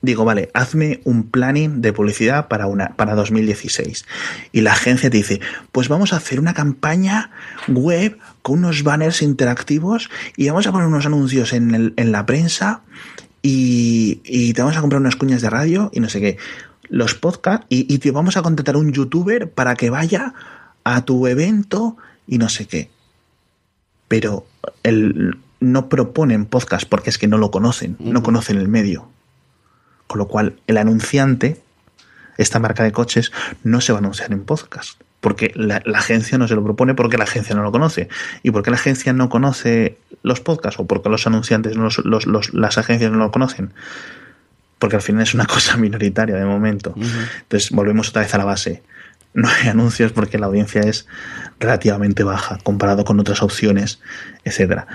digo, 0.00 0.24
vale, 0.24 0.50
hazme 0.54 1.00
un 1.04 1.24
planning 1.24 1.80
de 1.80 1.92
publicidad 1.92 2.48
para, 2.48 2.66
una, 2.66 2.94
para 2.96 3.14
2016. 3.14 4.04
Y 4.52 4.60
la 4.60 4.72
agencia 4.72 5.10
te 5.10 5.16
dice, 5.16 5.40
pues 5.72 5.88
vamos 5.88 6.12
a 6.12 6.16
hacer 6.16 6.38
una 6.40 6.54
campaña 6.54 7.30
web 7.68 8.18
con 8.42 8.60
unos 8.60 8.82
banners 8.82 9.22
interactivos 9.22 10.10
y 10.36 10.48
vamos 10.48 10.66
a 10.66 10.72
poner 10.72 10.86
unos 10.86 11.06
anuncios 11.06 11.52
en, 11.52 11.74
el, 11.74 11.94
en 11.96 12.12
la 12.12 12.26
prensa 12.26 12.82
y, 13.42 14.20
y, 14.24 14.52
te 14.52 14.62
vamos 14.62 14.76
a 14.76 14.80
comprar 14.80 15.00
unas 15.00 15.16
cuñas 15.16 15.42
de 15.42 15.50
radio 15.50 15.90
y 15.92 16.00
no 16.00 16.08
sé 16.08 16.20
qué. 16.20 16.36
Los 16.88 17.14
podcasts 17.14 17.66
y, 17.68 17.92
y 17.92 17.98
te 17.98 18.10
vamos 18.10 18.36
a 18.36 18.42
contratar 18.42 18.76
un 18.76 18.92
youtuber 18.92 19.50
para 19.50 19.74
que 19.74 19.90
vaya 19.90 20.34
a 20.84 21.04
tu 21.04 21.26
evento 21.26 21.96
y 22.26 22.38
no 22.38 22.48
sé 22.48 22.66
qué. 22.66 22.90
Pero 24.08 24.46
el, 24.82 25.36
no 25.60 25.88
proponen 25.88 26.46
podcast 26.46 26.88
porque 26.88 27.10
es 27.10 27.18
que 27.18 27.28
no 27.28 27.38
lo 27.38 27.50
conocen, 27.50 27.96
no 27.98 28.22
conocen 28.22 28.58
el 28.58 28.68
medio. 28.68 29.08
Con 30.08 30.18
lo 30.18 30.26
cual, 30.26 30.56
el 30.66 30.78
anunciante, 30.78 31.60
esta 32.38 32.58
marca 32.58 32.82
de 32.82 32.90
coches, 32.90 33.30
no 33.62 33.80
se 33.80 33.92
va 33.92 33.98
a 33.98 34.00
anunciar 34.00 34.32
en 34.32 34.44
podcast. 34.44 35.00
Porque 35.20 35.52
la, 35.54 35.82
la, 35.84 35.98
agencia 35.98 36.38
no 36.38 36.48
se 36.48 36.54
lo 36.54 36.64
propone 36.64 36.94
porque 36.94 37.18
la 37.18 37.24
agencia 37.24 37.54
no 37.54 37.62
lo 37.62 37.70
conoce. 37.70 38.08
¿Y 38.42 38.50
porque 38.50 38.70
la 38.70 38.76
agencia 38.76 39.12
no 39.12 39.28
conoce 39.28 39.98
los 40.22 40.40
podcasts? 40.40 40.80
¿O 40.80 40.86
porque 40.86 41.08
los 41.08 41.26
anunciantes, 41.26 41.76
no 41.76 41.84
los, 41.84 41.98
los, 41.98 42.26
los, 42.26 42.54
las 42.54 42.78
agencias 42.78 43.10
no 43.10 43.18
lo 43.18 43.30
conocen? 43.30 43.72
Porque 44.78 44.96
al 44.96 45.02
final 45.02 45.22
es 45.22 45.34
una 45.34 45.46
cosa 45.46 45.76
minoritaria 45.76 46.36
de 46.36 46.44
momento. 46.44 46.94
Uh 46.96 47.02
-huh. 47.02 47.28
Entonces 47.40 47.70
volvemos 47.70 48.08
otra 48.08 48.22
vez 48.22 48.34
a 48.34 48.38
la 48.38 48.44
base. 48.44 48.82
No 49.34 49.48
hay 49.48 49.68
anuncios 49.68 50.12
porque 50.12 50.38
la 50.38 50.46
audiencia 50.46 50.80
es 50.80 51.06
relativamente 51.60 52.24
baja 52.24 52.58
comparado 52.62 53.04
con 53.04 53.20
otras 53.20 53.42
opciones, 53.42 54.00
etcétera. 54.44 54.86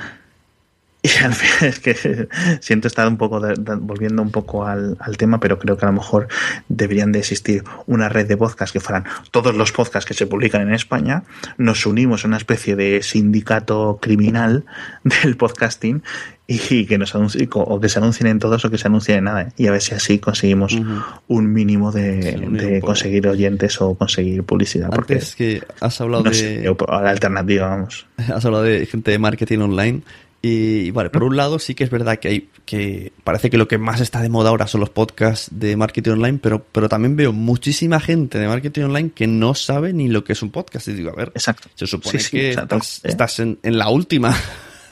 Y 1.19 1.23
al 1.23 1.33
final 1.33 1.69
es 1.69 1.79
que 1.79 2.29
siento 2.61 2.87
estar 2.87 3.07
un 3.07 3.17
poco 3.17 3.41
de, 3.41 3.55
de, 3.55 3.75
volviendo 3.75 4.21
un 4.21 4.31
poco 4.31 4.65
al, 4.65 4.95
al, 5.01 5.17
tema, 5.17 5.39
pero 5.39 5.59
creo 5.59 5.75
que 5.77 5.85
a 5.85 5.89
lo 5.89 5.93
mejor 5.93 6.29
deberían 6.69 7.11
de 7.11 7.19
existir 7.19 7.63
una 7.87 8.07
red 8.07 8.25
de 8.25 8.37
podcasts 8.37 8.71
que 8.71 8.79
fueran 8.79 9.03
todos 9.31 9.53
los 9.53 9.73
podcasts 9.73 10.07
que 10.07 10.13
se 10.13 10.27
publican 10.27 10.61
en 10.61 10.73
España. 10.73 11.23
Nos 11.57 11.85
unimos 11.85 12.23
a 12.23 12.29
una 12.29 12.37
especie 12.37 12.77
de 12.77 13.03
sindicato 13.03 13.99
criminal 14.01 14.65
del 15.03 15.35
podcasting 15.35 16.03
y 16.45 16.85
que 16.85 16.97
nos 16.97 17.15
anuncien, 17.15 17.49
o 17.53 17.79
que 17.79 17.89
se 17.89 17.99
anuncien 17.99 18.27
en 18.27 18.39
todos 18.39 18.63
o 18.65 18.69
que 18.69 18.77
se 18.77 18.87
anuncien 18.87 19.19
en 19.19 19.23
nada. 19.25 19.53
Y 19.57 19.67
a 19.67 19.71
ver 19.71 19.81
si 19.81 19.95
así 19.95 20.19
conseguimos 20.19 20.73
uh 20.73 20.79
-huh. 20.79 21.03
un 21.27 21.53
mínimo 21.53 21.91
de, 21.91 22.37
sí, 22.37 22.45
de 22.45 22.81
conseguir 22.81 23.27
oyentes 23.27 23.79
o 23.81 23.95
conseguir 23.95 24.43
publicidad. 24.43 24.89
Antes 24.93 25.35
porque 25.35 25.59
que 25.59 25.63
has 25.79 25.99
hablado 26.01 26.23
no 26.23 26.29
de. 26.29 26.35
Sé, 26.35 26.63
la 26.63 27.09
alternativa, 27.09 27.67
vamos. 27.67 28.05
Has 28.17 28.45
hablado 28.45 28.63
de 28.63 28.85
gente 28.85 29.11
de 29.11 29.19
marketing 29.19 29.59
online. 29.59 30.01
Y 30.45 30.91
vale, 30.91 31.09
por 31.09 31.23
un 31.23 31.37
lado 31.37 31.57
sí 31.57 31.73
que 31.73 31.85
es 31.85 31.89
verdad 31.89 32.19
que 32.19 32.27
hay 32.27 32.49
que 32.65 33.13
parece 33.23 33.49
que 33.49 33.57
lo 33.57 33.69
que 33.69 33.77
más 33.77 34.01
está 34.01 34.21
de 34.21 34.27
moda 34.27 34.49
ahora 34.49 34.67
son 34.67 34.81
los 34.81 34.89
podcasts 34.89 35.47
de 35.51 35.77
marketing 35.77 36.11
online, 36.11 36.39
pero, 36.41 36.65
pero 36.69 36.89
también 36.89 37.15
veo 37.15 37.31
muchísima 37.31 38.01
gente 38.01 38.39
de 38.39 38.47
marketing 38.47 38.81
online 38.83 39.11
que 39.15 39.25
no 39.25 39.55
sabe 39.55 39.93
ni 39.93 40.09
lo 40.09 40.25
que 40.25 40.33
es 40.33 40.41
un 40.41 40.51
podcast. 40.51 40.89
Y 40.89 40.93
digo, 40.95 41.11
a 41.11 41.15
ver, 41.15 41.31
Exacto. 41.33 41.69
se 41.75 41.87
supone 41.87 42.19
Sí, 42.19 42.25
sí, 42.25 42.31
que 42.31 42.49
estás, 42.49 42.99
estás 43.05 43.39
en, 43.39 43.57
en 43.63 43.77
la 43.77 43.87
última 43.87 44.35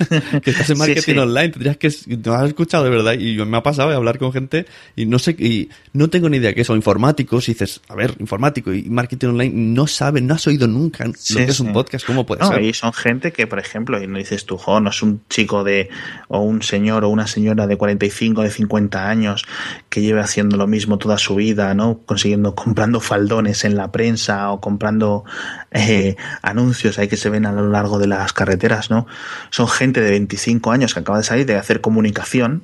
que 0.43 0.51
estás 0.51 0.69
en 0.69 0.77
marketing 0.77 1.01
Sí, 1.01 1.11
sí. 1.13 1.17
online, 1.17 1.49
tendrías 1.49 1.77
que 1.77 1.89
no 2.23 2.33
has 2.33 2.47
escuchado 2.47 2.83
de 2.83 2.89
verdad 2.89 3.13
y 3.13 3.37
me 3.45 3.57
ha 3.57 3.63
pasado 3.63 3.89
de 3.89 3.95
hablar 3.95 4.17
con 4.17 4.31
gente 4.33 4.65
y 4.95 5.05
no 5.05 5.19
sé 5.19 5.31
y 5.31 5.69
no 5.93 6.09
tengo 6.09 6.29
ni 6.29 6.37
idea 6.37 6.53
qué 6.53 6.63
son 6.63 6.75
informáticos 6.77 7.47
y 7.49 7.53
dices, 7.53 7.81
a 7.89 7.95
ver, 7.95 8.15
informático 8.19 8.73
y 8.73 8.83
marketing 8.89 9.27
online 9.29 9.51
no 9.55 9.87
sabes, 9.87 10.23
no 10.23 10.33
has 10.35 10.45
oído 10.47 10.67
nunca 10.67 11.05
Sí, 11.17 11.33
lo 11.33 11.39
que 11.45 11.51
es 11.51 11.59
un 11.59 11.73
podcast, 11.73 12.05
¿cómo 12.05 12.25
puede 12.25 12.41
No, 12.41 12.49
ser? 12.49 12.61
y 12.63 12.73
son 12.73 12.93
gente 12.93 13.31
que, 13.31 13.47
por 13.47 13.59
ejemplo, 13.59 14.01
y 14.01 14.07
no 14.07 14.17
dices 14.17 14.45
tú, 14.45 14.57
jo, 14.57 14.79
no 14.79 14.89
es 14.89 15.01
un 15.01 15.21
chico 15.29 15.63
de, 15.63 15.89
o 16.27 16.39
un 16.39 16.61
señor 16.61 17.03
o 17.03 17.09
una 17.09 17.27
señora 17.27 17.67
de 17.67 17.75
45, 17.77 18.43
de 18.43 18.49
50 18.51 19.09
años 19.09 19.43
que 19.89 20.01
lleve 20.01 20.21
haciendo 20.21 20.57
lo 20.57 20.67
mismo 20.67 20.97
toda 20.97 21.17
su 21.17 21.35
vida, 21.35 21.73
¿no? 21.73 21.99
Consiguiendo, 22.05 22.55
comprando 22.55 22.99
faldones 23.01 23.65
en 23.65 23.75
la 23.75 23.91
prensa 23.91 24.51
o 24.51 24.61
comprando 24.61 25.23
eh, 25.71 26.15
anuncios 26.41 26.97
ahí 26.99 27.07
que 27.07 27.17
se 27.17 27.29
ven 27.29 27.45
a 27.45 27.51
lo 27.51 27.69
largo 27.69 27.99
de 27.99 28.07
las 28.07 28.31
carreteras, 28.33 28.89
¿no? 28.89 29.07
Son 29.49 29.67
gente 29.67 29.90
de 29.99 30.11
25 30.11 30.71
años 30.71 30.93
que 30.93 31.01
acaba 31.01 31.17
de 31.17 31.25
salir 31.25 31.45
de 31.45 31.57
hacer 31.57 31.81
comunicación 31.81 32.63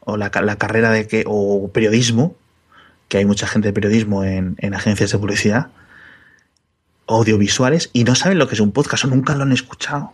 o 0.00 0.16
la, 0.16 0.30
la 0.42 0.56
carrera 0.56 0.90
de 0.90 1.06
que, 1.06 1.24
o 1.26 1.68
periodismo, 1.72 2.34
que 3.08 3.18
hay 3.18 3.24
mucha 3.26 3.46
gente 3.46 3.68
de 3.68 3.72
periodismo 3.74 4.24
en, 4.24 4.56
en 4.58 4.74
agencias 4.74 5.12
de 5.12 5.18
publicidad, 5.18 5.68
audiovisuales 7.06 7.90
y 7.92 8.04
no 8.04 8.14
saben 8.14 8.38
lo 8.38 8.48
que 8.48 8.54
es 8.54 8.60
un 8.60 8.72
podcast 8.72 9.04
o 9.04 9.08
nunca 9.08 9.34
lo 9.34 9.42
han 9.42 9.52
escuchado. 9.52 10.12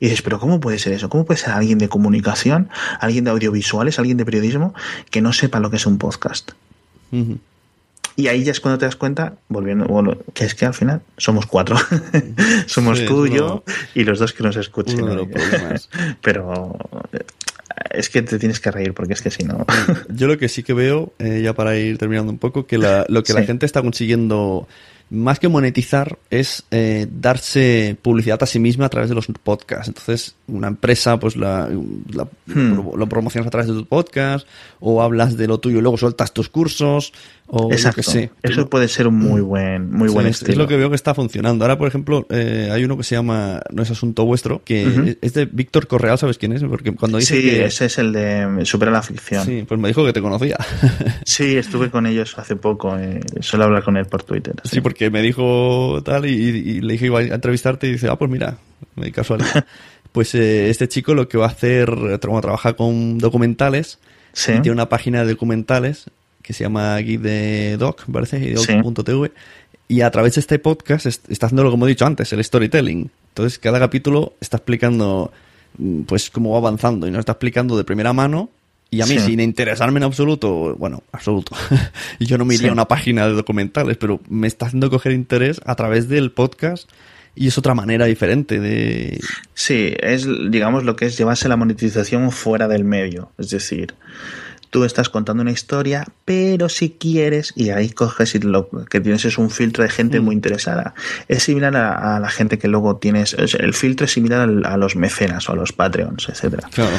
Y 0.00 0.06
dices, 0.06 0.22
pero 0.22 0.40
¿cómo 0.40 0.58
puede 0.58 0.78
ser 0.78 0.92
eso? 0.94 1.08
¿Cómo 1.08 1.24
puede 1.24 1.38
ser 1.38 1.50
alguien 1.50 1.78
de 1.78 1.88
comunicación, 1.88 2.70
alguien 2.98 3.24
de 3.24 3.30
audiovisuales, 3.30 3.98
alguien 3.98 4.16
de 4.16 4.24
periodismo 4.24 4.74
que 5.10 5.20
no 5.20 5.32
sepa 5.32 5.60
lo 5.60 5.70
que 5.70 5.76
es 5.76 5.86
un 5.86 5.98
podcast? 5.98 6.52
Y 8.16 8.28
ahí 8.28 8.44
ya 8.44 8.52
es 8.52 8.60
cuando 8.60 8.78
te 8.78 8.84
das 8.84 8.96
cuenta, 8.96 9.34
volviendo, 9.48 9.86
bueno, 9.86 10.16
que 10.34 10.44
es 10.44 10.54
que 10.54 10.66
al 10.66 10.74
final 10.74 11.00
somos 11.16 11.46
cuatro. 11.46 11.76
somos 12.66 12.98
Sí, 12.98 13.06
tú, 13.06 13.24
es 13.24 13.32
yo 13.32 13.64
y 13.94 14.04
los 14.04 14.18
dos 14.18 14.32
que 14.32 14.42
nos 14.42 14.56
escuchen. 14.56 15.02
uno 15.02 15.10
de 15.10 15.16
los 15.16 15.28
problemas. 15.28 15.88
Pero 16.20 16.76
eh, 17.12 17.20
es 17.90 18.10
que 18.10 18.22
te 18.22 18.38
tienes 18.38 18.60
que 18.60 18.70
reír 18.70 18.92
porque 18.94 19.14
es 19.14 19.22
que 19.22 19.30
si 19.30 19.44
no. 19.44 19.64
Yo 20.10 20.26
lo 20.26 20.36
que 20.38 20.48
sí 20.48 20.62
que 20.62 20.74
veo, 20.74 21.12
eh, 21.18 21.40
ya 21.42 21.54
para 21.54 21.76
ir 21.76 21.96
terminando 21.98 22.30
un 22.32 22.38
poco, 22.38 22.66
que 22.66 22.76
la- 22.78 23.06
lo 23.08 23.22
que 23.22 23.32
la 23.32 23.42
gente 23.44 23.64
está 23.66 23.80
consiguiendo, 23.82 24.68
más 25.12 25.38
que 25.38 25.48
monetizar, 25.48 26.18
es 26.30 26.64
eh, 26.70 27.06
darse 27.10 27.96
publicidad 28.00 28.42
a 28.42 28.46
sí 28.46 28.58
misma 28.58 28.86
a 28.86 28.88
través 28.88 29.10
de 29.10 29.14
los 29.14 29.26
podcasts. 29.42 29.88
Entonces, 29.88 30.34
una 30.46 30.68
empresa, 30.68 31.18
pues 31.20 31.36
la, 31.36 31.68
la- 32.12 32.28
Hmm. 32.46 32.74
lo, 32.98 33.06
promocionas 33.08 33.46
a 33.46 33.50
través 33.50 33.68
de 33.68 33.74
tu 33.74 33.86
podcast, 33.86 34.46
o 34.80 35.00
hablas 35.02 35.36
de 35.36 35.46
lo 35.46 35.58
tuyo 35.58 35.78
y 35.78 35.80
luego 35.80 35.96
sueltas 35.96 36.32
tus 36.34 36.48
cursos, 36.50 37.12
o 37.46 37.68
lo 37.68 37.72
Exacto. 37.72 37.96
que 37.96 38.02
sé. 38.02 38.30
Eso 38.42 38.68
puede 38.68 38.88
ser 38.88 39.06
un 39.06 39.16
muy 39.16 39.40
buen, 39.40 39.90
muy 39.90 40.08
Sí, 40.08 40.14
buen 40.14 40.26
es, 40.26 40.36
estilo. 40.36 40.52
es 40.52 40.58
lo 40.58 40.66
que 40.68 40.76
veo 40.76 40.88
que 40.90 40.96
está 40.96 41.14
funcionando. 41.14 41.64
Ahora, 41.64 41.78
por 41.78 41.88
ejemplo, 41.88 42.26
eh, 42.30 42.68
hay 42.72 42.84
uno 42.84 42.96
que 42.96 43.04
se 43.04 43.14
llama 43.14 43.60
No 43.70 43.82
es 43.82 43.90
asunto 43.90 44.24
vuestro, 44.26 44.62
que 44.64 44.86
Ujú. 44.86 45.02
es- 45.02 45.18
es 45.22 45.34
de 45.34 45.46
Víctor 45.46 45.86
Correal, 45.86 46.18
¿sabes 46.18 46.36
quién 46.38 46.52
es? 46.52 46.62
Porque 46.64 46.92
cuando 46.94 47.18
dice 47.18 47.36
Sí, 47.36 47.42
que... 47.42 47.64
ese 47.64 47.86
es 47.86 47.98
el 47.98 48.12
de 48.12 48.64
Supera 48.64 48.90
la 48.90 49.02
ficción. 49.02 49.44
Sí, 49.46 49.64
pues 49.66 49.80
me 49.80 49.88
dijo 49.88 50.04
que 50.04 50.12
te 50.12 50.20
conocía. 50.20 50.58
Sí, 51.24 51.56
estuve 51.56 51.90
con 51.90 52.06
ellos 52.06 52.34
hace 52.38 52.56
poco. 52.56 52.96
Eh, 52.98 53.20
suelo 53.40 53.64
hablar 53.66 53.82
con 53.84 53.96
él 53.96 54.06
por 54.06 54.22
Twitter. 54.24 54.54
Sí, 54.64 54.80
porque 54.80 55.01
me 55.10 55.22
dijo 55.22 56.02
tal 56.04 56.26
y, 56.26 56.32
y 56.32 56.80
le 56.80 56.92
dije 56.94 57.06
iba 57.06 57.20
a 57.20 57.22
entrevistarte 57.22 57.86
y 57.88 57.92
dice, 57.92 58.08
ah, 58.08 58.16
pues 58.16 58.30
mira, 58.30 58.58
me 58.96 59.06
di 59.06 59.12
casualidad. 59.12 59.64
pues 60.12 60.34
eh, 60.34 60.68
este 60.70 60.88
chico 60.88 61.14
lo 61.14 61.28
que 61.28 61.38
va 61.38 61.46
a 61.46 61.50
hacer, 61.50 61.90
bueno, 61.90 62.40
trabaja 62.40 62.74
con 62.74 63.18
documentales 63.18 63.98
Sí. 64.34 64.52
y 64.52 64.60
tiene 64.60 64.72
una 64.72 64.88
página 64.88 65.24
de 65.24 65.32
documentales 65.32 66.06
que 66.42 66.52
se 66.54 66.64
llama 66.64 66.96
Guide 66.98 67.76
Doc, 67.76 68.04
me 68.08 68.14
parece, 68.14 68.38
guidedoc.tv 68.38 69.30
y 69.88 70.00
a 70.00 70.10
través 70.10 70.34
de 70.36 70.40
este 70.40 70.58
podcast 70.58 71.04
est- 71.06 71.30
está 71.30 71.46
haciendo 71.46 71.62
lo 71.64 71.68
que 71.70 71.74
hemos 71.76 71.88
dicho 71.88 72.06
antes, 72.06 72.32
el 72.32 72.42
storytelling. 72.42 73.10
Entonces 73.28 73.58
cada 73.58 73.78
capítulo 73.78 74.32
está 74.40 74.56
explicando 74.56 75.30
mm, 75.78 76.02
pues 76.02 76.30
cómo 76.30 76.50
va 76.52 76.58
avanzando 76.58 77.06
y 77.06 77.10
nos 77.10 77.20
está 77.20 77.32
explicando 77.32 77.76
de 77.76 77.84
primera 77.84 78.12
mano 78.14 78.48
y 78.92 79.00
a 79.00 79.06
mí, 79.06 79.18
Sí. 79.18 79.26
sin 79.26 79.40
interesarme 79.40 79.98
en 79.98 80.04
absoluto, 80.04 80.76
bueno, 80.76 81.02
absoluto, 81.10 81.56
yo 82.20 82.38
no 82.38 82.44
me 82.44 82.54
iría 82.54 82.66
Sí. 82.66 82.70
a 82.70 82.72
una 82.74 82.86
página 82.86 83.26
de 83.26 83.32
documentales, 83.32 83.96
pero 83.96 84.20
me 84.28 84.46
está 84.46 84.66
haciendo 84.66 84.88
coger 84.90 85.10
interés 85.12 85.60
a 85.64 85.74
través 85.74 86.08
del 86.08 86.30
podcast 86.30 86.88
y 87.34 87.48
es 87.48 87.56
otra 87.58 87.74
manera 87.74 88.04
diferente 88.04 88.60
de... 88.60 89.18
Sí, 89.54 89.94
es, 89.98 90.28
digamos, 90.50 90.84
lo 90.84 90.94
que 90.94 91.06
es 91.06 91.16
llevarse 91.16 91.48
la 91.48 91.56
monetización 91.56 92.30
fuera 92.30 92.68
del 92.68 92.84
medio. 92.84 93.32
Es 93.38 93.48
decir, 93.48 93.94
tú 94.68 94.84
estás 94.84 95.08
contando 95.08 95.40
una 95.42 95.50
historia, 95.52 96.04
pero 96.26 96.68
si 96.68 96.90
quieres, 96.90 97.54
y 97.56 97.70
ahí 97.70 97.88
coges 97.88 98.34
y 98.34 98.40
lo 98.40 98.68
que 98.90 99.00
tienes 99.00 99.24
es 99.24 99.38
un 99.38 99.48
filtro 99.48 99.82
de 99.84 99.88
gente 99.90 100.20
Mm. 100.20 100.24
muy 100.24 100.34
interesada. 100.34 100.92
Es 101.28 101.42
similar 101.44 101.74
a, 101.76 102.16
a 102.16 102.20
la 102.20 102.28
gente 102.28 102.58
que 102.58 102.68
luego 102.68 102.96
tienes, 102.96 103.32
el 103.34 103.72
filtro 103.72 104.04
es 104.04 104.12
similar 104.12 104.40
al- 104.42 104.66
a 104.66 104.76
los 104.76 104.94
mecenas 104.96 105.48
o 105.48 105.52
a 105.52 105.56
los 105.56 105.72
patreons, 105.72 106.28
etcétera. 106.28 106.68
Claro. 106.70 106.96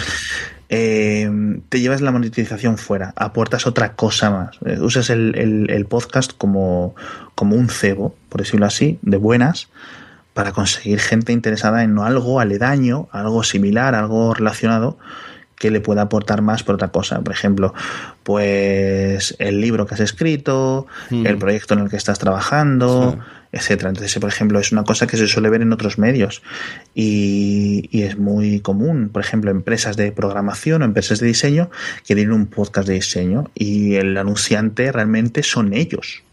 Eh, 0.75 1.29
te 1.69 1.79
llevas 1.81 2.01
la 2.01 2.11
monetización 2.11 2.79
fuera, 2.79 3.13
aportas 3.15 3.67
otra 3.67 3.93
cosa 3.93 4.31
más. 4.31 4.57
Eh, 4.65 4.79
usas 4.81 5.11
el, 5.11 5.35
el- 5.35 5.69
el 5.69 5.85
podcast 5.85 6.31
como, 6.35 6.95
como 7.35 7.55
un 7.55 7.69
cebo, 7.69 8.15
por 8.29 8.41
decirlo 8.41 8.65
así, 8.65 8.97
de 9.03 9.17
buenas, 9.17 9.69
para 10.33 10.51
conseguir 10.51 10.99
gente 10.99 11.31
interesada 11.31 11.83
en 11.83 11.99
algo 11.99 12.39
aledaño, 12.39 13.07
algo 13.11 13.43
similar, 13.43 13.93
algo 13.93 14.33
relacionado 14.33 14.97
que 15.57 15.71
le 15.71 15.79
pueda 15.81 16.01
aportar 16.03 16.41
más 16.41 16.63
por 16.63 16.75
otra 16.75 16.89
cosa. 16.89 17.21
Por 17.21 17.33
ejemplo, 17.33 17.73
pues 18.23 19.35
el 19.39 19.61
libro 19.61 19.85
que 19.85 19.93
has 19.95 19.99
escrito, 20.01 20.87
Mm. 21.09 21.25
el 21.27 21.37
proyecto 21.37 21.73
en 21.73 21.81
el 21.81 21.89
que 21.89 21.97
estás 21.97 22.19
trabajando, 22.19 23.11
Sí. 23.13 23.19
etcétera. 23.53 23.89
Entonces, 23.89 24.17
por 24.19 24.29
ejemplo, 24.29 24.59
es 24.59 24.71
una 24.71 24.83
cosa 24.83 25.05
que 25.07 25.15
se 25.17 25.27
suele 25.27 25.49
ver 25.49 25.61
en 25.61 25.71
otros 25.71 25.97
medios 25.99 26.41
y, 26.95 27.87
y 27.91 28.03
es 28.03 28.17
muy 28.17 28.59
común. 28.61 29.09
Por 29.13 29.21
ejemplo, 29.21 29.51
empresas 29.51 29.95
de 29.95 30.11
programación 30.11 30.81
o 30.81 30.85
empresas 30.85 31.19
de 31.19 31.27
diseño 31.27 31.69
que 32.05 32.15
tienen 32.15 32.33
un 32.33 32.47
podcast 32.47 32.87
de 32.87 32.95
diseño 32.95 33.51
y 33.53 33.95
el 33.95 34.17
anunciante 34.17 34.91
realmente 34.91 35.43
son 35.43 35.73
ellos. 35.73 36.23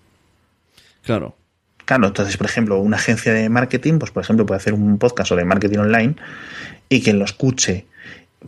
Claro. 1.04 1.36
Claro, 1.84 2.06
entonces, 2.06 2.36
por 2.36 2.46
ejemplo, 2.46 2.78
una 2.78 2.96
agencia 2.98 3.32
de 3.34 3.48
marketing, 3.48 3.98
pues 3.98 4.12
por 4.12 4.22
ejemplo, 4.22 4.46
puede 4.46 4.58
hacer 4.58 4.74
un 4.74 4.98
podcast 4.98 5.32
de 5.32 5.44
marketing 5.44 5.78
online 5.78 6.14
y 6.88 7.02
quien 7.02 7.18
lo 7.18 7.24
escuche 7.24 7.86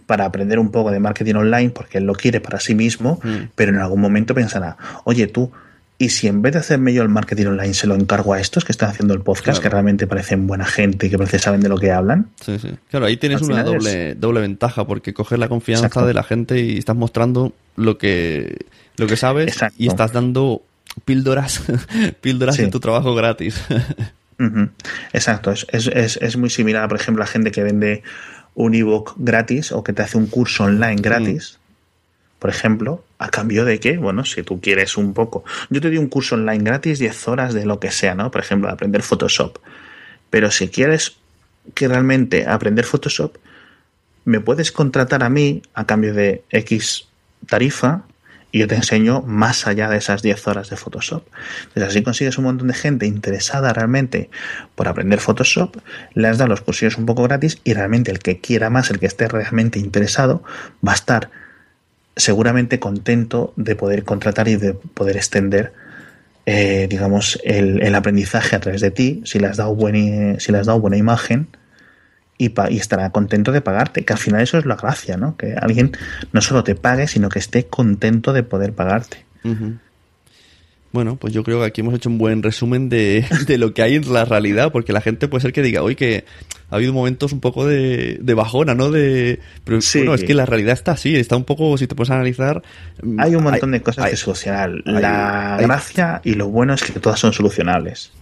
para 0.07 0.25
aprender 0.25 0.59
un 0.59 0.71
poco 0.71 0.91
de 0.91 1.01
marketing 1.01 1.35
online 1.35 1.71
porque 1.71 1.99
él 1.99 2.05
lo 2.05 2.15
quiere 2.15 2.41
para 2.41 2.61
sí 2.61 2.75
mismo, 2.75 3.21
Mm. 3.23 3.51
pero 3.55 3.73
en 3.73 3.79
algún 3.79 4.01
momento 4.01 4.35
pensará, 4.35 4.77
oye 5.05 5.27
tú, 5.27 5.51
y 5.99 6.09
si 6.09 6.27
en 6.27 6.43
vez 6.43 6.55
de 6.55 6.59
hacerme 6.59 6.93
yo 6.93 7.03
el 7.03 7.09
marketing 7.11 7.47
online 7.47 7.75
se 7.75 7.87
lo 7.87 7.95
encargo 7.95 8.33
a 8.35 8.41
estos 8.41 8.65
que 8.65 8.73
están 8.73 8.89
haciendo 8.91 9.15
el 9.15 9.21
podcast, 9.21 9.45
Claro. 9.59 9.61
que 9.63 9.69
realmente 9.69 10.07
parecen 10.09 10.47
buena 10.49 10.65
gente 10.65 11.07
y 11.07 11.11
que 11.11 11.19
parece 11.19 11.39
saben 11.39 11.61
de 11.61 11.69
lo 11.69 11.77
que 11.79 11.93
hablan, 11.93 12.27
Sí, 12.45 12.59
sí. 12.59 12.71
Claro, 12.91 13.07
ahí 13.07 13.17
tienes 13.19 13.41
una 13.43 13.63
doble, 13.63 14.15
doble 14.17 14.41
ventaja 14.41 14.85
porque 14.87 15.15
coges 15.15 15.39
la 15.39 15.49
confianza 15.49 15.87
Exacto. 15.87 16.07
de 16.09 16.15
la 16.15 16.23
gente 16.25 16.59
y 16.59 16.79
estás 16.79 16.97
mostrando 16.97 17.53
lo 17.77 17.99
que, 17.99 18.67
lo 18.97 19.07
que 19.07 19.17
sabes 19.17 19.49
Exacto. 19.49 19.77
y 19.79 19.87
estás 19.89 20.13
dando 20.13 20.63
píldoras, 21.05 21.63
píldoras 22.21 22.57
Sí. 22.57 22.63
de 22.63 22.69
tu 22.69 22.81
trabajo 22.81 23.15
gratis. 23.15 23.63
Exacto, 25.13 25.53
es, 25.53 25.67
es, 25.71 25.87
es, 25.87 26.17
es 26.21 26.37
muy 26.37 26.51
similar, 26.51 26.89
por 26.89 26.99
ejemplo, 26.99 27.23
a 27.23 27.27
gente 27.27 27.53
que 27.53 27.63
vende 27.63 28.03
un 28.55 28.75
ebook 28.75 29.15
gratis 29.17 29.73
o 29.73 29.83
que 29.83 29.93
te 29.93 30.03
hace 30.03 30.19
un 30.19 30.27
curso 30.27 30.65
online 30.65 31.01
gratis, 31.01 31.59
por 32.39 32.51
ejemplo, 32.51 33.05
a 33.19 33.29
cambio 33.29 33.65
de 33.65 33.79
que, 33.79 33.99
bueno, 33.99 34.25
si 34.25 34.43
tú 34.43 34.61
quieres 34.61 34.97
un 34.97 35.15
poco, 35.15 35.45
yo 35.71 35.81
te 35.81 35.89
doy 35.89 35.99
un 35.99 36.09
curso 36.09 36.35
online 36.35 36.65
gratis, 36.65 36.99
10 36.99 37.29
horas 37.29 37.55
de 37.55 37.65
lo 37.65 37.79
que 37.79 37.91
sea, 37.91 38.15
¿no? 38.15 38.31
Por 38.31 38.41
ejemplo, 38.41 38.69
de 38.69 38.75
aprender 38.75 39.03
Photoshop. 39.03 39.59
Pero 40.29 40.51
si 40.51 40.69
quieres 40.69 41.17
que 41.75 41.87
realmente 41.87 42.47
aprender 42.47 42.85
Photoshop, 42.85 43.37
me 44.25 44.41
puedes 44.41 44.73
contratar 44.73 45.23
a 45.23 45.29
mí 45.29 45.63
a 45.75 45.87
cambio 45.87 46.15
de 46.15 46.43
X 46.51 47.07
tarifa 47.47 48.05
y 48.53 48.59
yo 48.59 48.69
te 48.69 48.75
enseño 48.77 49.23
más 49.23 49.67
allá 49.67 49.89
de 49.89 49.97
esas 49.97 50.23
10 50.23 50.47
horas 50.47 50.69
de 50.71 50.77
Photoshop. 50.77 51.27
Entonces 51.69 51.89
así 51.89 52.03
consigues 52.03 52.37
un 52.37 52.45
montón 52.45 52.69
de 52.69 52.75
gente 52.75 53.07
interesada 53.07 53.73
realmente 53.73 54.31
por 54.75 54.87
aprender 54.87 55.19
Photoshop, 55.19 55.79
le 56.15 56.29
has 56.29 56.39
dado 56.39 56.51
los 56.51 56.61
cursillos 56.61 56.99
un 56.99 57.07
poco 57.07 57.23
gratis 57.23 57.59
y 57.65 57.73
realmente 57.73 58.11
el 58.11 58.19
que 58.19 58.41
quiera 58.41 58.69
más, 58.69 58.91
el 58.91 59.01
que 59.01 59.07
esté 59.07 59.27
realmente 59.27 59.79
interesado, 59.79 60.45
va 60.87 60.93
a 60.93 60.97
estar 60.97 61.31
seguramente 62.15 62.79
contento 62.79 63.55
de 63.57 63.75
poder 63.75 64.05
contratar 64.05 64.47
y 64.47 64.57
de 64.57 64.75
poder 64.75 65.17
extender 65.17 65.73
eh, 66.45 66.89
digamos 66.91 67.41
el, 67.45 67.83
el 67.83 67.95
aprendizaje 67.95 68.57
a 68.57 68.61
través 68.61 68.81
de 68.81 68.91
ti 68.91 69.23
si 69.25 69.39
le 69.39 69.47
has 69.47 69.57
dado, 69.57 69.75
buen, 69.75 70.39
si 70.41 70.53
le 70.53 70.59
has 70.59 70.67
dado 70.67 70.79
buena 70.79 70.99
imagen 70.99 71.49
y, 72.39 72.53
y 72.71 72.77
estará 72.79 73.11
contento 73.11 73.53
de 73.53 73.61
pagarte, 73.61 74.05
que 74.05 74.13
al 74.13 74.19
final 74.19 74.41
eso 74.43 74.59
es 74.59 74.67
la 74.67 74.77
gracia, 74.77 75.17
¿no? 75.17 75.37
Que 75.37 75.55
alguien 75.55 75.93
no 76.33 76.41
solo 76.41 76.65
te 76.65 76.75
pague, 76.75 77.07
sino 77.09 77.29
que 77.29 77.39
esté 77.39 77.67
contento 77.67 78.33
de 78.33 78.43
poder 78.43 78.73
pagarte. 78.73 79.25
Bueno, 80.93 81.17
pues 81.17 81.33
yo 81.33 81.43
creo 81.43 81.61
que 81.61 81.65
aquí 81.67 81.81
hemos 81.81 81.95
hecho 81.95 82.11
un 82.11 82.19
buen 82.19 82.43
resumen 82.43 82.91
de, 82.91 83.25
de 83.47 83.57
lo 83.59 83.73
que 83.73 83.83
hay 83.83 83.95
en 83.95 84.13
la 84.13 84.25
realidad, 84.27 84.73
porque 84.73 84.93
la 84.93 85.01
gente 85.01 85.27
puede 85.27 85.41
ser 85.41 85.53
que 85.55 85.63
diga, 85.63 85.83
oye, 85.83 85.97
que 85.97 86.25
ha 86.69 86.75
habido 86.77 86.93
momentos 86.93 87.33
un 87.33 87.41
poco 87.41 87.67
de, 87.67 88.19
de 88.21 88.35
bajona, 88.35 88.75
¿no? 88.75 88.91
De, 88.91 89.41
pero 89.65 89.81
Sí. 89.81 89.99
bueno, 90.01 90.13
es 90.15 90.23
que 90.25 90.35
la 90.35 90.45
realidad 90.45 90.75
está 90.75 90.93
así, 90.93 91.17
está 91.17 91.37
un 91.37 91.45
poco, 91.45 91.79
si 91.79 91.87
te 91.87 91.95
puedes 91.95 92.11
analizar... 92.11 92.63
mm, 93.03 93.21
Hay 93.21 93.35
un 93.35 93.43
montón 93.45 93.71
de 93.73 93.81
cosas 93.83 94.05
hay- 94.05 94.11
que 94.11 94.17
solucionar. 94.19 94.71
hay- 94.85 94.93
la 95.03 95.57
gracia 95.63 96.21
y 96.25 96.35
lo 96.35 96.49
bueno 96.49 96.75
es 96.75 96.83
que 96.83 96.99
todas 97.01 97.19
son 97.19 97.33
solucionables. 97.33 98.13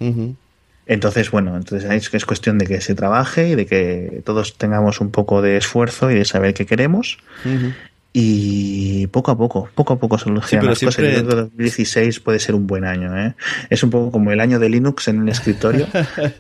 Entonces, 0.93 1.31
bueno, 1.31 1.57
entonces 1.57 2.11
es 2.13 2.27
cuestión 2.27 2.59
de 2.59 2.67
que 2.67 2.81
se 2.81 2.97
trabaje 2.97 3.49
y 3.51 3.55
de 3.55 3.65
que 3.65 4.23
todos 4.25 4.59
tengamos 4.59 5.01
un 5.01 5.11
poco 5.13 5.41
de 5.41 5.57
esfuerzo 5.57 6.11
y 6.11 6.15
de 6.17 6.25
saber 6.25 6.53
qué 6.53 6.67
queremos. 6.67 7.19
Ujú. 7.45 7.73
Y 8.13 9.07
poco 9.07 9.31
a 9.31 9.39
poco, 9.39 9.69
poco 9.73 9.93
a 9.93 9.99
poco 10.01 10.19
solucionan 10.19 10.63
pero 10.63 10.71
las 10.73 10.81
cosas. 10.81 10.95
siempre- 10.97 11.15
Yo 11.17 11.23
creo 11.29 11.37
que 11.37 11.43
2016 11.57 12.19
puede 12.19 12.41
ser 12.41 12.57
un 12.57 12.67
buen 12.67 12.85
año. 12.85 13.17
¿eh? 13.17 13.35
Es 13.71 13.85
un 13.85 13.91
poco 13.91 14.11
como 14.11 14.33
el 14.33 14.41
año 14.41 14.59
de 14.59 14.69
Linux 14.69 15.07
en 15.07 15.23
el 15.23 15.29
escritorio, 15.29 15.87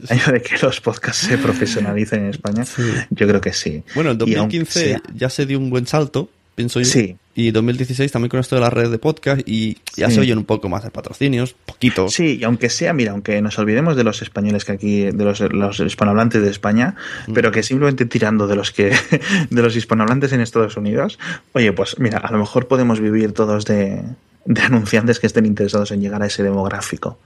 año 0.09 0.32
de 0.32 0.43
que 0.43 0.59
los 0.60 0.81
podcasts 0.81 1.27
se 1.28 1.39
profesionalicen 1.39 2.24
en 2.24 2.31
España. 2.31 2.64
Yo 3.10 3.28
creo 3.28 3.40
que 3.40 3.52
sí. 3.52 3.85
Bueno, 3.94 4.10
en 4.10 4.16
Y 4.27 4.35
aunque 4.35 4.59
2015 4.59 4.81
sea- 4.89 5.02
ya 5.14 5.31
se 5.31 5.47
dio 5.47 5.59
un 5.60 5.70
buen 5.70 5.86
salto, 5.86 6.28
pienso 6.56 6.81
yo. 6.81 6.86
Sí. 6.86 7.16
Y 7.32 7.52
2016 7.52 8.11
también 8.11 8.28
con 8.28 8.40
esto 8.40 8.57
de 8.57 8.61
la 8.61 8.70
red 8.70 8.90
de 8.90 8.98
podcast 8.98 9.43
y 9.47 9.78
ya 9.97 10.09
Sí. 10.09 10.15
se 10.16 10.20
oyen 10.23 10.36
un 10.39 10.44
poco 10.44 10.69
más 10.69 10.82
de 10.82 10.90
patrocinios, 10.90 11.55
poquitos. 11.65 12.12
Sí, 12.12 12.39
y 12.40 12.44
aunque 12.44 12.69
sea, 12.69 12.93
mira, 12.93 13.12
aunque 13.12 13.40
nos 13.40 13.57
olvidemos 13.59 13.97
de 13.97 14.02
los 14.02 14.20
españoles 14.20 14.65
que 14.65 14.73
aquí, 14.73 15.02
de 15.05 15.24
los, 15.24 15.39
los 15.40 15.78
hispanohablantes 15.78 16.43
de 16.43 16.51
España, 16.51 16.97
Mm. 17.28 17.32
pero 17.35 17.52
que 17.52 17.62
simplemente 17.62 18.05
tirando 18.05 18.48
de 18.48 18.57
los 18.57 18.73
que, 18.73 18.90
de 19.51 19.62
los 19.62 19.77
hispanohablantes 19.77 20.32
en 20.32 20.40
Estados 20.40 20.77
Unidos, 20.77 21.19
oye, 21.52 21.73
pues 21.73 21.98
mira, 22.01 22.19
a 22.19 22.32
lo 22.32 22.39
mejor 22.39 22.66
podemos 22.66 22.98
vivir 23.01 23.32
todos 23.32 23.65
de, 23.65 24.02
de 24.44 24.61
anunciantes 24.62 25.20
que 25.20 25.28
estén 25.28 25.47
interesados 25.47 25.93
en 25.93 26.01
llegar 26.01 26.23
a 26.23 26.27
ese 26.27 26.43
demográfico. 26.43 27.19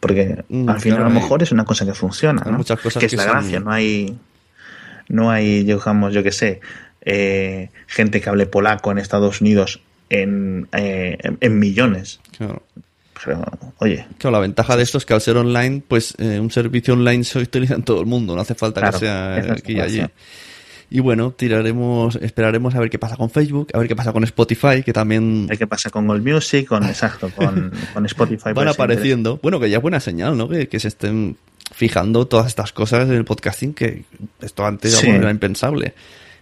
Porque 0.00 0.44
Mm, 0.50 0.68
al 0.68 0.80
final 0.80 0.98
claro, 0.98 1.10
a 1.10 1.14
lo 1.14 1.20
mejor 1.20 1.42
es 1.42 1.50
una 1.50 1.64
cosa 1.64 1.86
que 1.86 1.94
funciona, 1.94 2.42
¿no? 2.44 2.58
muchas 2.58 2.78
cosas 2.78 3.00
que 3.00 3.06
es 3.06 3.10
que 3.12 3.16
la 3.16 3.22
son- 3.24 3.32
gracia, 3.32 3.60
no 3.60 3.70
hay, 3.72 4.18
no 5.08 5.30
hay, 5.30 5.62
digamos, 5.64 6.12
yo 6.12 6.22
que 6.22 6.32
sé, 6.32 6.60
eh, 7.06 7.70
gente 7.86 8.20
que 8.20 8.28
hable 8.28 8.44
polaco 8.46 8.90
en 8.92 8.98
Estados 8.98 9.40
Unidos 9.40 9.80
en, 10.10 10.68
eh, 10.72 11.16
en- 11.22 11.38
en 11.40 11.58
millones. 11.58 12.20
Claro. 12.36 12.62
Pero, 13.24 13.42
oye, 13.78 14.06
Claro, 14.18 14.32
la 14.36 14.40
ventaja 14.40 14.76
de 14.76 14.82
esto 14.82 14.98
es 14.98 15.06
que 15.06 15.14
al 15.14 15.22
ser 15.22 15.38
online, 15.38 15.82
pues 15.88 16.14
eh, 16.18 16.38
un 16.38 16.50
servicio 16.50 16.92
online 16.92 17.24
se 17.24 17.38
utiliza 17.38 17.74
en 17.74 17.82
todo 17.82 18.00
el 18.00 18.06
mundo, 18.06 18.34
no 18.36 18.42
hace 18.42 18.54
falta 18.54 18.80
Claro, 18.82 18.98
que 18.98 19.06
sea 19.06 19.36
aquí 19.54 19.72
y 19.72 19.80
allí. 19.80 20.02
Y 20.90 21.00
bueno, 21.00 21.32
tiraremos, 21.32 22.14
esperaremos 22.16 22.74
a 22.76 22.78
ver 22.80 22.90
qué 22.90 22.98
pasa 22.98 23.16
con 23.16 23.30
Facebook, 23.30 23.68
a 23.72 23.78
ver 23.78 23.88
qué 23.88 23.96
pasa 23.96 24.12
con 24.12 24.22
Spotify, 24.22 24.82
que 24.84 24.92
también 24.92 25.48
¿Qué 25.58 25.66
pasa 25.66 25.90
con 25.90 26.06
Gold 26.06 26.24
Music? 26.24 26.66
Con, 26.68 26.84
exacto, 26.84 27.30
con, 27.34 27.72
con 27.94 28.04
Spotify. 28.06 28.52
van 28.54 28.68
apareciendo. 28.68 29.40
Bueno, 29.42 29.58
que 29.58 29.70
ya 29.70 29.78
es 29.78 29.82
buena 29.82 29.98
señal, 29.98 30.36
¿no? 30.36 30.48
Que, 30.48 30.68
que 30.68 30.78
se 30.78 30.88
estén 30.88 31.36
fijando 31.74 32.26
todas 32.28 32.46
estas 32.46 32.70
cosas 32.72 33.08
en 33.08 33.14
el 33.14 33.24
podcasting, 33.24 33.74
que 33.74 34.04
esto 34.40 34.64
antes 34.64 34.92
Sí. 34.94 35.08
era 35.08 35.30
impensable. 35.30 35.94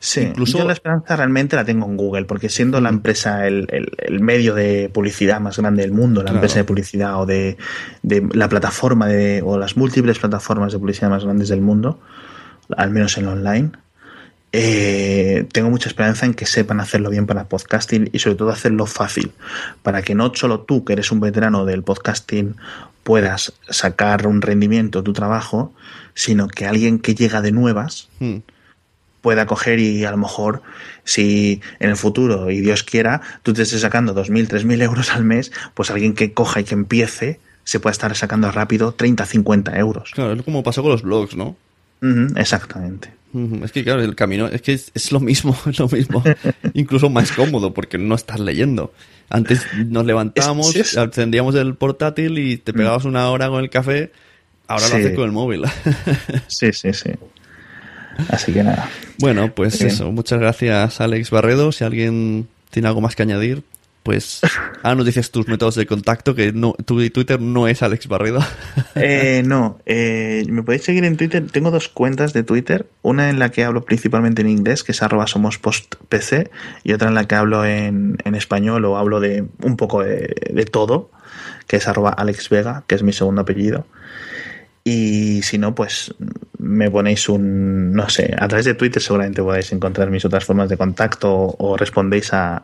Sí, 0.07 0.21
Incluso- 0.21 0.59
yo 0.59 0.67
la 0.67 0.75
esperanza 0.75 1.17
realmente 1.17 1.57
la 1.57 1.65
tengo 1.65 1.87
en 1.87 1.97
Google, 1.97 2.27
porque 2.27 2.51
siendo 2.51 2.79
la 2.79 2.91
empresa, 2.91 3.47
el, 3.47 3.67
el- 3.71 3.93
el 3.97 4.21
medio 4.21 4.55
de 4.55 4.91
publicidad 4.93 5.41
más 5.41 5.57
grande 5.59 5.81
del 5.81 5.93
mundo, 5.93 6.21
la 6.21 6.25
Claro. 6.27 6.37
empresa 6.41 6.57
de 6.59 6.65
publicidad 6.65 7.19
o 7.23 7.25
de, 7.25 7.57
de 8.03 8.29
la 8.35 8.51
plataforma 8.51 9.09
de, 9.09 9.41
o 9.43 9.57
las 9.57 9.79
múltiples 9.79 10.19
plataformas 10.19 10.75
de 10.75 10.79
publicidad 10.79 11.09
más 11.09 11.25
grandes 11.25 11.49
del 11.49 11.63
mundo, 11.63 12.01
al 12.77 12.91
menos 12.91 13.17
en 13.17 13.29
online, 13.29 13.71
eh, 14.53 15.47
tengo 15.53 15.71
mucha 15.71 15.89
esperanza 15.89 16.27
en 16.27 16.35
que 16.35 16.47
sepan 16.47 16.81
hacerlo 16.81 17.11
bien 17.11 17.27
para 17.27 17.49
podcasting 17.49 18.11
y 18.13 18.19
sobre 18.19 18.37
todo 18.37 18.51
hacerlo 18.51 18.87
fácil, 18.87 19.33
para 19.83 20.03
que 20.03 20.15
no 20.15 20.33
solo 20.35 20.61
tú, 20.61 20.85
que 20.85 20.93
eres 20.93 21.11
un 21.13 21.21
veterano 21.21 21.65
del 21.65 21.83
podcasting, 21.83 22.57
puedas 23.03 23.55
sacar 23.69 24.27
un 24.27 24.43
rendimiento 24.43 25.01
de 25.01 25.05
tu 25.05 25.13
trabajo, 25.13 25.73
sino 26.15 26.47
que 26.47 26.67
alguien 26.67 26.99
que 26.99 27.15
llega 27.15 27.41
de 27.43 27.53
nuevas, 27.53 28.09
Hmm. 28.21 28.37
Pueda 29.25 29.47
coger 29.47 29.79
y 29.81 30.05
a 30.05 30.11
lo 30.11 30.19
mejor 30.19 30.63
si 31.03 31.61
en 31.81 31.89
el 31.91 31.97
futuro 31.97 32.51
y 32.51 32.61
Dios 32.61 32.83
quiera 32.85 33.23
tú 33.43 33.55
te 33.55 33.63
estés 33.63 33.81
sacando 33.81 34.15
2.000, 34.15 34.47
3.000 34.49 34.83
euros 34.83 35.11
al 35.13 35.25
mes, 35.25 35.51
pues 35.73 35.91
alguien 35.91 36.13
que 36.15 36.33
coja 36.35 36.61
y 36.61 36.65
que 36.65 36.75
empiece 36.75 37.41
se 37.65 37.81
puede 37.81 37.93
estar 37.93 38.15
sacando 38.15 38.51
rápido 38.53 38.93
30, 38.93 39.25
50 39.25 39.79
euros. 39.79 40.11
Claro, 40.15 40.35
es 40.35 40.43
como 40.43 40.63
pasó 40.63 40.83
con 40.83 40.93
los 40.93 41.01
blogs, 41.03 41.35
¿no? 41.35 41.57
Exactamente. 42.37 43.11
Es 43.65 43.73
que 43.73 43.83
claro, 43.83 44.03
el 44.03 44.15
camino 44.15 44.47
es 44.47 44.61
que 44.63 44.75
es, 44.75 44.93
es 44.95 45.11
lo 45.11 45.19
mismo, 45.21 45.57
es 45.67 45.79
lo 45.79 45.89
mismo. 45.89 46.23
Incluso 46.75 47.09
más 47.09 47.33
cómodo 47.33 47.73
porque 47.73 47.97
no 47.99 48.15
estás 48.15 48.39
leyendo. 48.41 48.93
Antes 49.31 49.67
nos 49.89 50.05
levantamos, 50.05 50.77
Es- 50.77 50.91
sí, 50.91 50.99
encendíamos 51.01 51.55
el 51.55 51.75
portátil 51.75 52.39
y 52.39 52.59
te 52.59 52.73
pegabas 52.75 53.07
una 53.07 53.31
hora 53.31 53.49
con 53.49 53.65
el 53.65 53.71
café. 53.71 54.13
Ahora 54.69 54.89
lo 54.89 54.95
haces 54.97 55.15
con 55.17 55.25
el 55.25 55.33
móvil. 55.33 55.63
Sí, 56.47 56.73
sí, 56.73 56.93
sí. 56.93 57.11
Así 58.29 58.53
que 58.53 58.63
nada. 58.63 58.89
bueno, 59.19 59.53
pues 59.55 59.79
Bien. 59.79 59.91
eso. 59.91 60.11
Muchas 60.13 60.39
gracias, 60.41 61.01
Alex 61.01 61.31
Barredo. 61.31 61.73
Si 61.73 61.85
alguien 61.85 62.49
tiene 62.71 62.89
algo 62.89 63.01
más 63.01 63.17
que 63.17 63.23
añadir, 63.23 63.63
pues 64.05 64.43
ahora 64.83 64.97
nos 64.97 65.07
dices 65.07 65.31
tus 65.31 65.49
métodos 65.49 65.75
de 65.75 65.87
contacto, 65.87 66.35
que 66.35 66.53
no, 66.53 66.75
tu 66.85 67.09
Twitter 67.11 67.41
no 67.41 67.67
es 67.67 67.83
Alex 67.83 68.07
Barredo. 68.07 68.41
Eh, 68.97 69.43
no, 69.45 69.81
eh, 69.87 70.45
me 70.49 70.63
podéis 70.63 70.85
seguir 70.85 71.05
en 71.05 71.17
Twitter. 71.17 71.45
Tengo 71.51 71.73
dos 71.73 71.89
cuentas 71.89 72.33
de 72.33 72.45
Twitter. 72.45 72.87
Una 73.03 73.29
en 73.29 73.41
la 73.41 73.51
que 73.51 73.65
hablo 73.65 73.85
principalmente 73.85 74.43
en 74.43 74.49
inglés, 74.49 74.85
que 74.85 74.93
es 74.93 75.03
arroba 75.03 75.27
somos 75.27 75.59
post 75.59 75.97
PC, 76.09 76.51
y 76.85 76.93
otra 76.93 77.09
en 77.09 77.15
la 77.15 77.27
que 77.27 77.35
hablo 77.35 77.65
en, 77.65 78.17
en 78.25 78.35
español 78.37 78.85
o 78.85 78.97
hablo 78.97 79.19
de 79.19 79.45
un 79.63 79.77
poco 79.77 80.05
de, 80.05 80.33
de 80.49 80.65
todo, 80.65 81.11
que 81.67 81.77
es 81.77 81.89
arroba 81.89 82.11
Alex 82.11 82.49
Vega, 82.51 82.85
que 82.87 82.95
es 82.95 83.03
mi 83.03 83.13
segundo 83.13 83.43
apellido. 83.43 83.85
Y 84.85 85.43
si 85.43 85.59
no, 85.59 85.75
pues 85.75 86.15
me 86.65 86.91
ponéis 86.91 87.29
un, 87.29 87.93
no 87.93 88.09
sé, 88.09 88.35
a 88.39 88.49
través 88.49 88.65
de 88.65 88.75
Twitter 88.75 89.03
seguramente 89.03 89.43
podéis 89.43 89.71
encontrar 89.73 90.11
mis 90.11 90.25
otras 90.25 90.45
formas 90.45 90.69
de 90.69 90.77
contacto 90.77 91.31
o, 91.33 91.57
o 91.73 91.77
respondéis 91.77 92.33
a, 92.33 92.63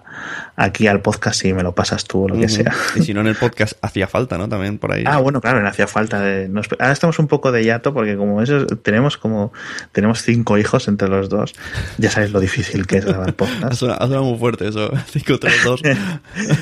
aquí 0.57 0.87
al 0.87 1.01
podcast 1.03 1.45
y 1.45 1.53
me 1.53 1.63
lo 1.63 1.75
pasas 1.75 2.05
tú 2.05 2.25
o 2.25 2.29
lo 2.29 2.37
que 2.39 2.49
sea. 2.49 2.73
Y 2.97 3.03
si 3.03 3.13
no, 3.15 3.21
en 3.21 3.27
el 3.27 3.37
podcast 3.37 3.75
hacía 3.83 4.07
falta, 4.09 4.39
¿no? 4.39 4.49
También 4.49 4.79
por 4.79 4.93
ahí. 4.93 5.05
Ah, 5.07 5.19
bueno, 5.19 5.41
claro, 5.41 5.61
no 5.61 5.69
hacía 5.69 5.87
falta. 5.87 6.21
de- 6.21 6.49
nos- 6.49 6.69
ahora 6.79 6.93
estamos 6.93 7.19
un 7.19 7.27
poco 7.29 7.53
de 7.53 7.65
yato 7.65 7.93
porque 7.93 8.17
como 8.17 8.41
eso 8.43 8.67
tenemos 8.67 9.17
como 9.19 9.53
tenemos 9.93 10.23
cinco 10.23 10.57
hijos 10.59 10.89
entre 10.89 11.09
los 11.09 11.29
dos, 11.29 11.55
ya 11.99 12.11
sabéis 12.11 12.33
lo 12.33 12.41
difícil 12.41 12.87
que 12.87 12.97
es 12.99 13.05
grabar 13.05 13.29
Ha 13.31 13.33
podcast. 13.33 13.75
sonado, 13.75 14.03
ha 14.03 14.07
sonado 14.07 14.25
muy 14.25 14.39
fuerte 14.39 14.69
eso. 14.69 14.91
5 15.13 15.39
3 15.39 15.55
2 15.65 15.81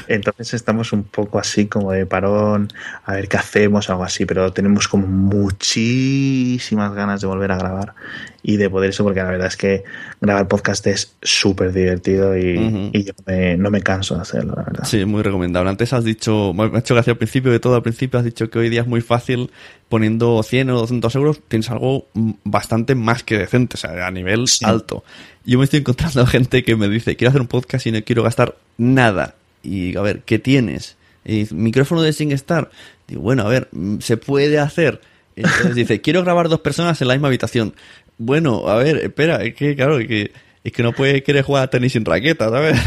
Entonces 0.08 0.54
estamos 0.54 0.92
un 0.92 1.04
poco 1.04 1.38
así 1.38 1.66
como 1.66 1.92
de 1.92 2.04
parón, 2.06 2.68
a 3.04 3.12
ver 3.14 3.28
qué 3.28 3.36
hacemos, 3.36 3.90
algo 3.90 4.04
así, 4.04 4.26
pero 4.26 4.52
tenemos 4.52 4.88
como 4.88 5.06
muchísimas 5.06 6.92
ganas 6.94 7.20
de 7.20 7.27
volver 7.28 7.52
a 7.52 7.58
grabar 7.58 7.94
y 8.42 8.56
de 8.56 8.68
poder 8.70 8.90
eso, 8.90 9.04
porque 9.04 9.20
la 9.20 9.30
verdad 9.30 9.46
es 9.46 9.56
que 9.56 9.84
grabar 10.20 10.48
podcast 10.48 10.86
es 10.86 11.14
súper 11.22 11.72
divertido 11.72 12.36
y, 12.36 12.92
yo 12.92 13.12
no 13.58 13.70
me 13.70 13.82
canso 13.82 14.16
de 14.16 14.22
hacerlo, 14.22 14.54
la 14.56 14.64
verdad. 14.64 14.84
Sí, 14.84 15.04
muy 15.04 15.22
recomendable. 15.22 15.70
Antes 15.70 15.92
has 15.92 16.04
dicho, 16.04 16.52
me 16.54 16.64
ha 16.64 16.78
hecho 16.78 16.94
gracia 16.94 17.12
al 17.12 17.18
principio 17.18 17.52
de 17.52 17.60
todo, 17.60 17.76
al 17.76 17.82
principio 17.82 18.18
has 18.18 18.24
dicho 18.24 18.50
que 18.50 18.58
hoy 18.58 18.68
día 18.68 18.82
es 18.82 18.86
muy 18.86 19.00
fácil 19.00 19.50
poniendo 19.88 20.42
100 20.42 20.70
o 20.70 20.78
200 20.80 21.14
euros, 21.14 21.40
tienes 21.48 21.70
algo 21.70 22.06
bastante 22.44 22.94
más 22.94 23.22
que 23.22 23.38
decente, 23.38 23.74
o 23.74 23.78
sea, 23.78 24.06
a 24.06 24.10
nivel 24.10 24.44
alto. 24.62 25.04
Yo 25.44 25.58
me 25.58 25.64
estoy 25.64 25.80
encontrando 25.80 26.26
gente 26.26 26.62
que 26.62 26.76
me 26.76 26.88
dice, 26.88 27.16
quiero 27.16 27.30
hacer 27.30 27.40
un 27.40 27.48
podcast 27.48 27.86
y 27.86 27.92
no 27.92 28.02
quiero 28.02 28.22
gastar 28.22 28.56
nada. 28.76 29.34
Y 29.62 29.96
a 29.96 30.02
ver, 30.02 30.22
¿qué 30.24 30.38
tienes? 30.38 30.96
Y 31.24 31.46
micrófono 31.50 32.02
de 32.02 32.12
SingStar. 32.12 32.70
Digo, 33.06 33.22
bueno, 33.22 33.42
a 33.42 33.48
ver, 33.48 33.68
mm, 33.72 33.98
se 34.00 34.16
puede 34.16 34.58
hacer. 34.58 35.00
Entonces 35.38 35.74
dice, 35.74 36.00
quiero 36.00 36.22
grabar 36.22 36.48
dos 36.48 36.60
personas 36.60 37.00
en 37.00 37.08
la 37.08 37.14
misma 37.14 37.28
habitación. 37.28 37.74
Bueno, 38.18 38.68
a 38.68 38.76
ver, 38.76 38.96
espera, 38.98 39.42
es 39.44 39.54
que 39.54 39.76
claro, 39.76 39.98
es 39.98 40.08
que, 40.08 40.32
es 40.64 40.72
que 40.72 40.82
no 40.82 40.92
puede 40.92 41.22
querer 41.22 41.44
jugar 41.44 41.64
a 41.64 41.70
tenis 41.70 41.92
sin 41.92 42.04
raqueta, 42.04 42.50
¿sabes? 42.50 42.78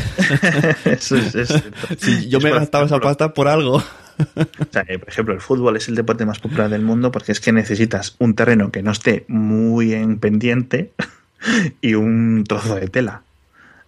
Eso 0.85 1.17
es, 1.17 2.29
yo 2.29 2.39
me 2.39 2.49
he 2.49 2.53
gastado 2.53 2.85
esa 2.85 2.99
pasta 2.99 3.33
por 3.33 3.47
algo. 3.47 3.77
O 3.77 4.65
sea, 4.71 4.83
por 4.83 5.09
ejemplo, 5.09 5.33
el 5.33 5.41
fútbol 5.41 5.77
es 5.77 5.87
el 5.87 5.95
deporte 5.95 6.25
más 6.25 6.39
popular 6.39 6.69
del 6.69 6.81
mundo 6.81 7.11
porque 7.11 7.31
es 7.31 7.39
que 7.39 7.51
necesitas 7.51 8.15
un 8.19 8.35
terreno 8.35 8.71
que 8.71 8.83
no 8.83 8.91
esté 8.91 9.25
muy 9.27 9.93
en 9.93 10.19
pendiente 10.19 10.91
y 11.81 11.95
un 11.95 12.43
trozo 12.47 12.75
de 12.75 12.87
tela. 12.87 13.23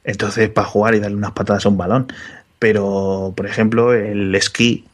Entonces, 0.03 0.49
para 0.49 0.67
jugar 0.67 0.95
y 0.95 0.99
darle 0.99 1.17
unas 1.17 1.31
patadas 1.31 1.65
a 1.65 1.69
un 1.69 1.77
balón. 1.77 2.07
Pero, 2.59 3.33
por 3.35 3.45
ejemplo, 3.45 3.93
el 3.93 4.33
esquí 4.35 4.85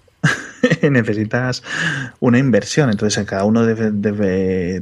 necesitas 0.90 1.64
una 2.20 2.38
inversión. 2.38 2.90
Entonces, 2.90 3.26
cada 3.26 3.44
uno 3.44 3.66
debe, 3.66 3.92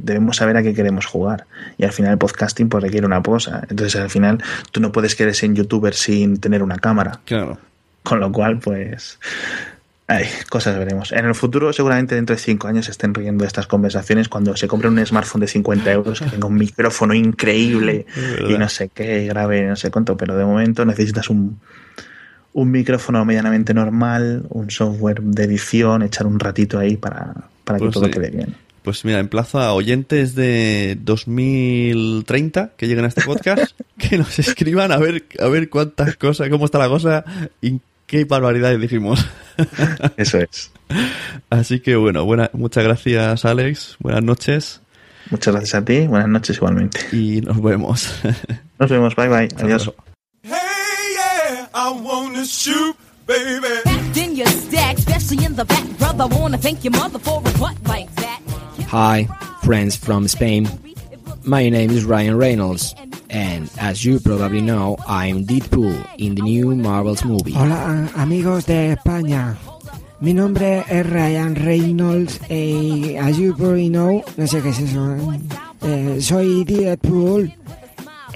debemos 0.00 0.36
saber 0.36 0.56
a 0.56 0.62
qué 0.62 0.74
queremos 0.74 1.06
jugar. 1.06 1.46
Y 1.76 1.84
al 1.84 1.92
final, 1.92 2.12
el 2.12 2.18
podcasting 2.18 2.68
pues, 2.68 2.82
requiere 2.82 3.06
una 3.06 3.22
cosa. 3.22 3.62
Entonces, 3.68 4.00
al 4.00 4.10
final, 4.10 4.42
tú 4.72 4.80
no 4.80 4.92
puedes 4.92 5.14
querer 5.14 5.34
ser 5.34 5.52
youtuber 5.52 5.94
sin 5.94 6.38
tener 6.38 6.62
una 6.62 6.76
cámara. 6.76 7.20
Claro. 7.24 7.58
Con 8.02 8.20
lo 8.20 8.32
cual, 8.32 8.58
pues. 8.58 9.18
Ay, 10.10 10.24
cosas 10.48 10.78
veremos. 10.78 11.12
En 11.12 11.26
el 11.26 11.34
futuro, 11.34 11.70
seguramente 11.74 12.14
dentro 12.14 12.34
de 12.34 12.40
cinco 12.40 12.66
años, 12.66 12.88
estén 12.88 13.12
riendo 13.12 13.44
estas 13.44 13.66
conversaciones 13.66 14.30
cuando 14.30 14.56
se 14.56 14.66
compre 14.66 14.88
un 14.88 15.04
smartphone 15.04 15.42
de 15.42 15.48
50 15.48 15.92
euros 15.92 16.20
que 16.20 16.30
tenga 16.30 16.46
un 16.46 16.54
micrófono 16.54 17.12
increíble 17.12 18.06
y 18.48 18.56
no 18.56 18.70
sé 18.70 18.88
qué, 18.88 19.26
grave, 19.26 19.66
no 19.66 19.76
sé 19.76 19.90
cuánto, 19.90 20.16
pero 20.16 20.34
de 20.34 20.46
momento 20.46 20.86
necesitas 20.86 21.28
un, 21.28 21.60
un 22.52 22.70
micrófono 22.70 23.24
medianamente 23.24 23.74
normal, 23.74 24.44
un 24.50 24.70
software 24.70 25.20
de 25.20 25.44
edición, 25.44 26.02
echar 26.02 26.26
un 26.26 26.40
ratito 26.40 26.78
ahí 26.78 26.96
para, 26.96 27.34
para 27.64 27.78
que 27.78 27.84
pues 27.86 27.94
todo 27.94 28.10
quede 28.10 28.30
bien. 28.30 28.54
Pues 28.82 29.04
mira, 29.04 29.18
emplazo 29.18 29.60
a 29.60 29.74
oyentes 29.74 30.34
de 30.34 30.96
2030 31.00 32.72
que 32.76 32.86
lleguen 32.86 33.04
a 33.04 33.08
este 33.08 33.22
podcast 33.22 33.78
que 33.98 34.16
nos 34.16 34.38
escriban 34.38 34.92
a 34.92 34.96
ver 34.96 35.24
a 35.38 35.48
ver 35.48 35.68
cuántas 35.68 36.16
cosas, 36.16 36.48
cómo 36.48 36.64
está 36.64 36.78
la 36.78 36.88
cosa 36.88 37.24
y 37.60 37.80
qué 38.06 38.24
barbaridades 38.24 38.80
dijimos. 38.80 39.28
Eso 40.16 40.38
es. 40.38 40.70
Así 41.50 41.80
que 41.80 41.96
bueno, 41.96 42.24
buena, 42.24 42.50
muchas 42.54 42.84
gracias 42.84 43.44
Alex, 43.44 43.96
buenas 43.98 44.22
noches. 44.22 44.80
Muchas 45.30 45.52
gracias 45.52 45.74
a 45.74 45.84
ti, 45.84 46.06
buenas 46.06 46.28
noches 46.28 46.56
igualmente. 46.56 47.00
Y 47.12 47.42
nos 47.42 47.62
vemos. 47.62 48.10
Nos 48.78 48.90
vemos, 48.90 49.14
bye 49.14 49.28
bye, 49.28 49.48
adiós. 49.58 49.92
I 51.78 51.92
wanna 51.92 52.44
shoot, 52.44 52.96
baby. 53.24 53.68
Back 53.84 54.16
in 54.16 54.34
your 54.34 54.48
stack, 54.48 54.98
especially 54.98 55.44
in 55.44 55.54
the 55.54 55.64
back, 55.64 55.86
brother. 55.96 56.26
Wanna 56.26 56.58
thank 56.58 56.82
your 56.82 56.90
mother 56.90 57.20
for 57.20 57.38
a 57.38 57.58
butt 57.58 57.76
like 57.86 58.12
that. 58.16 58.40
Hi, 58.88 59.28
friends 59.62 59.94
from 59.94 60.26
Spain. 60.26 60.68
My 61.44 61.68
name 61.68 61.90
is 61.90 62.04
Ryan 62.04 62.36
Reynolds, 62.36 62.96
and 63.30 63.70
as 63.78 64.04
you 64.04 64.18
probably 64.18 64.60
know, 64.60 64.96
I'm 65.06 65.46
Deadpool 65.46 65.94
in 66.18 66.34
the 66.34 66.42
new 66.42 66.74
Marvels 66.74 67.24
movie. 67.24 67.54
Hola, 67.54 68.10
amigos 68.16 68.66
de 68.66 68.96
España. 68.96 69.56
Mi 70.20 70.32
nombre 70.32 70.84
es 70.90 71.06
Ryan 71.06 71.54
Reynolds 71.54 72.40
y 72.50 73.14
as 73.20 73.38
you 73.38 73.54
probably 73.54 73.88
know, 73.88 74.24
no 74.36 74.48
sé 74.48 74.60
qué 74.62 74.70
es 74.70 74.80
eso, 74.80 75.16
eh, 75.82 76.18
soy 76.20 76.64
Deadpool 76.64 77.54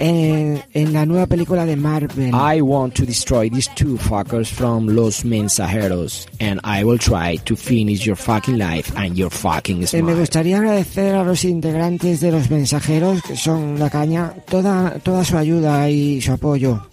en, 0.02 0.60
en, 0.74 0.92
la 0.92 1.06
nueva 1.06 1.26
película 1.26 1.64
de 1.64 1.76
Marvel. 1.76 2.32
I 2.34 2.60
want 2.60 2.94
to 2.94 3.06
destroy 3.06 3.48
these 3.48 3.70
two 3.76 3.96
fuckers 3.96 4.50
from 4.50 4.88
Los 4.88 5.24
Mensajeros 5.24 6.26
and 6.40 6.60
I 6.64 6.82
will 6.82 6.98
try 6.98 7.36
to 7.44 7.54
finish 7.54 8.04
your 8.04 8.16
fucking 8.16 8.58
life 8.58 8.92
and 8.96 9.16
your 9.16 9.30
fucking 9.30 9.86
smile. 9.86 10.00
Eh, 10.00 10.02
me 10.02 10.14
gustaría 10.14 10.58
agradecer 10.58 11.14
a 11.14 11.22
los 11.22 11.44
integrantes 11.44 12.20
de 12.20 12.32
Los 12.32 12.50
Mensajeros, 12.50 13.22
que 13.22 13.36
son 13.36 13.78
la 13.78 13.90
caña, 13.90 14.34
toda, 14.48 14.98
toda 14.98 15.24
su 15.24 15.38
ayuda 15.38 15.88
y 15.88 16.20
su 16.20 16.32
apoyo. 16.32 16.88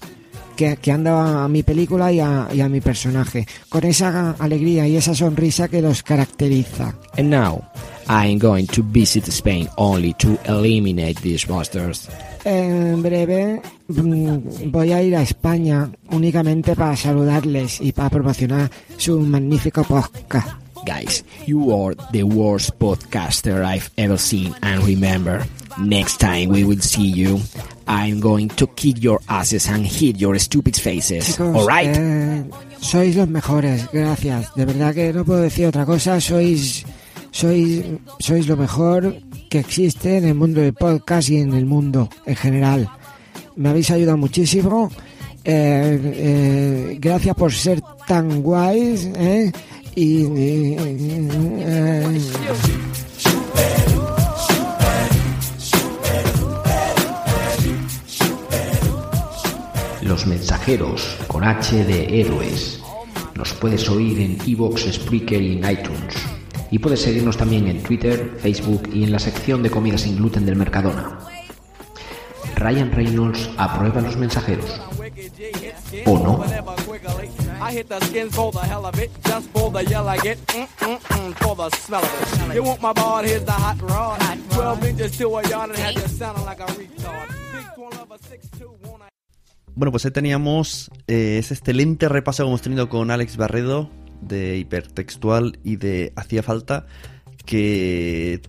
Que, 0.55 0.75
que 0.75 0.91
han 0.91 1.05
dado 1.05 1.19
a 1.19 1.47
mi 1.47 1.63
película 1.63 2.11
y 2.11 2.19
a, 2.19 2.49
y 2.53 2.59
a 2.59 2.67
mi 2.67 2.81
personaje, 2.81 3.47
con 3.69 3.85
esa 3.85 4.31
alegría 4.37 4.85
y 4.85 4.97
esa 4.97 5.15
sonrisa 5.15 5.69
que 5.69 5.81
los 5.81 6.03
caracteriza. 6.03 6.93
And 7.17 7.29
now, 7.29 7.63
I'm 8.09 8.37
going 8.37 8.67
to 8.67 8.83
visit 8.83 9.25
Spain 9.29 9.69
only 9.77 10.13
to 10.15 10.37
eliminate 10.43 11.21
these 11.21 11.47
monsters. 11.47 12.09
En 12.43 13.01
breve 13.01 13.61
mm, 13.87 14.71
voy 14.71 14.91
a 14.91 15.03
ir 15.03 15.15
a 15.15 15.21
España 15.21 15.89
únicamente 16.11 16.75
para 16.75 16.95
saludarles 16.95 17.81
y 17.81 17.91
para 17.91 18.09
promocionar 18.09 18.71
su 18.97 19.19
magnífico 19.19 19.83
podcast. 19.83 20.47
Guys, 20.85 21.25
you 21.45 21.71
are 21.73 21.95
the 22.11 22.23
worst 22.23 22.79
podcaster 22.79 23.63
I've 23.63 23.89
ever 23.97 24.17
seen 24.17 24.55
and 24.61 24.81
remember, 24.85 25.45
next 25.77 26.19
time 26.19 26.49
we 26.49 26.63
will 26.63 26.79
see 26.79 27.11
you, 27.11 27.41
I'm 27.85 28.21
going 28.21 28.47
to 28.55 28.67
kick 28.67 29.03
your 29.03 29.19
asses 29.27 29.67
and 29.67 29.85
hit 29.85 30.17
your 30.17 30.39
stupid 30.39 30.75
faces. 30.77 31.35
Chicos, 31.35 31.67
eh, 31.83 32.43
sois 32.79 33.15
los 33.15 33.27
mejores, 33.27 33.89
gracias. 33.91 34.55
De 34.55 34.65
verdad 34.65 34.93
que 34.93 35.11
no 35.11 35.25
puedo 35.25 35.41
decir 35.41 35.67
otra 35.67 35.85
cosa, 35.85 36.21
sois 36.21 36.85
sois 37.31 37.83
sois 38.19 38.47
lo 38.47 38.57
mejor 38.57 39.15
que 39.49 39.59
existe 39.59 40.17
en 40.17 40.25
el 40.25 40.35
mundo 40.35 40.61
del 40.61 40.73
podcast 40.73 41.29
y 41.29 41.37
en 41.37 41.53
el 41.53 41.65
mundo 41.65 42.09
en 42.25 42.35
general. 42.35 42.89
Me 43.55 43.69
habéis 43.69 43.91
ayudado 43.91 44.17
muchísimo. 44.17 44.89
Eh, 45.43 45.99
eh, 46.03 46.97
gracias 46.99 47.35
por 47.35 47.51
ser 47.51 47.81
tan 48.07 48.41
guays. 48.41 49.09
¿eh? 49.15 49.51
Y, 49.95 50.25
Los 60.01 60.25
mensajeros 60.25 61.17
con 61.27 61.43
H 61.43 61.83
de 61.83 62.21
héroes. 62.21 62.79
Los 63.35 63.53
puedes 63.53 63.87
oír 63.89 64.19
en 64.19 64.37
Evox, 64.47 64.91
Spreaker 64.91 65.41
y 65.41 65.57
en 65.57 65.71
iTunes. 65.71 66.38
Y 66.71 66.79
puedes 66.79 67.01
seguirnos 67.01 67.37
también 67.37 67.67
en 67.67 67.81
Twitter, 67.81 68.37
Facebook 68.39 68.89
y 68.93 69.03
en 69.03 69.11
la 69.11 69.19
sección 69.19 69.63
de 69.63 69.71
comida 69.71 69.97
sin 69.97 70.17
gluten 70.17 70.45
del 70.45 70.55
Mercadona. 70.55 71.19
Ryan 72.55 72.91
Reynolds 72.91 73.49
aprueba 73.57 74.01
los 74.01 74.17
mensajeros. 74.17 74.79
¿O 76.05 76.19
no? 76.19 76.43
Bueno, 89.75 89.91
pues 89.91 90.05
ahí 90.05 90.11
teníamos 90.11 90.91
eh, 91.07 91.37
ese 91.39 91.53
excelente 91.53 92.09
repaso 92.09 92.43
que 92.43 92.49
hemos 92.49 92.61
tenido 92.61 92.89
con 92.89 93.11
Alex 93.11 93.37
Barredo 93.37 93.89
de 94.21 94.57
hipertextual 94.57 95.59
y 95.63 95.77
de 95.77 96.13
hacía 96.15 96.43
falta 96.43 96.85
que 97.49 98.41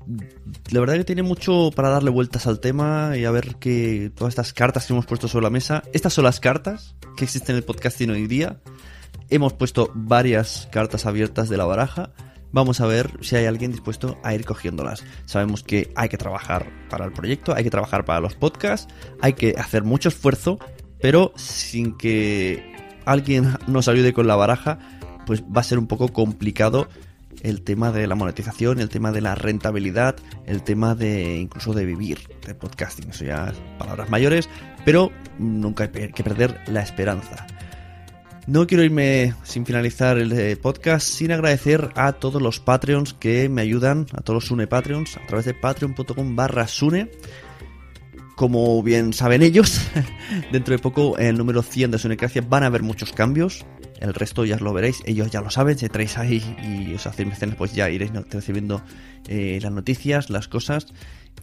la 0.70 0.80
verdad 0.80 0.96
que 0.96 1.04
tiene 1.04 1.22
mucho 1.22 1.70
para 1.74 1.88
darle 1.88 2.10
vueltas 2.10 2.46
al 2.46 2.60
tema 2.60 3.16
y 3.16 3.24
a 3.24 3.30
ver 3.30 3.56
que 3.56 4.12
todas 4.14 4.32
estas 4.32 4.52
cartas 4.52 4.86
que 4.86 4.92
hemos 4.92 5.06
puesto 5.06 5.26
sobre 5.26 5.44
la 5.44 5.50
mesa, 5.50 5.82
estas 5.94 6.12
son 6.12 6.24
las 6.24 6.38
cartas 6.38 6.94
que 7.16 7.24
existen 7.24 7.54
en 7.54 7.58
el 7.58 7.64
podcasting 7.64 8.10
hoy 8.10 8.26
día. 8.26 8.60
Hemos 9.30 9.54
puesto 9.54 9.90
varias 9.94 10.68
cartas 10.70 11.06
abiertas 11.06 11.48
de 11.48 11.56
la 11.56 11.64
baraja. 11.64 12.10
Vamos 12.52 12.82
a 12.82 12.86
ver 12.86 13.10
si 13.22 13.36
hay 13.36 13.46
alguien 13.46 13.70
dispuesto 13.70 14.18
a 14.22 14.34
ir 14.34 14.44
cogiéndolas. 14.44 15.02
Sabemos 15.24 15.62
que 15.62 15.92
hay 15.96 16.10
que 16.10 16.18
trabajar 16.18 16.70
para 16.90 17.06
el 17.06 17.12
proyecto, 17.12 17.54
hay 17.54 17.64
que 17.64 17.70
trabajar 17.70 18.04
para 18.04 18.20
los 18.20 18.34
podcasts, 18.34 18.92
hay 19.22 19.32
que 19.32 19.54
hacer 19.56 19.82
mucho 19.82 20.10
esfuerzo, 20.10 20.58
pero 21.00 21.32
sin 21.36 21.96
que 21.96 22.70
alguien 23.06 23.56
nos 23.66 23.88
ayude 23.88 24.12
con 24.12 24.26
la 24.26 24.36
baraja, 24.36 24.78
pues 25.30 25.44
va 25.44 25.60
a 25.60 25.62
ser 25.62 25.78
un 25.78 25.86
poco 25.86 26.08
complicado 26.08 26.88
el 27.42 27.62
tema 27.62 27.92
de 27.92 28.08
la 28.08 28.16
monetización, 28.16 28.80
el 28.80 28.88
tema 28.88 29.12
de 29.12 29.20
la 29.20 29.36
rentabilidad, 29.36 30.16
el 30.44 30.64
tema 30.64 30.96
de 30.96 31.36
incluso 31.36 31.72
de 31.72 31.84
vivir 31.84 32.18
de 32.44 32.52
podcasting. 32.56 33.10
Eso 33.10 33.24
ya 33.24 33.52
palabras 33.78 34.10
mayores, 34.10 34.48
pero 34.84 35.12
nunca 35.38 35.84
hay 35.84 36.08
que 36.10 36.24
perder 36.24 36.58
la 36.66 36.82
esperanza. 36.82 37.46
No 38.48 38.66
quiero 38.66 38.82
irme 38.82 39.34
sin 39.44 39.64
finalizar 39.64 40.18
el 40.18 40.58
podcast 40.58 41.06
sin 41.06 41.30
agradecer 41.30 41.90
a 41.94 42.14
todos 42.14 42.42
los 42.42 42.58
Patreons 42.58 43.14
que 43.14 43.48
me 43.48 43.62
ayudan, 43.62 44.06
a 44.12 44.22
todos 44.22 44.34
los 44.34 44.46
Sune 44.46 44.66
Patreons, 44.66 45.16
a 45.16 45.24
través 45.28 45.46
de 45.46 45.54
patreon.com 45.54 46.34
barra 46.34 46.66
Sune. 46.66 47.08
Como 48.34 48.82
bien 48.82 49.12
saben 49.12 49.42
ellos, 49.42 49.80
dentro 50.50 50.74
de 50.74 50.80
poco 50.80 51.16
el 51.18 51.38
número 51.38 51.62
100 51.62 51.92
de 51.92 51.98
Sunecracia 52.00 52.42
van 52.42 52.64
a 52.64 52.66
haber 52.66 52.82
muchos 52.82 53.12
cambios. 53.12 53.64
El 54.00 54.14
resto 54.14 54.44
ya 54.44 54.56
lo 54.56 54.72
veréis, 54.72 55.02
ellos 55.04 55.30
ya 55.30 55.40
lo 55.40 55.50
saben, 55.50 55.78
si 55.78 55.88
traéis 55.88 56.16
ahí 56.18 56.42
y 56.62 56.94
os 56.94 57.06
hacéis 57.06 57.28
mecenas, 57.28 57.56
pues 57.56 57.74
ya 57.74 57.90
iréis 57.90 58.12
recibiendo 58.30 58.82
eh, 59.28 59.58
las 59.62 59.72
noticias, 59.72 60.30
las 60.30 60.48
cosas. 60.48 60.86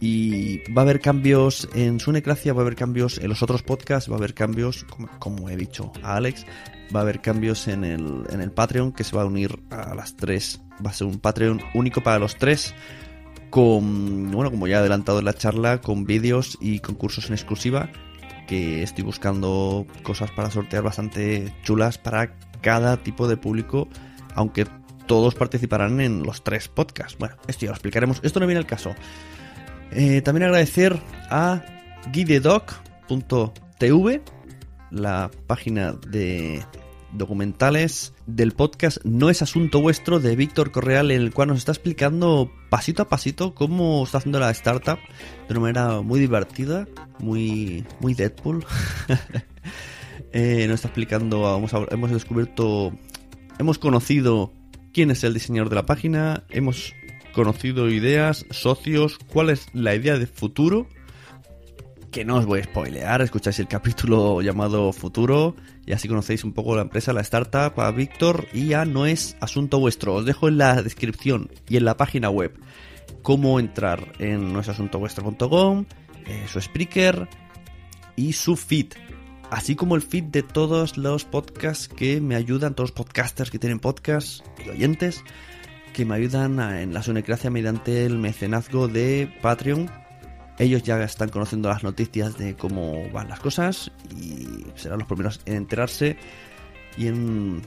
Y 0.00 0.58
va 0.72 0.82
a 0.82 0.84
haber 0.84 1.00
cambios 1.00 1.68
en 1.74 1.98
Sunecracia, 1.98 2.52
va 2.52 2.60
a 2.60 2.62
haber 2.62 2.76
cambios 2.76 3.18
en 3.18 3.28
los 3.28 3.42
otros 3.42 3.62
podcasts, 3.62 4.10
va 4.10 4.14
a 4.14 4.18
haber 4.18 4.34
cambios, 4.34 4.86
como, 5.18 5.48
he 5.48 5.56
dicho 5.56 5.92
a 6.02 6.16
Alex, 6.16 6.46
va 6.94 7.00
a 7.00 7.02
haber 7.02 7.20
cambios 7.20 7.66
en 7.68 7.84
el, 7.84 8.24
en 8.30 8.40
el 8.40 8.52
Patreon 8.52 8.92
que 8.92 9.04
se 9.04 9.16
va 9.16 9.22
a 9.22 9.26
unir 9.26 9.58
a 9.70 9.94
las 9.94 10.16
tres. 10.16 10.60
Va 10.84 10.90
a 10.90 10.92
ser 10.92 11.06
un 11.06 11.18
Patreon 11.18 11.60
único 11.74 12.02
para 12.02 12.18
los 12.18 12.36
tres 12.36 12.74
con, 13.50 14.30
bueno, 14.30 14.50
como 14.50 14.66
ya 14.66 14.76
he 14.76 14.78
adelantado 14.80 15.18
en 15.18 15.24
la 15.24 15.34
charla, 15.34 15.80
con 15.80 16.04
vídeos 16.04 16.58
y 16.60 16.80
concursos 16.80 17.28
en 17.28 17.34
exclusiva, 17.34 17.90
que 18.46 18.82
estoy 18.82 19.04
buscando 19.04 19.86
cosas 20.02 20.30
para 20.30 20.50
sortear 20.50 20.82
bastante 20.82 21.54
chulas 21.62 21.98
para 21.98 22.34
cada 22.60 22.96
tipo 22.98 23.28
de 23.28 23.36
público, 23.36 23.88
aunque 24.34 24.66
todos 25.06 25.34
participarán 25.34 26.00
en 26.00 26.22
los 26.22 26.42
tres 26.44 26.68
podcasts. 26.68 27.18
Bueno, 27.18 27.36
esto 27.48 27.62
ya 27.62 27.70
lo 27.70 27.74
explicaremos, 27.74 28.20
esto 28.22 28.40
no 28.40 28.46
viene 28.46 28.60
al 28.60 28.66
caso. 28.66 28.94
Eh, 29.90 30.20
también 30.22 30.44
agradecer 30.44 31.00
a 31.30 31.62
guidedoc.tv, 32.12 33.42
la 34.90 35.30
página 35.46 35.92
de 35.92 36.62
documentales 37.12 38.12
del 38.26 38.52
podcast 38.52 38.98
No 39.04 39.30
es 39.30 39.40
Asunto 39.40 39.80
Vuestro 39.80 40.20
de 40.20 40.36
Víctor 40.36 40.70
Correal, 40.70 41.10
en 41.10 41.22
el 41.22 41.32
cual 41.32 41.48
nos 41.48 41.58
está 41.58 41.72
explicando 41.72 42.52
pasito 42.68 43.02
a 43.02 43.08
pasito 43.08 43.54
cómo 43.54 44.04
está 44.04 44.18
haciendo 44.18 44.40
la 44.40 44.50
startup 44.50 44.98
de 45.48 45.54
una 45.54 45.60
manera 45.60 46.00
muy 46.02 46.20
divertida, 46.20 46.86
muy, 47.18 47.86
muy 48.00 48.14
Deadpool. 48.14 48.64
eh, 50.32 50.66
nos 50.66 50.76
está 50.76 50.88
explicando, 50.88 51.56
hemos, 51.56 51.72
hemos 51.90 52.10
descubierto, 52.10 52.92
hemos 53.58 53.78
conocido 53.78 54.52
quién 54.92 55.10
es 55.10 55.24
el 55.24 55.34
diseñador 55.34 55.68
de 55.68 55.76
la 55.76 55.86
página, 55.86 56.44
hemos 56.50 56.94
conocido 57.32 57.88
ideas, 57.88 58.46
socios, 58.50 59.18
cuál 59.18 59.50
es 59.50 59.66
la 59.72 59.94
idea 59.94 60.18
de 60.18 60.26
futuro 60.26 60.88
que 62.10 62.24
no 62.24 62.36
os 62.36 62.46
voy 62.46 62.60
a 62.60 62.64
spoilear, 62.64 63.22
escucháis 63.22 63.58
el 63.58 63.68
capítulo 63.68 64.40
llamado 64.42 64.92
Futuro 64.92 65.54
y 65.86 65.92
así 65.92 66.08
conocéis 66.08 66.44
un 66.44 66.52
poco 66.52 66.74
la 66.76 66.82
empresa, 66.82 67.12
la 67.12 67.20
startup, 67.20 67.78
a 67.80 67.90
Víctor 67.90 68.46
y 68.52 68.72
a 68.72 68.84
No 68.84 69.06
es 69.06 69.36
Asunto 69.40 69.78
Vuestro. 69.78 70.14
Os 70.14 70.24
dejo 70.24 70.48
en 70.48 70.58
la 70.58 70.82
descripción 70.82 71.50
y 71.68 71.76
en 71.76 71.84
la 71.84 71.96
página 71.96 72.30
web 72.30 72.58
cómo 73.22 73.60
entrar 73.60 74.12
en 74.18 74.52
noesasuntovuestro.com, 74.52 75.84
eh, 76.26 76.44
su 76.48 76.58
speaker 76.58 77.28
y 78.16 78.32
su 78.32 78.56
feed. 78.56 78.94
Así 79.50 79.76
como 79.76 79.96
el 79.96 80.02
feed 80.02 80.24
de 80.24 80.42
todos 80.42 80.98
los 80.98 81.24
podcasts 81.24 81.88
que 81.88 82.20
me 82.20 82.36
ayudan, 82.36 82.74
todos 82.74 82.90
los 82.90 82.96
podcasters 82.96 83.50
que 83.50 83.58
tienen 83.58 83.80
podcasts 83.80 84.42
y 84.64 84.68
oyentes, 84.68 85.22
que 85.92 86.04
me 86.04 86.14
ayudan 86.14 86.60
en 86.60 86.92
la 86.92 87.02
sonecracia 87.02 87.50
mediante 87.50 88.04
el 88.04 88.18
mecenazgo 88.18 88.88
de 88.88 89.32
Patreon 89.40 89.90
ellos 90.58 90.82
ya 90.82 91.02
están 91.02 91.28
conociendo 91.28 91.68
las 91.68 91.84
noticias 91.84 92.36
de 92.36 92.56
cómo 92.56 93.08
van 93.10 93.28
las 93.28 93.38
cosas 93.38 93.92
y 94.10 94.66
serán 94.74 94.98
los 94.98 95.06
primeros 95.06 95.40
en 95.46 95.54
enterarse 95.54 96.16
y 96.96 97.06
en, 97.06 97.62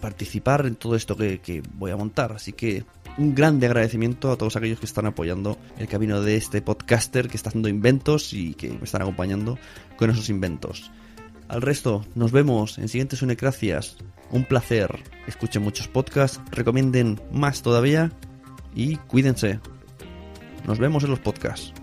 participar 0.00 0.66
en 0.66 0.76
todo 0.76 0.94
esto 0.94 1.16
que, 1.16 1.62
voy 1.74 1.90
a 1.90 1.96
montar. 1.96 2.32
Así 2.32 2.52
que 2.52 2.84
un 3.18 3.34
grande 3.34 3.66
agradecimiento 3.66 4.30
a 4.30 4.36
todos 4.36 4.56
aquellos 4.56 4.80
que 4.80 4.86
están 4.86 5.06
apoyando 5.06 5.58
el 5.78 5.88
camino 5.88 6.20
de 6.20 6.36
este 6.36 6.62
podcaster 6.62 7.28
que 7.28 7.36
está 7.36 7.50
haciendo 7.50 7.68
inventos 7.68 8.32
y 8.32 8.54
que 8.54 8.70
me 8.70 8.84
están 8.84 9.02
acompañando 9.02 9.58
con 9.96 10.10
esos 10.10 10.28
inventos. 10.28 10.90
Al 11.48 11.62
resto, 11.62 12.04
nos 12.14 12.32
vemos 12.32 12.78
en 12.78 12.88
siguientes 12.88 13.22
Unecracias. 13.22 13.96
Un 14.30 14.44
placer. 14.44 15.02
Escuchen 15.26 15.62
muchos 15.62 15.88
podcasts, 15.88 16.40
recomienden 16.50 17.20
más 17.30 17.62
todavía 17.62 18.10
y 18.74 18.96
cuídense. 18.96 19.60
Nos 20.66 20.78
vemos 20.78 21.04
en 21.04 21.10
los 21.10 21.18
podcasts. 21.18 21.74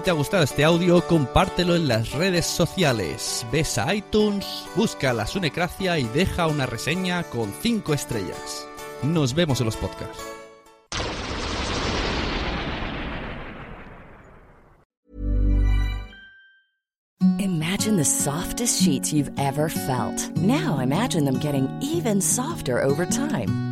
Te 0.00 0.10
ha 0.10 0.14
gustado 0.14 0.42
este 0.42 0.64
audio, 0.64 1.06
compártelo 1.06 1.76
en 1.76 1.88
las 1.88 2.12
redes 2.12 2.46
sociales. 2.46 3.46
Ves 3.52 3.76
a 3.78 3.94
iTunes, 3.94 4.46
busca 4.74 5.12
la 5.12 5.26
Sunecracia 5.26 5.98
y 5.98 6.04
deja 6.04 6.46
una 6.46 6.66
reseña 6.66 7.24
con 7.24 7.52
5 7.60 7.92
estrellas. 7.92 8.66
Nos 9.02 9.34
vemos 9.34 9.60
en 9.60 9.66
los 9.66 9.76
podcasts. 9.76 10.22
Imagine 17.38 17.96
the 17.96 18.04
softest 18.04 18.80
sheets 18.80 19.12
you've 19.12 19.32
ever 19.38 19.68
felt. 19.68 20.30
Now 20.36 20.78
imagine 20.78 21.24
them 21.24 21.38
getting 21.40 21.68
even 21.82 22.20
softer 22.20 22.80
over 22.80 23.04
time. 23.04 23.71